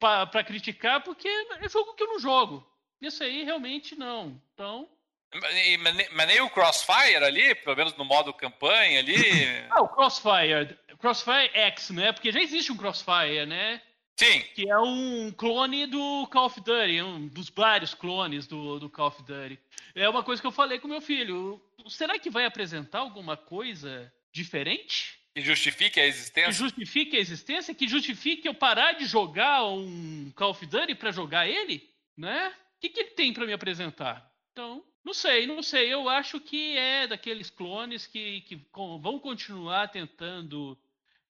para 0.00 0.44
criticar, 0.44 1.04
porque 1.04 1.28
é 1.28 1.68
jogo 1.68 1.94
que 1.94 2.02
eu 2.02 2.08
não 2.08 2.18
jogo. 2.18 2.66
Isso 3.00 3.22
aí 3.22 3.44
realmente 3.44 3.94
não. 3.94 4.42
Então. 4.52 4.88
Mas 6.12 6.26
nem 6.26 6.40
o 6.40 6.50
Crossfire 6.50 7.24
ali, 7.24 7.54
pelo 7.54 7.76
menos 7.76 7.96
no 7.96 8.04
modo 8.04 8.34
campanha 8.34 9.00
ali. 9.00 9.14
ah, 9.70 9.80
o 9.80 9.88
Crossfire. 9.88 10.76
Crossfire 10.98 11.50
X, 11.54 11.90
né? 11.90 12.12
Porque 12.12 12.30
já 12.30 12.40
existe 12.40 12.70
um 12.70 12.76
Crossfire, 12.76 13.46
né? 13.46 13.80
Sim. 14.16 14.40
Que 14.54 14.68
é 14.68 14.78
um 14.78 15.32
clone 15.32 15.86
do 15.86 16.26
Call 16.28 16.46
of 16.46 16.60
Duty, 16.60 17.02
um 17.02 17.28
dos 17.28 17.48
vários 17.48 17.94
clones 17.94 18.46
do, 18.46 18.78
do 18.78 18.90
Call 18.90 19.08
of 19.08 19.22
Duty. 19.22 19.58
É 19.94 20.08
uma 20.08 20.22
coisa 20.22 20.40
que 20.40 20.46
eu 20.46 20.52
falei 20.52 20.78
com 20.78 20.86
meu 20.86 21.00
filho. 21.00 21.60
Será 21.88 22.18
que 22.18 22.30
vai 22.30 22.44
apresentar 22.44 23.00
alguma 23.00 23.36
coisa 23.36 24.12
diferente? 24.30 25.18
Que 25.34 25.40
justifique 25.40 25.98
a 25.98 26.06
existência? 26.06 26.52
Que 26.52 26.58
justifique 26.58 27.16
a 27.16 27.20
existência? 27.20 27.74
Que 27.74 27.88
justifique 27.88 28.46
eu 28.46 28.54
parar 28.54 28.92
de 28.92 29.06
jogar 29.06 29.64
um 29.64 30.30
Call 30.36 30.50
of 30.50 30.66
Duty 30.66 30.94
para 30.94 31.10
jogar 31.10 31.48
ele? 31.48 31.82
Né? 32.16 32.54
O 32.76 32.80
que, 32.80 32.90
que 32.90 33.00
ele 33.00 33.10
tem 33.10 33.32
para 33.32 33.46
me 33.46 33.52
apresentar? 33.52 34.30
Então, 34.52 34.84
não 35.04 35.12
sei, 35.12 35.46
não 35.46 35.62
sei. 35.62 35.92
Eu 35.92 36.08
acho 36.08 36.40
que 36.40 36.76
é 36.76 37.06
daqueles 37.06 37.50
clones 37.50 38.06
que, 38.06 38.40
que 38.42 38.60
vão 38.72 39.18
continuar 39.18 39.88
tentando 39.88 40.78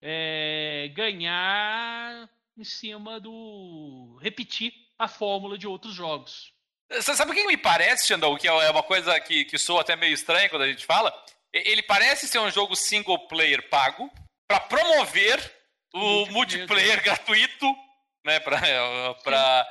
é, 0.01 0.91
ganhar 0.95 2.29
em 2.57 2.65
cima 2.65 3.19
do. 3.19 4.19
repetir 4.21 4.73
a 4.99 5.09
fórmula 5.09 5.57
de 5.57 5.67
outros 5.67 5.95
jogos. 5.95 6.53
Você 6.91 7.15
sabe 7.15 7.33
o 7.33 7.35
que 7.35 7.47
me 7.47 7.57
parece, 7.57 8.07
Xandão? 8.07 8.37
Que 8.37 8.47
é 8.47 8.71
uma 8.71 8.83
coisa 8.83 9.19
que, 9.21 9.47
que 9.47 9.57
soa 9.57 9.81
até 9.81 9.97
meio 9.97 10.13
estranha 10.13 10.51
quando 10.51 10.63
a 10.63 10.69
gente 10.69 10.85
fala. 10.85 11.13
Ele 11.53 11.83
parece 11.83 12.29
ser 12.29 12.39
um 12.39 12.51
jogo 12.51 12.77
single 12.77 13.27
player 13.27 13.69
pago 13.69 14.11
para 14.47 14.61
promover 14.61 15.39
o 15.95 15.99
multiplayer, 15.99 16.33
multiplayer 16.33 17.03
gratuito, 17.03 17.67
né? 18.25 18.41
Para 18.41 19.67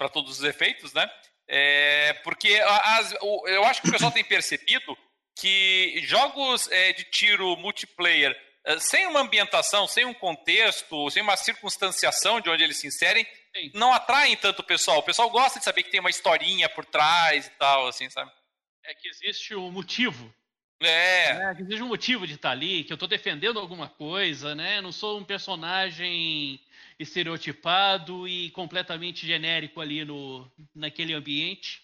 uh, 0.00 0.08
todos 0.10 0.38
os 0.38 0.44
efeitos, 0.44 0.92
né? 0.92 1.10
É, 1.48 2.14
porque 2.24 2.54
as, 2.64 3.12
eu 3.46 3.64
acho 3.64 3.82
que 3.82 3.88
o 3.88 3.92
pessoal 3.92 4.12
tem 4.12 4.24
percebido 4.24 4.96
que 5.36 6.00
jogos 6.04 6.70
é, 6.70 6.92
de 6.92 7.04
tiro 7.04 7.56
multiplayer 7.56 8.36
eh, 8.64 8.78
sem 8.78 9.06
uma 9.06 9.20
ambientação, 9.20 9.86
sem 9.86 10.04
um 10.04 10.14
contexto, 10.14 11.10
sem 11.10 11.22
uma 11.22 11.36
circunstanciação 11.36 12.40
de 12.40 12.48
onde 12.48 12.62
eles 12.62 12.78
se 12.78 12.86
inserem, 12.86 13.26
Sim. 13.54 13.70
não 13.74 13.92
atraem 13.92 14.36
tanto 14.36 14.60
o 14.60 14.64
pessoal. 14.64 14.98
O 14.98 15.02
pessoal 15.02 15.28
gosta 15.30 15.58
de 15.58 15.64
saber 15.64 15.82
que 15.82 15.90
tem 15.90 16.00
uma 16.00 16.10
historinha 16.10 16.68
por 16.68 16.84
trás 16.84 17.46
e 17.46 17.50
tal, 17.50 17.88
assim, 17.88 18.08
sabe? 18.08 18.30
É 18.84 18.94
que 18.94 19.08
existe 19.08 19.54
um 19.54 19.70
motivo. 19.70 20.32
É. 20.80 21.50
é 21.50 21.54
que 21.54 21.62
existe 21.62 21.82
um 21.82 21.88
motivo 21.88 22.26
de 22.26 22.34
estar 22.34 22.50
ali, 22.50 22.82
que 22.82 22.92
eu 22.92 22.96
estou 22.96 23.08
defendendo 23.08 23.60
alguma 23.60 23.88
coisa, 23.88 24.52
né? 24.52 24.80
não 24.80 24.90
sou 24.90 25.16
um 25.16 25.24
personagem 25.24 26.60
estereotipado 26.98 28.26
e 28.26 28.50
completamente 28.50 29.26
genérico 29.26 29.80
ali 29.80 30.04
no, 30.04 30.50
naquele 30.74 31.12
ambiente. 31.12 31.82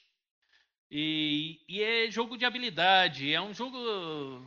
E, 0.90 1.60
e, 1.68 1.82
é 1.82 2.10
jogo 2.10 2.36
de 2.38 2.46
habilidade, 2.46 3.32
é 3.32 3.40
um 3.40 3.52
jogo, 3.52 3.78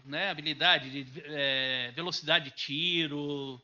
né, 0.04 0.30
habilidade, 0.30 1.04
de 1.04 1.22
é, 1.26 1.92
velocidade 1.92 2.46
de 2.46 2.56
tiro. 2.56 3.62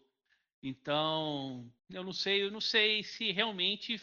Então, 0.61 1.71
eu 1.89 2.03
não 2.03 2.13
sei, 2.13 2.43
eu 2.43 2.51
não 2.51 2.61
sei 2.61 3.03
se 3.03 3.31
realmente 3.31 3.99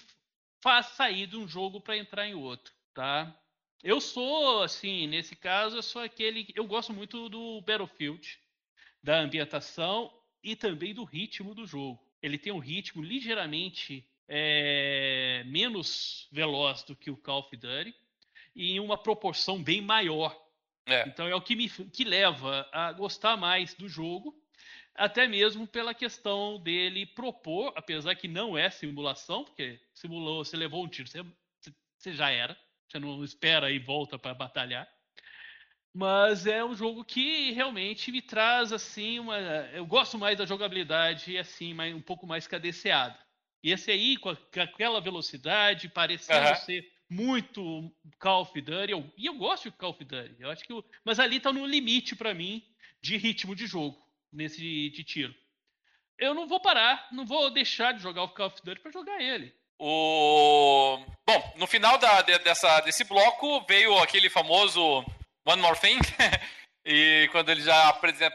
faz 0.60 0.86
sair 0.86 1.26
de 1.26 1.36
um 1.36 1.46
jogo 1.46 1.80
para 1.80 1.96
entrar 1.96 2.26
em 2.26 2.34
outro, 2.34 2.72
tá? 2.92 3.38
Eu 3.82 4.00
sou, 4.00 4.62
assim, 4.62 5.06
nesse 5.06 5.36
caso, 5.36 5.76
eu 5.76 5.82
sou 5.82 6.02
aquele, 6.02 6.48
eu 6.56 6.66
gosto 6.66 6.92
muito 6.92 7.28
do 7.28 7.60
Battlefield, 7.60 8.40
da 9.02 9.20
ambientação 9.20 10.10
e 10.42 10.56
também 10.56 10.94
do 10.94 11.04
ritmo 11.04 11.54
do 11.54 11.66
jogo. 11.66 12.03
Ele 12.24 12.38
tem 12.38 12.50
um 12.50 12.58
ritmo 12.58 13.02
ligeiramente 13.02 14.02
é, 14.26 15.42
menos 15.44 16.26
veloz 16.32 16.82
do 16.82 16.96
que 16.96 17.10
o 17.10 17.18
Call 17.18 17.40
of 17.40 17.54
Duty 17.54 17.94
em 18.56 18.80
uma 18.80 18.96
proporção 18.96 19.62
bem 19.62 19.82
maior. 19.82 20.34
É. 20.86 21.06
Então 21.06 21.26
é 21.28 21.34
o 21.34 21.40
que 21.42 21.54
me 21.54 21.68
que 21.68 22.02
leva 22.02 22.66
a 22.72 22.92
gostar 22.92 23.36
mais 23.36 23.74
do 23.74 23.90
jogo, 23.90 24.34
até 24.94 25.28
mesmo 25.28 25.66
pela 25.66 25.92
questão 25.92 26.58
dele 26.58 27.04
propor, 27.04 27.74
apesar 27.76 28.14
que 28.14 28.26
não 28.26 28.56
é 28.56 28.70
simulação, 28.70 29.44
porque 29.44 29.78
simulou, 29.92 30.42
você 30.42 30.56
levou 30.56 30.82
um 30.82 30.88
tiro, 30.88 31.06
você, 31.06 31.22
você 31.98 32.14
já 32.14 32.30
era, 32.30 32.56
você 32.88 32.98
não 32.98 33.22
espera 33.22 33.70
e 33.70 33.78
volta 33.78 34.18
para 34.18 34.32
batalhar. 34.32 34.90
Mas 35.94 36.44
é 36.44 36.64
um 36.64 36.74
jogo 36.74 37.04
que 37.04 37.52
realmente 37.52 38.10
me 38.10 38.20
traz 38.20 38.72
assim 38.72 39.20
uma. 39.20 39.38
Eu 39.38 39.86
gosto 39.86 40.18
mais 40.18 40.36
da 40.36 40.44
jogabilidade 40.44 41.38
assim, 41.38 41.72
mais, 41.72 41.94
um 41.94 42.00
pouco 42.00 42.26
mais 42.26 42.48
cadenciada. 42.48 43.16
E 43.62 43.70
esse 43.70 43.92
aí, 43.92 44.16
com 44.16 44.28
aquela 44.60 45.00
velocidade, 45.00 45.88
parecendo 45.88 46.48
uhum. 46.48 46.56
ser 46.56 46.92
muito 47.08 47.92
Call 48.18 48.42
of 48.42 48.60
Duty, 48.60 48.90
eu, 48.90 49.08
e 49.16 49.26
eu 49.26 49.34
gosto 49.34 49.70
de 49.70 49.76
Call 49.76 49.90
of 49.90 50.04
Duty. 50.04 50.34
Eu 50.40 50.50
acho 50.50 50.64
que 50.64 50.72
eu, 50.72 50.84
mas 51.04 51.20
ali 51.20 51.38
tá 51.38 51.52
no 51.52 51.64
limite 51.64 52.16
para 52.16 52.34
mim 52.34 52.62
de 53.00 53.16
ritmo 53.16 53.54
de 53.54 53.66
jogo 53.66 53.96
nesse 54.32 54.58
de, 54.58 54.90
de, 54.90 55.04
tiro. 55.04 55.34
Eu 56.18 56.34
não 56.34 56.48
vou 56.48 56.58
parar, 56.60 57.06
não 57.12 57.24
vou 57.24 57.50
deixar 57.50 57.92
de 57.92 58.02
jogar 58.02 58.24
o 58.24 58.28
Call 58.30 58.48
of 58.48 58.60
Duty 58.64 58.80
para 58.80 58.90
jogar 58.90 59.22
ele. 59.22 59.54
O 59.78 60.98
bom, 61.24 61.54
no 61.56 61.66
final 61.66 61.98
da, 61.98 62.20
de, 62.22 62.36
dessa, 62.40 62.80
desse 62.80 63.04
bloco 63.04 63.64
veio 63.66 63.96
aquele 63.98 64.28
famoso 64.28 65.04
One 65.46 65.62
More 65.62 65.78
Thing 65.78 65.98
e 66.84 67.28
quando 67.32 67.50
eles 67.50 67.64
já 67.64 67.88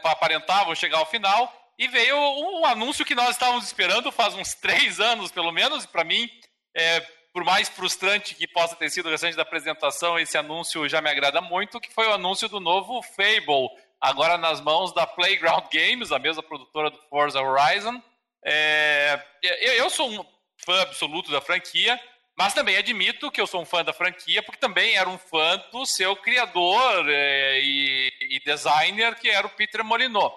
aparentavam 0.04 0.74
chegar 0.74 0.98
ao 0.98 1.06
final 1.06 1.52
e 1.78 1.88
veio 1.88 2.16
um 2.16 2.64
anúncio 2.64 3.04
que 3.04 3.14
nós 3.14 3.30
estávamos 3.30 3.64
esperando 3.64 4.12
faz 4.12 4.34
uns 4.34 4.54
três 4.54 5.00
anos 5.00 5.30
pelo 5.30 5.52
menos 5.52 5.86
para 5.86 6.04
mim 6.04 6.28
é, 6.76 7.00
por 7.32 7.44
mais 7.44 7.68
frustrante 7.68 8.34
que 8.34 8.46
possa 8.46 8.76
ter 8.76 8.90
sido 8.90 9.06
o 9.06 9.10
restante 9.10 9.36
da 9.36 9.42
apresentação, 9.42 10.18
esse 10.18 10.36
anúncio 10.36 10.88
já 10.88 11.00
me 11.00 11.10
agrada 11.10 11.40
muito, 11.40 11.80
que 11.80 11.92
foi 11.92 12.06
o 12.06 12.12
anúncio 12.12 12.48
do 12.48 12.60
novo 12.60 13.02
Fable, 13.02 13.68
agora 14.00 14.36
nas 14.36 14.60
mãos 14.60 14.92
da 14.92 15.06
Playground 15.06 15.64
Games, 15.72 16.12
a 16.12 16.18
mesma 16.18 16.42
produtora 16.42 16.90
do 16.90 16.98
Forza 17.08 17.40
Horizon. 17.40 18.02
É, 18.44 19.20
eu 19.42 19.88
sou 19.90 20.10
um 20.10 20.24
fã 20.64 20.82
absoluto 20.82 21.30
da 21.30 21.40
franquia, 21.40 22.00
mas 22.40 22.54
também 22.54 22.78
admito 22.78 23.30
que 23.30 23.38
eu 23.38 23.46
sou 23.46 23.60
um 23.60 23.66
fã 23.66 23.84
da 23.84 23.92
franquia, 23.92 24.42
porque 24.42 24.58
também 24.58 24.96
era 24.96 25.06
um 25.06 25.18
fã 25.18 25.62
do 25.70 25.84
seu 25.84 26.16
criador 26.16 27.06
é, 27.06 27.60
e, 27.60 28.10
e, 28.18 28.40
designer, 28.40 29.14
que 29.16 29.28
era 29.28 29.46
o 29.46 29.50
Peter 29.50 29.84
Molyneux. 29.84 30.32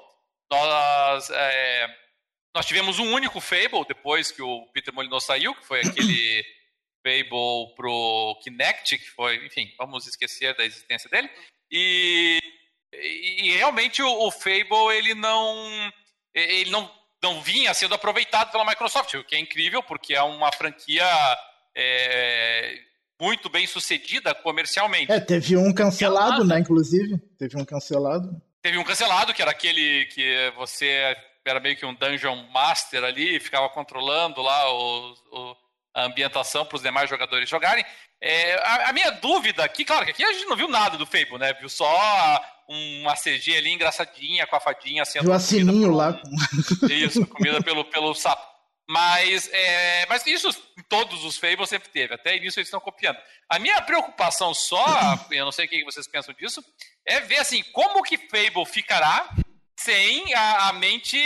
Nós, 0.52 1.30
é, 1.30 1.88
nós 2.54 2.66
tivemos 2.66 3.00
um 3.00 3.10
único 3.14 3.40
Fable 3.40 3.86
depois 3.88 4.34
que 4.34 4.42
o 4.42 4.68
Peter 4.74 4.94
Molyneux 4.94 5.24
saiu, 5.24 5.56
que 5.56 5.66
foi 5.66 5.80
aquele 5.80 6.44
Fable 7.08 7.74
pro 7.74 8.38
Kinect, 8.44 8.98
que 8.98 9.10
foi, 9.12 9.38
enfim, 9.46 9.74
vamos 9.78 10.06
esquecer 10.06 10.54
da 10.58 10.66
existência 10.66 11.10
dele. 11.10 11.30
E, 11.72 12.38
e 12.92 13.56
realmente 13.56 14.04
o, 14.04 14.28
o, 14.28 14.30
Fable 14.30 14.94
ele 14.94 15.16
não 15.16 15.94
ele 16.36 16.70
não 16.70 16.94
não 17.24 17.42
vinha 17.42 17.74
sendo 17.74 17.96
aproveitado 17.96 18.52
pela 18.52 18.66
Microsoft, 18.66 19.14
o 19.14 19.24
que 19.24 19.38
é 19.38 19.40
incrível, 19.40 19.82
porque 19.82 20.14
é 20.14 20.22
uma 20.22 20.52
franquia 20.52 21.06
é, 21.76 22.80
muito 23.20 23.50
bem 23.50 23.66
sucedida 23.68 24.34
comercialmente. 24.36 25.12
É, 25.12 25.20
teve 25.20 25.58
um 25.58 25.74
cancelado, 25.74 26.44
né, 26.44 26.60
inclusive. 26.60 27.18
Teve 27.38 27.60
um 27.60 27.66
cancelado. 27.66 28.42
Teve 28.62 28.78
um 28.78 28.84
cancelado, 28.84 29.34
que 29.34 29.42
era 29.42 29.52
aquele 29.52 30.06
que 30.06 30.52
você 30.56 31.16
era 31.46 31.60
meio 31.60 31.76
que 31.76 31.86
um 31.86 31.94
dungeon 31.94 32.38
master 32.52 33.04
ali, 33.04 33.40
ficava 33.40 33.68
controlando 33.70 34.42
lá 34.42 34.74
o, 34.74 35.14
o 35.32 35.56
a 35.94 36.06
ambientação 36.06 36.66
para 36.66 36.76
os 36.76 36.82
demais 36.82 37.10
jogadores 37.10 37.48
jogarem. 37.48 37.86
É, 38.20 38.56
a, 38.56 38.90
a, 38.90 38.94
minha 38.94 39.12
dúvida 39.12 39.64
aqui, 39.64 39.86
claro 39.86 40.06
que 40.06 40.12
aqui 40.12 40.24
a 40.24 40.34
gente 40.34 40.46
não 40.46 40.56
viu 40.56 40.68
nada 40.68 40.98
do 40.98 41.06
Fable, 41.06 41.38
né? 41.38 41.54
Viu 41.54 41.70
só 41.70 42.42
uma 42.68 43.14
CG 43.16 43.58
ali 43.58 43.72
engraçadinha 43.72 44.48
com 44.48 44.56
a 44.56 44.60
fadinha 44.60 45.06
sendo. 45.06 45.26
Viu 45.26 45.34
a 45.34 45.40
sininho 45.40 45.92
lá. 45.92 46.20
Isso, 46.90 47.26
comida 47.28 47.62
pelo, 47.62 47.86
pelo 47.86 48.16
sapo. 48.16 48.53
Mas, 48.94 49.50
é, 49.52 50.06
mas 50.08 50.24
isso 50.28 50.50
em 50.78 50.84
todos 50.84 51.24
os 51.24 51.36
Fables 51.36 51.68
sempre 51.68 51.90
teve, 51.90 52.14
até 52.14 52.38
nisso 52.38 52.60
eles 52.60 52.68
estão 52.68 52.80
copiando. 52.80 53.18
A 53.50 53.58
minha 53.58 53.82
preocupação 53.82 54.54
só, 54.54 54.86
eu 55.32 55.44
não 55.44 55.52
sei 55.52 55.66
o 55.66 55.68
que 55.68 55.84
vocês 55.84 56.08
pensam 56.08 56.32
disso, 56.36 56.64
é 57.04 57.20
ver 57.20 57.40
assim, 57.40 57.64
como 57.72 58.04
que 58.04 58.20
Fable 58.20 58.68
ficará 58.68 59.28
sem 59.80 60.32
a, 60.36 60.68
a 60.68 60.74
mente 60.74 61.18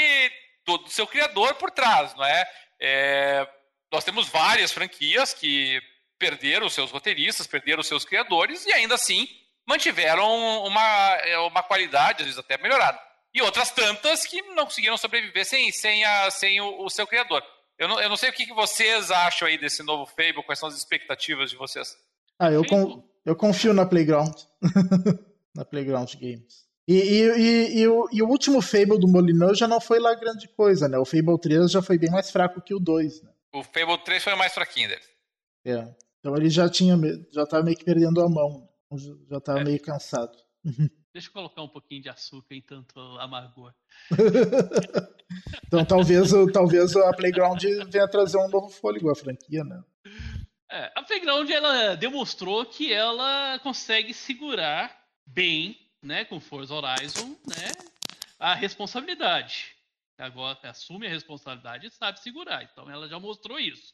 do, 0.65 0.77
do, 0.77 0.89
seu 0.89 1.05
criador 1.05 1.55
por 1.55 1.69
trás, 1.69 2.15
não 2.15 2.23
é? 2.23 2.49
é? 2.79 3.45
Nós 3.91 4.05
temos 4.05 4.29
várias 4.29 4.71
franquias 4.71 5.33
que 5.33 5.81
perderam 6.17 6.69
seus 6.69 6.89
roteiristas, 6.89 7.47
perderam 7.47 7.83
seus 7.83 8.05
criadores 8.05 8.65
e 8.65 8.71
ainda 8.71 8.95
assim 8.95 9.27
mantiveram 9.67 10.63
uma, 10.63 11.17
é, 11.21 11.37
uma 11.39 11.61
qualidade, 11.61 12.21
às 12.21 12.27
vezes 12.27 12.39
até 12.39 12.57
melhorada 12.57 12.97
e 13.33 13.41
outras 13.41 13.69
tantas 13.71 14.25
que 14.25 14.41
não 14.53 14.63
conseguiram 14.63 14.97
sobreviver 14.97 15.45
sem, 15.45 15.71
sem, 15.71 16.03
a, 16.05 16.31
sem 16.31 16.61
o, 16.61 16.85
o 16.85 16.89
seu 16.89 17.05
criador. 17.05 17.43
Eu 17.77 17.87
não, 17.87 17.99
eu 18.01 18.09
não 18.09 18.17
sei 18.17 18.29
o 18.29 18.33
que, 18.33 18.45
que 18.45 18.53
vocês 18.53 19.11
acham 19.11 19.47
aí 19.47 19.57
desse 19.57 19.83
novo 19.83 20.05
Fable, 20.05 20.43
quais 20.43 20.59
são 20.59 20.69
as 20.69 20.75
expectativas 20.75 21.51
de 21.51 21.57
vocês. 21.57 21.95
Ah, 22.39 22.51
eu, 22.51 22.65
com, 22.65 23.03
eu 23.25 23.35
confio 23.35 23.73
na 23.73 23.85
Playground. 23.85 24.35
na 25.55 25.63
Playground 25.63 26.13
Games. 26.15 26.67
E, 26.87 26.95
e, 26.95 27.21
e, 27.21 27.79
e, 27.79 27.87
o, 27.87 28.07
e 28.11 28.23
o 28.23 28.27
último 28.27 28.61
Fable 28.61 28.97
do 28.97 29.07
Molineux 29.07 29.57
já 29.57 29.67
não 29.67 29.81
foi 29.81 29.99
lá 29.99 30.15
grande 30.15 30.47
coisa, 30.47 30.87
né? 30.87 30.97
O 30.97 31.05
Fable 31.05 31.39
3 31.39 31.69
já 31.69 31.81
foi 31.81 31.97
bem 31.97 32.09
mais 32.09 32.31
fraco 32.31 32.61
que 32.61 32.73
o 32.73 32.79
2, 32.79 33.23
né? 33.23 33.31
O 33.53 33.61
Fable 33.61 33.97
3 34.03 34.23
foi 34.23 34.33
o 34.33 34.37
mais 34.37 34.53
fraquinho 34.53 34.87
dele. 34.89 35.01
É. 35.65 35.95
Então 36.19 36.35
ele 36.37 36.49
já 36.49 36.69
tinha 36.69 36.95
já 37.31 37.45
tava 37.45 37.63
meio 37.63 37.77
que 37.77 37.83
perdendo 37.83 38.21
a 38.21 38.29
mão. 38.29 38.67
Já 39.29 39.41
tava 39.41 39.59
é. 39.59 39.63
meio 39.65 39.81
cansado. 39.81 40.37
Deixa 41.17 41.29
eu 41.29 41.33
colocar 41.33 41.63
um 41.63 41.67
pouquinho 41.67 42.03
de 42.03 42.09
açúcar 42.09 42.53
em 42.53 42.61
tanto 42.61 42.99
amargor. 43.17 43.73
então 45.65 45.83
talvez, 45.83 46.29
talvez 46.53 46.95
a 46.95 47.11
Playground 47.11 47.59
venha 47.89 48.07
trazer 48.07 48.37
um 48.37 48.47
novo 48.47 48.69
fôlego 48.69 49.09
à 49.09 49.15
franquia, 49.15 49.63
né? 49.63 49.83
É, 50.69 50.91
a 50.93 51.01
Playground 51.01 51.49
ela 51.49 51.95
demonstrou 51.95 52.63
que 52.67 52.93
ela 52.93 53.57
consegue 53.63 54.13
segurar 54.13 54.95
bem, 55.25 55.75
né, 56.03 56.23
com 56.23 56.39
Forza 56.39 56.75
Horizon, 56.75 57.35
né, 57.47 57.71
a 58.37 58.53
responsabilidade. 58.53 59.75
Agora 60.19 60.59
assume 60.69 61.07
a 61.07 61.09
responsabilidade 61.09 61.87
e 61.87 61.89
sabe 61.89 62.19
segurar. 62.19 62.61
Então 62.61 62.91
ela 62.91 63.09
já 63.09 63.19
mostrou 63.19 63.59
isso. 63.59 63.91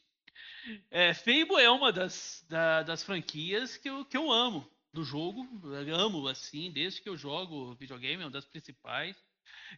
É, 0.90 1.14
Fable 1.14 1.62
é 1.62 1.70
uma 1.70 1.90
das, 1.90 2.44
da, 2.50 2.82
das 2.82 3.02
franquias 3.02 3.78
que 3.78 3.88
eu, 3.88 4.04
que 4.04 4.16
eu 4.18 4.30
amo 4.30 4.73
do 4.94 5.04
jogo. 5.04 5.46
Eu 5.86 5.96
amo 5.96 6.28
assim, 6.28 6.70
desde 6.70 7.02
que 7.02 7.08
eu 7.08 7.16
jogo 7.16 7.74
videogame, 7.74 8.22
é 8.22 8.26
uma 8.26 8.30
das 8.30 8.46
principais. 8.46 9.16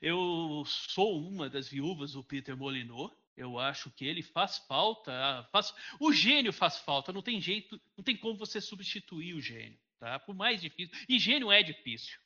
Eu 0.01 0.63
sou 0.67 1.27
uma 1.27 1.49
das 1.49 1.69
viúvas 1.69 2.13
do 2.13 2.23
Peter 2.23 2.57
Molinot. 2.57 3.13
Eu 3.35 3.59
acho 3.59 3.91
que 3.91 4.05
ele 4.05 4.23
faz 4.23 4.59
falta. 4.59 5.13
Faz... 5.51 5.75
O 5.99 6.13
gênio 6.13 6.53
faz 6.53 6.79
falta. 6.79 7.13
Não 7.13 7.23
tem 7.23 7.41
jeito, 7.41 7.81
não 7.97 8.05
tem 8.05 8.17
como 8.17 8.37
você 8.37 8.61
substituir 8.61 9.35
o 9.35 9.41
gênio, 9.41 9.79
tá? 9.99 10.19
Por 10.19 10.35
mais 10.35 10.61
difícil. 10.61 10.95
E 11.09 11.19
gênio 11.19 11.51
é 11.51 11.63
difícil. 11.63 12.19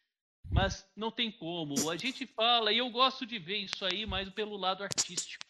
Mas 0.51 0.85
não 0.97 1.13
tem 1.13 1.31
como. 1.31 1.91
A 1.91 1.97
gente 1.97 2.27
fala, 2.27 2.73
e 2.73 2.79
eu 2.79 2.91
gosto 2.91 3.25
de 3.25 3.39
ver 3.39 3.59
isso 3.59 3.85
aí 3.85 4.05
mais 4.05 4.29
pelo 4.31 4.57
lado 4.57 4.83
artístico. 4.83 5.45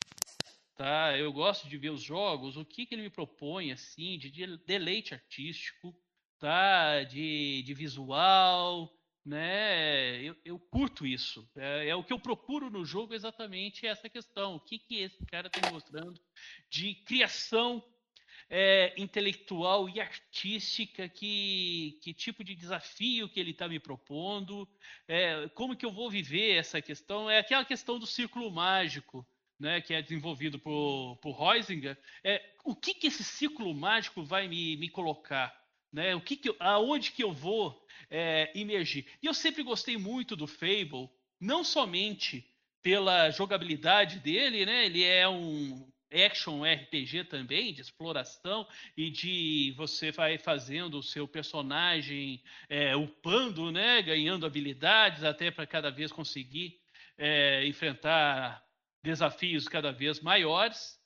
Tá? 0.77 1.17
Eu 1.17 1.33
gosto 1.33 1.69
de 1.69 1.77
ver 1.77 1.91
os 1.91 2.03
jogos, 2.03 2.57
o 2.57 2.65
que, 2.65 2.87
que 2.87 2.95
ele 2.95 3.03
me 3.03 3.11
propõe 3.11 3.73
assim, 3.73 4.19
de 4.19 4.31
deleite 4.67 5.15
artístico 5.15 5.95
tá? 6.41 7.05
de, 7.05 7.62
de 7.62 7.75
visual, 7.75 8.93
né? 9.25 10.23
Eu, 10.23 10.37
eu 10.45 10.59
curto 10.59 11.07
isso. 11.07 11.49
É, 11.55 11.89
é, 11.89 11.95
o 11.95 12.03
que 12.03 12.12
eu 12.12 12.19
procuro 12.19 12.71
no 12.71 12.85
jogo 12.85 13.15
exatamente 13.15 13.87
essa 13.87 14.09
questão. 14.09 14.57
O 14.57 14.61
que, 14.61 14.79
que 14.79 14.97
esse 14.97 15.25
cara 15.27 15.47
está 15.47 15.71
mostrando 15.71 16.21
de 16.69 16.95
criação 16.95 17.85
é, 18.49 18.95
intelectual 18.97 19.89
e 19.89 20.01
artística, 20.01 21.09
que, 21.09 21.99
que 22.03 22.15
tipo 22.15 22.43
de 22.43 22.55
desafio 22.55 23.29
que 23.29 23.39
ele 23.39 23.53
está 23.53 23.69
me 23.69 23.79
propondo, 23.79 24.69
é, 25.07 25.49
como 25.51 25.77
que 25.77 25.87
eu 25.87 25.93
vou 25.93 26.11
viver 26.11 26.57
essa 26.57 26.81
questão. 26.81 27.31
É 27.31 27.39
aquela 27.39 27.65
questão 27.65 27.99
do 27.99 28.07
círculo 28.07 28.51
mágico. 28.51 29.27
Né, 29.59 29.79
que 29.79 29.93
é 29.93 30.01
desenvolvido 30.01 30.59
por, 30.59 31.17
por 31.17 31.37
Heisinger, 31.39 31.95
é, 32.25 32.43
o 32.65 32.75
que, 32.75 32.95
que 32.95 33.09
esse 33.09 33.23
círculo 33.23 33.75
mágico 33.75 34.25
vai 34.25 34.49
me, 34.49 34.75
me 34.79 34.89
colocar? 34.89 35.55
Né? 35.93 36.15
O 36.15 36.21
que, 36.21 36.37
que 36.37 36.49
eu, 36.49 36.57
aonde 36.59 37.12
que 37.12 37.23
eu 37.23 37.33
vou 37.33 37.85
é, 38.11 38.51
emergir? 38.55 39.07
E 39.23 39.27
eu 39.27 39.35
sempre 39.35 39.62
gostei 39.62 39.97
muito 39.97 40.37
do 40.37 40.47
Fable, 40.47 41.09
não 41.41 41.65
somente 41.65 42.47
pela 42.83 43.31
jogabilidade 43.31 44.19
dele, 44.19 44.65
né? 44.65 44.87
Ele 44.87 45.05
é 45.05 45.29
um 45.29 45.91
action 46.12 46.62
RPG 46.65 47.25
também, 47.25 47.73
de 47.73 47.81
exploração 47.81 48.67
e 48.97 49.11
de 49.11 49.73
você 49.77 50.11
vai 50.11 50.39
fazendo 50.39 50.99
o 50.99 51.03
seu 51.03 51.29
personagem 51.29 52.43
é, 52.69 52.97
upando, 52.97 53.71
né? 53.71 54.03
Ganhando 54.03 54.47
habilidades 54.47 55.23
até 55.23 55.51
para 55.51 55.67
cada 55.67 55.91
vez 55.91 56.11
conseguir 56.11 56.81
é, 57.17 57.67
enfrentar 57.67 58.65
desafios 59.03 59.69
cada 59.69 59.93
vez 59.93 60.21
maiores. 60.21 60.99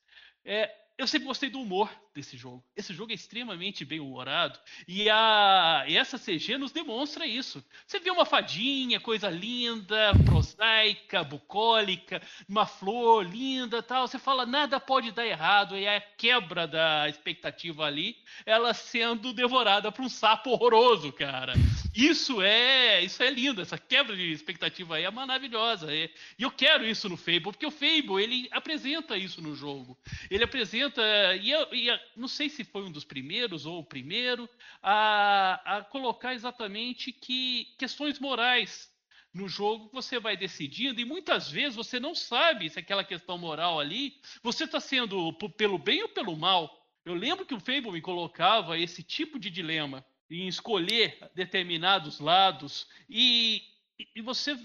É, 0.44 0.72
eu 0.96 1.06
sempre 1.06 1.26
gostei 1.26 1.50
do 1.50 1.60
humor 1.60 1.90
desse 2.14 2.36
jogo. 2.36 2.64
Esse 2.76 2.94
jogo 2.94 3.10
é 3.10 3.14
extremamente 3.14 3.84
bem 3.84 3.98
humorado 3.98 4.58
e, 4.86 5.10
a, 5.10 5.84
e 5.88 5.96
essa 5.96 6.18
CG 6.18 6.56
nos 6.56 6.70
demonstra 6.70 7.26
isso. 7.26 7.64
Você 7.86 7.98
vê 7.98 8.10
uma 8.10 8.24
fadinha, 8.24 9.00
coisa 9.00 9.28
linda, 9.28 10.12
prosaica, 10.24 11.24
bucólica, 11.24 12.22
uma 12.48 12.66
flor 12.66 13.24
linda, 13.24 13.82
tal. 13.82 14.06
Você 14.06 14.18
fala 14.18 14.46
nada 14.46 14.78
pode 14.78 15.10
dar 15.10 15.26
errado 15.26 15.76
e 15.76 15.86
a 15.86 16.00
quebra 16.00 16.66
da 16.66 17.08
expectativa 17.08 17.84
ali, 17.84 18.16
ela 18.46 18.72
sendo 18.72 19.32
devorada 19.32 19.90
por 19.90 20.04
um 20.04 20.08
sapo 20.08 20.50
horroroso, 20.50 21.12
cara. 21.12 21.54
Isso 21.94 22.42
é, 22.42 23.02
isso 23.02 23.22
é 23.22 23.30
lindo. 23.30 23.60
Essa 23.60 23.78
quebra 23.78 24.16
de 24.16 24.32
expectativa 24.32 24.96
aí 24.96 25.04
é 25.04 25.10
maravilhosa. 25.10 25.92
E 25.94 26.10
eu 26.38 26.50
quero 26.50 26.84
isso 26.84 27.08
no 27.08 27.16
Fable 27.16 27.42
porque 27.42 27.66
o 27.66 27.70
Fable 27.70 28.22
ele 28.22 28.48
apresenta 28.50 29.16
isso 29.16 29.40
no 29.40 29.54
jogo. 29.54 29.96
Ele 30.30 30.44
apresenta 30.44 31.02
e, 31.36 31.52
e 31.72 32.03
não 32.16 32.28
sei 32.28 32.48
se 32.48 32.64
foi 32.64 32.82
um 32.82 32.92
dos 32.92 33.04
primeiros 33.04 33.66
ou 33.66 33.80
o 33.80 33.84
primeiro, 33.84 34.48
a, 34.82 35.78
a 35.78 35.84
colocar 35.84 36.34
exatamente 36.34 37.12
que 37.12 37.74
questões 37.78 38.18
morais 38.18 38.92
no 39.32 39.48
jogo 39.48 39.90
você 39.92 40.20
vai 40.20 40.36
decidindo 40.36 41.00
e 41.00 41.04
muitas 41.04 41.50
vezes 41.50 41.74
você 41.74 41.98
não 41.98 42.14
sabe 42.14 42.70
se 42.70 42.78
aquela 42.78 43.02
questão 43.02 43.36
moral 43.36 43.80
ali 43.80 44.20
você 44.42 44.64
está 44.64 44.78
sendo 44.78 45.32
pelo 45.56 45.76
bem 45.76 46.02
ou 46.02 46.08
pelo 46.08 46.36
mal. 46.36 46.88
Eu 47.04 47.14
lembro 47.14 47.44
que 47.44 47.54
o 47.54 47.60
Fable 47.60 47.90
me 47.90 48.00
colocava 48.00 48.78
esse 48.78 49.02
tipo 49.02 49.38
de 49.38 49.50
dilema 49.50 50.04
em 50.30 50.46
escolher 50.46 51.18
determinados 51.34 52.20
lados 52.20 52.86
e, 53.08 53.62
e 54.14 54.22
você 54.22 54.56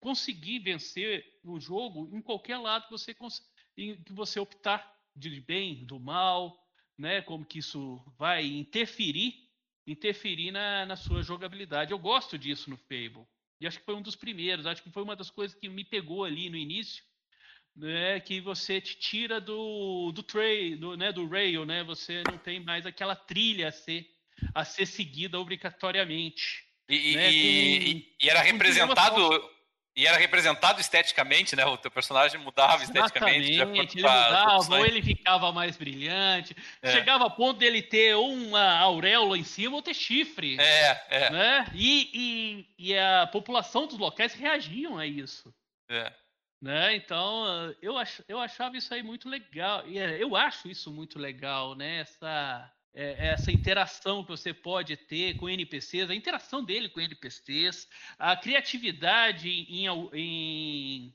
conseguir 0.00 0.58
vencer 0.58 1.24
o 1.42 1.58
jogo 1.58 2.10
em 2.12 2.20
qualquer 2.20 2.58
lado 2.58 2.84
que 2.84 2.90
você, 2.90 3.14
que 3.14 4.12
você 4.12 4.38
optar 4.40 4.94
de 5.14 5.40
bem, 5.40 5.84
do 5.86 5.98
mal, 5.98 6.65
né? 6.98 7.22
Como 7.22 7.44
que 7.44 7.58
isso 7.58 8.02
vai 8.18 8.44
interferir, 8.44 9.34
interferir 9.86 10.50
na, 10.50 10.86
na 10.86 10.96
sua 10.96 11.22
jogabilidade. 11.22 11.92
Eu 11.92 11.98
gosto 11.98 12.38
disso 12.38 12.70
no 12.70 12.76
Fable. 12.76 13.26
E 13.60 13.66
acho 13.66 13.78
que 13.78 13.84
foi 13.84 13.94
um 13.94 14.02
dos 14.02 14.16
primeiros, 14.16 14.66
acho 14.66 14.82
que 14.82 14.90
foi 14.90 15.02
uma 15.02 15.16
das 15.16 15.30
coisas 15.30 15.58
que 15.58 15.68
me 15.68 15.84
pegou 15.84 16.24
ali 16.24 16.50
no 16.50 16.56
início, 16.56 17.02
né, 17.74 18.20
que 18.20 18.40
você 18.40 18.80
te 18.80 18.96
tira 18.96 19.40
do 19.40 20.12
do 20.12 20.22
tray, 20.22 20.76
do, 20.76 20.96
né, 20.96 21.12
do 21.12 21.26
rail, 21.28 21.64
né? 21.64 21.82
Você 21.84 22.22
não 22.30 22.38
tem 22.38 22.60
mais 22.60 22.86
aquela 22.86 23.14
trilha 23.14 23.68
a 23.68 23.72
ser 23.72 24.06
a 24.54 24.64
ser 24.64 24.86
seguida 24.86 25.38
obrigatoriamente. 25.38 26.64
E, 26.88 27.16
né, 27.16 27.32
e, 27.32 28.02
com, 28.02 28.26
e 28.26 28.30
era 28.30 28.42
representado 28.42 29.55
e 29.96 30.06
era 30.06 30.18
representado 30.18 30.78
esteticamente, 30.78 31.56
né? 31.56 31.64
O 31.64 31.78
teu 31.78 31.90
personagem 31.90 32.38
mudava 32.38 32.82
esteticamente. 32.82 33.52
Exatamente, 33.52 33.98
ele 33.98 34.06
mudava, 34.06 34.76
ou 34.76 34.84
ele 34.84 35.02
ficava 35.02 35.52
mais 35.52 35.78
brilhante. 35.78 36.54
É. 36.82 36.92
Chegava 36.92 37.26
a 37.26 37.30
ponto 37.30 37.58
dele 37.58 37.80
ter 37.80 38.14
uma 38.14 38.78
auréola 38.78 39.38
em 39.38 39.44
cima 39.44 39.74
ou 39.74 39.82
ter 39.82 39.94
chifre. 39.94 40.60
É, 40.60 41.06
é. 41.08 41.30
Né? 41.30 41.66
E, 41.74 42.10
e, 42.12 42.90
e 42.90 42.98
a 42.98 43.26
população 43.26 43.86
dos 43.86 43.96
locais 43.96 44.34
reagiam 44.34 44.98
a 44.98 45.06
isso. 45.06 45.54
É. 45.88 46.12
Né? 46.60 46.94
Então, 46.96 47.74
eu, 47.80 47.96
ach, 47.96 48.20
eu 48.28 48.38
achava 48.38 48.76
isso 48.76 48.92
aí 48.92 49.02
muito 49.02 49.30
legal. 49.30 49.82
E 49.86 49.98
é, 49.98 50.22
eu 50.22 50.36
acho 50.36 50.68
isso 50.68 50.92
muito 50.92 51.18
legal, 51.18 51.74
né? 51.74 52.00
Essa, 52.00 52.70
é, 52.94 53.28
essa 53.28 53.52
interação 53.52 54.22
que 54.22 54.30
você 54.30 54.54
pode 54.54 54.96
ter 54.96 55.36
com 55.36 55.48
NPCs, 55.48 56.10
a 56.10 56.14
interação 56.14 56.64
dele 56.64 56.88
com 56.88 57.00
NPCs, 57.00 57.88
a 58.18 58.36
criatividade 58.36 59.48
em, 59.48 59.86
em 60.14 61.14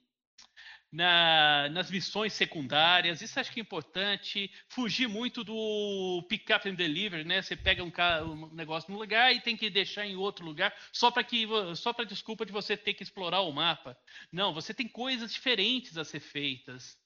na, 0.91 1.69
nas 1.69 1.89
missões 1.89 2.33
secundárias. 2.33 3.21
Isso 3.21 3.39
acho 3.39 3.51
que 3.51 3.59
é 3.59 3.63
importante. 3.63 4.51
Fugir 4.67 5.07
muito 5.07 5.43
do 5.43 6.25
pick 6.27 6.49
up 6.49 6.67
and 6.67 6.75
deliver, 6.75 7.25
né? 7.25 7.41
Você 7.41 7.55
pega 7.55 7.83
um, 7.83 7.91
um 8.25 8.53
negócio 8.53 8.91
num 8.91 8.99
lugar 8.99 9.33
e 9.33 9.39
tem 9.39 9.55
que 9.55 9.69
deixar 9.69 10.05
em 10.05 10.15
outro 10.15 10.45
lugar 10.45 10.75
só 10.91 11.09
para 11.09 11.23
que 11.23 11.47
só 11.75 11.93
para 11.93 12.05
desculpa 12.05 12.45
de 12.45 12.51
você 12.51 12.75
ter 12.75 12.93
que 12.93 13.03
explorar 13.03 13.41
o 13.41 13.51
mapa. 13.51 13.97
Não, 14.31 14.53
você 14.53 14.73
tem 14.73 14.87
coisas 14.87 15.31
diferentes 15.31 15.97
a 15.97 16.03
ser 16.03 16.19
feitas. 16.19 16.99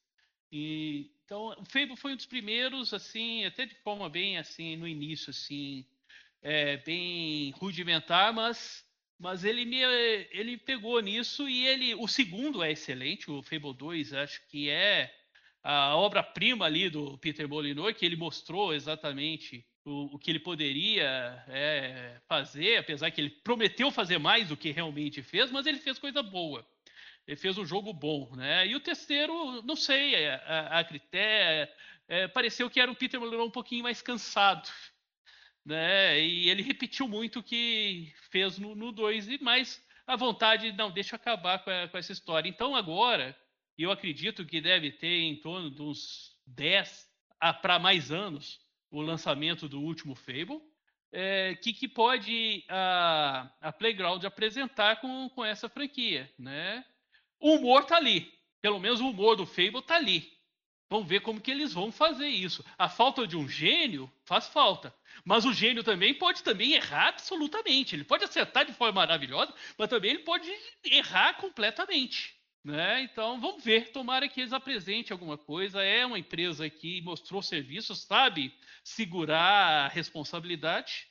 E, 0.52 1.12
então, 1.26 1.56
o 1.60 1.66
Fable 1.66 1.98
foi 1.98 2.14
um 2.14 2.16
dos 2.16 2.26
primeiros, 2.26 2.94
assim, 2.94 3.46
até 3.46 3.66
de 3.66 3.76
forma 3.76 4.10
bem 4.10 4.38
assim 4.38 4.76
no 4.76 4.88
início, 4.88 5.32
assim, 5.32 5.86
é, 6.42 6.78
bem 6.78 7.52
rudimentar, 7.52 8.34
mas 8.34 8.84
mas 9.18 9.46
ele 9.46 9.64
me 9.66 9.78
ele 10.32 10.58
pegou 10.58 11.00
nisso 11.02 11.48
e 11.48 11.66
ele 11.66 11.96
o 11.96 12.08
segundo 12.08 12.62
é 12.62 12.72
excelente, 12.72 13.32
o 13.32 13.42
Fable 13.42 13.74
2, 13.74 14.14
acho 14.14 14.46
que 14.50 14.70
é 14.70 15.14
a 15.64 15.96
obra-prima 15.96 16.66
ali 16.66 16.90
do 16.90 17.18
Peter 17.18 17.48
Molyneux, 17.48 17.98
que 17.98 18.06
ele 18.06 18.16
mostrou 18.16 18.74
exatamente 18.74 19.66
o, 19.84 20.16
o 20.16 20.20
que 20.20 20.30
ele 20.30 20.40
poderia 20.40 21.44
é, 21.48 22.20
fazer, 22.28 22.78
apesar 22.78 23.10
que 23.10 23.22
ele 23.22 23.30
prometeu 23.30 23.90
fazer 23.90 24.20
mais 24.20 24.50
do 24.50 24.58
que 24.58 24.72
realmente 24.72 25.24
fez, 25.24 25.50
mas 25.52 25.66
ele 25.66 25.80
fez 25.80 25.98
coisa 25.98 26.22
boa. 26.22 26.68
Ele 27.28 27.38
fez 27.38 27.58
um 27.58 27.66
jogo 27.66 27.92
bom, 27.92 28.36
né? 28.36 28.68
E 28.68 28.76
o 28.76 28.80
terceiro, 28.80 29.62
não 29.64 29.76
sei, 29.76 30.28
a, 30.28 30.80
a 30.80 30.84
critério, 30.84 31.72
é, 32.08 32.28
pareceu 32.28 32.70
que 32.70 32.80
era 32.80 32.92
o 32.92 32.96
Peter 32.96 33.20
Molyneux 33.20 33.48
um 33.48 33.52
pouquinho 33.52 33.84
mais 33.84 34.02
cansado 34.02 34.70
né? 35.66 36.20
E 36.20 36.50
ele 36.50 36.62
repetiu 36.62 37.08
muito 37.08 37.40
o 37.40 37.44
que 37.44 38.14
fez 38.30 38.60
no 38.60 38.92
2, 38.92 39.30
e 39.30 39.44
mais 39.44 39.84
a 40.06 40.16
vontade, 40.16 40.72
não, 40.74 40.92
deixa 40.92 41.16
eu 41.16 41.18
acabar 41.18 41.64
com, 41.64 41.72
a, 41.72 41.88
com 41.88 41.98
essa 41.98 42.12
história. 42.12 42.48
Então 42.48 42.76
agora, 42.76 43.36
eu 43.78 43.92
acredito 43.92 44.46
que 44.46 44.62
deve 44.62 44.92
ter 44.92 45.22
em 45.22 45.36
torno 45.38 45.72
de 45.72 45.82
uns 45.82 46.38
10 46.46 47.10
para 47.62 47.80
mais 47.80 48.12
anos 48.12 48.60
o 48.92 49.02
lançamento 49.02 49.68
do 49.68 49.82
último 49.82 50.16
Fable. 50.16 50.62
É, 51.12 51.56
que, 51.56 51.72
que 51.72 51.88
pode 51.88 52.66
a, 52.68 53.50
a 53.62 53.72
Playground 53.72 54.24
apresentar 54.26 55.00
com, 55.00 55.30
com 55.30 55.46
essa 55.46 55.70
franquia, 55.70 56.30
né? 56.38 56.84
O 57.40 57.56
humor 57.56 57.86
tá 57.86 57.98
ali, 57.98 58.32
pelo 58.62 58.80
menos 58.80 59.00
o 59.00 59.10
humor 59.10 59.36
do 59.36 59.46
Fable 59.46 59.82
tá 59.82 59.96
ali. 59.96 60.36
Vamos 60.90 61.08
ver 61.08 61.22
como 61.22 61.42
que 61.42 61.50
eles 61.50 61.74
vão 61.74 61.92
fazer 61.92 62.28
isso. 62.28 62.64
A 62.78 62.88
falta 62.88 63.26
de 63.26 63.36
um 63.36 63.50
gênio 63.50 64.12
faz 64.24 64.48
falta. 64.48 64.94
Mas 65.24 65.44
o 65.44 65.54
gênio 65.54 65.84
também 65.84 66.14
pode 66.14 66.44
também 66.44 66.74
errar 66.74 67.10
absolutamente. 67.10 67.96
Ele 67.96 68.04
pode 68.04 68.24
acertar 68.24 68.66
de 68.66 68.74
forma 68.74 69.02
maravilhosa, 69.02 69.54
mas 69.78 69.90
também 69.90 70.12
ele 70.12 70.24
pode 70.24 70.52
errar 70.84 71.34
completamente. 71.36 72.36
Né? 72.64 73.02
Então 73.02 73.40
vamos 73.40 73.64
ver. 73.64 73.92
Tomara 73.92 74.30
que 74.30 74.42
eles 74.42 74.54
apresentem 74.54 75.14
alguma 75.14 75.38
coisa. 75.38 75.82
É 75.82 76.06
uma 76.06 76.20
empresa 76.20 76.70
que 76.70 77.02
mostrou 77.02 77.42
serviço, 77.42 77.96
sabe 77.96 78.54
segurar 78.84 79.86
a 79.86 79.88
responsabilidade. 79.88 81.08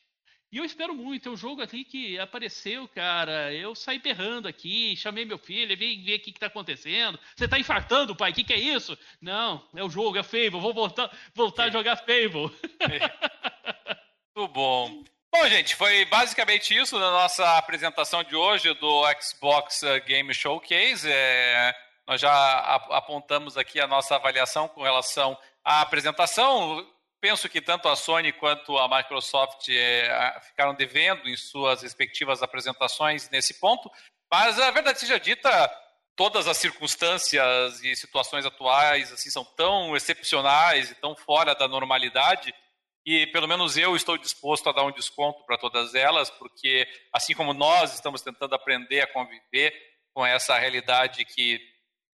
E 0.55 0.59
eu 0.59 0.65
espero 0.65 0.95
muito. 0.95 1.29
É 1.29 1.33
um 1.33 1.37
jogo 1.37 1.63
aqui 1.63 1.85
que 1.85 2.17
apareceu, 2.17 2.87
cara. 2.87 3.53
Eu 3.53 3.75
saí 3.75 3.99
berrando 3.99 4.47
aqui, 4.47 4.97
chamei 4.97 5.25
meu 5.25 5.37
filho, 5.37 5.77
vem 5.77 6.01
ver 6.01 6.15
o 6.15 6.21
que, 6.21 6.31
está 6.31 6.47
acontecendo. 6.47 7.19
Você 7.35 7.47
está 7.47 7.59
infartando, 7.59 8.15
pai? 8.15 8.31
O 8.31 8.35
que, 8.35 8.45
que, 8.45 8.53
é 8.53 8.59
isso? 8.61 8.97
Não, 9.21 9.67
é 9.75 9.83
o 9.83 9.91
jogo, 9.91 10.17
é 10.17 10.23
Fable. 10.23 10.61
Vou 10.61 10.73
voltar, 10.73 11.11
voltar 11.35 11.65
a 11.65 11.71
jogar 11.71 11.97
Fable. 11.97 12.57
Muito 14.37 14.53
bom. 14.53 15.03
Bom, 15.33 15.49
gente, 15.49 15.75
foi 15.75 16.05
basicamente 16.05 16.73
isso 16.73 17.01
na 17.01 17.11
nossa 17.11 17.59
apresentação 17.59 18.23
de 18.23 18.37
hoje 18.37 18.73
do 18.75 19.03
Xbox 19.21 19.81
Game 20.07 20.33
Showcase. 20.33 21.11
É, 21.11 21.75
nós 22.07 22.21
já 22.21 22.61
apontamos 22.91 23.57
aqui 23.57 23.81
a 23.81 23.89
nossa 23.89 24.15
avaliação 24.15 24.69
com 24.69 24.85
relação 24.85 25.37
à 25.65 25.81
apresentação 25.81 26.87
penso 27.25 27.49
que 27.49 27.63
tanto 27.63 27.89
a 27.89 27.97
Sony 27.97 28.35
quanto 28.35 28.77
a 28.77 28.87
Microsoft 28.87 29.71
é, 29.71 30.39
ficaram 30.43 30.75
devendo 30.75 31.27
em 31.27 31.35
suas 31.35 31.81
respectivas 31.81 32.43
apresentações 32.43 33.31
nesse 33.31 33.59
ponto, 33.59 33.91
mas 34.31 34.61
a 34.61 34.71
verdade 34.71 35.01
seja 35.01 35.19
dita, 35.19 35.51
todas 36.15 36.47
as 36.47 36.59
circunstâncias 36.59 37.83
e 37.83 37.97
situações 37.97 38.45
atuais 38.45 39.11
assim 39.11 39.31
são 39.31 39.43
tão 39.43 39.97
excepcionais 39.97 40.91
e 40.91 40.95
tão 40.97 41.17
fora 41.17 41.55
da 41.55 41.67
normalidade 41.67 42.55
e 43.07 43.27
pelo 43.29 43.49
menos 43.49 43.79
eu 43.79 43.97
estou 43.97 44.19
disposto 44.19 44.69
a 44.69 44.73
dar 44.73 44.85
um 44.85 44.93
desconto 44.93 45.47
para 45.47 45.57
todas 45.57 45.95
elas, 45.95 46.29
porque 46.29 46.87
assim 47.11 47.35
como 47.35 47.55
nós 47.55 47.95
estamos 47.95 48.21
tentando 48.21 48.55
aprender 48.55 49.01
a 49.01 49.11
conviver 49.11 49.73
com 50.13 50.27
essa 50.27 50.59
realidade 50.59 51.25
que 51.25 51.59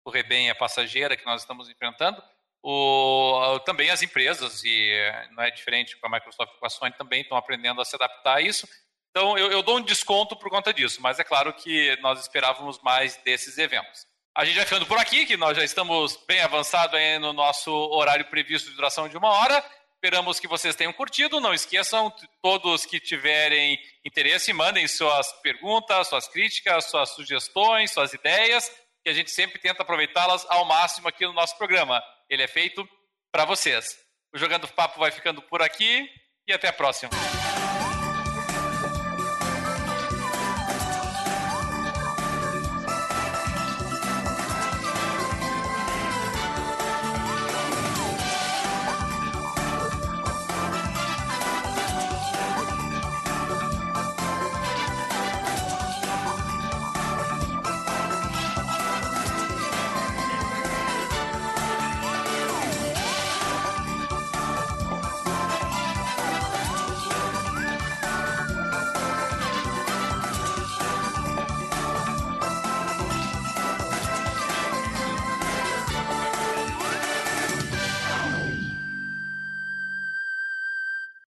o 0.05 0.11
rebem 0.11 0.51
é 0.51 0.53
passageira 0.53 1.17
que 1.17 1.25
nós 1.25 1.41
estamos 1.41 1.67
enfrentando, 1.67 2.21
o, 2.61 3.59
também 3.65 3.89
as 3.89 4.01
empresas, 4.01 4.63
e 4.63 4.91
não 5.31 5.43
é 5.43 5.51
diferente 5.51 5.97
com 5.97 6.07
a 6.07 6.09
Microsoft 6.09 6.53
e 6.53 6.59
com 6.59 6.65
a 6.65 6.69
Sony, 6.69 6.93
também 6.93 7.21
estão 7.21 7.37
aprendendo 7.37 7.81
a 7.81 7.85
se 7.85 7.95
adaptar 7.95 8.37
a 8.37 8.41
isso. 8.41 8.67
Então, 9.09 9.37
eu, 9.37 9.51
eu 9.51 9.63
dou 9.63 9.77
um 9.77 9.81
desconto 9.81 10.35
por 10.35 10.49
conta 10.49 10.73
disso, 10.73 11.01
mas 11.01 11.19
é 11.19 11.23
claro 11.23 11.53
que 11.53 11.97
nós 12.01 12.19
esperávamos 12.19 12.79
mais 12.81 13.17
desses 13.17 13.57
eventos. 13.57 14.05
A 14.35 14.45
gente 14.45 14.55
vai 14.55 14.65
ficando 14.65 14.85
por 14.85 14.97
aqui, 14.97 15.25
que 15.25 15.35
nós 15.35 15.57
já 15.57 15.63
estamos 15.63 16.17
bem 16.27 16.41
avançados 16.41 16.99
no 17.19 17.33
nosso 17.33 17.71
horário 17.71 18.25
previsto 18.25 18.69
de 18.69 18.75
duração 18.75 19.09
de 19.09 19.17
uma 19.17 19.29
hora. 19.29 19.63
Esperamos 19.95 20.39
que 20.39 20.47
vocês 20.47 20.75
tenham 20.75 20.93
curtido. 20.93 21.41
Não 21.41 21.53
esqueçam, 21.53 22.13
todos 22.41 22.85
que 22.85 23.01
tiverem 23.01 23.77
interesse, 24.05 24.53
mandem 24.53 24.87
suas 24.87 25.29
perguntas, 25.41 26.07
suas 26.07 26.27
críticas, 26.27 26.85
suas 26.85 27.09
sugestões, 27.09 27.91
suas 27.91 28.13
ideias, 28.13 28.71
que 29.03 29.09
a 29.09 29.13
gente 29.13 29.29
sempre 29.31 29.59
tenta 29.59 29.81
aproveitá-las 29.81 30.45
ao 30.49 30.63
máximo 30.63 31.09
aqui 31.09 31.25
no 31.25 31.33
nosso 31.33 31.57
programa. 31.57 32.01
Ele 32.29 32.43
é 32.43 32.47
feito 32.47 32.87
para 33.31 33.45
vocês. 33.45 33.97
O 34.33 34.37
Jogando 34.37 34.67
Papo 34.67 34.99
vai 34.99 35.11
ficando 35.11 35.41
por 35.41 35.61
aqui 35.61 36.07
e 36.47 36.53
até 36.53 36.67
a 36.67 36.73
próxima. 36.73 37.09